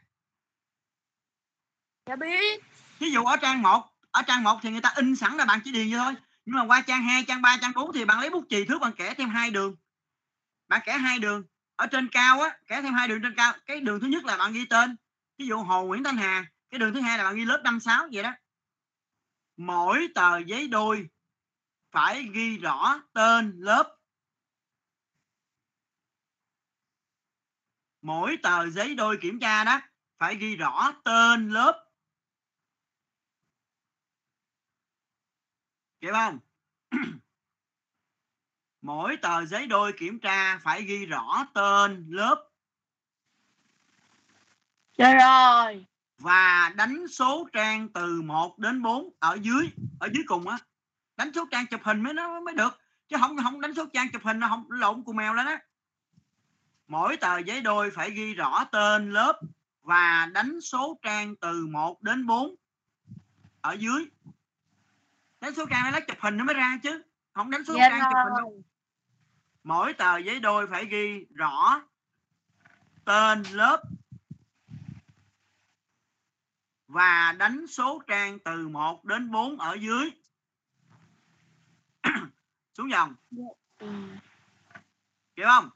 Dạ 2.06 2.16
biết. 2.16 2.64
ví 2.98 3.10
dụ 3.10 3.24
ở 3.24 3.36
trang 3.36 3.62
1 3.62 3.82
ở 4.10 4.22
trang 4.26 4.42
1 4.42 4.58
thì 4.62 4.70
người 4.70 4.80
ta 4.80 4.92
in 4.96 5.16
sẵn 5.16 5.36
là 5.36 5.44
bạn 5.44 5.60
chỉ 5.64 5.72
điền 5.72 5.92
vô 5.92 5.98
thôi 5.98 6.14
nhưng 6.47 6.56
mà 6.56 6.66
qua 6.66 6.82
trang 6.86 7.02
2 7.02 7.24
trang 7.28 7.43
3 7.43 7.56
trang 7.62 7.73
4 7.74 7.93
thì 7.93 8.05
bạn 8.05 8.20
lấy 8.20 8.31
bút 8.31 8.44
chì 8.48 8.64
thước 8.64 8.78
bạn 8.78 8.93
kẻ 8.97 9.14
thêm 9.14 9.28
hai 9.28 9.51
đường. 9.51 9.77
Bạn 10.68 10.81
kẻ 10.85 10.93
hai 10.98 11.18
đường 11.18 11.44
ở 11.77 11.86
trên 11.86 12.09
cao 12.09 12.40
á, 12.40 12.59
kẻ 12.66 12.82
thêm 12.82 12.94
hai 12.94 13.09
đường 13.09 13.23
trên 13.23 13.35
cao. 13.36 13.52
Cái 13.66 13.81
đường 13.81 14.01
thứ 14.01 14.06
nhất 14.06 14.24
là 14.24 14.36
bạn 14.36 14.52
ghi 14.52 14.64
tên. 14.64 14.97
Ví 15.39 15.47
dụ 15.47 15.56
Hồ 15.56 15.85
Nguyễn 15.85 16.05
Thanh 16.05 16.16
Hà, 16.16 16.47
cái 16.70 16.78
đường 16.78 16.94
thứ 16.94 17.01
hai 17.01 17.18
là 17.18 17.24
bạn 17.24 17.36
ghi 17.36 17.44
lớp 17.44 17.60
56 17.64 18.09
vậy 18.12 18.23
đó. 18.23 18.32
Mỗi 19.56 20.09
tờ 20.14 20.39
giấy 20.39 20.68
đôi 20.68 21.09
phải 21.93 22.28
ghi 22.32 22.59
rõ 22.59 23.01
tên 23.12 23.56
lớp. 23.59 23.97
Mỗi 28.02 28.36
tờ 28.43 28.70
giấy 28.70 28.94
đôi 28.94 29.18
kiểm 29.20 29.40
tra 29.40 29.64
đó 29.64 29.81
phải 30.18 30.36
ghi 30.36 30.56
rõ 30.56 30.93
tên 31.05 31.51
lớp. 31.51 31.85
Hiểu 36.06 36.14
không 36.14 36.38
mỗi 38.82 39.16
tờ 39.16 39.46
giấy 39.46 39.66
đôi 39.66 39.92
kiểm 39.92 40.18
tra 40.18 40.58
phải 40.58 40.82
ghi 40.82 41.06
rõ 41.06 41.46
tên 41.54 42.06
lớp. 42.08 42.48
Dạ 44.98 45.14
rồi. 45.14 45.86
và 46.18 46.72
đánh 46.76 47.08
số 47.08 47.48
trang 47.52 47.88
từ 47.88 48.22
1 48.22 48.58
đến 48.58 48.82
4 48.82 49.10
ở 49.18 49.38
dưới 49.42 49.70
ở 50.00 50.08
dưới 50.14 50.24
cùng 50.26 50.48
á. 50.48 50.58
Đánh 51.16 51.32
số 51.34 51.46
trang 51.50 51.66
chụp 51.66 51.80
hình 51.84 52.02
mới 52.02 52.14
nó 52.14 52.40
mới 52.40 52.54
được 52.54 52.80
chứ 53.08 53.16
không 53.20 53.36
không 53.42 53.60
đánh 53.60 53.74
số 53.74 53.86
trang 53.92 54.08
chụp 54.12 54.22
hình 54.24 54.38
nó 54.40 54.48
không 54.48 54.70
lộn 54.70 55.02
cùng 55.04 55.16
mèo 55.16 55.34
lên 55.34 55.46
á. 55.46 55.60
Mỗi 56.86 57.16
tờ 57.16 57.38
giấy 57.38 57.60
đôi 57.60 57.90
phải 57.90 58.10
ghi 58.10 58.34
rõ 58.34 58.64
tên 58.64 59.12
lớp 59.12 59.40
và 59.82 60.26
đánh 60.32 60.60
số 60.60 60.98
trang 61.02 61.36
từ 61.36 61.66
1 61.66 62.02
đến 62.02 62.26
4 62.26 62.54
ở 63.60 63.72
dưới 63.72 64.06
đánh 65.40 65.54
số 65.54 65.66
trang 65.70 65.84
nó 65.84 65.90
lấy 65.90 66.00
chụp 66.08 66.16
hình 66.20 66.36
nó 66.36 66.44
mới 66.44 66.54
ra 66.54 66.78
chứ. 66.82 67.02
Không 67.32 67.50
đánh 67.50 67.64
số 67.64 67.74
Dạ 67.76 67.88
trang 67.88 68.00
chụp 68.00 68.18
hình 68.24 68.34
đâu. 68.36 68.62
Mỗi 69.62 69.92
tờ 69.92 70.18
giấy 70.18 70.40
đôi 70.40 70.66
phải 70.66 70.86
ghi 70.86 71.26
rõ 71.34 71.82
tên 73.04 73.42
lớp 73.52 73.82
và 76.86 77.34
đánh 77.38 77.66
số 77.66 78.02
trang 78.06 78.38
từ 78.38 78.68
1 78.68 79.04
đến 79.04 79.30
4 79.30 79.58
ở 79.58 79.74
dưới. 79.74 80.10
Xuống 82.74 82.90
dòng. 82.90 83.14
Ừ. 83.78 83.86
kịp 85.36 85.44
không? 85.44 85.70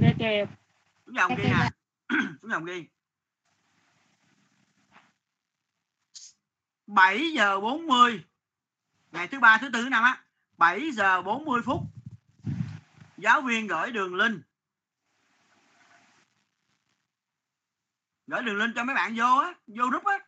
Dạ 0.00 0.12
kịp. 0.18 0.46
xuống 1.06 1.14
dòng 1.14 1.30
Dạ, 1.30 1.36
ghi 1.36 1.44
nè. 1.44 1.68
xuống 2.42 2.50
dòng 2.50 2.64
ghi. 2.64 2.86
7 6.86 7.32
giờ 7.32 7.60
40 7.60 8.24
ngày 9.12 9.28
thứ 9.28 9.40
ba, 9.40 9.58
thứ 9.60 9.68
tư 9.72 9.88
năm 9.88 10.04
á 10.04 10.24
7 10.56 10.90
giờ 10.90 11.22
40 11.22 11.62
phút, 11.64 11.82
giáo 13.16 13.40
viên 13.42 13.66
gửi 13.66 13.92
đường 13.92 14.14
link. 14.14 14.42
Gửi 18.26 18.42
đường 18.42 18.56
link 18.56 18.74
cho 18.74 18.84
mấy 18.84 18.94
bạn 18.94 19.14
vô 19.16 19.36
á, 19.36 19.54
vô 19.66 19.86
group 19.86 20.04
á. 20.04 20.18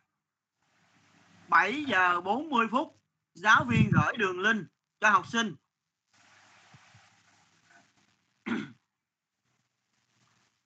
7 1.47 1.83
giờ 1.83 2.21
40 2.21 2.67
phút, 2.71 2.99
giáo 3.33 3.65
viên 3.69 3.91
gửi 3.93 4.17
đường 4.17 4.39
link 4.39 4.67
cho 4.99 5.09
học 5.09 5.27
sinh. 5.27 5.55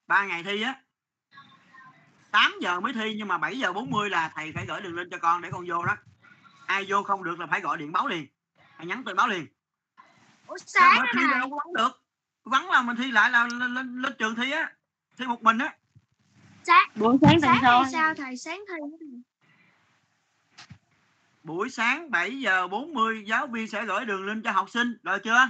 Ba 0.07 0.25
ngày 0.25 0.43
thi 0.43 0.61
á. 0.61 0.81
8 2.31 2.53
giờ 2.61 2.79
mới 2.79 2.93
thi, 2.93 3.15
nhưng 3.17 3.27
mà 3.27 3.37
7 3.37 3.59
giờ 3.59 3.73
40 3.73 4.09
là 4.09 4.31
thầy 4.35 4.51
phải 4.55 4.65
gửi 4.65 4.81
đường 4.81 4.95
link 4.95 5.11
cho 5.11 5.17
con 5.17 5.41
để 5.41 5.49
con 5.51 5.65
vô 5.67 5.85
đó 5.85 5.95
ai 6.69 6.85
vô 6.87 7.03
không 7.03 7.23
được 7.23 7.39
là 7.39 7.47
phải 7.47 7.61
gọi 7.61 7.77
điện 7.77 7.91
báo 7.91 8.07
liền. 8.07 8.27
Hay 8.75 8.87
nhắn 8.87 9.03
tin 9.03 9.15
báo 9.15 9.27
liền. 9.27 9.45
Ủa 10.47 10.57
Sao 10.65 10.91
sáng 10.95 11.05
mà 11.05 11.11
thi 11.13 11.39
đâu 11.39 11.49
có 11.49 11.57
vắng 11.65 11.73
được? 11.73 12.03
Vắng 12.43 12.69
là 12.69 12.81
mình 12.81 12.95
thi 12.95 13.11
lại 13.11 13.31
là 13.31 13.47
lên, 13.47 13.73
lên, 13.73 14.01
lên 14.01 14.13
trường 14.19 14.35
thi 14.35 14.51
á. 14.51 14.71
Thi 15.17 15.25
một 15.25 15.43
mình 15.43 15.57
á. 15.57 15.75
Sáng 16.63 16.89
Buổi 16.95 17.17
sáng 17.21 17.41
tuần 17.41 17.41
sáng 17.41 17.59
sau. 17.61 17.83
thì 17.83 17.89
sao? 17.91 18.13
Thầy 18.15 18.37
sáng 18.37 18.59
thi 18.69 18.75
buổi 21.43 21.69
sáng 21.69 22.11
7 22.11 22.39
giờ 22.39 22.67
40 22.67 23.23
giáo 23.27 23.47
viên 23.47 23.67
sẽ 23.67 23.85
gửi 23.85 24.05
đường 24.05 24.25
link 24.25 24.43
cho 24.43 24.51
học 24.51 24.69
sinh. 24.69 24.97
Rồi 25.03 25.19
chưa? 25.23 25.49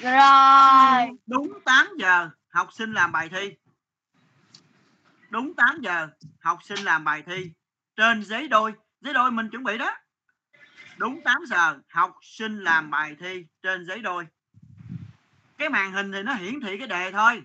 Rồi. 0.00 1.18
đúng 1.26 1.60
8 1.64 1.88
giờ 1.98 2.30
học 2.48 2.68
sinh 2.72 2.92
làm 2.92 3.12
bài 3.12 3.28
thi. 3.28 3.54
Đúng 5.30 5.54
8 5.54 5.78
giờ 5.82 6.08
học 6.40 6.58
sinh 6.62 6.84
làm 6.84 7.04
bài 7.04 7.22
thi. 7.26 7.50
Trên 7.96 8.24
giấy 8.24 8.48
đôi 8.48 8.72
giấy 9.04 9.14
đôi 9.14 9.30
mình 9.30 9.50
chuẩn 9.50 9.64
bị 9.64 9.78
đó. 9.78 9.96
Đúng 10.96 11.20
8 11.24 11.44
giờ 11.46 11.78
học 11.88 12.14
sinh 12.22 12.64
làm 12.64 12.90
bài 12.90 13.16
thi 13.20 13.46
trên 13.62 13.86
giấy 13.86 13.98
đôi. 13.98 14.26
Cái 15.58 15.68
màn 15.68 15.92
hình 15.92 16.12
thì 16.12 16.22
nó 16.22 16.34
hiển 16.34 16.60
thị 16.60 16.78
cái 16.78 16.88
đề 16.88 17.12
thôi. 17.12 17.42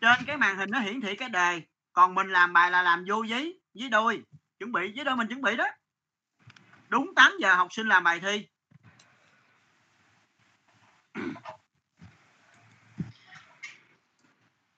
Trên 0.00 0.24
cái 0.26 0.36
màn 0.36 0.56
hình 0.56 0.70
nó 0.70 0.78
hiển 0.78 1.00
thị 1.00 1.16
cái 1.16 1.28
đề. 1.28 1.62
Còn 1.92 2.14
mình 2.14 2.28
làm 2.28 2.52
bài 2.52 2.70
là 2.70 2.82
làm 2.82 3.04
vô 3.08 3.22
giấy 3.22 3.60
giấy 3.74 3.90
đôi. 3.90 4.22
Chuẩn 4.58 4.72
bị 4.72 4.92
giấy 4.92 5.04
đôi 5.04 5.16
mình 5.16 5.28
chuẩn 5.28 5.42
bị 5.42 5.56
đó. 5.56 5.66
Đúng 6.88 7.14
8 7.14 7.32
giờ 7.40 7.54
học 7.54 7.68
sinh 7.70 7.88
làm 7.88 8.04
bài 8.04 8.20
thi. 8.20 8.46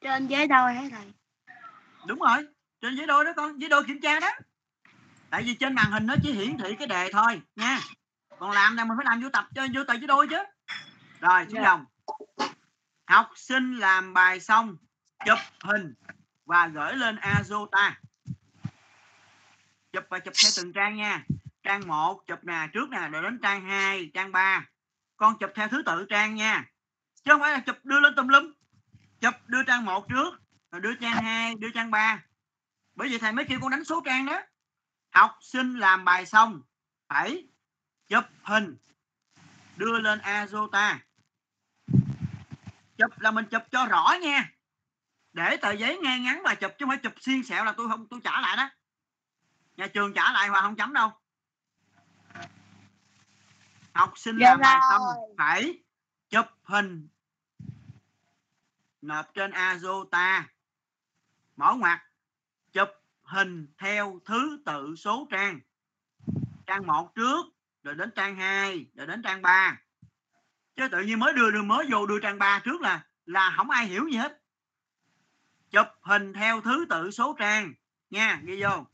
Trên 0.00 0.26
giấy 0.26 0.46
đôi 0.46 0.74
hả 0.74 0.82
thầy? 0.90 1.12
đúng 2.06 2.18
rồi 2.18 2.46
trên 2.80 2.96
giấy 2.96 3.06
đôi 3.06 3.24
đó 3.24 3.32
con 3.36 3.60
giấy 3.60 3.68
đôi 3.68 3.84
kiểm 3.84 4.00
tra 4.00 4.20
đó 4.20 4.30
tại 5.30 5.42
vì 5.42 5.54
trên 5.54 5.74
màn 5.74 5.90
hình 5.90 6.06
nó 6.06 6.14
chỉ 6.22 6.32
hiển 6.32 6.58
thị 6.58 6.74
cái 6.78 6.86
đề 6.86 7.10
thôi 7.12 7.42
nha. 7.56 7.80
Còn 8.38 8.50
làm 8.50 8.76
là 8.76 8.84
mình 8.84 8.96
phải 8.96 9.04
làm 9.04 9.22
vô 9.22 9.28
tập 9.32 9.48
cho 9.54 9.66
vô 9.74 9.84
tờ 9.84 9.94
giấy 9.94 10.06
đôi 10.06 10.28
chứ. 10.28 10.36
Rồi 11.20 11.44
xuống 11.44 11.54
Dạ. 11.54 11.62
dòng. 11.62 11.84
Học 13.06 13.30
sinh 13.36 13.76
làm 13.76 14.14
bài 14.14 14.40
xong 14.40 14.76
chụp 15.26 15.38
hình 15.64 15.94
và 16.44 16.66
gửi 16.66 16.96
lên 16.96 17.16
Azota. 17.16 17.92
Chụp 19.92 20.04
và 20.10 20.18
chụp 20.18 20.34
theo 20.42 20.50
từng 20.56 20.72
trang 20.72 20.96
nha. 20.96 21.24
Trang 21.62 21.88
1 21.88 22.26
chụp 22.26 22.44
nè 22.44 22.68
trước 22.72 22.90
nè 22.90 23.08
rồi 23.08 23.22
đến 23.22 23.38
trang 23.42 23.68
2 23.68 24.10
trang 24.14 24.32
3 24.32 24.66
con 25.16 25.38
chụp 25.38 25.50
theo 25.54 25.68
thứ 25.68 25.82
tự 25.86 26.06
trang 26.10 26.34
nha. 26.34 26.64
Chứ 27.24 27.32
không 27.32 27.40
phải 27.40 27.52
là 27.52 27.60
chụp 27.60 27.76
đưa 27.82 28.00
lên 28.00 28.14
tùm 28.16 28.28
lum. 28.28 28.52
Chụp 29.20 29.34
đưa 29.46 29.62
trang 29.62 29.84
1 29.84 30.08
trước 30.08 30.34
rồi 30.72 30.80
đưa 30.80 30.94
trang 30.94 31.22
2 31.24 31.54
đưa 31.54 31.70
trang 31.74 31.90
3 31.90 32.22
bởi 32.94 33.08
vì 33.08 33.18
thầy 33.18 33.32
mới 33.32 33.44
kêu 33.44 33.58
con 33.62 33.70
đánh 33.70 33.84
số 33.84 34.02
trang 34.04 34.26
đó 34.26 34.40
học 35.10 35.38
sinh 35.40 35.78
làm 35.78 36.04
bài 36.04 36.26
xong 36.26 36.62
phải 37.08 37.46
chụp 38.08 38.24
hình. 38.42 38.76
Đưa 39.76 39.98
lên 39.98 40.18
Azota. 40.18 40.98
Chụp 42.98 43.18
là 43.18 43.30
mình 43.30 43.44
chụp 43.50 43.62
cho 43.70 43.86
rõ 43.86 44.14
nha. 44.22 44.52
Để 45.32 45.56
tờ 45.56 45.70
giấy 45.70 45.98
ngay 46.02 46.20
ngắn 46.20 46.42
và 46.44 46.54
chụp 46.54 46.70
chứ 46.78 46.84
không 46.84 46.88
phải 46.90 46.98
chụp 46.98 47.12
xiên 47.20 47.42
sẹo 47.42 47.64
là 47.64 47.72
tôi 47.72 47.88
không 47.88 48.06
tôi 48.06 48.20
trả 48.24 48.40
lại 48.40 48.56
đó. 48.56 48.70
Nhà 49.76 49.86
trường 49.86 50.14
trả 50.14 50.32
lại 50.32 50.50
và 50.50 50.60
không 50.60 50.76
chấm 50.76 50.92
đâu. 50.92 51.12
Học 53.92 54.12
sinh 54.16 54.38
Dạ 54.40 54.50
làm 54.50 54.60
bài 54.60 54.80
xong 54.90 55.02
phải 55.38 55.82
chụp 56.28 56.46
hình. 56.62 57.08
Nộp 59.02 59.34
trên 59.34 59.50
Azota. 59.50 60.42
Mở 61.56 61.74
ngoặt 61.78 62.00
chụp 62.72 62.88
hình 63.30 63.66
theo 63.78 64.20
thứ 64.24 64.62
tự 64.66 64.96
số 64.96 65.28
trang. 65.30 65.60
Trang 66.66 66.86
một 66.86 67.14
trước, 67.14 67.46
rồi 67.82 67.94
đến 67.94 68.10
trang 68.16 68.36
2 68.36 68.86
rồi 68.94 69.06
đến 69.06 69.22
trang 69.22 69.42
3 69.42 69.80
chứ 70.76 70.88
tự 70.88 71.00
nhiên 71.00 71.18
mới 71.18 71.32
đưa 71.32 71.50
đưa, 71.50 71.62
mới 71.62 71.86
vô 71.90 72.06
đưa 72.06 72.20
trang 72.20 72.38
3 72.38 72.58
trước 72.64 72.80
là 72.80 73.04
là 73.26 73.54
không 73.56 73.70
ai 73.70 73.86
hiểu 73.86 74.08
gì 74.08 74.16
hết. 74.16 74.40
Chụp 75.70 75.86
hình 76.00 76.32
theo 76.32 76.60
thứ 76.60 76.86
tự 76.90 77.10
số 77.10 77.36
trang, 77.38 77.74
nha, 78.10 78.40
ghi 78.44 78.62
vô. 78.62 78.86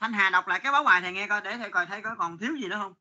Thanh 0.00 0.12
Hà 0.12 0.30
đọc 0.30 0.48
lại 0.48 0.60
cái 0.60 0.72
báo 0.72 0.84
bài 0.84 1.00
thầy 1.00 1.12
nghe 1.12 1.28
coi, 1.28 1.40
để 1.40 1.56
thầy 1.56 1.70
coi 1.70 1.86
thấy 1.86 2.02
có 2.02 2.14
còn 2.14 2.38
thiếu 2.38 2.56
gì 2.56 2.68
nữa 2.68 2.76
không? 2.78 2.94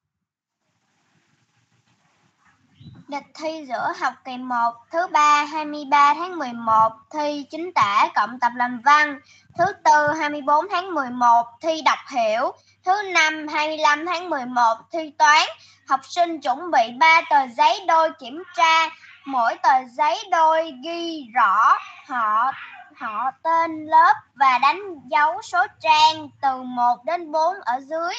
Lịch 3.12 3.34
thi 3.34 3.66
giữa 3.68 3.94
học 4.00 4.14
kỳ 4.26 4.38
1 4.38 4.56
thứ 4.92 5.08
ba 5.08 5.44
23 5.44 6.14
tháng 6.14 6.38
11 6.38 6.92
thi 7.14 7.46
chính 7.52 7.72
tả 7.76 8.08
cộng 8.16 8.40
tập 8.40 8.52
làm 8.56 8.82
văn. 8.86 9.20
Thứ 9.58 9.66
tư 9.84 10.14
24 10.20 10.66
tháng 10.72 10.94
11 10.94 11.46
thi 11.62 11.82
đọc 11.82 11.98
hiểu. 12.10 12.52
Thứ 12.86 12.92
năm 13.14 13.48
25 13.48 14.06
tháng 14.06 14.30
11 14.30 14.76
thi 14.92 15.12
toán. 15.18 15.48
Học 15.88 16.00
sinh 16.04 16.42
chuẩn 16.42 16.72
bị 16.72 16.92
3 17.00 17.22
tờ 17.30 17.48
giấy 17.58 17.86
đôi 17.88 18.12
kiểm 18.20 18.44
tra. 18.56 18.90
Mỗi 19.26 19.56
tờ 19.64 19.84
giấy 19.92 20.20
đôi 20.32 20.74
ghi 20.84 21.28
rõ 21.36 21.78
họ 22.08 22.52
họ 22.96 23.32
tên 23.44 23.86
lớp 23.86 24.14
và 24.36 24.58
đánh 24.58 24.82
dấu 25.12 25.42
số 25.42 25.66
trang 25.80 26.30
từ 26.42 26.62
1 26.62 27.06
đến 27.06 27.32
4 27.32 27.56
ở 27.62 27.80
dưới. 27.80 28.14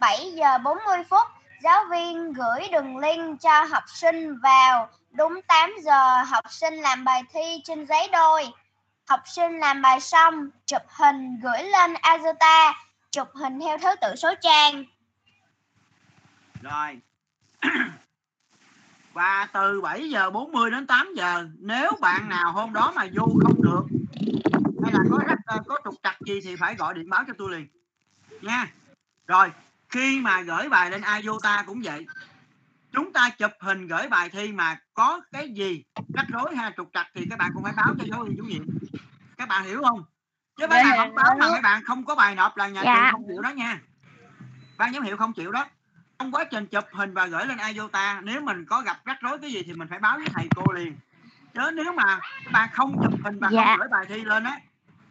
7 0.00 0.32
giờ 0.32 0.58
40 0.58 1.04
phút 1.10 1.26
giáo 1.64 1.84
viên 1.90 2.32
gửi 2.32 2.68
đường 2.72 2.96
link 2.98 3.40
cho 3.40 3.64
học 3.64 3.84
sinh 3.86 4.38
vào. 4.38 4.88
Đúng 5.12 5.40
8 5.48 5.72
giờ 5.82 6.22
học 6.22 6.52
sinh 6.52 6.74
làm 6.74 7.04
bài 7.04 7.22
thi 7.32 7.60
trên 7.64 7.86
giấy 7.86 8.08
đôi. 8.12 8.44
Học 9.08 9.20
sinh 9.26 9.58
làm 9.58 9.82
bài 9.82 10.00
xong, 10.00 10.50
chụp 10.66 10.82
hình 10.88 11.40
gửi 11.42 11.62
lên 11.62 11.92
Azota, 11.92 12.72
chụp 13.10 13.28
hình 13.34 13.60
theo 13.60 13.78
thứ 13.78 13.88
tự 14.00 14.16
số 14.16 14.34
trang. 14.42 14.84
rồi 16.62 17.00
và 19.12 19.48
từ 19.52 19.80
7 19.80 20.10
giờ 20.10 20.30
40 20.30 20.70
đến 20.70 20.86
8 20.86 21.14
giờ 21.16 21.48
nếu 21.58 21.92
bạn 22.00 22.28
nào 22.28 22.52
hôm 22.52 22.72
đó 22.72 22.92
mà 22.96 23.06
vô 23.14 23.26
không 23.42 23.62
được 23.62 23.84
hay 24.82 24.92
là 24.92 24.98
có 25.10 25.18
ờ, 25.46 25.58
có 25.66 25.78
trục 25.84 25.94
trặc 26.02 26.16
gì 26.20 26.40
thì 26.44 26.56
phải 26.56 26.74
gọi 26.74 26.94
điện 26.94 27.10
báo 27.10 27.24
cho 27.26 27.32
tôi 27.38 27.50
liền 27.50 27.66
nha 28.42 28.66
rồi 29.26 29.50
khi 29.94 30.20
mà 30.20 30.40
gửi 30.40 30.68
bài 30.68 30.90
lên 30.90 31.02
Iota 31.22 31.62
cũng 31.66 31.80
vậy. 31.84 32.06
Chúng 32.92 33.12
ta 33.12 33.30
chụp 33.30 33.50
hình 33.60 33.86
gửi 33.86 34.08
bài 34.08 34.28
thi 34.28 34.52
mà 34.52 34.76
có 34.94 35.20
cái 35.32 35.48
gì 35.48 35.84
rắc 36.14 36.26
rối 36.28 36.56
hay 36.56 36.72
trục 36.76 36.90
trặc 36.92 37.06
thì 37.14 37.26
các 37.30 37.38
bạn 37.38 37.50
cũng 37.54 37.62
phải 37.64 37.72
báo 37.76 37.94
cho 37.98 38.04
giáo 38.10 38.24
viên 38.24 38.36
chủ 38.36 38.44
nhiệm. 38.44 38.64
Các 39.36 39.48
bạn 39.48 39.64
hiểu 39.64 39.82
không? 39.82 40.04
Chứ 40.56 40.66
mấy 40.66 40.82
Dạ, 40.84 40.90
bạn 40.90 40.98
không 40.98 41.14
báo 41.14 41.36
mà 41.38 41.44
hiểu. 41.46 41.52
mấy 41.52 41.62
bạn 41.62 41.82
không 41.84 42.04
có 42.04 42.14
bài 42.14 42.34
nộp 42.34 42.56
là 42.56 42.68
nhà 42.68 42.82
Dạ. 42.84 42.94
trường 42.94 43.12
không 43.12 43.24
chịu 43.28 43.42
đó 43.42 43.50
nha. 43.50 43.80
Ban 44.78 44.92
giám 44.92 45.02
hiệu 45.02 45.16
không 45.16 45.32
chịu 45.32 45.52
đó. 45.52 45.66
Trong 46.18 46.32
quá 46.32 46.44
trình 46.44 46.66
chụp 46.66 46.84
hình 46.92 47.14
và 47.14 47.26
gửi 47.26 47.46
lên 47.46 47.58
Iota 47.72 48.20
nếu 48.20 48.40
mình 48.40 48.64
có 48.68 48.82
gặp 48.82 48.96
rắc 49.04 49.16
rối 49.20 49.38
cái 49.38 49.52
gì 49.52 49.62
thì 49.66 49.72
mình 49.72 49.88
phải 49.88 49.98
báo 49.98 50.16
với 50.16 50.26
thầy 50.32 50.48
cô 50.56 50.72
liền. 50.72 50.96
Chứ 51.54 51.70
nếu 51.74 51.92
mà 51.92 52.20
các 52.44 52.50
bạn 52.52 52.68
không 52.72 52.96
chụp 53.02 53.20
hình 53.24 53.38
và 53.38 53.48
Dạ. 53.52 53.64
không 53.64 53.78
gửi 53.78 53.88
bài 53.90 54.06
thi 54.08 54.24
lên 54.24 54.44
á 54.44 54.58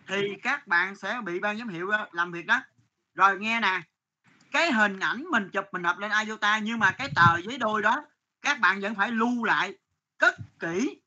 thì 0.07 0.35
các 0.43 0.67
bạn 0.67 0.95
sẽ 0.95 1.21
bị 1.23 1.39
ban 1.39 1.57
giám 1.57 1.67
hiệu 1.67 1.89
ờ, 1.89 2.07
làm 2.11 2.31
việc 2.31 2.45
đó. 2.45 2.61
Rồi 3.15 3.39
nghe 3.39 3.59
nè 3.59 3.81
cái 4.53 4.71
hình 4.71 4.99
ảnh 4.99 5.23
mình 5.31 5.49
chụp 5.53 5.65
mình 5.71 5.81
nộp 5.81 5.97
lên 5.97 6.11
Iota 6.25 6.59
nhưng 6.59 6.79
mà 6.79 6.91
cái 6.91 7.09
tờ 7.15 7.37
giấy 7.37 7.57
đôi 7.57 7.81
đó 7.81 8.05
các 8.41 8.59
bạn 8.59 8.81
vẫn 8.81 8.95
phải 8.95 9.11
lưu 9.11 9.43
lại 9.43 9.77
cất 10.17 10.35
kỹ 10.59 11.01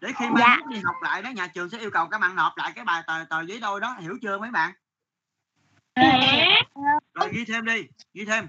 để 0.00 0.12
khi 0.18 0.24
mai 0.30 0.42
Dạ. 0.46 0.60
đi 0.70 0.78
học 0.84 0.94
lại 1.02 1.22
đó 1.22 1.30
nhà 1.30 1.46
trường 1.46 1.70
sẽ 1.70 1.78
yêu 1.78 1.90
cầu 1.90 2.08
các 2.08 2.18
bạn 2.20 2.36
nộp 2.36 2.56
lại 2.56 2.72
cái 2.74 2.84
bài 2.84 3.02
tờ 3.06 3.24
tờ 3.30 3.42
giấy 3.42 3.60
đôi 3.60 3.80
đó. 3.80 3.96
Hiểu 4.00 4.18
chưa 4.22 4.38
mấy 4.38 4.50
bạn? 4.50 4.72
Rồi 7.14 7.30
ghi 7.32 7.44
thêm 7.44 7.64
đi 7.64 7.82
ghi 8.14 8.24
thêm. 8.24 8.48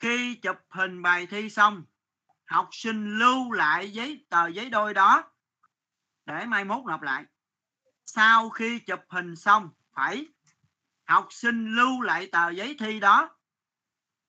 Khi 0.00 0.34
chụp 0.34 0.56
hình 0.70 1.02
bài 1.02 1.26
thi 1.26 1.50
xong 1.50 1.84
học 2.46 2.68
sinh 2.72 3.18
lưu 3.18 3.52
lại 3.52 3.92
giấy 3.92 4.26
tờ 4.30 4.48
giấy 4.48 4.70
đôi 4.70 4.94
đó 4.94 5.30
để 6.26 6.46
mai 6.46 6.64
mốt 6.64 6.84
nộp 6.86 7.02
lại. 7.02 7.24
Sau 8.06 8.50
khi 8.50 8.78
chụp 8.78 9.00
hình 9.08 9.36
xong 9.36 9.70
phải 9.92 10.26
học 11.08 11.26
sinh 11.30 11.66
lưu 11.76 12.00
lại 12.00 12.28
tờ 12.32 12.50
giấy 12.50 12.76
thi 12.78 13.00
đó 13.00 13.36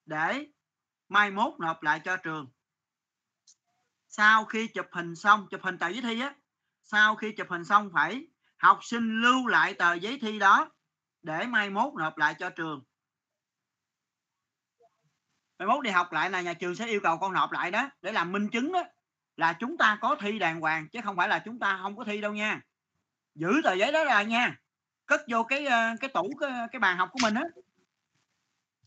để 0.06 0.46
mai 1.10 1.32
mốt 1.32 1.54
nộp 1.60 1.82
lại 1.82 2.02
cho 2.06 2.18
trường. 2.18 2.48
Sau 4.08 4.46
khi 4.46 4.68
chụp 4.68 4.86
hình 4.92 5.16
xong, 5.16 5.48
chụp 5.52 5.62
hình 5.64 5.78
tờ 5.78 5.88
giấy 5.88 6.02
thi 6.02 6.22
á, 6.22 6.36
sau 6.84 7.16
khi 7.16 7.32
chụp 7.32 7.48
hình 7.50 7.66
xong 7.66 7.90
phải 7.94 8.28
học 8.58 8.80
sinh 8.82 9.22
lưu 9.22 9.48
lại 9.48 9.74
tờ 9.74 9.94
giấy 9.94 10.20
thi 10.22 10.40
đó 10.40 10.70
để 11.22 11.46
mai 11.46 11.70
mốt 11.70 11.94
nộp 11.94 12.18
lại 12.18 12.36
cho 12.40 12.50
trường. 12.50 12.84
Mai 15.60 15.68
mốt 15.68 15.84
đi 15.84 15.90
học 15.90 16.12
lại 16.12 16.30
là 16.30 16.42
nhà 16.42 16.54
trường 16.54 16.76
sẽ 16.76 16.88
yêu 16.88 17.00
cầu 17.04 17.18
con 17.18 17.34
nộp 17.34 17.52
lại 17.52 17.72
đó, 17.72 17.90
để 18.02 18.12
làm 18.12 18.32
minh 18.32 18.50
chứng 18.50 18.72
đó, 18.72 18.84
là 19.38 19.54
chúng 19.60 19.78
ta 19.78 19.98
có 20.02 20.16
thi 20.20 20.40
đàng 20.40 20.62
hoàng, 20.62 20.88
chứ 20.90 21.00
không 21.04 21.16
phải 21.16 21.28
là 21.28 21.40
chúng 21.46 21.60
ta 21.60 21.80
không 21.82 21.98
có 21.98 22.04
thi 22.04 22.22
đâu 22.22 22.34
nha. 22.34 22.62
Giữ 23.36 23.62
tờ 23.64 23.74
giấy 23.74 23.92
đó 23.92 24.06
ra 24.06 24.22
nha 24.22 24.58
cất 25.10 25.22
vô 25.28 25.44
cái 25.44 25.66
ờ, 25.66 25.96
cái 26.00 26.10
tủ 26.10 26.32
cái, 26.40 26.52
cái 26.72 26.80
bàn 26.80 26.98
học 26.98 27.10
của 27.12 27.20
mình 27.22 27.34
á. 27.34 27.44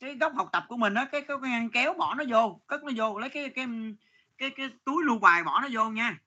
Cái 0.01 0.15
góc 0.15 0.33
học 0.37 0.49
tập 0.53 0.65
của 0.69 0.77
mình 0.77 0.95
á 0.95 1.05
cái, 1.13 1.23
cái, 1.23 1.37
cái 1.43 1.51
ngăn 1.51 1.71
kéo 1.71 1.95
bỏ 1.95 2.15
nó 2.15 2.25
vô 2.29 2.61
cất 2.67 2.85
nó 2.85 2.93
vô 2.97 3.19
lấy 3.19 3.31
cái 3.31 3.51
cái 3.55 3.67
cái 4.39 4.51
cái 4.51 4.71
túi 4.85 5.05
lưu 5.05 5.19
bài 5.19 5.45
bỏ 5.45 5.61
nó 5.61 5.69
vô 5.73 5.91
nha. 5.91 6.19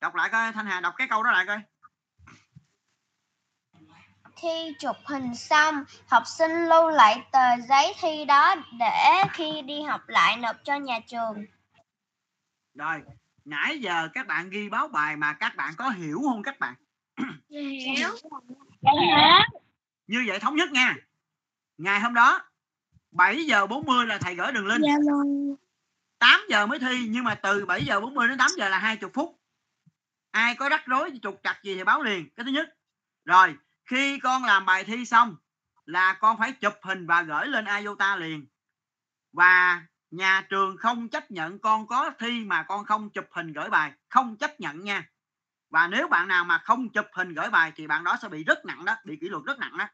Đọc 0.00 0.14
lại 0.14 0.28
coi 0.32 0.52
thanh 0.52 0.66
hà 0.66 0.80
đọc 0.80 0.94
cái 0.96 1.08
câu 1.08 1.22
đó 1.22 1.32
lại 1.32 1.46
coi. 1.46 1.60
Thi 4.36 4.72
chụp 4.78 4.96
hình 5.04 5.34
xong, 5.34 5.84
học 6.06 6.22
sinh 6.26 6.68
lưu 6.68 6.90
lại 6.90 7.26
tờ 7.32 7.60
giấy 7.68 7.94
thi 8.00 8.24
đó 8.24 8.54
để 8.78 9.22
khi 9.32 9.62
đi 9.62 9.82
học 9.82 10.08
lại 10.08 10.36
nộp 10.36 10.56
cho 10.64 10.74
nhà 10.74 11.00
trường. 11.06 11.44
rồi 12.74 13.02
nãy 13.44 13.78
giờ 13.78 14.08
các 14.14 14.26
bạn 14.26 14.50
ghi 14.50 14.68
báo 14.68 14.88
bài 14.88 15.16
mà 15.16 15.32
các 15.32 15.56
bạn 15.56 15.74
có 15.76 15.88
hiểu 15.88 16.20
không 16.28 16.42
các 16.42 16.58
bạn 16.58 16.74
Hiểu. 17.50 18.08
như 20.06 20.24
vậy 20.26 20.38
thống 20.38 20.56
nhất 20.56 20.72
nha. 20.72 20.96
Ngày 21.78 22.00
hôm 22.00 22.14
đó 22.14 22.42
7 23.10 23.44
giờ 23.46 23.66
40 23.66 24.06
là 24.06 24.18
thầy 24.18 24.34
gửi 24.34 24.52
đường 24.52 24.66
link. 24.66 24.82
Dạ 24.82 24.96
rồi. 25.10 25.26
8 26.18 26.40
giờ 26.48 26.66
mới 26.66 26.78
thi 26.78 27.08
nhưng 27.10 27.24
mà 27.24 27.34
từ 27.34 27.66
7 27.66 27.84
giờ 27.84 28.00
40 28.00 28.28
đến 28.28 28.38
8 28.38 28.50
giờ 28.56 28.68
là 28.68 28.78
20 28.78 29.10
phút. 29.14 29.40
Ai 30.30 30.54
có 30.54 30.68
rắc 30.68 30.86
rối 30.86 31.10
trục 31.22 31.40
trặc 31.42 31.62
gì 31.62 31.74
thì 31.74 31.84
báo 31.84 32.02
liền. 32.02 32.28
Cái 32.36 32.44
thứ 32.44 32.50
nhất. 32.50 32.76
Rồi 33.24 33.56
khi 33.84 34.18
con 34.18 34.44
làm 34.44 34.66
bài 34.66 34.84
thi 34.84 35.04
xong 35.04 35.36
là 35.84 36.12
con 36.12 36.38
phải 36.38 36.52
chụp 36.52 36.74
hình 36.82 37.06
và 37.06 37.22
gửi 37.22 37.46
lên 37.46 37.64
Iota 37.78 38.16
liền. 38.16 38.46
Và 39.32 39.82
nhà 40.10 40.46
trường 40.48 40.76
không 40.76 41.08
chấp 41.08 41.30
nhận 41.30 41.58
con 41.58 41.86
có 41.86 42.10
thi 42.18 42.44
mà 42.44 42.62
con 42.62 42.84
không 42.84 43.10
chụp 43.10 43.26
hình 43.30 43.52
gửi 43.52 43.70
bài. 43.70 43.92
Không 44.08 44.36
chấp 44.36 44.60
nhận 44.60 44.84
nha 44.84 45.08
và 45.74 45.86
nếu 45.86 46.08
bạn 46.08 46.28
nào 46.28 46.44
mà 46.44 46.58
không 46.58 46.88
chụp 46.88 47.06
hình 47.12 47.34
gửi 47.34 47.50
bài 47.50 47.72
thì 47.76 47.86
bạn 47.86 48.04
đó 48.04 48.16
sẽ 48.22 48.28
bị 48.28 48.44
rất 48.44 48.64
nặng 48.64 48.84
đó, 48.84 48.96
bị 49.04 49.18
kỷ 49.20 49.28
luật 49.28 49.44
rất 49.44 49.58
nặng 49.58 49.76
đó. 49.78 49.88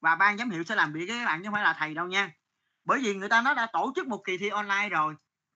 Và 0.00 0.14
ban 0.14 0.38
giám 0.38 0.50
hiệu 0.50 0.64
sẽ 0.64 0.74
làm 0.74 0.92
việc 0.92 1.06
với 1.08 1.18
các 1.18 1.24
bạn 1.26 1.40
chứ 1.40 1.44
không 1.44 1.54
phải 1.54 1.64
là 1.64 1.76
thầy 1.78 1.94
đâu 1.94 2.06
nha. 2.06 2.30
Bởi 2.84 3.00
vì 3.02 3.14
người 3.14 3.28
ta 3.28 3.42
nó 3.42 3.54
đã 3.54 3.66
tổ 3.72 3.92
chức 3.96 4.06
một 4.06 4.22
kỳ 4.24 4.38
thi 4.38 4.48
online 4.48 4.88
rồi, 4.88 5.14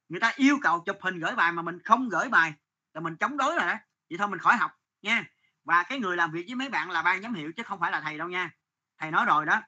người 0.08 0.20
ta 0.20 0.32
yêu 0.36 0.58
cầu 0.62 0.80
chụp 0.80 0.96
hình 1.00 1.18
gửi 1.18 1.34
bài 1.34 1.52
mà 1.52 1.62
mình 1.62 1.78
không 1.84 2.08
gửi 2.08 2.28
bài 2.28 2.54
là 2.94 3.00
mình 3.00 3.16
chống 3.16 3.36
đối 3.36 3.56
rồi 3.56 3.66
đó. 3.66 3.74
Vậy 4.10 4.18
thôi 4.18 4.28
mình 4.28 4.38
khỏi 4.38 4.56
học 4.56 4.70
nha. 5.02 5.24
Và 5.64 5.82
cái 5.82 5.98
người 5.98 6.16
làm 6.16 6.32
việc 6.32 6.44
với 6.46 6.54
mấy 6.54 6.68
bạn 6.68 6.90
là 6.90 7.02
ban 7.02 7.22
giám 7.22 7.34
hiệu 7.34 7.52
chứ 7.56 7.62
không 7.62 7.80
phải 7.80 7.92
là 7.92 8.00
thầy 8.00 8.18
đâu 8.18 8.28
nha. 8.28 8.50
Thầy 8.98 9.10
nói 9.10 9.26
rồi 9.26 9.46
đó, 9.46 9.62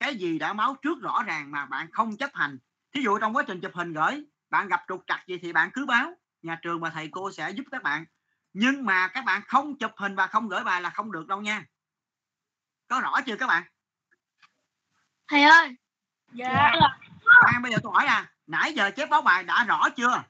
cái 0.00 0.16
gì 0.16 0.38
đã 0.38 0.52
báo 0.52 0.76
trước 0.82 1.02
rõ 1.02 1.22
ràng 1.26 1.50
mà 1.50 1.66
bạn 1.66 1.90
không 1.92 2.16
chấp 2.16 2.30
hành. 2.34 2.58
Thí 2.94 3.02
dụ 3.02 3.18
trong 3.18 3.36
quá 3.36 3.42
trình 3.46 3.60
chụp 3.60 3.72
hình 3.74 3.92
gửi, 3.92 4.24
bạn 4.50 4.68
gặp 4.68 4.80
trục 4.88 5.04
trặc 5.06 5.20
gì 5.26 5.38
thì 5.38 5.52
bạn 5.52 5.70
cứ 5.72 5.86
báo. 5.86 6.12
Nhà 6.42 6.58
trường 6.62 6.80
và 6.80 6.90
thầy 6.90 7.08
cô 7.12 7.32
sẽ 7.32 7.50
giúp 7.50 7.64
các 7.70 7.82
bạn 7.82 8.04
nhưng 8.52 8.84
mà 8.84 9.08
các 9.08 9.24
bạn 9.24 9.42
không 9.48 9.78
chụp 9.78 9.90
hình 9.96 10.14
và 10.14 10.26
không 10.26 10.48
gửi 10.48 10.64
bài 10.64 10.80
là 10.80 10.90
không 10.90 11.12
được 11.12 11.26
đâu 11.26 11.40
nha 11.40 11.64
có 12.88 13.00
rõ 13.00 13.20
chưa 13.26 13.36
các 13.36 13.46
bạn 13.46 13.62
Thầy 15.28 15.42
ơi. 15.42 15.76
Dạ. 16.32 16.72
Khoan 17.42 17.62
bây 17.62 17.72
giờ 17.72 17.78
tôi 17.82 17.92
hỏi 17.94 18.06
à 18.06 18.30
nãy 18.46 18.72
giờ 18.74 18.90
chép 18.90 19.10
báo 19.10 19.22
bài 19.22 19.44
đã 19.44 19.64
rõ 19.64 19.88
chưa 19.96 20.22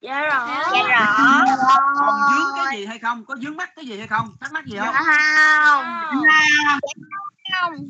Dạ 0.00 0.20
rõ. 0.20 0.62
Dạ 0.72 0.88
rõ. 0.88 1.76
còn 2.00 2.14
dướng 2.30 2.46
cái 2.56 2.76
gì 2.76 2.86
hay 2.86 2.98
không 2.98 3.24
có 3.24 3.36
dướng 3.36 3.56
mắt 3.56 3.70
cái 3.76 3.86
gì 3.86 3.98
hay 3.98 4.06
không 4.08 4.36
thắc 4.40 4.52
mắc 4.52 4.64
gì 4.66 4.78
không 4.78 4.94
Không. 4.94 5.84
Không. 7.52 7.88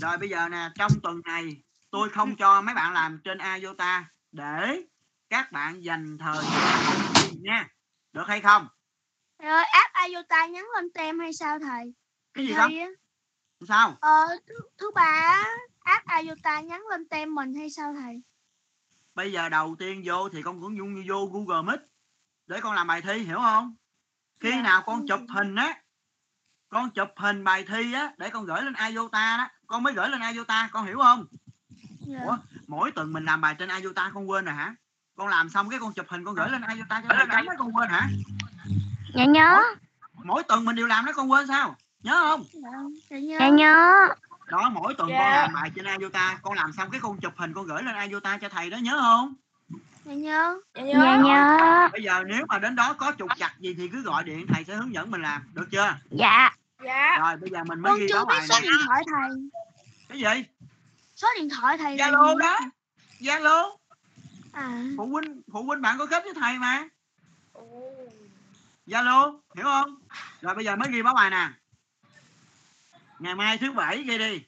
rồi 0.00 0.18
bây 0.18 0.28
giờ 0.28 0.48
nè 0.48 0.70
trong 0.74 0.92
tuần 1.02 1.20
này 1.24 1.56
tôi 1.90 2.10
không 2.10 2.36
cho 2.36 2.60
mấy 2.60 2.74
bạn 2.74 2.92
làm 2.92 3.20
trên 3.24 3.38
iota 3.60 4.04
để 4.32 4.82
các 5.30 5.52
bạn 5.52 5.84
dành 5.84 6.18
thời 6.18 6.44
gian 6.44 7.05
nha 7.46 7.68
được 8.12 8.24
hay 8.28 8.40
không 8.40 8.68
Rồi 9.42 9.64
app 9.64 9.94
iota 10.08 10.46
nhắn 10.46 10.66
lên 10.76 10.92
tem 10.94 11.18
hay 11.18 11.32
sao 11.32 11.58
thầy? 11.58 11.94
cái 12.34 12.46
gì 12.46 12.54
á. 12.54 12.88
sao 13.68 13.96
Ờ, 14.00 14.26
thứ, 14.46 14.54
thứ 14.78 14.90
ba 14.94 15.44
app 15.84 16.06
iota 16.22 16.60
nhắn 16.60 16.82
lên 16.90 17.08
tem 17.08 17.34
mình 17.34 17.54
hay 17.54 17.70
sao 17.70 17.94
thầy? 17.94 18.22
bây 19.14 19.32
giờ 19.32 19.48
đầu 19.48 19.76
tiên 19.78 20.02
vô 20.04 20.28
thì 20.28 20.42
con 20.42 20.60
cũng 20.60 20.76
dung 20.76 21.04
vô 21.08 21.26
google 21.32 21.62
meet 21.62 21.80
để 22.46 22.60
con 22.60 22.74
làm 22.74 22.86
bài 22.86 23.02
thi 23.02 23.12
hiểu 23.18 23.38
không 23.38 23.74
khi 24.40 24.50
Dạ. 24.50 24.62
nào 24.62 24.82
con 24.86 25.06
chụp 25.08 25.20
hình 25.34 25.54
á 25.54 25.82
con 26.68 26.90
chụp 26.90 27.08
hình 27.16 27.44
bài 27.44 27.64
thi 27.68 27.92
á 27.92 28.12
để 28.18 28.30
con 28.30 28.44
gửi 28.44 28.62
lên 28.62 28.74
iota 28.88 29.36
đó 29.36 29.48
con 29.66 29.82
mới 29.82 29.94
gửi 29.94 30.08
lên 30.08 30.20
iota 30.34 30.68
con 30.72 30.86
hiểu 30.86 30.98
không 30.98 31.26
Dạ. 32.06 32.20
Ủa? 32.24 32.36
mỗi 32.66 32.92
tuần 32.92 33.12
mình 33.12 33.24
làm 33.24 33.40
bài 33.40 33.54
trên 33.58 33.68
iota 33.82 34.10
con 34.14 34.30
quên 34.30 34.44
rồi 34.44 34.54
hả 34.54 34.74
con 35.16 35.28
làm 35.28 35.48
xong 35.48 35.68
cái 35.70 35.78
con 35.80 35.92
chụp 35.92 36.06
hình 36.08 36.24
con 36.24 36.34
gửi 36.34 36.48
lên 36.50 36.62
iota 36.76 37.02
cho 37.08 37.14
thầy 37.16 37.26
chấm 37.32 37.46
đó 37.46 37.52
con 37.58 37.76
quên 37.76 37.88
hả 37.88 38.08
Dạ 39.14 39.24
nhớ. 39.24 39.62
mỗi 40.24 40.42
tuần 40.42 40.64
mình 40.64 40.76
đều 40.76 40.86
làm 40.86 41.04
đó 41.04 41.12
con 41.16 41.30
quên 41.30 41.46
sao 41.46 41.76
nhớ 42.02 42.12
không 42.22 42.44
Dạ, 42.52 43.18
nhớ. 43.18 43.38
Dạ 43.40 43.48
nhớ. 43.48 44.08
đó 44.50 44.70
mỗi 44.72 44.94
tuần 44.94 45.08
con 45.08 45.18
Dạ. 45.18 45.36
làm 45.36 45.52
bài 45.54 45.70
trên 45.76 45.84
iota 46.00 46.38
con 46.42 46.54
làm 46.54 46.72
xong 46.72 46.90
cái 46.90 47.00
con 47.00 47.18
chụp 47.20 47.32
hình 47.36 47.54
con 47.54 47.64
gửi 47.66 47.82
lên 47.82 48.08
iota 48.10 48.38
cho 48.38 48.48
thầy 48.48 48.70
đó 48.70 48.76
nhớ 48.76 48.98
không 49.02 49.34
Dạ 50.04 50.14
nhớ. 50.14 50.58
Dạ 50.74 50.82
nhớ. 50.82 50.92
Dạ 51.04 51.16
nhớ. 51.16 51.88
bây 51.92 52.02
giờ 52.02 52.22
nếu 52.26 52.44
mà 52.48 52.58
đến 52.58 52.76
đó 52.76 52.92
có 52.92 53.12
trục 53.18 53.28
chặt 53.38 53.52
gì 53.58 53.74
thì 53.74 53.88
cứ 53.88 54.02
gọi 54.02 54.24
điện 54.24 54.46
thầy 54.54 54.64
sẽ 54.64 54.74
hướng 54.76 54.94
dẫn 54.94 55.10
mình 55.10 55.22
làm 55.22 55.42
được 55.54 55.66
chưa 55.70 55.94
Dạ. 56.10 56.50
Dạ. 56.84 57.16
rồi 57.20 57.36
bây 57.36 57.50
giờ 57.50 57.64
mình 57.64 57.80
mới 57.80 57.92
Con 57.92 58.00
ghi 58.00 58.06
chưa 58.08 58.14
báo 58.14 58.24
biết 58.24 58.34
bài 58.38 58.46
số 58.48 58.54
điện 58.62 58.70
thoại 58.86 59.02
thầy. 59.10 59.30
cái 60.08 60.18
gì 60.18 60.44
Số 61.16 61.28
điện 61.38 61.48
thoại 61.56 61.78
thầy 61.78 61.96
zalo 61.96 62.36
đó 62.38 62.58
zalo 63.20 63.75
À. 64.56 64.82
phụ 64.96 65.06
huynh 65.06 65.42
phụ 65.52 65.62
huynh 65.62 65.82
bạn 65.82 65.98
có 65.98 66.06
kết 66.06 66.24
với 66.24 66.34
thầy 66.34 66.58
mà. 66.58 66.88
Zalo 68.86 69.40
hiểu 69.54 69.64
không? 69.64 69.98
Rồi 70.40 70.54
bây 70.54 70.64
giờ 70.64 70.76
mới 70.76 70.88
ghi 70.92 71.02
báo 71.02 71.14
bài 71.14 71.30
nè. 71.30 71.50
Ngày 73.18 73.34
mai 73.34 73.58
thứ 73.58 73.72
bảy 73.72 74.02
ghi 74.02 74.18
đi. 74.18 74.44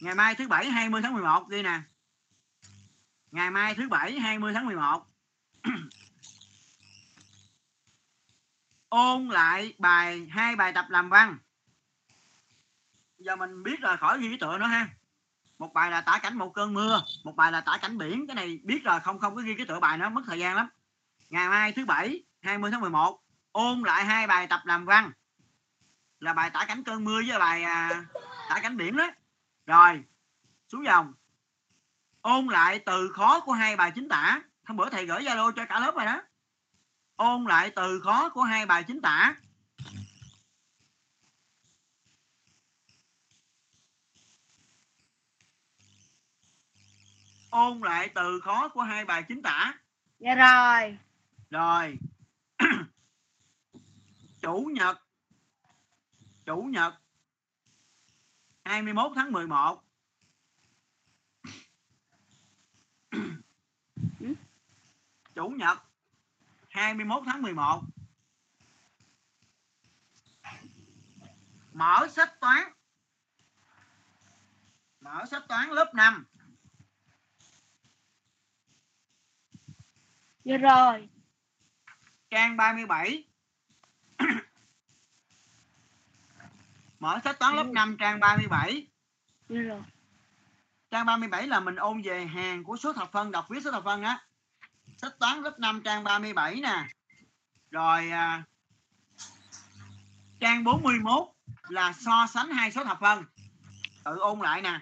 Ngày 0.00 0.14
mai 0.14 0.34
thứ 0.34 0.48
bảy 0.48 0.70
20 0.70 1.02
tháng 1.02 1.12
11 1.12 1.48
ghi 1.48 1.62
nè. 1.62 1.80
Ngày 3.30 3.50
mai 3.50 3.74
thứ 3.74 3.88
bảy 3.88 4.18
20 4.18 4.52
tháng 4.54 4.66
11 4.66 5.06
ôn 8.88 9.28
lại 9.28 9.74
bài 9.78 10.26
hai 10.30 10.56
bài 10.56 10.72
tập 10.72 10.86
làm 10.88 11.08
văn. 11.08 11.38
Giờ 13.18 13.36
mình 13.36 13.62
biết 13.62 13.80
rồi 13.80 13.96
khỏi 13.96 14.20
ghi 14.20 14.28
cái 14.28 14.38
tựa 14.40 14.58
nữa 14.58 14.66
ha 14.66 14.88
một 15.58 15.72
bài 15.74 15.90
là 15.90 16.00
tả 16.00 16.18
cảnh 16.22 16.38
một 16.38 16.54
cơn 16.54 16.74
mưa 16.74 17.02
một 17.24 17.36
bài 17.36 17.52
là 17.52 17.60
tả 17.60 17.78
cảnh 17.82 17.98
biển. 17.98 18.26
Cái 18.26 18.34
này 18.34 18.60
biết 18.64 18.84
rồi 18.84 19.00
không 19.00 19.18
không 19.18 19.36
có 19.36 19.42
ghi 19.42 19.54
cái 19.54 19.66
tựa 19.66 19.80
bài 19.80 19.98
nó 19.98 20.08
mất 20.08 20.22
thời 20.26 20.38
gian 20.38 20.56
lắm. 20.56 20.68
Ngày 21.28 21.48
mai 21.48 21.72
thứ 21.72 21.84
bảy 21.84 22.24
20 22.40 22.70
tháng 22.70 22.80
11 22.80 23.20
ôn 23.52 23.82
lại 23.82 24.04
hai 24.04 24.26
bài 24.26 24.46
tập 24.46 24.60
làm 24.64 24.84
văn. 24.84 25.12
Là 26.20 26.32
bài 26.32 26.50
tả 26.50 26.64
cảnh 26.68 26.84
cơn 26.84 27.04
mưa 27.04 27.20
với 27.28 27.38
bài 27.38 27.62
à, 27.62 28.04
tả 28.48 28.60
cảnh 28.62 28.76
biển 28.76 28.96
đó. 28.96 29.10
Rồi 29.66 30.04
xuống 30.68 30.84
dòng. 30.84 31.14
Ôn 32.20 32.46
lại 32.46 32.78
từ 32.78 33.12
khó 33.12 33.40
của 33.40 33.52
hai 33.52 33.76
bài 33.76 33.92
chính 33.94 34.08
tả. 34.08 34.40
Hôm 34.64 34.76
bữa 34.76 34.90
thầy 34.90 35.06
gửi 35.06 35.22
zalo 35.22 35.52
cho 35.52 35.66
cả 35.66 35.80
lớp 35.80 35.94
rồi 35.96 36.06
đó. 36.06 36.22
Ôn 37.16 37.44
lại 37.44 37.70
từ 37.76 38.00
khó 38.00 38.28
của 38.28 38.42
hai 38.42 38.66
bài 38.66 38.84
chính 38.84 39.02
tả. 39.02 39.34
Ôn 47.52 47.80
lại 47.80 48.08
từ 48.14 48.40
khó 48.40 48.68
của 48.68 48.82
hai 48.82 49.04
bài 49.04 49.24
chính 49.28 49.42
tả. 49.42 49.74
Dạ 50.18 50.34
rồi. 50.34 50.98
rồi. 51.50 51.98
Chủ 54.42 54.70
nhật. 54.74 54.98
Chủ 56.44 56.62
nhật. 56.62 56.94
21 58.64 59.12
tháng 59.14 59.32
11 59.32 59.82
chủ 65.34 65.48
nhật. 65.48 65.78
21 66.68 67.22
tháng 67.26 67.42
11 67.42 67.82
mở 71.72 72.08
sách 72.10 72.40
toán. 72.40 72.72
Mở 75.00 75.24
sách 75.30 75.42
toán 75.48 75.70
lớp 75.70 75.94
5 75.94 76.26
Dạ 80.44 80.56
rồi. 80.56 81.08
trang 82.30 82.56
37 82.56 83.24
mở 87.00 87.18
sách 87.24 87.38
toán 87.38 87.56
lớp 87.56 87.66
5 87.66 87.96
trang 88.00 88.20
37 88.20 88.86
Dạ 89.48 89.60
rồi. 89.60 89.82
trang 90.90 91.06
37 91.06 91.46
là 91.46 91.60
mình 91.60 91.76
ôn 91.76 92.02
về 92.02 92.24
hàng 92.26 92.64
của 92.64 92.76
số 92.76 92.92
thập 92.92 93.12
phân 93.12 93.30
đọc 93.30 93.46
viết 93.48 93.60
số 93.64 93.70
thập 93.70 93.84
phân 93.84 94.02
á. 94.02 94.26
Sách 94.96 95.18
toán 95.18 95.40
lớp 95.40 95.58
5 95.58 95.82
trang 95.84 96.04
37 96.04 96.60
nè. 96.60 96.88
Rồi 97.70 98.10
à, 98.10 98.42
trang 100.40 100.64
41 100.64 101.28
là 101.68 101.92
so 101.92 102.26
sánh 102.26 102.48
hai 102.50 102.72
số 102.72 102.84
thập 102.84 103.00
phân. 103.00 103.24
Tự 104.04 104.18
ôn 104.18 104.38
lại 104.38 104.62
nè. 104.62 104.80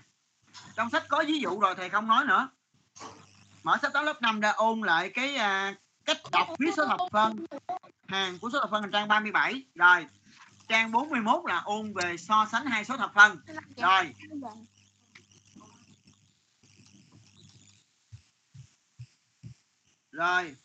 Trong 0.77 0.91
sách 0.91 1.05
có 1.09 1.25
ví 1.27 1.39
dụ 1.39 1.61
rồi 1.61 1.75
thầy 1.75 1.91
không 1.91 2.07
nói 2.07 2.25
nữa 2.25 2.49
mở 3.63 3.77
sách 3.83 3.93
toán 3.93 4.05
lớp 4.05 4.23
5 4.23 4.41
ra 4.41 4.51
ôn 4.51 4.81
lại 4.81 5.11
cái 5.15 5.37
à, 5.37 5.75
cách 6.05 6.19
đọc 6.33 6.49
viết 6.59 6.71
số 6.77 6.87
thập 6.87 7.01
phân 7.13 7.47
hàng 8.09 8.39
của 8.39 8.51
số 8.51 8.61
thập 8.61 8.71
phân 8.71 8.83
là 8.83 8.89
trang 8.93 9.09
37 9.09 9.65
rồi 9.75 10.07
trang 10.69 10.93
41 10.93 11.43
là 11.47 11.63
ôn 11.65 11.93
về 11.95 12.17
so 12.17 12.47
sánh 12.53 12.67
hai 12.67 12.85
số 12.85 12.97
thập 12.97 13.15
phân 13.15 13.39
rồi 13.77 14.15
Rồi. 20.11 20.57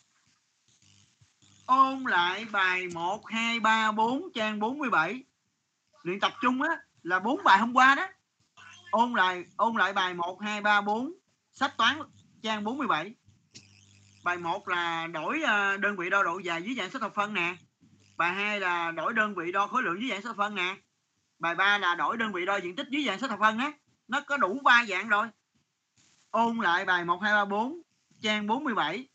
Ôn 1.65 2.03
lại 2.03 2.45
bài 2.45 2.87
1, 2.93 3.27
2, 3.27 3.59
3, 3.59 3.91
4 3.91 4.21
trang 4.33 4.59
47. 4.59 5.23
Luyện 6.03 6.19
tập 6.19 6.33
trung 6.41 6.61
á 6.61 6.69
là 7.03 7.19
bốn 7.19 7.43
bài 7.43 7.59
hôm 7.59 7.73
qua 7.73 7.95
đó. 7.95 8.07
Ôn 8.91 9.13
lại 9.13 9.45
ôn 9.57 9.75
lại 9.75 9.93
bài 9.93 10.13
1, 10.13 10.41
2, 10.41 10.61
3, 10.61 10.81
4 10.81 11.13
sách 11.51 11.77
toán 11.77 11.99
trang 12.45 12.63
47. 12.63 13.13
Bài 14.23 14.37
1 14.37 14.67
là 14.67 15.07
đổi 15.07 15.41
ờ, 15.41 15.77
đơn 15.77 15.95
vị 15.97 16.09
đo 16.09 16.23
độ 16.23 16.39
dài 16.39 16.63
dưới 16.63 16.75
dạng 16.75 16.89
số 16.89 16.99
thập 16.99 17.15
phân 17.15 17.33
nè. 17.33 17.55
Bài 18.17 18.33
2 18.33 18.59
là 18.59 18.91
đổi 18.91 19.13
đơn 19.13 19.35
vị 19.35 19.51
đo 19.51 19.67
khối 19.67 19.83
lượng 19.83 20.01
dưới 20.01 20.09
dạng 20.09 20.21
số 20.21 20.29
thập 20.29 20.37
phân 20.37 20.55
nè. 20.55 20.75
Bài 21.39 21.55
3 21.55 21.77
là 21.77 21.95
đổi 21.95 22.17
đơn 22.17 22.33
vị 22.33 22.45
đo 22.45 22.57
diện 22.57 22.75
tích 22.75 22.87
dưới 22.89 23.03
dạng 23.05 23.19
số 23.19 23.27
thập 23.27 23.39
phân 23.39 23.57
á. 23.57 23.71
Nó 24.07 24.21
có 24.21 24.37
đủ 24.37 24.59
ba 24.63 24.85
dạng 24.89 25.09
rồi. 25.09 25.27
Ôn 26.29 26.57
lại 26.57 26.85
bài 26.85 27.05
1, 27.05 27.21
2, 27.21 27.33
3, 27.33 27.45
4 27.45 27.81
trang 28.21 28.47
47 28.47 29.07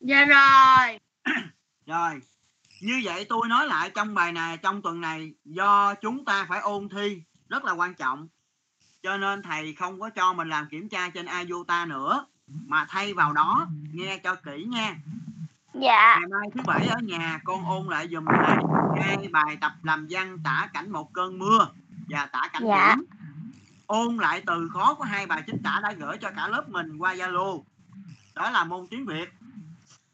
Dạ 0.00 0.24
rồi. 0.24 0.98
Rồi, 1.86 2.20
như 2.84 3.00
vậy 3.04 3.26
tôi 3.28 3.48
nói 3.48 3.66
lại 3.66 3.90
trong 3.94 4.14
bài 4.14 4.32
này, 4.32 4.56
trong 4.56 4.82
tuần 4.82 5.00
này, 5.00 5.34
do 5.44 5.94
chúng 5.94 6.24
ta 6.24 6.46
phải 6.48 6.60
ôn 6.60 6.88
thi 6.88 7.22
rất 7.48 7.64
là 7.64 7.72
quan 7.72 7.94
trọng. 7.94 8.28
Cho 9.02 9.16
nên 9.16 9.42
thầy 9.42 9.74
không 9.74 10.00
có 10.00 10.10
cho 10.10 10.32
mình 10.32 10.48
làm 10.48 10.66
kiểm 10.68 10.88
tra 10.88 11.08
trên 11.08 11.26
IOTA 11.26 11.86
nữa. 11.86 12.26
Mà 12.66 12.86
thay 12.88 13.14
vào 13.14 13.32
đó, 13.32 13.66
nghe 13.92 14.18
cho 14.18 14.34
kỹ 14.34 14.64
nha. 14.64 14.96
Dạ. 15.74 16.16
Ngày 16.20 16.28
mai 16.30 16.48
thứ 16.54 16.60
bảy 16.66 16.86
ở 16.86 16.98
nhà 17.02 17.40
con 17.44 17.68
ôn 17.68 17.86
lại 17.86 18.08
dùm 18.08 18.24
thầy 18.46 18.56
hai 19.02 19.28
bài 19.28 19.56
tập 19.60 19.72
làm 19.82 20.06
văn 20.10 20.38
tả 20.44 20.68
cảnh 20.72 20.90
một 20.90 21.12
cơn 21.12 21.38
mưa 21.38 21.68
và 22.08 22.26
tả 22.26 22.48
cảnh 22.52 22.62
Dạ. 22.66 22.94
biển. 22.96 23.04
Ôn 23.86 24.16
lại 24.16 24.42
từ 24.46 24.68
khó 24.68 24.94
của 24.94 25.04
hai 25.04 25.26
bài 25.26 25.42
chính 25.46 25.62
tả 25.62 25.80
đã 25.82 25.92
gửi 25.92 26.16
cho 26.18 26.30
cả 26.36 26.48
lớp 26.48 26.68
mình 26.68 26.98
qua 26.98 27.14
Zalo. 27.14 27.62
Đó 28.34 28.50
là 28.50 28.64
môn 28.64 28.86
tiếng 28.90 29.06
Việt. 29.06 29.32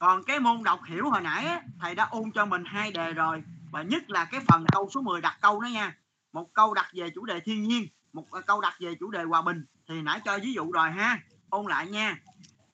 Còn 0.00 0.24
cái 0.24 0.40
môn 0.40 0.62
đọc 0.62 0.80
hiểu 0.86 1.10
hồi 1.10 1.20
nãy 1.20 1.44
á, 1.44 1.62
thầy 1.80 1.94
đã 1.94 2.08
ôn 2.10 2.32
cho 2.34 2.46
mình 2.46 2.64
hai 2.64 2.92
đề 2.92 3.12
rồi. 3.12 3.42
Và 3.70 3.82
nhất 3.82 4.10
là 4.10 4.24
cái 4.24 4.40
phần 4.48 4.64
câu 4.72 4.90
số 4.94 5.00
10 5.00 5.20
đặt 5.20 5.38
câu 5.40 5.60
đó 5.60 5.68
nha. 5.68 5.96
Một 6.32 6.54
câu 6.54 6.74
đặt 6.74 6.86
về 6.94 7.10
chủ 7.14 7.24
đề 7.24 7.40
thiên 7.40 7.62
nhiên, 7.62 7.86
một 8.12 8.26
câu 8.46 8.60
đặt 8.60 8.74
về 8.80 8.94
chủ 9.00 9.10
đề 9.10 9.22
hòa 9.22 9.42
bình 9.42 9.64
thì 9.88 10.02
nãy 10.02 10.20
cho 10.24 10.38
ví 10.42 10.52
dụ 10.52 10.72
rồi 10.72 10.90
ha. 10.90 11.18
Ôn 11.50 11.66
lại 11.66 11.86
nha. 11.86 12.18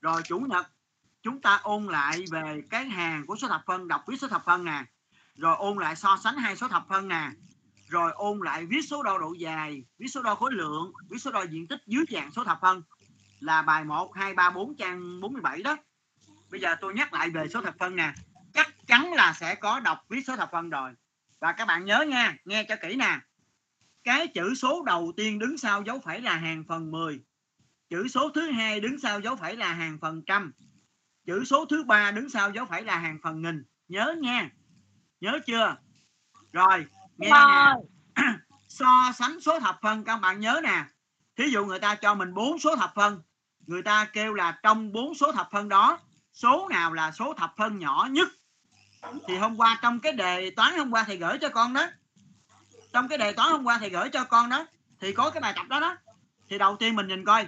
Rồi 0.01 0.23
chủ 0.25 0.39
nhật 0.39 0.67
chúng 1.27 1.41
ta 1.41 1.61
ôn 1.63 1.87
lại 1.87 2.25
về 2.31 2.63
cái 2.71 2.85
hàng 2.85 3.27
của 3.27 3.37
số 3.37 3.49
thập 3.49 3.63
phân 3.67 3.89
đọc 3.89 4.05
viết 4.07 4.17
số 4.21 4.29
thập 4.29 4.45
phân 4.45 4.65
nè 4.65 4.85
rồi 5.37 5.57
ôn 5.57 5.79
lại 5.79 5.97
so 5.97 6.19
sánh 6.25 6.37
hai 6.37 6.57
số 6.57 6.69
thập 6.69 6.89
phân 6.89 7.09
nè 7.09 7.31
rồi 7.89 8.13
ôn 8.15 8.41
lại 8.45 8.67
viết 8.67 8.81
số 8.89 9.03
đo 9.03 9.19
độ 9.19 9.33
dài 9.39 9.85
viết 9.99 10.07
số 10.09 10.23
đo 10.23 10.35
khối 10.35 10.53
lượng 10.53 10.93
viết 11.09 11.19
số 11.19 11.31
đo 11.31 11.43
diện 11.43 11.67
tích 11.67 11.81
dưới 11.87 12.05
dạng 12.09 12.31
số 12.31 12.45
thập 12.45 12.59
phân 12.61 12.83
là 13.41 13.63
bài 13.63 13.85
1 13.85 14.15
2 14.15 14.35
3 14.35 14.51
4 14.51 14.77
trang 14.77 15.21
47 15.21 15.63
đó 15.63 15.77
bây 16.51 16.61
giờ 16.61 16.77
tôi 16.81 16.95
nhắc 16.95 17.13
lại 17.13 17.31
về 17.31 17.49
số 17.49 17.63
thập 17.63 17.75
phân 17.79 17.97
nè. 17.97 18.13
Chắc 18.55 18.87
chắn 18.87 19.13
là 19.13 19.33
sẽ 19.33 19.55
có 19.55 19.81
đọc 19.81 19.99
viết 20.09 20.21
số 20.27 20.37
thập 20.37 20.49
phân 20.53 20.71
rồi. 20.71 20.91
Và 21.41 21.53
các 21.53 21.65
bạn 21.65 21.85
nhớ 21.85 22.05
nha 22.09 22.37
nghe 22.45 22.65
cho 22.65 22.77
kỹ 22.77 22.97
nè. 22.97 23.19
Cái 24.05 24.29
chữ 24.29 24.55
số 24.55 24.83
đầu 24.87 25.13
tiên 25.17 25.39
đứng 25.39 25.59
sau 25.59 25.83
dấu 25.83 26.01
phẩy 26.01 26.21
là 26.21 26.37
hàng 26.37 26.65
phần 26.69 26.91
10 26.91 27.21
chữ 27.89 28.09
số 28.09 28.31
thứ 28.35 28.51
hai 28.51 28.81
đứng 28.81 28.99
sau 28.99 29.21
dấu 29.21 29.37
phẩy 29.37 29.57
là 29.57 29.73
hàng 29.73 29.99
phần 30.01 30.23
trăm. 30.27 30.53
Chữ 31.27 31.45
số 31.45 31.67
thứ 31.67 31.85
ba 31.85 32.11
đứng 32.11 32.31
sau 32.31 32.51
dấu 32.51 32.67
phẩy 32.67 32.83
là 32.85 32.99
hàng 32.99 33.19
phần 33.23 33.43
nghìn. 33.43 33.65
Nhớ 33.89 34.15
nha. 34.21 34.51
Nhớ 35.21 35.39
chưa? 35.47 35.77
Rồi 36.53 36.87
nghe 37.17 37.31
nè. 37.31 38.23
So 38.69 39.13
sánh 39.19 39.41
số 39.41 39.61
thập 39.61 39.79
phân 39.83 40.05
các 40.05 40.17
bạn 40.17 40.41
nhớ 40.41 40.61
nè. 40.65 40.85
Thí 41.37 41.51
dụ 41.51 41.65
người 41.65 41.79
ta 41.79 41.95
cho 41.95 42.15
mình 42.15 42.35
bốn 42.35 42.59
số 42.59 42.77
thập 42.77 42.93
phân. 42.95 43.23
Người 43.67 43.83
ta 43.83 44.05
kêu 44.05 44.35
là 44.35 44.61
trong 44.63 44.93
bốn 44.93 45.15
số 45.15 45.33
thập 45.33 45.49
phân 45.53 45.69
đó 45.69 45.99
số 46.37 46.69
nào 46.71 46.93
là 46.93 47.13
số 47.13 47.35
thập 47.35 47.55
phân 47.57 47.79
nhỏ 47.79 48.09
nhất? 48.11 48.29
Thì 49.29 49.37
hôm 49.37 49.57
qua 49.57 49.79
trong 49.83 50.01
cái 50.01 50.13
đề 50.13 50.51
toán 50.51 50.79
hôm 50.79 50.91
qua 50.91 51.05
thầy 51.05 51.17
gửi 51.17 51.39
cho 51.41 51.49
con 51.49 51.73
đó. 51.73 51.87
Trong 52.93 53.09
cái 53.09 53.19
đề 53.19 53.33
toán 53.33 53.51
hôm 53.51 53.65
qua 53.65 53.79
thầy 53.79 53.91
gửi 53.91 54.09
cho 54.13 54.25
con 54.25 54.51
đó. 54.51 54.67
Thì 55.01 55.13
có 55.13 55.31
cái 55.31 55.41
bài 55.41 55.53
tập 55.57 55.67
đó 55.69 55.81
đó. 55.81 55.97
Thì 56.49 56.59
đầu 56.59 56.77
tiên 56.77 56.97
mình 56.97 57.09
nhìn 57.09 57.25
coi. 57.25 57.47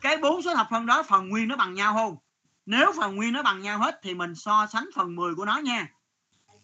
Cái 0.00 0.16
bốn 0.16 0.42
số 0.42 0.54
thập 0.54 0.66
phân 0.70 0.86
đó 0.86 1.02
phần 1.02 1.28
nguyên 1.28 1.48
nó 1.48 1.56
bằng 1.56 1.74
nhau 1.74 1.94
không? 1.94 2.16
Nếu 2.66 2.92
phần 2.96 3.16
nguyên 3.16 3.32
nó 3.32 3.42
bằng 3.42 3.62
nhau 3.62 3.78
hết 3.78 4.00
thì 4.02 4.14
mình 4.14 4.34
so 4.34 4.66
sánh 4.66 4.88
phần 4.94 5.16
10 5.16 5.34
của 5.34 5.44
nó 5.44 5.58
nha. 5.58 5.88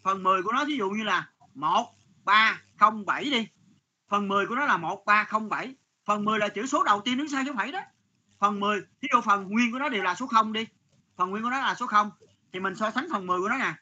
Phần 0.02 0.22
10 0.22 0.42
của 0.42 0.52
nó 0.52 0.64
ví 0.64 0.76
dụ 0.76 0.90
như 0.90 1.04
là 1.04 1.28
1 1.54 1.94
3 2.24 2.60
0 2.78 3.06
7 3.06 3.24
đi. 3.24 3.48
Phần 4.08 4.28
10 4.28 4.46
của 4.46 4.54
nó 4.54 4.66
là 4.66 4.76
1 4.76 5.04
3 5.06 5.24
0 5.24 5.48
7 5.48 5.74
phần 6.04 6.24
10 6.24 6.38
là 6.38 6.48
chữ 6.48 6.66
số 6.66 6.82
đầu 6.82 7.00
tiên 7.00 7.18
đứng 7.18 7.28
sau 7.28 7.44
dấu 7.44 7.54
phẩy 7.54 7.72
đó. 7.72 7.80
Phần 8.38 8.60
10 8.60 8.80
ví 9.00 9.08
dụ 9.12 9.20
phần 9.20 9.48
nguyên 9.48 9.72
của 9.72 9.78
nó 9.78 9.88
đều 9.88 10.02
là 10.02 10.14
số 10.14 10.26
0 10.26 10.52
đi 10.52 10.66
phần 11.16 11.30
nguyên 11.30 11.42
của 11.42 11.50
nó 11.50 11.60
là 11.60 11.74
số 11.74 11.86
0 11.86 12.10
thì 12.52 12.60
mình 12.60 12.76
so 12.76 12.90
sánh 12.90 13.06
phần 13.12 13.26
10 13.26 13.40
của 13.40 13.48
nó 13.48 13.56
nè. 13.58 13.74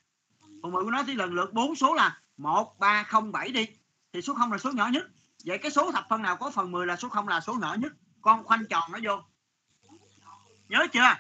Phần 0.62 0.73
10 0.73 0.85
của 0.85 0.90
nó 0.90 1.02
thì 1.07 1.15
lần 1.15 1.35
lượt 1.35 1.52
bốn 1.52 1.74
số 1.74 1.94
là 1.94 2.20
1 2.36 2.78
3 2.78 3.02
0 3.02 3.32
7 3.32 3.48
đi. 3.48 3.66
Thì 4.12 4.23
số 4.23 4.35
0 4.35 4.52
là 4.52 4.59
số 4.59 4.73
nhỏ 4.73 4.89
nhất. 4.93 5.02
Vậy 5.44 5.59
cái 5.59 5.70
số 5.70 5.93
thập 5.93 6.07
phân 6.09 6.23
nào 6.23 6.36
có 6.36 6.51
phần 6.51 6.73
10 6.73 6.86
là 6.86 6.97
số 6.97 7.09
0 7.09 7.28
là 7.28 7.40
số 7.40 7.55
nhỏ 7.55 7.74
nhất? 7.74 7.93
Con 8.20 8.44
khoanh 8.44 8.66
tròn 8.70 8.93
nó 8.93 8.98
vô. 9.02 9.23
Nhớ 10.69 10.86
chưa? 10.93 11.15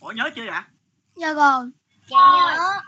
Ủa 0.00 0.12
nhớ 0.12 0.30
chưa 0.34 0.46
ạ 0.46 0.68
Dạ 1.16 1.32
rồi. 1.32 1.70
Dạ. 2.10 2.56
Nhớ. 2.56 2.80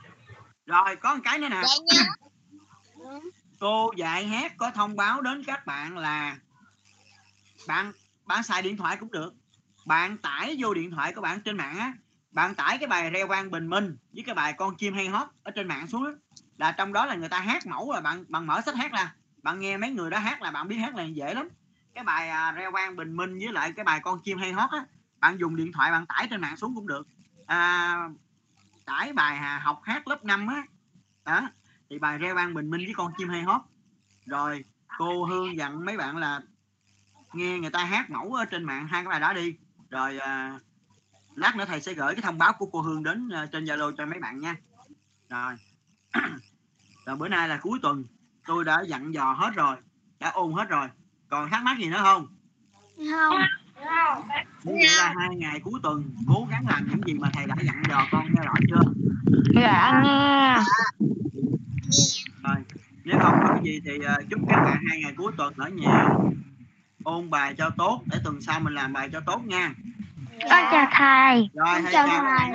rồi 0.66 0.96
có 0.96 1.14
một 1.14 1.20
cái 1.24 1.38
nữa 1.38 1.48
nè. 1.48 1.62
Dạ 1.66 1.74
nhớ. 1.84 3.20
Cô 3.60 3.92
dạy 3.96 4.26
hát 4.26 4.52
có 4.58 4.70
thông 4.70 4.96
báo 4.96 5.20
đến 5.20 5.44
các 5.46 5.66
bạn 5.66 5.98
là 5.98 6.36
bạn 7.66 7.92
bạn 8.30 8.42
xài 8.42 8.62
điện 8.62 8.76
thoại 8.76 8.96
cũng 8.96 9.10
được. 9.10 9.34
Bạn 9.86 10.18
tải 10.18 10.56
vô 10.58 10.74
điện 10.74 10.90
thoại 10.90 11.12
của 11.12 11.20
bạn 11.20 11.40
trên 11.40 11.56
mạng 11.56 11.78
á 11.78 11.92
bạn 12.30 12.54
tải 12.54 12.78
cái 12.78 12.88
bài 12.88 13.10
reo 13.10 13.26
vang 13.26 13.50
bình 13.50 13.66
minh 13.70 13.96
với 14.12 14.24
cái 14.26 14.34
bài 14.34 14.52
con 14.52 14.76
chim 14.76 14.94
hay 14.94 15.08
hót 15.08 15.28
ở 15.42 15.50
trên 15.50 15.68
mạng 15.68 15.86
xuống 15.86 16.04
đó, 16.04 16.10
là 16.58 16.72
trong 16.72 16.92
đó 16.92 17.06
là 17.06 17.14
người 17.14 17.28
ta 17.28 17.40
hát 17.40 17.66
mẫu 17.66 17.92
là 17.92 18.00
bạn 18.00 18.24
bạn 18.28 18.46
mở 18.46 18.60
sách 18.60 18.76
hát 18.76 18.92
ra 18.92 19.14
bạn 19.42 19.60
nghe 19.60 19.76
mấy 19.76 19.90
người 19.90 20.10
đó 20.10 20.18
hát 20.18 20.42
là 20.42 20.50
bạn 20.50 20.68
biết 20.68 20.76
hát 20.76 20.94
là 20.94 21.02
dễ 21.02 21.34
lắm. 21.34 21.48
Cái 21.94 22.04
bài 22.04 22.30
à, 22.30 22.52
reo 22.52 22.70
vang 22.70 22.96
bình 22.96 23.16
minh 23.16 23.38
với 23.38 23.52
lại 23.52 23.72
cái 23.72 23.84
bài 23.84 24.00
con 24.00 24.20
chim 24.24 24.38
hay 24.38 24.52
hót 24.52 24.70
á 24.70 24.84
bạn 25.20 25.38
dùng 25.38 25.56
điện 25.56 25.72
thoại 25.72 25.90
bạn 25.90 26.06
tải 26.06 26.26
trên 26.30 26.40
mạng 26.40 26.56
xuống 26.56 26.74
cũng 26.74 26.86
được. 26.86 27.06
À, 27.46 27.96
tải 28.84 29.12
bài 29.12 29.36
à, 29.38 29.60
học 29.64 29.80
hát 29.84 30.08
lớp 30.08 30.24
5 30.24 30.46
á 30.46 30.62
đó 31.24 31.50
thì 31.90 31.98
bài 31.98 32.18
reo 32.18 32.34
vang 32.34 32.54
bình 32.54 32.70
minh 32.70 32.80
với 32.84 32.94
con 32.96 33.12
chim 33.18 33.28
hay 33.28 33.42
hót. 33.42 33.60
Rồi 34.26 34.64
cô 34.98 35.24
hương 35.24 35.56
dặn 35.56 35.84
mấy 35.84 35.96
bạn 35.96 36.16
là 36.16 36.40
nghe 37.32 37.58
người 37.58 37.70
ta 37.70 37.84
hát 37.84 38.10
mẫu 38.10 38.34
ở 38.34 38.44
trên 38.44 38.64
mạng 38.64 38.86
hai 38.86 39.02
cái 39.04 39.08
bài 39.08 39.20
đó 39.20 39.32
đi. 39.32 39.54
Rồi 39.90 40.18
à, 40.18 40.58
lát 41.34 41.56
nữa 41.56 41.64
thầy 41.68 41.80
sẽ 41.80 41.94
gửi 41.94 42.14
cái 42.14 42.22
thông 42.22 42.38
báo 42.38 42.52
của 42.52 42.66
cô 42.66 42.80
hương 42.80 43.02
đến 43.02 43.28
à, 43.28 43.46
trên 43.52 43.64
zalo 43.64 43.92
cho 43.96 44.06
mấy 44.06 44.18
bạn 44.18 44.40
nha. 44.40 44.56
Rồi. 45.28 45.54
Rồi 47.06 47.16
bữa 47.16 47.28
nay 47.28 47.48
là 47.48 47.58
cuối 47.62 47.78
tuần 47.82 48.04
tôi 48.46 48.64
đã 48.64 48.82
dặn 48.86 49.14
dò 49.14 49.32
hết 49.32 49.50
rồi 49.54 49.76
đã 50.20 50.30
ôn 50.30 50.52
hết 50.52 50.68
rồi. 50.68 50.88
Còn 51.28 51.50
thắc 51.50 51.62
mắc 51.62 51.78
gì 51.78 51.88
nữa 51.88 52.00
không? 52.02 52.26
Không. 52.96 53.40
Như 54.62 54.72
vậy 54.72 54.96
là 54.96 55.14
hai 55.18 55.36
ngày 55.36 55.60
cuối 55.60 55.80
tuần 55.82 56.14
cố 56.28 56.46
gắng 56.50 56.66
làm 56.68 56.88
những 56.88 57.00
gì 57.06 57.14
mà 57.14 57.30
thầy 57.32 57.46
đã 57.46 57.54
dặn 57.62 57.82
dò 57.88 58.06
con 58.12 58.26
nghe 58.26 58.42
rõ 58.44 58.54
chưa? 58.68 58.92
Dạ 59.54 60.02
nghe. 60.04 60.56
rồi 62.42 62.56
nếu 63.04 63.18
không 63.22 63.38
có 63.42 63.48
cái 63.54 63.64
gì 63.64 63.80
thì 63.84 64.04
à, 64.06 64.16
chúc 64.30 64.40
các 64.48 64.62
bạn 64.64 64.82
hai 64.90 65.00
ngày 65.02 65.12
cuối 65.16 65.32
tuần 65.36 65.54
ở 65.56 65.68
nhà 65.68 66.08
ôn 67.04 67.30
bài 67.30 67.54
cho 67.58 67.70
tốt 67.78 68.02
để 68.06 68.18
tuần 68.24 68.40
sau 68.40 68.60
mình 68.60 68.74
làm 68.74 68.92
bài 68.92 69.08
cho 69.12 69.20
tốt 69.26 69.40
nha 69.44 69.74
Con 70.50 70.64
chào 70.72 70.86
thầy. 70.92 71.50
rồi 71.54 71.66
Con 71.74 71.84
chào 71.92 72.06
thầy. 72.06 72.48